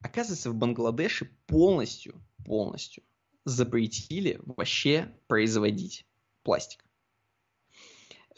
Оказывается, 0.01 0.49
в 0.49 0.55
Бангладеше 0.55 1.29
полностью, 1.45 2.21
полностью 2.45 3.03
запретили 3.45 4.39
вообще 4.45 5.13
производить 5.27 6.05
пластик. 6.43 6.83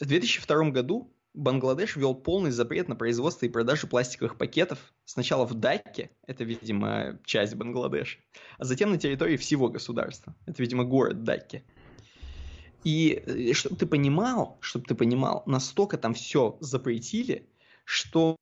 В 0.00 0.06
2002 0.06 0.70
году 0.70 1.14
Бангладеш 1.34 1.96
ввел 1.96 2.14
полный 2.14 2.50
запрет 2.50 2.88
на 2.88 2.96
производство 2.96 3.46
и 3.46 3.48
продажу 3.48 3.86
пластиковых 3.86 4.36
пакетов 4.36 4.92
сначала 5.04 5.46
в 5.46 5.54
Дакке, 5.54 6.10
это, 6.26 6.44
видимо, 6.44 7.20
часть 7.24 7.54
Бангладеша, 7.54 8.18
а 8.58 8.64
затем 8.64 8.90
на 8.90 8.98
территории 8.98 9.36
всего 9.36 9.68
государства. 9.68 10.34
Это, 10.46 10.62
видимо, 10.62 10.84
город 10.84 11.24
Дакке. 11.24 11.64
И 12.84 13.22
э, 13.26 13.52
чтобы 13.52 13.76
ты 13.76 13.86
понимал, 13.86 14.58
чтобы 14.60 14.86
ты 14.86 14.94
понимал, 14.94 15.42
настолько 15.46 15.98
там 15.98 16.14
все 16.14 16.56
запретили, 16.60 17.48
что 17.84 18.36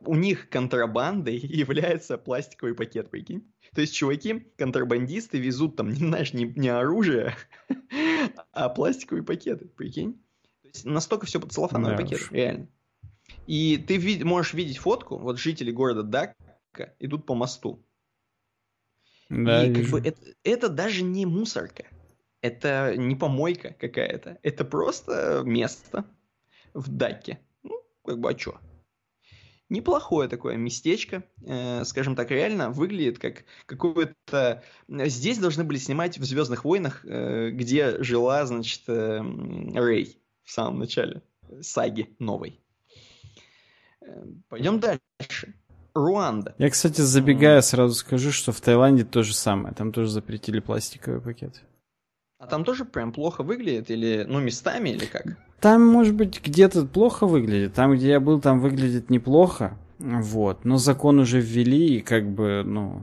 у 0.00 0.14
них 0.14 0.48
контрабандой 0.48 1.36
является 1.42 2.18
пластиковый 2.18 2.74
пакет, 2.74 3.10
прикинь. 3.10 3.44
То 3.74 3.80
есть 3.80 3.94
чуваки, 3.94 4.46
контрабандисты 4.56 5.38
везут 5.38 5.76
там, 5.76 5.90
не 5.90 5.94
знаешь, 5.96 6.32
не, 6.32 6.44
не 6.44 6.68
оружие, 6.68 7.34
а 8.52 8.68
пластиковые 8.68 9.24
пакеты, 9.24 9.66
прикинь. 9.66 10.14
То 10.62 10.68
есть 10.68 10.84
настолько 10.84 11.26
все 11.26 11.40
под 11.40 11.52
целлофановый 11.52 11.96
да 11.96 12.02
пакет, 12.02 12.20
уж. 12.20 12.30
реально. 12.30 12.68
И 13.46 13.78
ты 13.78 13.96
вид- 13.96 14.24
можешь 14.24 14.54
видеть 14.54 14.78
фотку, 14.78 15.18
вот 15.18 15.38
жители 15.38 15.70
города 15.70 16.02
Дакка 16.02 16.94
идут 16.98 17.26
по 17.26 17.34
мосту. 17.34 17.84
Да, 19.28 19.66
и 19.66 19.74
как 19.74 19.90
бы 19.90 19.98
это, 19.98 20.20
это 20.42 20.68
даже 20.68 21.02
не 21.02 21.26
мусорка. 21.26 21.86
Это 22.44 22.94
не 22.98 23.16
помойка 23.16 23.74
какая-то. 23.80 24.38
Это 24.42 24.66
просто 24.66 25.40
место 25.46 26.04
в 26.74 26.94
Дакке. 26.94 27.38
Ну, 27.62 27.82
как 28.04 28.18
бы, 28.18 28.28
а 28.28 28.34
чё? 28.34 28.58
неплохое 29.70 30.28
такое 30.28 30.56
местечко, 30.56 31.24
э, 31.42 31.84
скажем 31.86 32.14
так, 32.14 32.30
реально 32.30 32.68
выглядит 32.68 33.18
как 33.18 33.44
какое-то... 33.64 34.62
Здесь 34.86 35.38
должны 35.38 35.64
были 35.64 35.78
снимать 35.78 36.18
в 36.18 36.24
«Звездных 36.24 36.66
войнах», 36.66 37.02
э, 37.06 37.48
где 37.50 38.02
жила, 38.02 38.44
значит, 38.44 38.82
э, 38.88 39.22
Рэй 39.74 40.18
в 40.42 40.50
самом 40.50 40.80
начале 40.80 41.22
саги 41.62 42.14
новой. 42.18 42.60
Э, 44.02 44.22
пойдем 44.50 44.80
дальше. 44.80 45.54
Руанда. 45.94 46.54
Я, 46.58 46.68
кстати, 46.68 47.00
забегая, 47.00 47.62
сразу 47.62 47.94
скажу, 47.94 48.32
что 48.32 48.52
в 48.52 48.60
Таиланде 48.60 49.04
то 49.04 49.22
же 49.22 49.34
самое. 49.34 49.74
Там 49.74 49.92
тоже 49.92 50.10
запретили 50.10 50.60
пластиковые 50.60 51.22
пакеты. 51.22 51.60
А 52.44 52.46
там 52.46 52.62
тоже 52.62 52.84
прям 52.84 53.10
плохо 53.10 53.42
выглядит? 53.42 53.90
Или, 53.90 54.26
ну, 54.28 54.38
местами, 54.38 54.90
или 54.90 55.06
как? 55.06 55.38
Там, 55.60 55.82
может 55.86 56.14
быть, 56.14 56.42
где-то 56.44 56.84
плохо 56.84 57.26
выглядит. 57.26 57.72
Там, 57.72 57.94
где 57.94 58.10
я 58.10 58.20
был, 58.20 58.38
там 58.38 58.60
выглядит 58.60 59.08
неплохо. 59.08 59.78
Вот. 59.98 60.66
Но 60.66 60.76
закон 60.76 61.20
уже 61.20 61.40
ввели, 61.40 61.96
и 61.96 62.00
как 62.02 62.28
бы, 62.28 62.62
ну... 62.62 63.02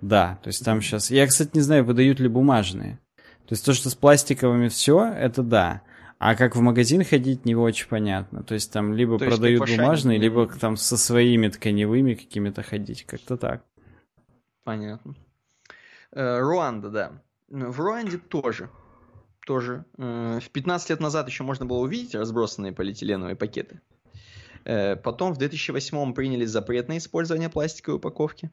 Да, 0.00 0.38
то 0.44 0.48
есть 0.50 0.64
там 0.64 0.82
сейчас... 0.82 1.10
Я, 1.10 1.26
кстати, 1.26 1.50
не 1.54 1.62
знаю, 1.62 1.84
выдают 1.84 2.20
ли 2.20 2.28
бумажные. 2.28 3.00
То 3.16 3.54
есть 3.54 3.64
то, 3.64 3.74
что 3.74 3.90
с 3.90 3.96
пластиковыми 3.96 4.68
все, 4.68 5.04
это 5.04 5.42
да. 5.42 5.82
А 6.20 6.36
как 6.36 6.54
в 6.54 6.60
магазин 6.60 7.02
ходить, 7.02 7.44
не 7.44 7.56
очень 7.56 7.88
понятно. 7.88 8.44
То 8.44 8.54
есть 8.54 8.72
там 8.72 8.94
либо 8.94 9.18
то 9.18 9.26
продают 9.26 9.68
бумажные, 9.68 10.18
либо 10.18 10.46
там 10.46 10.76
со 10.76 10.96
своими 10.96 11.48
тканевыми 11.48 12.14
какими-то 12.14 12.62
ходить. 12.62 13.04
Как-то 13.04 13.36
так. 13.36 13.64
Понятно. 14.62 15.16
Э, 16.12 16.38
Руанда, 16.38 16.90
да. 16.90 17.22
В 17.50 17.80
Руанде 17.80 18.18
тоже. 18.18 18.70
Тоже. 19.44 19.84
Э, 19.98 20.38
в 20.40 20.50
15 20.50 20.90
лет 20.90 21.00
назад 21.00 21.28
еще 21.28 21.42
можно 21.42 21.66
было 21.66 21.78
увидеть 21.78 22.14
разбросанные 22.14 22.72
полиэтиленовые 22.72 23.34
пакеты. 23.34 23.80
Э, 24.64 24.94
потом 24.96 25.34
в 25.34 25.38
2008 25.38 26.14
приняли 26.14 26.44
запрет 26.44 26.88
на 26.88 26.98
использование 26.98 27.48
пластиковой 27.48 27.96
упаковки. 27.96 28.50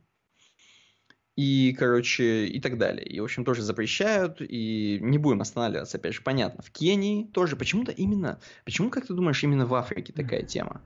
И, 1.36 1.76
короче, 1.78 2.48
и 2.48 2.60
так 2.60 2.80
далее. 2.80 3.06
И, 3.06 3.20
в 3.20 3.24
общем, 3.24 3.46
тоже 3.46 3.62
запрещают, 3.62 4.42
и 4.42 4.98
не 5.00 5.20
будем 5.20 5.42
останавливаться, 5.42 5.98
опять 5.98 6.16
же, 6.16 6.24
понятно. 6.24 6.64
В 6.64 6.72
Кении 6.72 7.26
тоже. 7.28 7.56
Почему-то 7.56 7.92
именно... 7.92 8.40
Почему, 8.66 8.90
как 8.90 9.06
ты 9.06 9.14
думаешь, 9.14 9.44
именно 9.44 9.68
в 9.68 9.76
Африке 9.76 10.12
такая 10.14 10.42
тема 10.42 10.82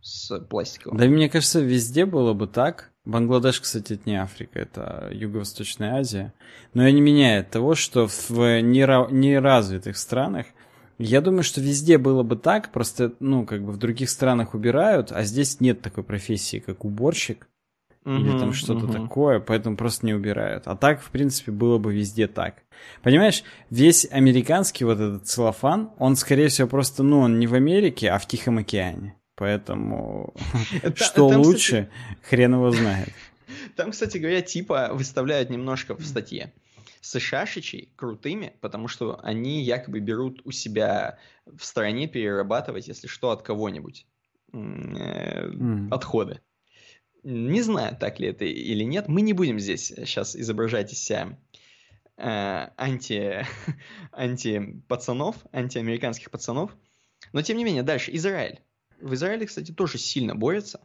с 0.00 0.38
пластиковым? 0.38 0.96
Да, 0.96 1.06
мне 1.06 1.28
кажется, 1.28 1.58
везде 1.60 2.06
было 2.06 2.32
бы 2.32 2.46
так. 2.46 2.91
Бангладеш, 3.04 3.60
кстати, 3.60 3.94
это 3.94 4.02
не 4.06 4.16
Африка, 4.16 4.60
это 4.60 5.08
Юго-Восточная 5.12 5.96
Азия. 5.96 6.32
Но 6.72 6.82
это 6.82 6.92
не 6.92 7.00
меняет 7.00 7.50
того, 7.50 7.74
что 7.74 8.06
в 8.06 8.60
неразвитых 8.60 9.96
странах 9.96 10.46
я 10.98 11.20
думаю, 11.20 11.42
что 11.42 11.60
везде 11.60 11.98
было 11.98 12.22
бы 12.22 12.36
так, 12.36 12.70
просто, 12.70 13.12
ну, 13.18 13.44
как 13.44 13.64
бы 13.64 13.72
в 13.72 13.76
других 13.76 14.08
странах 14.08 14.54
убирают, 14.54 15.10
а 15.10 15.24
здесь 15.24 15.60
нет 15.60 15.82
такой 15.82 16.04
профессии, 16.04 16.58
как 16.58 16.84
уборщик. 16.84 17.48
Uh-huh, 18.04 18.20
или 18.20 18.36
там 18.36 18.52
что-то 18.52 18.86
uh-huh. 18.86 19.02
такое, 19.04 19.38
поэтому 19.38 19.76
просто 19.76 20.06
не 20.06 20.12
убирают. 20.12 20.64
А 20.66 20.74
так, 20.74 21.00
в 21.00 21.10
принципе, 21.10 21.52
было 21.52 21.78
бы 21.78 21.94
везде 21.94 22.26
так. 22.26 22.64
Понимаешь, 23.02 23.44
весь 23.70 24.08
американский 24.10 24.84
вот 24.84 24.98
этот 24.98 25.26
целлофан, 25.28 25.90
он, 25.98 26.16
скорее 26.16 26.48
всего, 26.48 26.66
просто, 26.66 27.04
ну, 27.04 27.20
он 27.20 27.38
не 27.38 27.46
в 27.46 27.54
Америке, 27.54 28.10
а 28.10 28.18
в 28.18 28.26
Тихом 28.26 28.58
океане. 28.58 29.14
Поэтому 29.42 30.32
что 30.94 31.26
лучше, 31.26 31.90
хрен 32.22 32.54
его 32.54 32.70
знает. 32.70 33.08
Там, 33.76 33.90
кстати 33.90 34.18
говоря, 34.18 34.40
типа 34.40 34.90
выставляют 34.92 35.50
немножко 35.50 35.96
в 35.96 36.06
статье. 36.06 36.52
США-шичей 37.00 37.92
крутыми, 37.96 38.52
потому 38.60 38.86
что 38.86 39.18
они 39.20 39.64
якобы 39.64 39.98
берут 39.98 40.42
у 40.44 40.52
себя 40.52 41.18
в 41.44 41.64
стране 41.64 42.06
перерабатывать, 42.06 42.86
если 42.86 43.08
что, 43.08 43.32
от 43.32 43.42
кого-нибудь 43.42 44.06
mm. 44.52 45.88
отходы. 45.90 46.40
Не 47.24 47.62
знаю, 47.62 47.96
так 47.96 48.20
ли 48.20 48.28
это 48.28 48.44
или 48.44 48.84
нет. 48.84 49.08
Мы 49.08 49.22
не 49.22 49.32
будем 49.32 49.58
здесь 49.58 49.88
сейчас 49.88 50.36
изображать 50.36 50.92
из 50.92 51.02
себя 51.02 51.36
э, 52.16 52.68
анти, 52.76 53.44
анти 54.12 54.80
пацанов, 54.86 55.34
антиамериканских 55.52 56.30
пацанов. 56.30 56.76
Но 57.32 57.42
тем 57.42 57.56
не 57.56 57.64
менее, 57.64 57.82
дальше 57.82 58.14
Израиль. 58.14 58.60
В 59.02 59.14
Израиле, 59.14 59.46
кстати, 59.46 59.72
тоже 59.72 59.98
сильно 59.98 60.34
борются. 60.34 60.80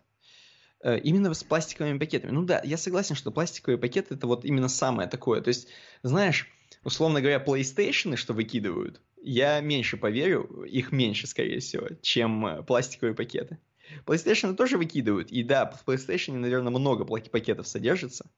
Э, 0.84 0.99
именно 0.99 1.34
с 1.34 1.44
пластиковыми 1.44 1.98
пакетами. 1.98 2.31
Ну 2.31 2.44
да, 2.44 2.61
я 2.64 2.77
согласен, 2.77 3.15
что 3.15 3.31
пластиковые 3.31 3.77
пакеты 3.77 4.15
это 4.15 4.27
вот 4.27 4.45
именно 4.45 4.69
самое 4.69 5.07
такое. 5.07 5.41
То 5.41 5.49
есть, 5.49 5.69
знаешь, 6.03 6.48
условно 6.84 7.22
говоря, 7.22 7.44
PlayStation, 7.44 8.15
что 8.15 8.34
выкидывают, 8.34 9.02
я 9.22 9.60
меньше 9.60 9.98
поверю, 9.98 10.64
их 10.64 10.91
меньше, 10.91 11.27
скорее 11.27 11.60
всего, 11.60 11.88
чем 12.02 12.45
э, 12.45 12.64
пластиковые 12.64 13.15
пакеты. 13.15 13.60
PlayStation 14.06 14.56
тоже 14.56 14.77
выкидывают, 14.77 15.31
и 15.31 15.44
да, 15.44 15.65
в 15.65 15.88
PlayStation, 15.88 16.34
наверное, 16.34 16.72
много 16.72 17.06
пакетов 17.06 17.68
содержится, 17.68 18.30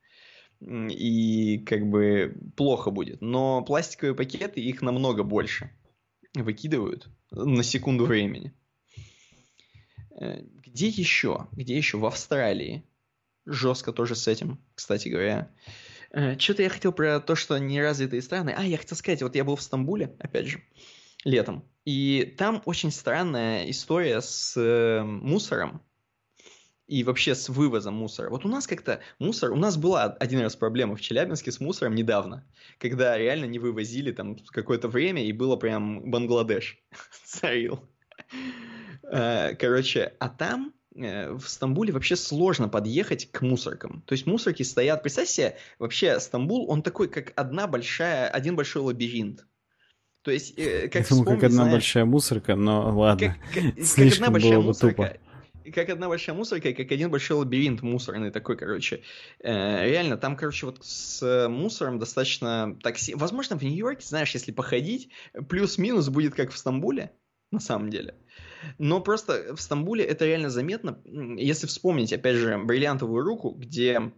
и 0.62 1.58
как 1.66 1.88
бы 1.88 2.38
плохо 2.56 2.92
будет. 2.92 3.22
Но 3.22 3.64
пластиковые 3.64 4.16
пакеты, 4.16 4.62
их 4.62 4.82
намного 4.82 5.24
больше 5.24 5.72
выкидывают 6.36 7.10
на 7.32 7.64
секунду 7.64 8.06
времени. 8.06 8.54
Э, 10.20 10.42
где 10.66 10.88
еще? 10.88 11.48
Где 11.54 11.78
еще? 11.78 11.98
В 11.98 12.06
Австралии. 12.06 12.84
Жестко 13.46 13.92
тоже 13.94 14.16
с 14.16 14.28
этим, 14.28 14.60
кстати 14.76 15.10
говоря. 15.10 15.52
Э, 16.12 16.38
Что-то 16.38 16.64
я 16.64 16.70
хотел 16.70 16.92
про 16.92 17.20
то, 17.20 17.36
что 17.36 17.58
неразвитые 17.58 18.22
страны. 18.22 18.54
А, 18.56 18.64
я 18.64 18.78
хотел 18.78 18.98
сказать, 18.98 19.24
вот 19.24 19.36
я 19.36 19.44
был 19.44 19.56
в 19.56 19.62
Стамбуле, 19.62 20.16
опять 20.20 20.48
же, 20.48 20.62
летом. 21.24 21.64
И 21.86 22.36
там 22.38 22.62
очень 22.66 22.92
странная 22.92 23.70
история 23.70 24.22
с 24.22 24.56
э, 24.58 25.02
мусором 25.04 25.82
и 26.86 27.04
вообще 27.04 27.36
с 27.36 27.50
вывозом 27.50 27.94
мусора. 27.96 28.30
Вот 28.30 28.46
у 28.46 28.50
нас 28.50 28.68
как-то 28.68 29.00
мусор... 29.20 29.52
У 29.52 29.56
нас 29.56 29.78
была 29.78 30.06
один 30.06 30.42
раз 30.42 30.56
проблема 30.56 30.96
в 30.96 31.02
Челябинске 31.02 31.52
с 31.52 31.60
мусором 31.60 31.96
недавно, 31.96 32.46
когда 32.80 33.18
реально 33.18 33.46
не 33.46 33.60
вывозили 33.60 34.12
там 34.12 34.38
какое-то 34.48 34.88
время, 34.88 35.24
и 35.24 35.32
было 35.32 35.56
прям 35.56 36.10
Бангладеш 36.10 36.84
царил. 37.24 37.88
Э, 39.04 39.56
короче, 39.56 40.14
а 40.20 40.30
там 40.30 40.74
э, 40.96 41.32
в 41.32 41.48
Стамбуле 41.48 41.94
вообще 41.94 42.16
сложно 42.16 42.70
подъехать 42.70 43.32
к 43.32 43.42
мусоркам. 43.42 44.04
То 44.06 44.14
есть 44.14 44.26
мусорки 44.26 44.64
стоят... 44.64 45.02
Представь 45.02 45.30
себе, 45.30 45.58
вообще 45.80 46.20
Стамбул, 46.20 46.70
он 46.70 46.84
такой, 46.84 47.08
как 47.08 47.34
одна 47.36 47.68
большая, 47.68 48.28
один 48.30 48.56
большой 48.56 48.84
лабиринт. 48.84 49.46
То 50.22 50.32
есть, 50.32 50.54
э, 50.58 50.90
как, 50.90 51.08
думаю, 51.08 51.26
как 51.26 51.44
одна 51.46 51.64
знаешь, 51.64 51.72
большая 51.72 52.06
мусорка, 52.06 52.56
но 52.56 52.96
ладно. 52.96 53.38
Как, 53.54 53.64
как, 53.64 53.96
как 53.96 54.14
одна 54.14 54.30
большая 54.32 54.60
мусорка. 54.60 55.20
Тупо. 55.64 55.72
как 55.74 55.90
одна 55.90 56.08
большая 56.08 56.36
мусорка, 56.36 56.74
как 56.74 56.92
один 56.92 57.10
большой 57.10 57.38
лабиринт 57.38 57.82
мусорный 57.82 58.30
такой, 58.30 58.58
короче. 58.58 59.02
Э, 59.40 59.90
реально, 59.90 60.18
там, 60.18 60.36
короче, 60.36 60.66
вот 60.66 60.80
с 60.82 61.48
мусором 61.48 62.00
достаточно 62.00 62.78
такси. 62.84 63.16
Возможно, 63.16 63.58
в 63.58 63.64
Нью-Йорке, 63.64 64.06
знаешь, 64.06 64.32
если 64.34 64.52
походить, 64.52 65.10
плюс-минус 65.48 66.10
будет 66.10 66.36
как 66.36 66.52
в 66.52 66.58
Стамбуле, 66.58 67.12
на 67.52 67.60
самом 67.60 67.90
деле. 67.90 68.16
Но 68.78 69.02
просто 69.02 69.56
в 69.56 69.62
Стамбуле 69.62 70.04
это 70.04 70.26
реально 70.26 70.50
заметно. 70.50 71.02
Если 71.06 71.68
вспомнить, 71.68 72.14
опять 72.14 72.36
же, 72.36 72.58
бриллиантовую 72.58 73.24
руку, 73.24 73.52
где 73.52 74.12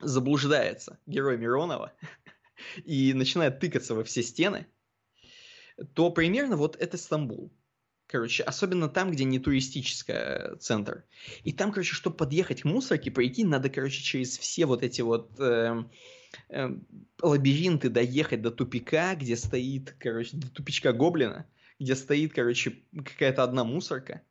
заблуждается 0.00 0.98
герой 1.06 1.38
Миронова 1.38 1.92
и 2.84 3.12
начинает 3.14 3.60
тыкаться 3.60 3.94
во 3.94 4.04
все 4.04 4.22
стены, 4.22 4.66
то 5.94 6.10
примерно 6.10 6.56
вот 6.56 6.76
это 6.76 6.96
Стамбул. 6.96 7.52
Короче, 8.08 8.44
особенно 8.44 8.88
там, 8.88 9.10
где 9.10 9.24
не 9.24 9.40
туристический 9.40 10.14
э, 10.14 10.56
центр. 10.60 11.04
И 11.42 11.52
там, 11.52 11.72
короче, 11.72 11.92
чтобы 11.92 12.16
подъехать 12.16 12.62
к 12.62 12.64
мусорке, 12.64 13.10
пройти 13.10 13.44
надо, 13.44 13.68
короче, 13.68 14.00
через 14.00 14.38
все 14.38 14.64
вот 14.64 14.84
эти 14.84 15.00
вот 15.00 15.32
э, 15.40 15.82
э, 16.48 16.68
лабиринты 17.20 17.88
доехать 17.88 18.42
до 18.42 18.52
тупика, 18.52 19.16
где 19.16 19.36
стоит, 19.36 19.96
короче, 19.98 20.36
до 20.36 20.48
тупичка 20.48 20.92
гоблина, 20.92 21.46
где 21.78 21.94
стоит, 21.94 22.32
короче, 22.32 22.82
какая-то 22.94 23.42
одна 23.42 23.64
мусорка. 23.64 24.22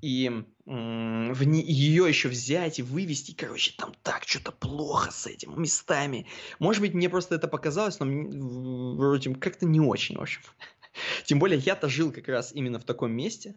И 0.00 0.28
в 0.66 1.44
не- 1.44 1.62
ее 1.62 2.06
еще 2.06 2.28
взять 2.28 2.78
и 2.78 2.82
вывести, 2.82 3.32
короче, 3.32 3.72
там 3.76 3.94
так 4.02 4.24
что-то 4.24 4.52
плохо 4.52 5.10
с 5.10 5.26
этим 5.26 5.60
местами. 5.60 6.26
Может 6.58 6.82
быть, 6.82 6.94
мне 6.94 7.08
просто 7.08 7.36
это 7.36 7.48
показалось, 7.48 8.00
но 8.00 8.94
вроде 8.96 9.34
как-то 9.34 9.66
не 9.66 9.80
очень, 9.80 10.16
в 10.16 10.20
общем. 10.20 10.42
Тем 11.24 11.38
более 11.38 11.58
я-то 11.58 11.88
жил 11.88 12.12
как 12.12 12.28
раз 12.28 12.52
именно 12.52 12.78
в 12.78 12.84
таком 12.84 13.12
месте, 13.12 13.54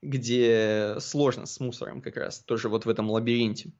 где 0.00 0.96
сложно 1.00 1.44
с 1.44 1.60
мусором 1.60 2.00
как 2.00 2.16
раз, 2.16 2.38
тоже 2.40 2.68
вот 2.68 2.86
в 2.86 2.88
этом 2.88 3.10
лабиринте. 3.10 3.72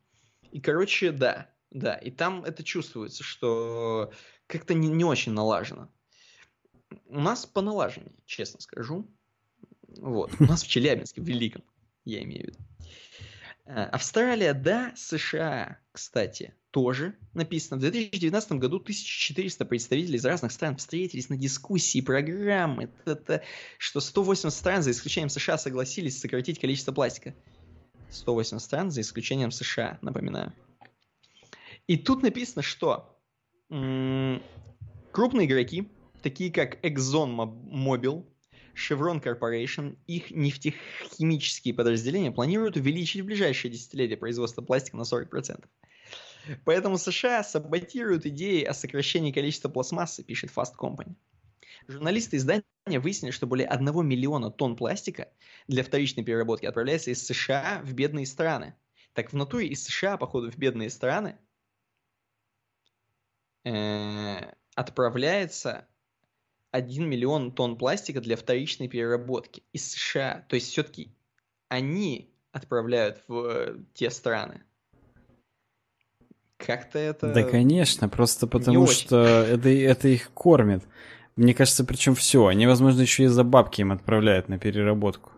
И, 0.50 0.60
короче, 0.60 1.12
да, 1.12 1.50
да, 1.70 1.94
и 1.94 2.10
там 2.10 2.44
это 2.44 2.62
чувствуется, 2.64 3.22
что 3.22 4.12
как-то 4.46 4.74
не, 4.74 4.88
не 4.88 5.04
очень 5.04 5.32
налажено. 5.32 5.88
У 7.06 7.20
нас 7.20 7.46
по 7.46 7.60
налажению, 7.60 8.14
честно 8.26 8.60
скажу. 8.60 9.06
Вот, 9.88 10.32
у 10.38 10.44
нас 10.44 10.62
в 10.62 10.68
Челябинске, 10.68 11.20
в 11.20 11.24
Великом, 11.24 11.62
я 12.04 12.22
имею 12.22 12.44
в 12.44 12.46
виду. 12.48 12.58
Э, 13.66 13.84
Австралия, 13.84 14.54
да, 14.54 14.92
США, 14.96 15.78
кстати, 15.92 16.54
тоже 16.70 17.16
написано. 17.34 17.76
В 17.76 17.80
2019 17.80 18.52
году 18.52 18.76
1400 18.76 19.64
представителей 19.64 20.16
из 20.16 20.24
разных 20.24 20.52
стран 20.52 20.76
встретились 20.76 21.28
на 21.28 21.36
дискуссии 21.36 22.00
программы. 22.00 22.90
Это, 23.04 23.42
что 23.78 24.00
180 24.00 24.56
стран, 24.56 24.82
за 24.82 24.90
исключением 24.90 25.28
США, 25.28 25.58
согласились 25.58 26.20
сократить 26.20 26.58
количество 26.58 26.92
пластика. 26.92 27.34
180 28.10 28.64
стран, 28.64 28.90
за 28.90 29.02
исключением 29.02 29.50
США, 29.50 29.98
напоминаю. 30.00 30.52
И 31.86 31.96
тут 31.96 32.22
написано, 32.22 32.62
что 32.62 33.18
м- 33.70 34.42
крупные 35.12 35.46
игроки, 35.46 35.88
такие 36.22 36.52
как 36.52 36.84
ExxonMobil, 36.84 38.24
Chevron 38.74 39.22
Corporation, 39.22 39.96
их 40.06 40.30
нефтехимические 40.30 41.74
подразделения 41.74 42.30
планируют 42.30 42.76
увеличить 42.76 43.22
в 43.22 43.26
ближайшие 43.26 43.72
десятилетия 43.72 44.16
производство 44.16 44.62
пластика 44.62 44.96
на 44.96 45.02
40%. 45.02 45.64
Поэтому 46.64 46.96
США 46.96 47.42
саботируют 47.42 48.24
идеи 48.26 48.62
о 48.62 48.72
сокращении 48.72 49.32
количества 49.32 49.68
пластмассы, 49.68 50.22
пишет 50.22 50.50
Fast 50.54 50.74
Company. 50.78 51.14
Журналисты 51.88 52.36
издания 52.36 52.64
выяснили, 52.86 53.32
что 53.32 53.46
более 53.46 53.66
1 53.66 54.06
миллиона 54.06 54.50
тонн 54.50 54.76
пластика 54.76 55.28
для 55.66 55.82
вторичной 55.82 56.24
переработки 56.24 56.66
отправляется 56.66 57.10
из 57.10 57.26
США 57.26 57.80
в 57.84 57.92
бедные 57.92 58.26
страны. 58.26 58.74
Так 59.12 59.32
в 59.32 59.36
натуре 59.36 59.68
из 59.68 59.84
США, 59.84 60.16
походу, 60.16 60.50
в 60.50 60.56
бедные 60.56 60.90
страны 60.90 61.38
э, 63.64 64.52
отправляется 64.74 65.88
1 66.70 67.08
миллион 67.08 67.52
тонн 67.52 67.76
пластика 67.76 68.20
для 68.20 68.36
вторичной 68.36 68.88
переработки 68.88 69.62
из 69.72 69.90
США. 69.90 70.44
То 70.48 70.54
есть 70.54 70.68
все-таки 70.68 71.14
они 71.68 72.30
отправляют 72.52 73.22
в 73.28 73.44
э, 73.44 73.76
те 73.94 74.10
страны. 74.10 74.62
Как-то 76.56 76.98
это... 76.98 77.32
Да, 77.32 77.44
конечно, 77.44 78.08
просто 78.08 78.46
потому 78.46 78.86
что 78.88 79.24
это, 79.24 79.68
это 79.68 80.08
их 80.08 80.30
кормит. 80.32 80.82
Мне 81.36 81.54
кажется, 81.54 81.84
причем 81.84 82.16
все. 82.16 82.46
Они, 82.46 82.66
возможно, 82.66 83.00
еще 83.00 83.24
и 83.24 83.28
за 83.28 83.44
бабки 83.44 83.80
им 83.80 83.92
отправляют 83.92 84.48
на 84.48 84.58
переработку. 84.58 85.30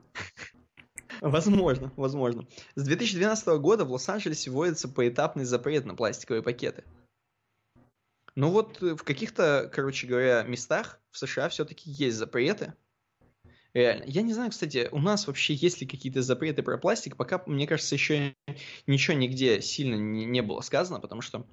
Возможно, 1.20 1.92
возможно. 1.96 2.46
С 2.74 2.84
2012 2.84 3.46
года 3.58 3.84
в 3.84 3.92
Лос-Анджелесе 3.92 4.50
вводится 4.50 4.88
поэтапный 4.88 5.44
запрет 5.44 5.84
на 5.84 5.94
пластиковые 5.94 6.42
пакеты. 6.42 6.84
Ну 8.40 8.48
вот 8.48 8.80
в 8.80 9.04
каких-то, 9.04 9.70
короче 9.70 10.06
говоря, 10.06 10.42
местах 10.44 10.98
в 11.10 11.18
США 11.18 11.50
все-таки 11.50 11.90
есть 11.90 12.16
запреты. 12.16 12.72
Реально. 13.74 14.04
Я 14.06 14.22
не 14.22 14.32
знаю, 14.32 14.50
кстати, 14.50 14.88
у 14.92 14.98
нас 14.98 15.26
вообще 15.26 15.52
есть 15.52 15.82
ли 15.82 15.86
какие-то 15.86 16.22
запреты 16.22 16.62
про 16.62 16.78
пластик, 16.78 17.18
пока, 17.18 17.42
мне 17.44 17.66
кажется, 17.66 17.96
еще 17.96 18.34
ничего 18.86 19.14
нигде 19.14 19.60
сильно 19.60 19.96
не, 19.96 20.24
не 20.24 20.40
было 20.40 20.62
сказано, 20.62 21.00
потому 21.00 21.20
что 21.20 21.46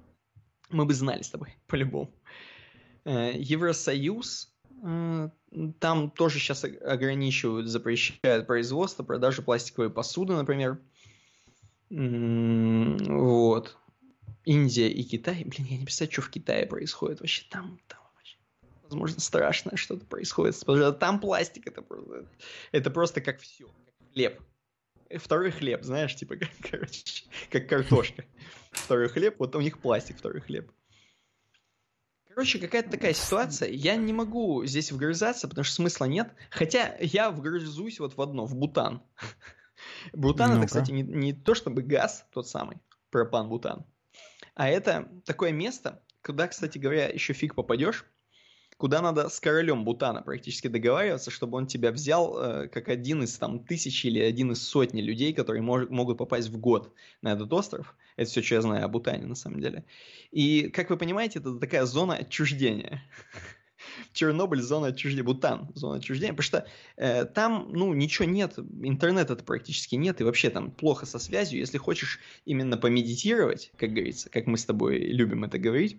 мы 0.70 0.86
бы 0.86 0.94
знали 0.94 1.20
с 1.20 1.28
тобой, 1.28 1.56
по-любому. 1.66 2.10
Евросоюз, 3.04 4.56
там 4.80 6.10
тоже 6.12 6.38
сейчас 6.38 6.64
ограничивают, 6.64 7.68
запрещают 7.68 8.46
производство, 8.46 9.02
продажу 9.02 9.42
пластиковой 9.42 9.90
посуды, 9.90 10.32
например. 10.32 10.80
Вот. 11.90 13.76
Индия 14.48 14.88
и 14.88 15.02
Китай. 15.02 15.44
Блин, 15.44 15.66
я 15.68 15.76
не 15.76 15.84
представляю, 15.84 16.12
что 16.12 16.22
в 16.22 16.30
Китае 16.30 16.66
происходит 16.66 17.20
вообще 17.20 17.44
там. 17.50 17.78
там 17.86 17.98
возможно, 18.90 19.20
страшное 19.20 19.76
что-то 19.76 20.04
происходит. 20.06 20.56
Там 20.98 21.20
пластик, 21.20 21.66
это 21.66 21.82
просто, 21.82 22.26
это 22.72 22.90
просто 22.90 23.20
как 23.20 23.40
все, 23.40 23.66
как 23.66 24.12
хлеб. 24.12 24.40
Второй 25.16 25.50
хлеб, 25.50 25.84
знаешь, 25.84 26.14
типа, 26.16 26.36
как, 26.38 26.50
короче, 26.70 27.24
как 27.50 27.68
картошка. 27.68 28.24
Второй 28.72 29.08
хлеб, 29.08 29.36
вот 29.38 29.54
у 29.54 29.60
них 29.60 29.78
пластик, 29.78 30.18
второй 30.18 30.40
хлеб. 30.40 30.70
Короче, 32.28 32.58
какая-то 32.58 32.90
такая 32.90 33.14
ситуация. 33.14 33.68
Я 33.68 33.96
не 33.96 34.12
могу 34.12 34.64
здесь 34.64 34.92
вгрызаться, 34.92 35.48
потому 35.48 35.64
что 35.64 35.74
смысла 35.74 36.04
нет. 36.04 36.32
Хотя 36.50 36.96
я 37.00 37.30
вгрызусь 37.30 37.98
вот 37.98 38.16
в 38.16 38.22
одно, 38.22 38.46
в 38.46 38.54
бутан. 38.54 39.02
Бутан 40.12 40.50
ну 40.50 40.58
это, 40.58 40.66
кстати, 40.66 40.92
не, 40.92 41.02
не 41.02 41.32
то 41.32 41.54
чтобы 41.54 41.82
газ 41.82 42.26
тот 42.32 42.48
самый, 42.48 42.78
пропан-бутан, 43.10 43.86
а 44.58 44.68
это 44.68 45.08
такое 45.24 45.52
место, 45.52 46.02
куда, 46.20 46.48
кстати 46.48 46.78
говоря, 46.78 47.08
еще 47.08 47.32
фиг 47.32 47.54
попадешь, 47.54 48.04
куда 48.76 49.00
надо 49.00 49.28
с 49.28 49.38
королем 49.38 49.84
Бутана 49.84 50.20
практически 50.20 50.66
договариваться, 50.66 51.30
чтобы 51.30 51.58
он 51.58 51.68
тебя 51.68 51.92
взял 51.92 52.36
э, 52.36 52.66
как 52.66 52.88
один 52.88 53.22
из 53.22 53.38
там 53.38 53.64
тысячи 53.64 54.08
или 54.08 54.18
один 54.18 54.50
из 54.50 54.60
сотни 54.66 55.00
людей, 55.00 55.32
которые 55.32 55.62
мож- 55.62 55.88
могут 55.90 56.18
попасть 56.18 56.48
в 56.48 56.58
год 56.58 56.92
на 57.22 57.34
этот 57.34 57.52
остров. 57.52 57.94
Это 58.16 58.28
все, 58.28 58.42
что 58.42 58.56
я 58.56 58.62
знаю 58.62 58.84
о 58.84 58.88
Бутане 58.88 59.26
на 59.26 59.36
самом 59.36 59.60
деле. 59.60 59.84
И, 60.32 60.70
как 60.70 60.90
вы 60.90 60.96
понимаете, 60.96 61.38
это 61.38 61.56
такая 61.56 61.84
зона 61.84 62.16
отчуждения. 62.16 63.04
Чернобыль, 64.12 64.62
зона 64.62 64.88
отчуждения, 64.88 65.24
Бутан, 65.24 65.70
зона 65.74 65.96
отчуждения, 65.96 66.32
потому 66.32 66.44
что 66.44 66.66
э, 66.96 67.24
там, 67.24 67.68
ну, 67.72 67.92
ничего 67.94 68.26
нет, 68.26 68.58
интернета 68.58 69.36
практически 69.36 69.94
нет, 69.94 70.20
и 70.20 70.24
вообще 70.24 70.50
там 70.50 70.70
плохо 70.70 71.06
со 71.06 71.18
связью. 71.18 71.60
Если 71.60 71.78
хочешь 71.78 72.20
именно 72.44 72.76
помедитировать, 72.76 73.72
как 73.76 73.90
говорится, 73.90 74.30
как 74.30 74.46
мы 74.46 74.58
с 74.58 74.64
тобой 74.64 74.98
любим 74.98 75.44
это 75.44 75.58
говорить, 75.58 75.98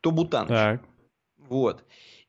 то 0.00 0.10
Бутан. 0.10 0.48
Так. 0.48 0.84
Вот. 1.36 1.84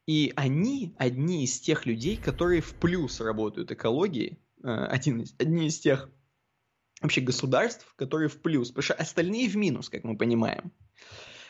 И 0.06 0.34
они 0.36 0.94
одни 0.98 1.44
из 1.44 1.60
тех 1.60 1.86
людей, 1.86 2.16
которые 2.18 2.62
в 2.62 2.74
плюс 2.76 3.20
работают 3.20 3.72
экологии, 3.72 4.38
э, 4.64 4.68
один 4.68 5.22
из, 5.22 5.34
одни 5.40 5.68
из 5.68 5.80
тех 5.80 6.10
вообще 7.02 7.22
государств, 7.22 7.94
которые 7.96 8.30
в 8.30 8.42
плюс, 8.42 8.70
потому 8.70 8.84
что 8.84 8.94
остальные 8.94 9.50
в 9.50 9.58
минус, 9.58 9.90
как 9.90 10.04
мы 10.04 10.18
понимаем. 10.18 10.72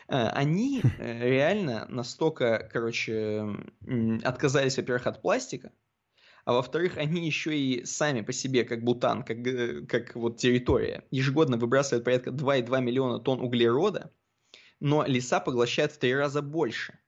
Э, 0.07 0.27
они 0.29 0.81
э, 0.81 1.29
реально 1.29 1.85
настолько, 1.89 2.69
короче, 2.71 3.45
отказались, 4.23 4.77
во-первых, 4.77 5.07
от 5.07 5.21
пластика, 5.21 5.71
а 6.45 6.53
во-вторых, 6.53 6.97
они 6.97 7.25
еще 7.25 7.57
и 7.57 7.85
сами 7.85 8.21
по 8.21 8.31
себе, 8.31 8.63
как 8.63 8.83
Бутан, 8.83 9.23
как, 9.23 9.37
как 9.87 10.15
вот 10.15 10.37
территория, 10.37 11.03
ежегодно 11.09 11.57
выбрасывают 11.57 12.05
порядка 12.05 12.29
2,2 12.29 12.81
миллиона 12.81 13.19
тонн 13.19 13.41
углерода, 13.41 14.11
но 14.79 15.03
леса 15.05 15.39
поглощают 15.39 15.91
в 15.91 15.97
три 15.97 16.13
раза 16.13 16.43
больше. 16.43 16.99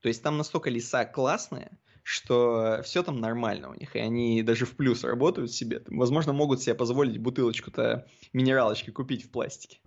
То 0.00 0.08
есть 0.08 0.22
там 0.22 0.36
настолько 0.36 0.70
леса 0.70 1.04
классные, 1.04 1.76
что 2.04 2.82
все 2.84 3.02
там 3.02 3.20
нормально 3.20 3.70
у 3.70 3.74
них, 3.74 3.96
и 3.96 3.98
они 3.98 4.44
даже 4.44 4.64
в 4.64 4.76
плюс 4.76 5.02
работают 5.02 5.50
себе. 5.50 5.82
Возможно, 5.88 6.32
могут 6.32 6.62
себе 6.62 6.76
позволить 6.76 7.18
бутылочку-то 7.18 8.06
минералочки 8.32 8.90
купить 8.90 9.24
в 9.24 9.30
пластике. 9.30 9.80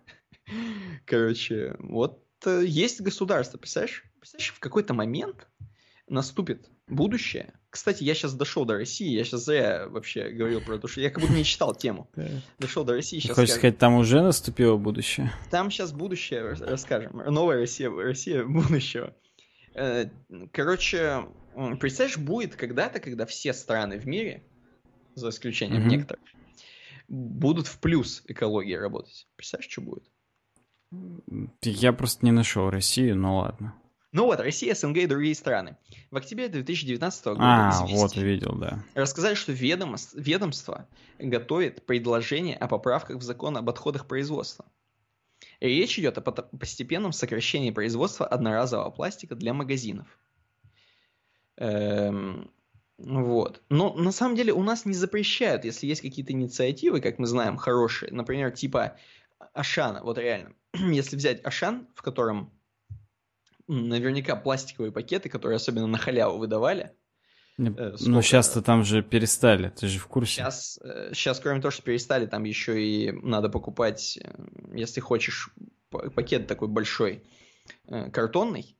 Короче, 1.05 1.75
вот 1.79 2.23
э, 2.45 2.63
есть 2.65 3.01
государство, 3.01 3.57
представляешь? 3.57 4.03
Представляешь, 4.19 4.53
в 4.53 4.59
какой-то 4.59 4.93
момент 4.93 5.47
наступит 6.07 6.69
будущее, 6.87 7.53
Кстати, 7.69 8.03
я 8.03 8.15
сейчас 8.15 8.33
дошел 8.33 8.65
до 8.65 8.73
России, 8.73 9.09
я 9.09 9.23
сейчас 9.23 9.45
зря 9.45 9.87
вообще 9.87 10.29
говорил 10.29 10.59
про 10.59 10.79
то, 10.79 10.87
что 10.87 11.01
я 11.01 11.11
как 11.11 11.21
будто 11.21 11.33
не 11.33 11.43
читал 11.43 11.75
тему. 11.75 12.09
Дошел 12.59 12.83
до 12.83 12.93
России, 12.93 13.19
сейчас 13.19 13.35
Хочешь 13.35 13.55
сказать, 13.55 13.77
там 13.77 13.93
уже 13.93 14.21
наступило 14.21 14.75
будущее? 14.75 15.31
Там 15.51 15.69
сейчас 15.69 15.91
будущее 15.93 16.41
расскажем. 16.41 17.17
Новая 17.17 17.57
Россия, 17.57 17.91
Россия 17.91 18.43
будущего. 18.43 19.15
Э, 19.75 20.09
короче, 20.51 21.25
представляешь, 21.79 22.17
будет 22.17 22.55
когда-то, 22.55 22.99
когда 22.99 23.25
все 23.25 23.53
страны 23.53 23.99
в 23.99 24.07
мире, 24.07 24.43
за 25.13 25.29
исключением 25.29 25.83
mm-hmm. 25.83 25.89
некоторых, 25.91 26.23
будут 27.07 27.67
в 27.67 27.79
плюс 27.79 28.23
экологии 28.27 28.73
работать. 28.73 29.27
Представляешь, 29.35 29.71
что 29.71 29.81
будет? 29.81 30.03
Я 31.61 31.93
просто 31.93 32.25
не 32.25 32.31
нашел 32.31 32.69
Россию, 32.69 33.15
но 33.17 33.39
ладно. 33.39 33.73
Ну 34.11 34.25
вот, 34.25 34.39
Россия, 34.39 34.73
СНГ 34.73 34.97
и 34.97 35.07
другие 35.07 35.35
страны. 35.35 35.77
В 36.09 36.17
октябре 36.17 36.49
2019 36.49 37.25
года 37.25 37.39
а, 37.41 37.85
вот, 37.85 38.15
видел, 38.15 38.55
да. 38.55 38.83
рассказали, 38.95 39.35
что 39.35 39.51
ведомство, 39.51 40.19
ведомство 40.19 40.87
готовит 41.19 41.85
предложение 41.85 42.57
о 42.57 42.67
поправках 42.67 43.17
в 43.17 43.21
закон 43.21 43.55
об 43.57 43.69
отходах 43.69 44.07
производства. 44.07 44.65
Речь 45.59 45.99
идет 45.99 46.17
о 46.17 46.21
постепенном 46.21 47.11
сокращении 47.11 47.69
производства 47.69 48.25
одноразового 48.25 48.89
пластика 48.89 49.35
для 49.35 49.53
магазинов. 49.53 50.07
Эм, 51.57 52.49
вот. 52.97 53.61
Но 53.69 53.93
на 53.93 54.11
самом 54.11 54.35
деле 54.35 54.53
у 54.53 54.63
нас 54.63 54.85
не 54.85 54.93
запрещают, 54.93 55.65
если 55.65 55.85
есть 55.85 56.01
какие-то 56.01 56.33
инициативы, 56.33 56.99
как 56.99 57.19
мы 57.19 57.27
знаем, 57.27 57.57
хорошие, 57.57 58.11
например, 58.11 58.51
типа 58.51 58.97
Ашана, 59.53 60.01
вот 60.01 60.17
реально. 60.17 60.53
если 60.91 61.15
взять 61.15 61.43
Ашан, 61.45 61.87
в 61.95 62.01
котором 62.01 62.51
наверняка 63.67 64.35
пластиковые 64.35 64.91
пакеты, 64.91 65.29
которые 65.29 65.57
особенно 65.57 65.87
на 65.87 65.97
халяву 65.97 66.39
выдавали. 66.39 66.91
Э, 67.59 67.95
ну, 67.99 68.21
сейчас-то 68.21 68.61
там 68.61 68.83
же 68.83 69.03
перестали, 69.03 69.69
ты 69.69 69.87
же 69.87 69.99
в 69.99 70.07
курсе. 70.07 70.35
Сейчас, 70.35 70.79
сейчас, 71.13 71.39
э, 71.39 71.41
кроме 71.43 71.61
того, 71.61 71.71
что 71.71 71.83
перестали, 71.83 72.25
там 72.25 72.43
еще 72.45 72.81
и 72.81 73.11
надо 73.11 73.49
покупать, 73.49 74.17
э, 74.21 74.29
если 74.73 75.01
хочешь, 75.01 75.49
пакет 75.89 76.47
такой 76.47 76.67
большой, 76.67 77.23
картонный. 78.13 78.75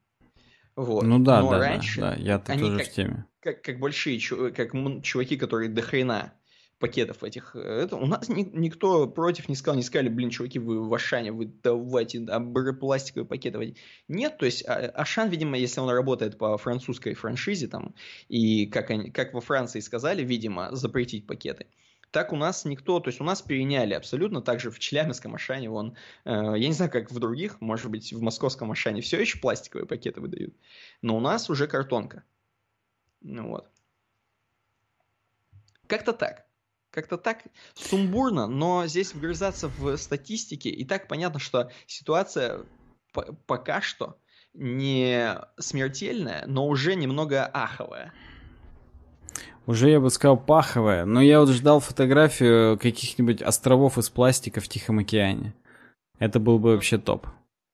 Вот. 0.76 1.03
Ну 1.03 1.19
да, 1.19 1.41
Но 1.41 1.51
да, 1.51 1.59
раньше 1.59 1.99
да, 1.99 2.15
да, 2.15 2.21
я-то 2.21 2.57
тоже 2.57 2.77
как, 2.77 2.88
в 2.88 2.91
теме. 2.91 3.26
Как, 3.41 3.61
как 3.61 3.80
большие, 3.80 4.19
как 4.51 4.71
чуваки, 5.03 5.38
которые 5.38 5.69
до 5.69 5.81
хрена 5.81 6.34
пакетов 6.80 7.23
этих. 7.23 7.56
Э, 7.56 7.60
это, 7.60 7.97
у 7.97 8.06
нас 8.06 8.30
ни, 8.30 8.43
никто 8.43 9.07
против 9.07 9.49
не 9.49 9.56
сказал, 9.56 9.76
не 9.77 9.84
сказали, 9.84 10.10
блин, 10.10 10.30
чуваки, 10.30 10.60
вы 10.60 10.88
в 10.88 10.93
Ашане, 10.93 11.31
вы 11.31 11.45
давайте 11.45 12.26
а, 12.26 12.39
пластиковые 12.39 13.27
пакеты. 13.27 13.76
Нет, 14.07 14.38
то 14.38 14.45
есть 14.45 14.68
а, 14.68 14.89
Ашан, 14.95 15.30
видимо, 15.30 15.57
если 15.57 15.80
он 15.81 15.89
работает 15.89 16.38
по 16.38 16.57
французской 16.57 17.14
франшизе, 17.14 17.68
там, 17.68 17.93
и 18.30 18.65
как, 18.65 18.89
они, 18.89 19.11
как 19.11 19.34
во 19.34 19.41
Франции 19.41 19.81
сказали, 19.81 20.23
видимо, 20.23 20.69
запретить 20.76 21.27
пакеты, 21.27 21.68
так 22.11 22.34
у 22.34 22.35
нас 22.35 22.65
никто, 22.65 22.99
то 22.99 23.10
есть 23.10 23.22
у 23.22 23.23
нас 23.23 23.41
переняли 23.41 23.93
абсолютно, 23.93 24.41
также 24.41 24.72
в 24.72 24.80
Челябинском 24.80 25.35
Ашане, 25.35 25.69
вон, 25.69 25.95
э, 26.26 26.31
я 26.31 26.68
не 26.68 26.73
знаю, 26.73 26.89
как 26.89 27.11
в 27.11 27.19
других, 27.19 27.61
может 27.61 27.91
быть, 27.91 28.14
в 28.14 28.22
московском 28.22 28.72
Ашане 28.72 29.01
все 29.01 29.19
еще 29.19 29.38
пластиковые 29.39 29.85
пакеты 29.85 30.22
выдают, 30.22 30.56
но 31.01 31.15
у 31.18 31.19
нас 31.19 31.49
уже 31.49 31.68
картонка. 31.68 32.23
Ну 33.22 33.49
вот. 33.49 33.69
Как-то 35.88 36.14
так. 36.14 36.48
Как-то 36.91 37.18
так 37.18 37.44
сумбурно, 37.76 38.48
но 38.48 38.88
здесь 38.88 39.14
вгрызаться 39.14 39.68
в 39.68 39.95
статистике, 39.98 40.70
и 40.70 40.86
так 40.86 41.07
понятно, 41.07 41.40
что 41.40 41.72
ситуация 41.86 42.66
пока 43.45 43.82
что 43.82 44.18
не 44.53 45.36
смертельная, 45.60 46.45
но 46.48 46.68
уже 46.68 46.95
немного 46.95 47.45
аховая. 47.45 48.14
Уже, 49.68 49.91
я 49.91 49.99
бы 49.99 50.10
сказал, 50.10 50.38
паховая, 50.38 51.06
но 51.06 51.22
я 51.22 51.40
вот 51.40 51.49
ждал 51.49 51.80
фотографию 51.80 52.80
каких-нибудь 52.80 53.44
островов 53.44 53.99
из 53.99 54.10
пластика 54.10 54.61
в 54.61 54.68
Тихом 54.68 54.98
океане. 54.98 55.53
Это 56.18 56.40
был 56.40 56.57
бы 56.57 56.72
вообще 56.74 56.98
топ. 56.98 57.28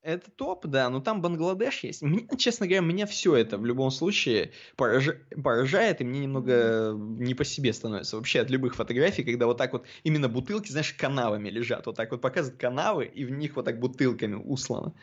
Это 0.06 0.30
топ, 0.30 0.64
да, 0.66 0.88
но 0.88 1.00
там 1.00 1.20
Бангладеш 1.20 1.82
есть. 1.82 2.00
Мне, 2.00 2.28
честно 2.38 2.68
говоря, 2.68 2.80
меня 2.80 3.06
все 3.06 3.34
это 3.34 3.58
в 3.58 3.66
любом 3.66 3.90
случае 3.90 4.52
пораж... 4.76 5.08
поражает, 5.42 6.00
и 6.00 6.04
мне 6.04 6.20
немного 6.20 6.94
не 6.96 7.34
по 7.34 7.44
себе 7.44 7.72
становится 7.72 8.16
вообще 8.16 8.38
от 8.38 8.48
любых 8.48 8.76
фотографий, 8.76 9.24
когда 9.24 9.46
вот 9.46 9.58
так 9.58 9.72
вот 9.72 9.84
именно 10.04 10.28
бутылки, 10.28 10.70
знаешь, 10.70 10.92
канавами 10.92 11.48
лежат. 11.48 11.86
Вот 11.86 11.96
так 11.96 12.12
вот 12.12 12.20
показывают 12.20 12.60
канавы, 12.60 13.06
и 13.06 13.24
в 13.24 13.32
них 13.32 13.56
вот 13.56 13.64
так 13.64 13.80
бутылками 13.80 14.36
услано. 14.36 14.94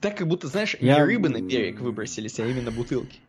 Так 0.00 0.18
как 0.18 0.26
будто, 0.26 0.48
знаешь, 0.48 0.76
Я... 0.80 0.96
не 0.96 1.04
рыбы 1.04 1.28
на 1.28 1.40
берег 1.40 1.78
выбросились, 1.78 2.40
а 2.40 2.46
именно 2.48 2.72
бутылки. 2.72 3.20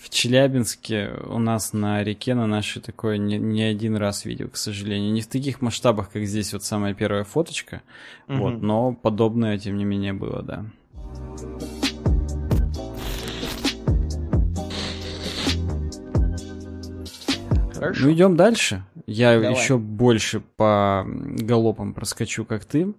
В 0.00 0.08
Челябинске 0.08 1.10
у 1.26 1.38
нас 1.38 1.74
на 1.74 2.02
реке 2.02 2.34
на 2.34 2.46
нашей 2.46 2.80
такое 2.80 3.18
не, 3.18 3.36
не 3.36 3.62
один 3.62 3.96
раз 3.96 4.24
видел, 4.24 4.48
к 4.48 4.56
сожалению. 4.56 5.12
Не 5.12 5.20
в 5.20 5.26
таких 5.26 5.60
масштабах, 5.60 6.10
как 6.10 6.24
здесь 6.24 6.54
вот 6.54 6.64
самая 6.64 6.94
первая 6.94 7.24
фоточка, 7.24 7.82
угу. 8.26 8.38
вот, 8.38 8.62
но 8.62 8.94
подобное, 8.94 9.58
тем 9.58 9.76
не 9.76 9.84
менее, 9.84 10.14
было, 10.14 10.42
да. 10.42 10.64
Хорошо. 17.74 18.06
Ну, 18.06 18.12
идем 18.12 18.36
дальше. 18.36 18.82
Я 19.06 19.38
Давай. 19.38 19.52
еще 19.52 19.76
больше 19.76 20.40
по 20.40 21.04
галопам 21.06 21.92
проскочу, 21.92 22.46
как 22.46 22.64
ты. 22.64 22.94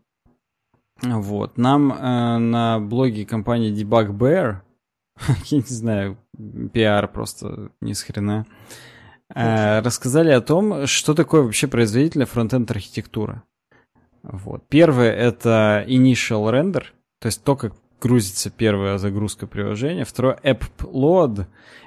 Вот. 1.02 1.58
Нам 1.58 1.92
э, 1.92 2.38
на 2.38 2.80
блоге 2.80 3.26
компании 3.26 3.74
Debug 3.74 4.16
Bear 4.16 4.62
я 5.46 5.58
не 5.58 5.64
знаю, 5.64 6.18
пиар 6.74 7.08
просто 7.08 7.72
ни 7.82 7.94
с 7.94 8.02
хрена, 8.04 8.46
э, 9.34 9.80
рассказали 9.80 10.32
о 10.32 10.42
том, 10.42 10.88
что 10.88 11.14
такое 11.14 11.42
вообще 11.42 11.68
производительная 11.68 12.26
фронтенд 12.26 12.70
архитектура. 12.72 13.44
Вот. 14.24 14.64
Первое 14.70 15.12
это 15.12 15.84
initial 15.88 16.50
render, 16.52 16.84
то 17.20 17.28
есть 17.28 17.44
то, 17.44 17.56
как 17.56 17.74
грузится 18.02 18.50
первая 18.50 18.98
загрузка 18.98 19.48
приложения. 19.48 20.06
Второе 20.06 20.40
app 20.44 20.64
load 20.80 21.46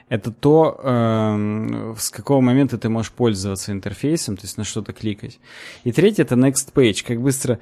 это 0.09 0.31
то, 0.31 0.79
э, 0.83 1.95
с 1.99 2.11
какого 2.11 2.41
момента 2.41 2.79
ты 2.79 2.89
можешь 2.89 3.13
пользоваться 3.13 3.73
интерфейсом, 3.73 4.37
то 4.37 4.43
есть 4.43 4.59
на 4.59 4.65
что-то 4.65 4.93
кликать. 4.93 5.41
И 5.83 5.93
третье 5.93 6.23
это 6.23 6.35
next 6.35 6.73
page, 6.73 7.05
как 7.07 7.21
быстро 7.21 7.59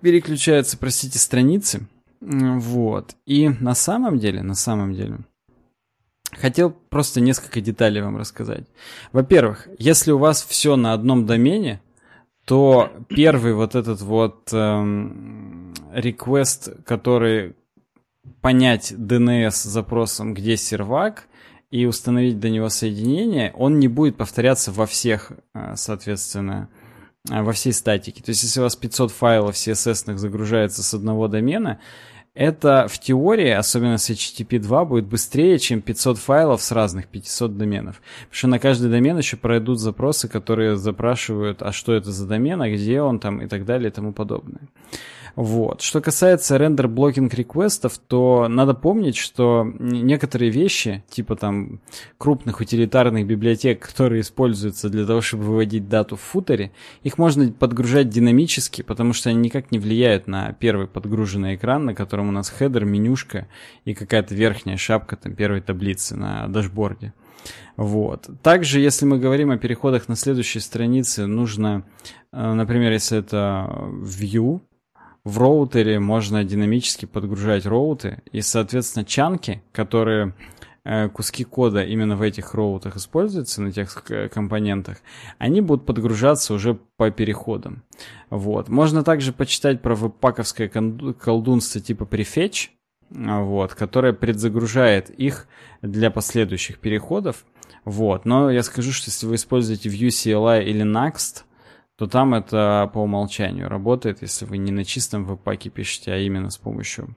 переключаются, 0.00 0.78
простите, 0.78 1.18
страницы 1.18 1.86
вот. 2.24 3.16
И 3.26 3.48
на 3.48 3.74
самом 3.74 4.18
деле, 4.18 4.42
на 4.42 4.54
самом 4.54 4.94
деле, 4.94 5.18
хотел 6.36 6.70
просто 6.70 7.20
несколько 7.20 7.60
деталей 7.60 8.00
вам 8.00 8.16
рассказать. 8.16 8.66
Во-первых, 9.12 9.68
если 9.78 10.12
у 10.12 10.18
вас 10.18 10.42
все 10.42 10.76
на 10.76 10.92
одном 10.92 11.26
домене, 11.26 11.80
то 12.44 12.90
первый 13.08 13.54
вот 13.54 13.74
этот 13.74 14.00
вот 14.02 14.50
эм, 14.52 15.72
request, 15.94 16.82
который 16.84 17.54
понять 18.40 18.92
DNS 18.92 19.50
запросом, 19.50 20.34
где 20.34 20.56
сервак, 20.56 21.26
и 21.70 21.86
установить 21.86 22.38
до 22.38 22.50
него 22.50 22.68
соединение, 22.68 23.52
он 23.56 23.80
не 23.80 23.88
будет 23.88 24.16
повторяться 24.16 24.70
во 24.70 24.86
всех, 24.86 25.32
э, 25.54 25.72
соответственно, 25.74 26.68
э, 27.28 27.42
во 27.42 27.52
всей 27.52 27.72
статике. 27.72 28.22
То 28.22 28.30
есть, 28.30 28.44
если 28.44 28.60
у 28.60 28.62
вас 28.62 28.76
500 28.76 29.10
файлов 29.10 29.56
CSS 29.56 30.16
загружается 30.16 30.84
с 30.84 30.94
одного 30.94 31.26
домена, 31.26 31.80
это 32.34 32.88
в 32.88 32.98
теории, 32.98 33.50
особенно 33.50 33.96
с 33.96 34.10
HTTP 34.10 34.58
2, 34.58 34.84
будет 34.84 35.06
быстрее, 35.06 35.58
чем 35.58 35.80
500 35.80 36.18
файлов 36.18 36.62
с 36.62 36.72
разных 36.72 37.06
500 37.06 37.56
доменов. 37.56 38.02
Потому 38.22 38.34
что 38.34 38.48
на 38.48 38.58
каждый 38.58 38.90
домен 38.90 39.16
еще 39.18 39.36
пройдут 39.36 39.78
запросы, 39.78 40.28
которые 40.28 40.76
запрашивают, 40.76 41.62
а 41.62 41.72
что 41.72 41.94
это 41.94 42.10
за 42.10 42.26
домен, 42.26 42.60
а 42.60 42.68
где 42.68 43.00
он 43.00 43.20
там 43.20 43.40
и 43.40 43.46
так 43.46 43.64
далее 43.64 43.90
и 43.90 43.92
тому 43.92 44.12
подобное. 44.12 44.62
Вот. 45.36 45.82
Что 45.82 46.00
касается 46.00 46.56
рендер 46.56 46.86
блокинг 46.86 47.34
реквестов, 47.34 47.98
то 47.98 48.46
надо 48.48 48.72
помнить, 48.74 49.16
что 49.16 49.64
некоторые 49.78 50.50
вещи, 50.50 51.02
типа 51.08 51.34
там 51.34 51.80
крупных 52.18 52.60
утилитарных 52.60 53.26
библиотек, 53.26 53.84
которые 53.84 54.20
используются 54.20 54.88
для 54.88 55.04
того, 55.04 55.20
чтобы 55.20 55.44
выводить 55.44 55.88
дату 55.88 56.16
в 56.16 56.20
футере, 56.20 56.70
их 57.02 57.18
можно 57.18 57.50
подгружать 57.50 58.08
динамически, 58.08 58.82
потому 58.82 59.12
что 59.12 59.30
они 59.30 59.40
никак 59.40 59.72
не 59.72 59.80
влияют 59.80 60.28
на 60.28 60.52
первый 60.52 60.86
подгруженный 60.86 61.56
экран, 61.56 61.84
на 61.84 61.94
котором 61.94 62.28
у 62.28 62.32
нас 62.32 62.48
хедер, 62.48 62.84
менюшка 62.84 63.48
и 63.84 63.94
какая-то 63.94 64.34
верхняя 64.34 64.76
шапка 64.76 65.16
там 65.16 65.34
первой 65.34 65.62
таблицы 65.62 66.16
на 66.16 66.46
дашборде. 66.46 67.12
Вот. 67.76 68.30
Также, 68.42 68.80
если 68.80 69.04
мы 69.04 69.18
говорим 69.18 69.50
о 69.50 69.58
переходах 69.58 70.08
на 70.08 70.14
следующей 70.14 70.60
странице, 70.60 71.26
нужно, 71.26 71.84
э, 72.32 72.52
например, 72.52 72.92
если 72.92 73.18
это 73.18 73.68
Vue, 74.00 74.60
в 75.24 75.38
роутере 75.38 75.98
можно 76.00 76.44
динамически 76.44 77.06
подгружать 77.06 77.64
роуты, 77.66 78.22
и, 78.30 78.42
соответственно, 78.42 79.06
чанки, 79.06 79.62
которые 79.72 80.34
э, 80.84 81.08
куски 81.08 81.44
кода 81.44 81.82
именно 81.82 82.16
в 82.16 82.22
этих 82.22 82.52
роутах 82.52 82.96
используются, 82.96 83.62
на 83.62 83.72
тех 83.72 84.04
компонентах, 84.32 84.98
они 85.38 85.62
будут 85.62 85.86
подгружаться 85.86 86.52
уже 86.52 86.78
по 86.96 87.10
переходам. 87.10 87.82
Вот. 88.28 88.68
Можно 88.68 89.02
также 89.02 89.32
почитать 89.32 89.80
про 89.80 89.94
webpack 89.94 90.31
-овское 90.31 90.68
колдунство 90.68 91.80
типа 91.80 92.02
prefetch, 92.04 92.68
вот, 93.10 93.74
которая 93.74 94.12
предзагружает 94.12 95.08
их 95.08 95.46
для 95.80 96.10
последующих 96.10 96.78
переходов. 96.80 97.46
Вот. 97.86 98.26
Но 98.26 98.50
я 98.50 98.62
скажу, 98.62 98.92
что 98.92 99.10
если 99.10 99.26
вы 99.26 99.36
используете 99.36 99.88
Vue 99.88 100.08
CLI 100.08 100.64
или 100.64 100.84
Next, 100.84 101.44
то 101.96 102.06
там 102.06 102.34
это 102.34 102.90
по 102.92 102.98
умолчанию 102.98 103.68
работает, 103.68 104.22
если 104.22 104.44
вы 104.44 104.58
не 104.58 104.72
на 104.72 104.84
чистом 104.84 105.24
webpack 105.24 105.60
-е 105.60 105.70
пишете, 105.70 106.12
а 106.12 106.18
именно 106.18 106.50
с 106.50 106.56
помощью 106.56 107.16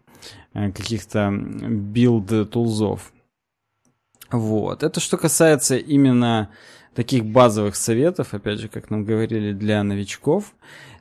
э, 0.53 0.71
каких-то 0.71 1.29
build 1.31 1.96
-тулзов. 1.96 2.99
Вот. 4.31 4.83
Это 4.83 4.99
что 4.99 5.17
касается 5.17 5.77
именно 5.77 6.49
таких 6.93 7.25
базовых 7.25 7.75
советов, 7.75 8.33
опять 8.33 8.59
же, 8.59 8.67
как 8.67 8.89
нам 8.89 9.05
говорили, 9.05 9.53
для 9.53 9.83
новичков. 9.83 10.53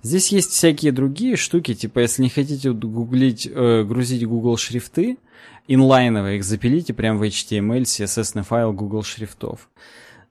Здесь 0.02 0.28
есть 0.28 0.50
всякие 0.50 0.92
другие 0.92 1.36
штуки, 1.36 1.74
типа, 1.74 2.00
если 2.00 2.22
не 2.22 2.28
хотите 2.28 2.72
гуглить, 2.72 3.48
э, 3.50 3.82
грузить 3.82 4.26
Google 4.26 4.56
шрифты, 4.56 5.18
инлайновые 5.68 6.36
их 6.36 6.44
запилите 6.44 6.94
прямо 6.94 7.18
в 7.18 7.22
HTML, 7.22 7.82
CSS 7.82 8.42
файл 8.42 8.72
Google 8.72 9.02
шрифтов. 9.02 9.70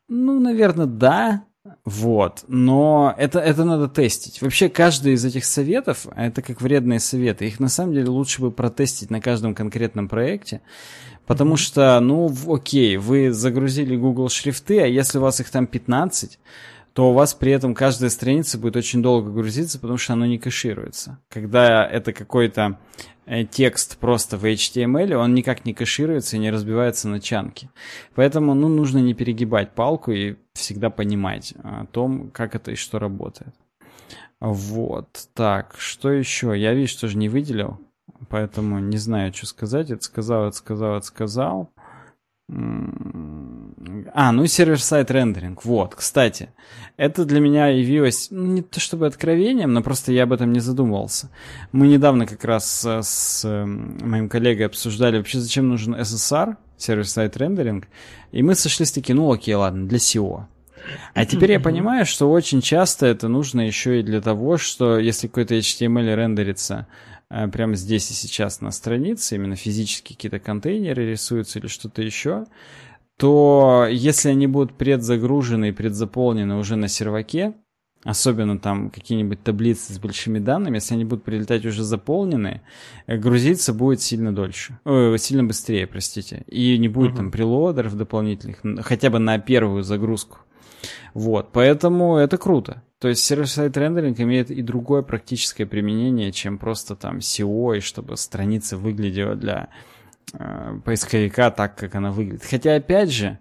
Ну, 0.08 0.40
наверное, 0.40 0.86
да, 0.86 1.44
вот, 1.84 2.44
но 2.48 3.14
это, 3.18 3.40
это 3.40 3.64
надо 3.64 3.88
тестить. 3.88 4.42
Вообще, 4.42 4.70
каждый 4.70 5.14
из 5.14 5.26
этих 5.26 5.46
советов, 5.46 6.08
это 6.16 6.42
как 6.42 6.62
вредные 6.62 7.00
советы, 7.00 7.48
их 7.48 7.60
на 7.60 7.70
самом 7.70 7.94
деле 7.94 8.10
лучше 8.10 8.42
бы 8.42 8.52
протестить 8.52 9.10
на 9.10 9.22
каждом 9.22 9.56
конкретном 9.56 10.08
проекте, 10.08 10.62
потому 11.26 11.56
mm-hmm. 11.56 11.58
что, 11.58 12.00
ну, 12.00 12.32
окей, 12.48 12.98
вы 12.98 13.32
загрузили 13.32 13.96
Google 13.96 14.30
шрифты, 14.30 14.80
а 14.82 14.88
если 14.88 15.18
у 15.18 15.22
вас 15.22 15.40
их 15.40 15.50
там 15.50 15.68
15, 15.68 16.40
то 16.94 17.10
у 17.10 17.14
вас 17.14 17.34
при 17.34 17.52
этом 17.52 17.74
каждая 17.74 18.10
страница 18.10 18.58
будет 18.58 18.78
очень 18.78 19.02
долго 19.02 19.30
грузиться, 19.30 19.80
потому 19.80 19.98
что 19.98 20.14
оно 20.14 20.26
не 20.26 20.38
кэшируется. 20.38 21.20
Когда 21.30 21.86
это 21.86 22.14
какой-то 22.14 22.80
текст 23.52 23.98
просто 23.98 24.38
в 24.38 24.46
HTML, 24.46 25.16
он 25.16 25.34
никак 25.34 25.66
не 25.66 25.74
кэшируется 25.74 26.36
и 26.36 26.40
не 26.40 26.52
разбивается 26.52 27.08
на 27.08 27.20
чанки. 27.20 27.70
Поэтому 28.14 28.54
ну, 28.54 28.68
нужно 28.68 29.00
не 29.00 29.14
перегибать 29.14 29.72
палку 29.72 30.12
и 30.12 30.36
всегда 30.54 30.90
понимать 30.90 31.54
о 31.64 31.86
том, 31.86 32.30
как 32.32 32.56
это 32.56 32.72
и 32.72 32.76
что 32.76 33.00
работает. 33.00 33.54
Вот, 34.40 35.30
так, 35.34 35.76
что 35.78 36.12
еще? 36.12 36.54
Я, 36.56 36.74
видишь, 36.74 36.96
тоже 36.96 37.18
не 37.18 37.30
выделил, 37.30 37.80
поэтому 38.30 38.80
не 38.80 38.98
знаю, 38.98 39.34
что 39.34 39.48
сказать. 39.48 39.90
Это 39.90 40.04
сказал, 40.04 40.48
это 40.48 40.58
сказал, 40.58 40.98
это 40.98 41.06
сказал. 41.06 41.72
А, 44.14 44.32
ну 44.32 44.44
и 44.44 44.48
сервер-сайт 44.48 45.10
рендеринг. 45.12 45.66
Вот, 45.66 45.96
кстати, 45.96 46.50
это 46.98 47.26
для 47.26 47.40
меня 47.40 47.68
явилось 47.68 48.28
ну, 48.30 48.46
не 48.46 48.62
то 48.62 48.80
чтобы 48.80 49.08
откровением, 49.08 49.74
но 49.74 49.82
просто 49.82 50.12
я 50.12 50.24
об 50.24 50.34
этом 50.34 50.52
не 50.52 50.60
задумывался. 50.60 51.30
Мы 51.72 51.88
недавно 51.88 52.26
как 52.28 52.44
раз 52.44 52.86
с 52.86 53.46
эм, 53.46 53.98
моим 54.02 54.30
коллегой 54.30 54.68
обсуждали 54.68 55.18
вообще, 55.18 55.40
зачем 55.40 55.70
нужен 55.70 55.96
SSR, 55.96 56.56
сервер-сайт 56.78 57.38
рендеринг, 57.38 57.88
и 58.32 58.44
мы 58.44 58.56
сошлись 58.56 58.92
такие, 58.92 59.16
ну 59.16 59.32
окей, 59.32 59.56
ладно, 59.56 59.88
для 59.88 59.98
SEO. 59.98 60.46
А 61.16 61.26
теперь 61.26 61.54
я 61.54 61.60
понимаю, 61.60 62.06
что 62.06 62.30
очень 62.30 62.62
часто 62.62 63.08
это 63.08 63.28
нужно 63.28 63.62
еще 63.62 64.02
и 64.02 64.04
для 64.04 64.22
того, 64.22 64.58
что 64.58 65.00
если 65.00 65.28
какой-то 65.28 65.56
HTML 65.56 66.14
рендерится 66.14 66.86
Э, 67.30 67.48
прямо 67.48 67.76
здесь 67.76 68.10
и 68.12 68.14
сейчас 68.14 68.62
на 68.62 68.72
странице, 68.72 69.36
именно 69.36 69.56
физически 69.56 70.14
какие-то 70.14 70.40
контейнеры 70.40 71.10
рисуются 71.10 71.60
или 71.60 71.68
что-то 71.68 72.02
еще, 72.02 72.46
то 73.18 73.88
если 73.90 74.30
они 74.30 74.48
будут 74.48 74.78
предзагружены 74.78 75.70
и 75.70 75.72
предзаполнены 75.72 76.56
уже 76.56 76.76
на 76.76 76.88
серваке, 76.88 77.54
особенно 78.04 78.60
там 78.60 78.92
какие-нибудь 78.92 79.44
таблицы 79.44 79.94
с 79.94 80.00
большими 80.00 80.40
данными, 80.40 80.76
если 80.76 80.94
они 80.94 81.06
будут 81.06 81.24
прилетать 81.24 81.66
уже 81.66 81.84
заполненные, 81.84 82.62
э, 83.08 83.18
грузиться 83.18 83.74
будет 83.74 84.02
сильно 84.02 84.34
дольше, 84.34 84.80
э, 84.86 85.16
сильно 85.18 85.44
быстрее, 85.44 85.88
простите, 85.88 86.44
и 86.48 86.78
не 86.78 86.88
будет 86.88 87.14
uh-huh. 87.14 87.18
там 87.18 87.32
прелодеров 87.32 87.98
дополнительных, 87.98 88.62
хотя 88.86 89.10
бы 89.10 89.20
на 89.20 89.40
первую 89.40 89.84
загрузку. 89.84 90.40
Вот, 91.16 91.52
поэтому 91.52 92.18
это 92.18 92.38
круто. 92.38 92.84
То 93.00 93.08
есть 93.08 93.24
сервер-сайт 93.24 93.76
рендеринг 93.76 94.20
имеет 94.20 94.52
и 94.52 94.62
другое 94.62 95.02
практическое 95.02 95.66
применение, 95.66 96.32
чем 96.32 96.58
просто 96.58 96.96
там 96.96 97.18
SEO, 97.18 97.78
и 97.78 97.80
чтобы 97.80 98.18
страница 98.18 98.78
выглядела 98.78 99.36
для 99.36 99.70
поисковика 100.84 101.52
так, 101.52 101.78
как 101.78 101.96
она 101.96 102.12
выглядит. 102.12 102.44
Хотя, 102.44 102.76
опять 102.76 103.12
же, 103.12 103.40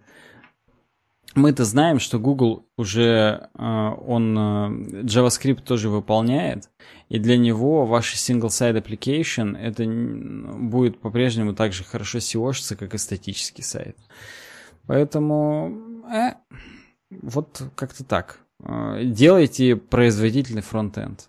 мы-то 1.35 1.65
знаем, 1.65 1.99
что 1.99 2.19
Google 2.19 2.67
уже, 2.77 3.49
э, 3.55 3.89
он 4.07 4.39
э, 4.39 5.03
JavaScript 5.03 5.63
тоже 5.63 5.89
выполняет, 5.89 6.71
и 7.09 7.19
для 7.19 7.37
него 7.37 7.87
ваш 7.87 8.15
single-site 8.15 8.81
application 8.81 9.57
это 9.57 9.85
будет 9.85 11.01
по-прежнему 11.01 11.55
так 11.55 11.73
же 11.73 11.83
хорошо 11.83 12.19
SEO-шиться, 12.19 12.77
как 12.77 12.95
и 12.95 12.99
статический 12.99 13.65
сайт. 13.65 13.97
Поэтому, 14.87 16.05
э, 16.13 16.35
вот 17.11 17.63
как-то 17.75 18.05
так. 18.05 18.39
Делайте 19.03 19.77
производительный 19.77 20.63
фронтенд. 20.63 21.29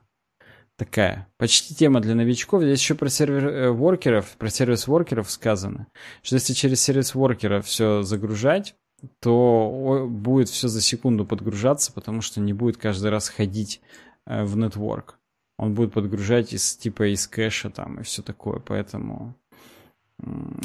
Такая. 0.78 1.30
Почти 1.38 1.74
тема 1.74 2.02
для 2.02 2.16
новичков. 2.16 2.62
Здесь 2.62 2.82
еще 2.82 2.96
про 2.96 3.10
сервер-воркеров, 3.10 4.34
э, 4.34 4.38
про 4.38 4.50
сервис-воркеров 4.50 5.32
сказано, 5.32 5.88
что 6.22 6.36
если 6.36 6.54
через 6.54 6.82
service 6.82 7.19
worker 7.19 7.51
-а 7.51 7.62
все 7.62 8.02
загружать, 8.02 8.76
то 9.22 10.06
будет 10.10 10.50
все 10.50 10.68
за 10.68 10.82
секунду 10.82 11.26
подгружаться, 11.26 11.94
потому 11.94 12.22
что 12.22 12.42
не 12.42 12.52
будет 12.52 12.76
каждый 12.76 13.10
раз 13.10 13.30
ходить 13.30 13.82
э, 14.26 14.44
в 14.44 14.58
network. 14.58 15.18
Он 15.58 15.74
будет 15.74 15.94
подгружать 15.94 16.52
из 16.52 16.76
типа 16.76 17.14
из 17.14 17.26
кэша 17.26 17.70
там 17.70 18.02
и 18.02 18.04
все 18.04 18.22
такое, 18.22 18.60
поэтому 18.60 19.34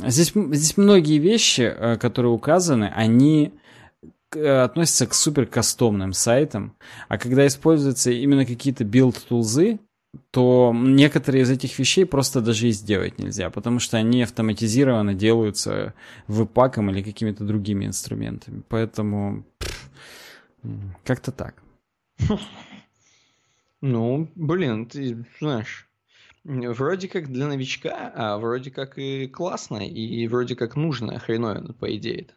здесь, 0.05 0.32
здесь 0.35 0.77
многие 0.77 1.19
вещи, 1.19 1.62
э, 1.62 1.97
которые 1.99 2.32
указаны, 2.32 2.93
они 2.97 3.55
относится 4.32 5.09
к 5.09 5.15
супер 5.15 5.47
кастомным 5.47 6.12
сайтам, 6.12 6.77
а 7.09 7.19
когда 7.19 7.47
используются 7.47 8.12
именно 8.12 8.47
какие-то 8.47 8.85
build 8.85 9.25
-тулзы, 9.25 9.81
то 10.31 10.73
некоторые 10.74 11.43
из 11.43 11.51
этих 11.51 11.78
вещей 11.78 12.05
просто 12.05 12.41
даже 12.41 12.69
и 12.69 12.73
сделать 12.73 13.19
нельзя, 13.19 13.51
потому 13.51 13.78
что 13.78 13.97
они 13.97 14.23
автоматизированно 14.23 15.15
делаются 15.15 15.95
веб-паком 16.27 16.91
или 16.91 17.03
какими-то 17.03 17.45
другими 17.45 17.87
инструментами. 17.87 18.62
Поэтому 18.69 19.45
как-то 21.05 21.32
так. 21.32 21.62
Ну, 23.82 24.31
блин, 24.35 24.87
ты 24.87 25.24
знаешь, 25.41 25.89
вроде 26.45 27.09
как 27.09 27.32
для 27.32 27.47
новичка, 27.47 28.12
а 28.15 28.37
вроде 28.37 28.70
как 28.70 28.99
и 28.99 29.27
классно, 29.27 29.89
и 29.89 30.27
вроде 30.28 30.55
как 30.55 30.77
нужно 30.77 31.19
хреновина, 31.19 31.73
по 31.73 31.97
идее. 31.97 32.23
-то. 32.24 32.32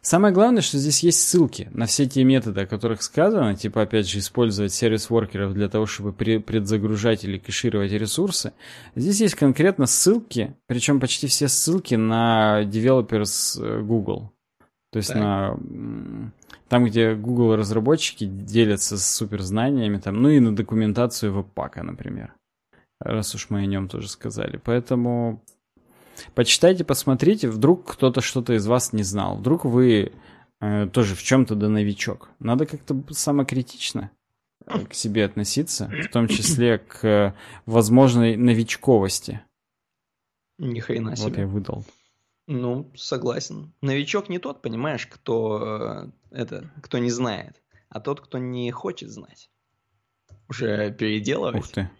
Самое 0.00 0.34
главное, 0.34 0.62
что 0.62 0.78
здесь 0.78 1.04
есть 1.04 1.20
ссылки 1.20 1.68
на 1.72 1.86
все 1.86 2.06
те 2.06 2.24
методы, 2.24 2.62
о 2.62 2.66
которых 2.66 3.02
сказано, 3.02 3.54
типа, 3.54 3.82
опять 3.82 4.08
же, 4.08 4.18
использовать 4.18 4.72
сервис 4.72 5.08
воркеров 5.08 5.54
для 5.54 5.68
того, 5.68 5.86
чтобы 5.86 6.12
предзагружать 6.12 7.24
или 7.24 7.38
кэшировать 7.38 7.92
ресурсы. 7.92 8.52
Здесь 8.96 9.20
есть 9.20 9.34
конкретно 9.36 9.86
ссылки, 9.86 10.56
причем 10.66 10.98
почти 10.98 11.28
все 11.28 11.46
ссылки 11.46 11.94
на 11.94 12.62
developers 12.64 13.62
э, 13.62 13.80
Google. 13.82 14.32
То 14.90 14.96
есть 14.98 15.10
так. 15.10 15.18
на 15.18 16.32
там, 16.68 16.86
где 16.86 17.14
Google 17.14 17.56
разработчики 17.56 18.24
делятся 18.24 18.96
с 18.98 19.06
суперзнаниями, 19.14 19.98
там, 19.98 20.20
ну 20.20 20.30
и 20.30 20.40
на 20.40 20.56
документацию 20.56 21.32
веб-пака, 21.32 21.82
например. 21.82 22.34
Раз 22.98 23.34
уж 23.34 23.50
мы 23.50 23.60
о 23.60 23.66
нем 23.66 23.88
тоже 23.88 24.08
сказали. 24.08 24.58
Поэтому 24.62 25.42
Почитайте, 26.34 26.84
посмотрите, 26.84 27.48
вдруг 27.48 27.92
кто-то 27.92 28.20
что-то 28.20 28.54
из 28.54 28.66
вас 28.66 28.92
не 28.92 29.02
знал. 29.02 29.36
Вдруг 29.36 29.64
вы 29.64 30.12
э, 30.60 30.88
тоже 30.92 31.14
в 31.14 31.22
чем-то 31.22 31.54
да 31.54 31.68
новичок. 31.68 32.30
Надо 32.38 32.66
как-то 32.66 33.02
самокритично 33.10 34.10
э, 34.66 34.84
к 34.86 34.94
себе 34.94 35.24
относиться, 35.24 35.88
в 35.88 36.08
том 36.12 36.28
числе 36.28 36.78
к 36.78 37.04
э, 37.04 37.34
возможной 37.66 38.36
новичковости. 38.36 39.42
Ни 40.58 40.80
хрена 40.80 41.16
себе. 41.16 41.28
Вот 41.28 41.38
я 41.38 41.46
выдал. 41.46 41.84
Ну, 42.46 42.90
согласен. 42.96 43.72
Новичок 43.80 44.28
не 44.28 44.38
тот, 44.38 44.62
понимаешь, 44.62 45.06
кто 45.06 46.10
э, 46.30 46.36
это, 46.36 46.70
кто 46.82 46.98
не 46.98 47.10
знает, 47.10 47.62
а 47.88 48.00
тот, 48.00 48.20
кто 48.20 48.38
не 48.38 48.70
хочет 48.70 49.10
знать. 49.10 49.50
Уже 50.48 50.92
переделывать. 50.92 51.64
Ух 51.64 51.68
ты. 51.68 51.90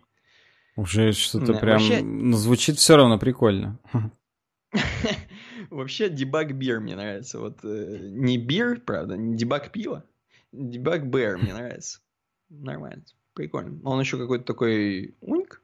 Уже 0.77 1.13
что-то 1.13 1.55
прям 1.55 1.79
вообще... 1.79 2.03
ну, 2.03 2.37
звучит 2.37 2.79
все 2.79 2.97
равно 2.97 3.19
прикольно. 3.19 3.79
Вообще 5.71 6.09
дебаг 6.09 6.55
бир 6.55 6.81
мне 6.81 6.97
нравится. 6.97 7.39
Вот 7.39 7.61
э, 7.65 7.99
не 8.01 8.39
бир, 8.39 8.81
правда, 8.81 9.17
не 9.17 9.37
дебаг 9.37 9.71
пива. 9.71 10.05
Дебаг 10.53 11.07
бэр 11.07 11.39
мне 11.39 11.55
нравится. 11.55 12.01
Нормально. 12.49 13.05
Прикольно. 13.35 13.81
Он 13.85 14.01
еще 14.01 14.19
какой-то 14.19 14.45
такой 14.45 15.15
уньк. 15.21 15.63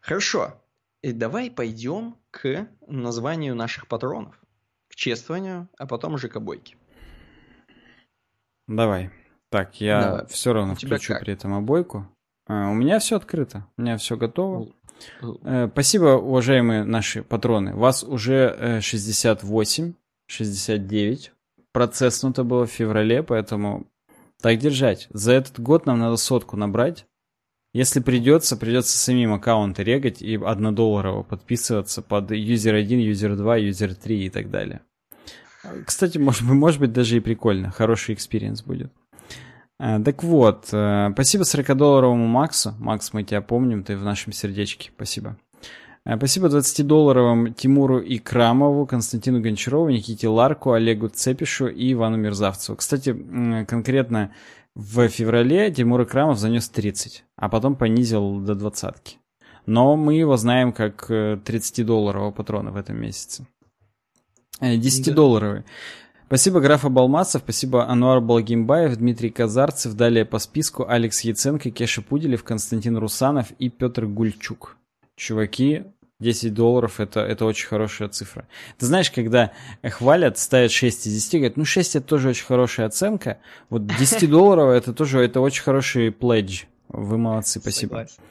Хорошо. 0.00 0.60
И 1.02 1.12
давай 1.12 1.50
пойдем 1.50 2.16
к 2.30 2.68
названию 2.86 3.54
наших 3.54 3.88
патронов. 3.88 4.38
К 4.88 4.94
чествованию, 4.94 5.68
а 5.78 5.86
потом 5.86 6.14
уже 6.14 6.28
к 6.28 6.36
обойке. 6.36 6.76
Давай. 8.66 9.10
Так, 9.48 9.80
я 9.80 10.02
Давай. 10.02 10.26
все 10.26 10.52
равно 10.52 10.74
включу 10.74 11.14
при 11.20 11.32
этом 11.32 11.54
обойку. 11.54 12.08
А, 12.46 12.70
у 12.70 12.74
меня 12.74 12.98
все 12.98 13.16
открыто, 13.16 13.66
у 13.76 13.82
меня 13.82 13.96
все 13.96 14.16
готово. 14.16 14.68
Э, 15.42 15.68
спасибо, 15.70 16.16
уважаемые 16.16 16.84
наши 16.84 17.22
патроны. 17.22 17.74
Вас 17.74 18.02
уже 18.04 18.80
68, 18.82 19.94
69 20.26 21.32
процесснуто 21.72 22.42
было 22.42 22.66
в 22.66 22.70
феврале, 22.70 23.22
поэтому 23.22 23.86
так 24.40 24.58
держать. 24.58 25.08
За 25.10 25.32
этот 25.32 25.60
год 25.60 25.84
нам 25.84 25.98
надо 25.98 26.16
сотку 26.16 26.56
набрать. 26.56 27.06
Если 27.74 28.00
придется, 28.00 28.56
придется 28.56 28.96
самим 28.96 29.34
аккаунты 29.34 29.82
регать 29.82 30.22
и 30.22 30.36
однодолларово 30.36 31.22
подписываться 31.22 32.00
под 32.00 32.30
user 32.30 32.74
1, 32.74 32.98
user 33.00 33.36
2, 33.36 33.56
user 33.58 33.94
3 33.94 34.24
и 34.24 34.30
так 34.30 34.50
далее. 34.50 34.80
Кстати, 35.84 36.16
может, 36.16 36.40
может 36.42 36.80
быть 36.80 36.94
даже 36.94 37.18
и 37.18 37.20
прикольно. 37.20 37.70
Хороший 37.70 38.14
experience 38.14 38.62
будет. 38.62 38.90
Э, 39.78 40.00
так 40.02 40.22
вот, 40.22 40.68
э, 40.72 41.10
спасибо 41.12 41.44
40-долларовому 41.44 42.26
Максу. 42.26 42.74
Макс, 42.78 43.12
мы 43.12 43.24
тебя 43.24 43.42
помним, 43.42 43.82
ты 43.82 43.96
в 43.96 44.04
нашем 44.04 44.32
сердечке. 44.32 44.90
Спасибо. 44.94 45.36
Э, 46.04 46.16
спасибо 46.16 46.48
20-долларовым 46.48 47.52
Тимуру 47.52 48.00
Икрамову, 48.00 48.86
Константину 48.86 49.40
Гончарову, 49.40 49.90
Никите 49.90 50.28
Ларку, 50.28 50.72
Олегу 50.72 51.08
Цепишу 51.08 51.68
и 51.68 51.92
Ивану 51.92 52.16
Мерзавцеву. 52.16 52.76
Кстати, 52.76 53.14
конкретно 53.68 54.32
в 54.74 55.08
феврале 55.08 55.70
Тимур 55.70 56.02
Икрамов 56.02 56.38
занес 56.38 56.68
30, 56.68 57.24
а 57.36 57.48
потом 57.48 57.76
понизил 57.76 58.40
до 58.40 58.54
двадцатки. 58.54 59.18
Но 59.66 59.96
мы 59.96 60.14
его 60.14 60.36
знаем 60.36 60.72
как 60.72 61.10
30-долларового 61.10 62.30
патрона 62.30 62.70
в 62.70 62.76
этом 62.76 63.00
месяце. 63.00 63.46
10-долларовый. 64.60 65.64
Спасибо 66.26 66.58
Графа 66.58 66.88
Балмацев, 66.88 67.42
спасибо 67.42 67.88
Ануар 67.88 68.20
Балгимбаев, 68.20 68.96
Дмитрий 68.96 69.30
Казарцев, 69.30 69.94
далее 69.94 70.24
по 70.24 70.40
списку 70.40 70.84
Алекс 70.88 71.20
Яценко, 71.20 71.70
Кеша 71.70 72.02
Пуделев, 72.02 72.42
Константин 72.42 72.96
Русанов 72.96 73.52
и 73.60 73.68
Петр 73.68 74.06
Гульчук. 74.06 74.76
Чуваки, 75.14 75.84
10 76.18 76.52
долларов 76.52 76.98
это, 76.98 77.20
это 77.20 77.44
очень 77.44 77.68
хорошая 77.68 78.08
цифра. 78.08 78.48
Ты 78.76 78.86
знаешь, 78.86 79.12
когда 79.12 79.52
хвалят, 79.84 80.36
ставят 80.36 80.72
6 80.72 81.06
из 81.06 81.14
10, 81.14 81.34
говорят, 81.34 81.56
ну 81.56 81.64
6 81.64 81.94
это 81.94 82.06
тоже 82.06 82.30
очень 82.30 82.44
хорошая 82.44 82.86
оценка, 82.86 83.38
вот 83.70 83.86
10 83.86 84.28
долларов 84.28 84.70
это 84.70 84.92
тоже 84.92 85.20
это 85.20 85.40
очень 85.40 85.62
хороший 85.62 86.10
пледж. 86.10 86.64
Вы 86.88 87.18
молодцы, 87.18 87.60
спасибо. 87.60 87.90
Согласен. 87.90 88.22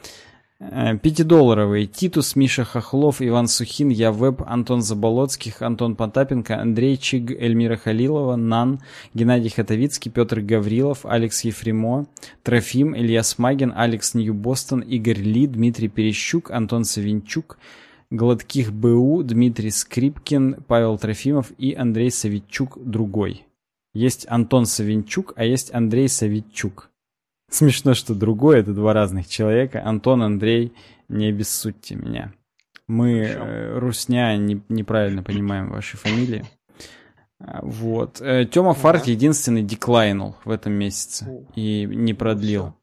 Э, 0.59 0.97
пятидолларовый. 0.97 1.85
Титус, 1.85 2.35
Миша 2.37 2.63
Хохлов, 2.63 3.21
Иван 3.21 3.47
Сухин, 3.47 3.89
Я 3.89 4.11
Веб, 4.11 4.41
Антон 4.47 4.81
Заболоцких, 4.81 5.61
Антон 5.61 5.95
Потапенко, 5.95 6.59
Андрей 6.59 6.97
Чиг, 6.97 7.31
Эльмира 7.31 7.75
Халилова, 7.75 8.37
Нан, 8.37 8.79
Геннадий 9.13 9.49
Хатовицкий, 9.49 10.09
Петр 10.09 10.39
Гаврилов, 10.39 11.05
Алекс 11.05 11.43
Ефремо, 11.43 12.07
Трофим, 12.43 12.95
Илья 12.95 13.23
Смагин, 13.23 13.73
Алекс 13.75 14.13
Нью-Бостон, 14.13 14.79
Игорь 14.79 15.19
Ли, 15.19 15.45
Дмитрий 15.47 15.89
Перещук, 15.89 16.51
Антон 16.51 16.85
Савинчук, 16.85 17.57
Гладких 18.09 18.71
БУ, 18.71 19.23
Дмитрий 19.23 19.71
Скрипкин, 19.71 20.63
Павел 20.67 20.97
Трофимов 20.97 21.51
и 21.57 21.73
Андрей 21.73 22.11
Савичук 22.11 22.77
другой. 22.81 23.45
Есть 23.93 24.25
Антон 24.29 24.65
Савинчук, 24.65 25.33
а 25.35 25.43
есть 25.43 25.73
Андрей 25.73 26.07
Савичук. 26.07 26.91
Смешно, 27.55 27.93
что 27.93 28.13
другой, 28.13 28.59
это 28.59 28.73
два 28.73 28.91
разных 28.91 29.29
человека. 29.29 29.81
Антон, 29.81 30.23
Андрей, 30.23 30.73
не 31.07 31.27
обессудьте 31.27 31.95
меня. 31.95 32.33
Мы, 32.85 33.19
э, 33.19 33.79
Русня, 33.79 34.35
не, 34.35 34.61
неправильно 34.67 35.23
понимаем 35.23 35.69
ваши 35.69 35.95
фамилии. 35.95 36.43
А, 37.39 37.61
вот. 37.63 38.19
Э, 38.19 38.43
Тёма 38.43 38.71
ну, 38.71 38.73
Фарт 38.73 39.07
единственный 39.07 39.63
деклайнул 39.63 40.35
в 40.43 40.51
этом 40.51 40.73
месяце 40.73 41.47
и 41.55 41.85
не 41.85 42.13
продлил. 42.13 42.75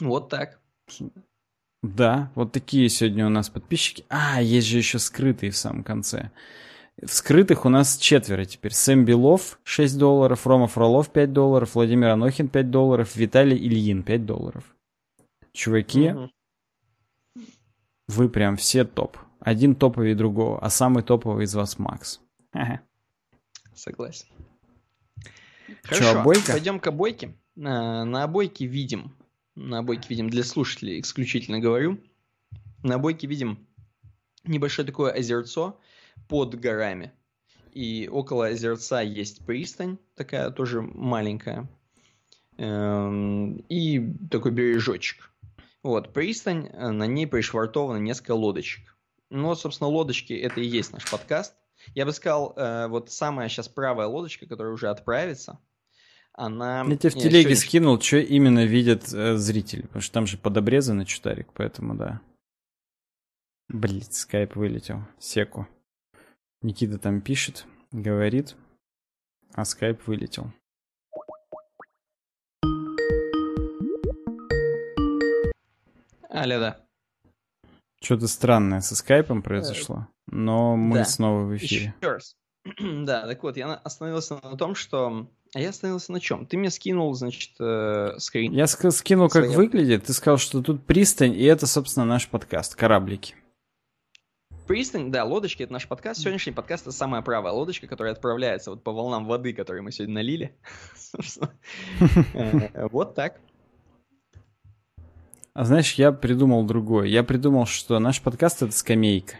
Вот 0.00 0.30
так. 0.30 0.58
Да, 1.82 2.32
вот 2.34 2.52
такие 2.52 2.88
сегодня 2.88 3.26
у 3.26 3.28
нас 3.28 3.50
подписчики. 3.50 4.06
А, 4.08 4.40
есть 4.40 4.66
же 4.66 4.78
еще 4.78 4.98
скрытые 4.98 5.50
в 5.50 5.58
самом 5.58 5.84
конце. 5.84 6.30
Вскрытых 7.04 7.66
у 7.66 7.68
нас 7.68 7.98
четверо 7.98 8.46
теперь. 8.46 8.72
Сэм 8.72 9.04
Белов 9.04 9.58
6 9.64 9.98
долларов, 9.98 10.46
Рома 10.46 10.66
Фролов 10.66 11.10
5 11.10 11.32
долларов, 11.32 11.74
Владимир 11.74 12.08
Анохин 12.08 12.48
5 12.48 12.70
долларов, 12.70 13.14
Виталий 13.16 13.56
Ильин 13.56 14.02
5 14.02 14.24
долларов. 14.24 14.64
Чуваки, 15.52 16.10
угу. 16.10 16.30
вы 18.08 18.28
прям 18.30 18.56
все 18.56 18.84
топ. 18.84 19.18
Один 19.40 19.74
топовый 19.74 20.14
другого, 20.14 20.58
а 20.58 20.70
самый 20.70 21.02
топовый 21.02 21.44
из 21.44 21.54
вас 21.54 21.78
Макс. 21.78 22.20
Согласен. 23.74 24.26
Хорошо, 25.82 26.12
Че, 26.12 26.18
обойка? 26.20 26.52
пойдем 26.52 26.80
к 26.80 26.86
обойке. 26.86 27.34
На, 27.54 28.04
на 28.04 28.24
обойке 28.24 28.66
видим, 28.66 29.14
на 29.54 29.78
обойке 29.78 30.08
видим, 30.08 30.30
для 30.30 30.44
слушателей 30.44 31.00
исключительно 31.00 31.58
говорю, 31.58 31.98
на 32.82 32.96
обойке 32.96 33.26
видим 33.26 33.66
небольшое 34.44 34.86
такое 34.86 35.12
озерцо, 35.12 35.78
под 36.28 36.58
горами. 36.58 37.12
И 37.72 38.08
около 38.10 38.46
озерца 38.46 39.02
есть 39.02 39.44
пристань, 39.44 39.98
такая 40.14 40.50
тоже 40.50 40.80
маленькая. 40.82 41.68
Эм, 42.58 43.56
и 43.68 44.14
такой 44.30 44.52
бережочек. 44.52 45.30
Вот, 45.82 46.12
пристань, 46.12 46.68
э, 46.72 46.90
на 46.90 47.06
ней 47.06 47.26
пришвартовано 47.26 47.98
несколько 47.98 48.32
лодочек. 48.32 48.96
Ну, 49.30 49.48
вот, 49.48 49.60
собственно, 49.60 49.88
лодочки 49.88 50.32
это 50.32 50.60
и 50.60 50.66
есть 50.66 50.92
наш 50.92 51.10
подкаст. 51.10 51.54
Я 51.94 52.06
бы 52.06 52.12
сказал, 52.12 52.54
э, 52.56 52.88
вот 52.88 53.10
самая 53.10 53.48
сейчас 53.48 53.68
правая 53.68 54.06
лодочка, 54.06 54.46
которая 54.46 54.72
уже 54.72 54.88
отправится, 54.88 55.60
она... 56.32 56.84
Я 56.86 56.96
тебе 56.96 57.10
в 57.10 57.14
телеге 57.14 57.40
сегодня... 57.40 57.56
скинул, 57.56 58.00
что 58.00 58.18
именно 58.18 58.64
видят 58.64 59.12
э, 59.12 59.36
зрители, 59.36 59.82
потому 59.82 60.02
что 60.02 60.14
там 60.14 60.26
же 60.26 60.38
подобрезанный 60.38 61.06
чутарик, 61.06 61.52
поэтому 61.52 61.94
да. 61.94 62.20
Блин, 63.68 64.02
скайп 64.10 64.56
вылетел. 64.56 65.02
Секу. 65.18 65.66
Никита 66.62 66.98
там 66.98 67.20
пишет, 67.20 67.66
говорит, 67.92 68.56
а 69.54 69.64
скайп 69.64 70.06
вылетел. 70.06 70.52
Алло, 76.28 76.58
да. 76.58 76.80
Что-то 78.02 78.28
странное 78.28 78.80
со 78.80 78.94
скайпом 78.94 79.42
произошло, 79.42 80.08
но 80.26 80.76
мы 80.76 80.98
да. 80.98 81.04
снова 81.04 81.44
в 81.44 81.56
эфире. 81.56 81.94
Еще 82.00 82.12
раз. 82.12 82.36
да, 82.80 83.26
так 83.26 83.42
вот, 83.42 83.56
я 83.56 83.74
остановился 83.74 84.34
на 84.42 84.56
том, 84.56 84.74
что... 84.74 85.28
А 85.54 85.60
я 85.60 85.70
остановился 85.70 86.12
на 86.12 86.20
чем? 86.20 86.44
Ты 86.44 86.58
мне 86.58 86.70
скинул, 86.70 87.14
значит, 87.14 87.52
э, 87.60 88.14
скрин. 88.18 88.52
Я 88.52 88.66
скинул, 88.66 89.28
как 89.28 89.44
Своя... 89.44 89.56
выглядит. 89.56 90.04
Ты 90.04 90.12
сказал, 90.12 90.36
что 90.38 90.62
тут 90.62 90.84
пристань, 90.84 91.34
и 91.34 91.44
это, 91.44 91.66
собственно, 91.66 92.04
наш 92.04 92.28
подкаст, 92.28 92.74
кораблики. 92.74 93.34
Пристань, 94.66 95.12
да, 95.12 95.24
лодочки, 95.24 95.62
это 95.62 95.72
наш 95.72 95.86
подкаст. 95.86 96.20
Сегодняшний 96.20 96.52
подкаст 96.52 96.82
это 96.88 96.90
самая 96.96 97.22
правая 97.22 97.52
лодочка, 97.52 97.86
которая 97.86 98.12
отправляется 98.12 98.70
вот 98.70 98.82
по 98.82 98.90
волнам 98.90 99.24
воды, 99.24 99.52
которые 99.52 99.82
мы 99.82 99.92
сегодня 99.92 100.16
налили. 100.16 100.56
Вот 102.90 103.14
так. 103.14 103.40
А 105.54 105.64
знаешь, 105.64 105.94
я 105.94 106.10
придумал 106.10 106.64
другое. 106.64 107.06
Я 107.06 107.22
придумал, 107.22 107.66
что 107.66 108.00
наш 108.00 108.20
подкаст 108.20 108.62
это 108.62 108.72
скамейка. 108.72 109.36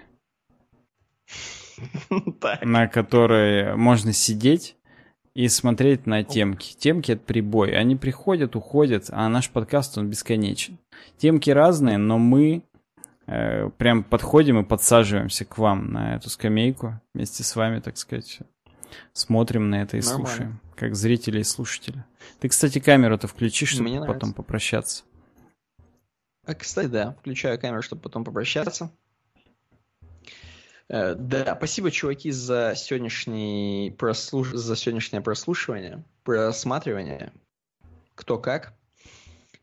На 2.62 2.86
которой 2.86 3.74
можно 3.74 4.12
сидеть 4.12 4.76
и 5.34 5.48
смотреть 5.48 6.06
на 6.06 6.22
темки. 6.22 6.76
Темки 6.76 7.10
это 7.10 7.22
прибой. 7.22 7.76
Они 7.76 7.96
приходят, 7.96 8.54
уходят, 8.54 9.06
а 9.10 9.28
наш 9.28 9.50
подкаст 9.50 9.98
он 9.98 10.08
бесконечен. 10.08 10.78
Темки 11.18 11.50
разные, 11.50 11.98
но 11.98 12.16
мы 12.16 12.62
э, 13.26 13.70
прям 13.70 14.04
подходим 14.04 14.58
и 14.60 14.64
подсаживаемся 14.64 15.44
к 15.44 15.58
вам 15.58 15.92
на 15.92 16.16
эту 16.16 16.30
скамейку 16.30 17.00
вместе 17.14 17.42
с 17.42 17.56
вами, 17.56 17.80
так 17.80 17.96
сказать. 17.96 18.40
Смотрим 19.12 19.70
на 19.70 19.82
это 19.82 19.96
и 19.96 20.00
Нормально. 20.00 20.26
слушаем, 20.26 20.60
как 20.74 20.94
зрители 20.94 21.40
и 21.40 21.44
слушатели. 21.44 22.04
Ты, 22.40 22.48
кстати, 22.48 22.78
камеру-то 22.78 23.26
включишь, 23.26 23.70
чтобы 23.70 23.88
Мне 23.88 23.98
потом 23.98 24.14
нравится. 24.14 24.34
попрощаться. 24.34 25.04
А, 26.44 26.54
кстати, 26.54 26.86
да, 26.86 27.12
включаю 27.12 27.60
камеру, 27.60 27.82
чтобы 27.82 28.02
потом 28.02 28.24
попрощаться. 28.24 28.90
Э, 30.88 31.14
да, 31.14 31.56
спасибо, 31.56 31.90
чуваки, 31.90 32.30
за, 32.30 32.74
сегодняшний 32.76 33.94
прослуш... 33.98 34.52
за 34.52 34.76
сегодняшнее 34.76 35.20
прослушивание, 35.20 36.04
просматривание. 36.22 37.32
Кто 38.14 38.38
как. 38.38 38.74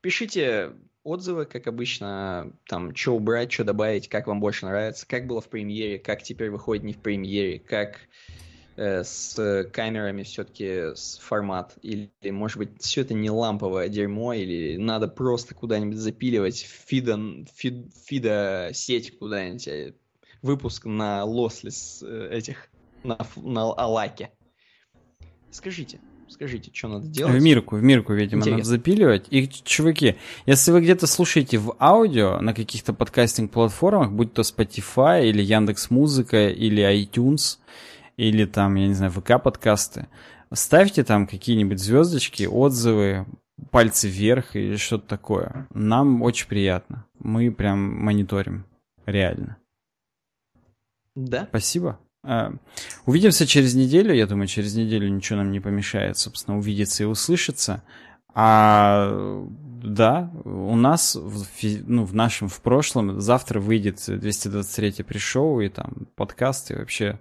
Пишите 0.01 0.73
отзывы, 1.03 1.45
как 1.45 1.67
обычно, 1.67 2.53
там, 2.67 2.95
что 2.95 3.15
убрать, 3.15 3.51
что 3.51 3.63
добавить, 3.63 4.07
как 4.07 4.27
вам 4.27 4.39
больше 4.39 4.65
нравится, 4.65 5.07
как 5.07 5.27
было 5.27 5.41
в 5.41 5.49
премьере, 5.49 5.99
как 5.99 6.23
теперь 6.23 6.49
выходит 6.49 6.83
не 6.83 6.93
в 6.93 6.99
премьере, 6.99 7.59
как 7.59 7.99
э, 8.77 9.03
с 9.03 9.69
камерами 9.73 10.23
все-таки 10.23 10.95
с 10.95 11.19
формат, 11.21 11.75
или, 11.81 12.09
может 12.23 12.57
быть, 12.57 12.81
все 12.81 13.01
это 13.01 13.13
не 13.13 13.29
ламповое 13.29 13.89
дерьмо, 13.89 14.33
или 14.33 14.77
надо 14.77 15.07
просто 15.07 15.53
куда-нибудь 15.53 15.97
запиливать 15.97 16.59
фида, 16.59 17.19
фид, 17.53 17.93
фида 18.05 18.69
сеть 18.73 19.17
куда-нибудь, 19.17 19.67
э, 19.67 19.93
выпуск 20.41 20.85
на 20.85 21.25
лослес 21.25 22.03
э, 22.05 22.29
этих, 22.31 22.69
на, 23.03 23.17
на 23.35 23.73
Алаке. 23.73 24.31
Скажите, 25.51 25.99
Скажите, 26.33 26.71
что 26.73 26.87
надо 26.87 27.07
делать? 27.07 27.35
В 27.35 27.43
Мирку, 27.43 27.75
в 27.75 27.83
Мирку, 27.83 28.13
видимо, 28.13 28.39
Интересно. 28.39 28.57
надо 28.57 28.69
запиливать. 28.69 29.27
И, 29.29 29.47
чуваки, 29.47 30.15
если 30.47 30.71
вы 30.71 30.81
где-то 30.81 31.05
слушаете 31.05 31.59
в 31.59 31.75
аудио 31.79 32.41
на 32.41 32.55
каких-то 32.55 32.91
подкастинг-платформах, 32.91 34.11
будь 34.11 34.33
то 34.33 34.41
Spotify 34.41 35.29
или 35.29 35.43
Яндекс 35.43 35.91
Музыка 35.91 36.49
или 36.49 36.83
iTunes, 36.83 37.59
или 38.17 38.45
там, 38.45 38.73
я 38.75 38.87
не 38.87 38.95
знаю, 38.95 39.11
ВК-подкасты, 39.11 40.07
ставьте 40.51 41.03
там 41.03 41.27
какие-нибудь 41.27 41.79
звездочки, 41.79 42.45
отзывы, 42.45 43.27
пальцы 43.69 44.07
вверх 44.07 44.55
или 44.55 44.75
что-то 44.77 45.07
такое. 45.07 45.67
Нам 45.71 46.23
очень 46.23 46.47
приятно. 46.47 47.05
Мы 47.19 47.51
прям 47.51 47.79
мониторим. 47.79 48.65
Реально. 49.05 49.57
Да. 51.13 51.45
Спасибо. 51.47 51.99
А, 52.23 52.53
Увидимся 53.05 53.45
через 53.45 53.75
неделю. 53.75 54.13
Я 54.13 54.27
думаю, 54.27 54.47
через 54.47 54.75
неделю 54.75 55.09
ничего 55.09 55.39
нам 55.39 55.51
не 55.51 55.59
помешает, 55.59 56.17
собственно, 56.17 56.57
увидеться 56.57 57.03
и 57.03 57.05
услышаться. 57.05 57.83
А 58.35 59.45
да, 59.83 60.31
у 60.45 60.75
нас 60.75 61.15
в, 61.15 61.45
ну, 61.85 62.05
в 62.05 62.15
нашем 62.15 62.47
в 62.47 62.61
прошлом 62.61 63.19
завтра 63.19 63.59
выйдет 63.59 64.01
223 64.07 65.03
пришоу 65.03 65.59
и 65.61 65.69
там 65.69 66.07
подкаст 66.15 66.71
и 66.71 66.75
вообще 66.75 67.19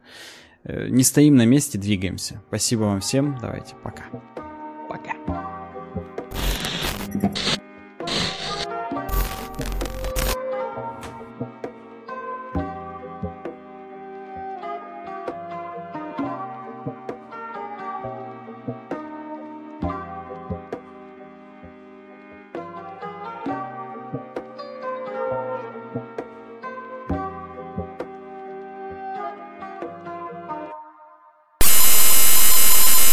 э, 0.64 0.88
не 0.88 1.02
стоим 1.02 1.34
на 1.36 1.44
месте, 1.44 1.76
двигаемся. 1.78 2.40
Спасибо 2.48 2.82
вам 2.82 3.00
всем. 3.00 3.36
Давайте, 3.40 3.74
пока. 3.82 4.04
Пока. 4.88 5.12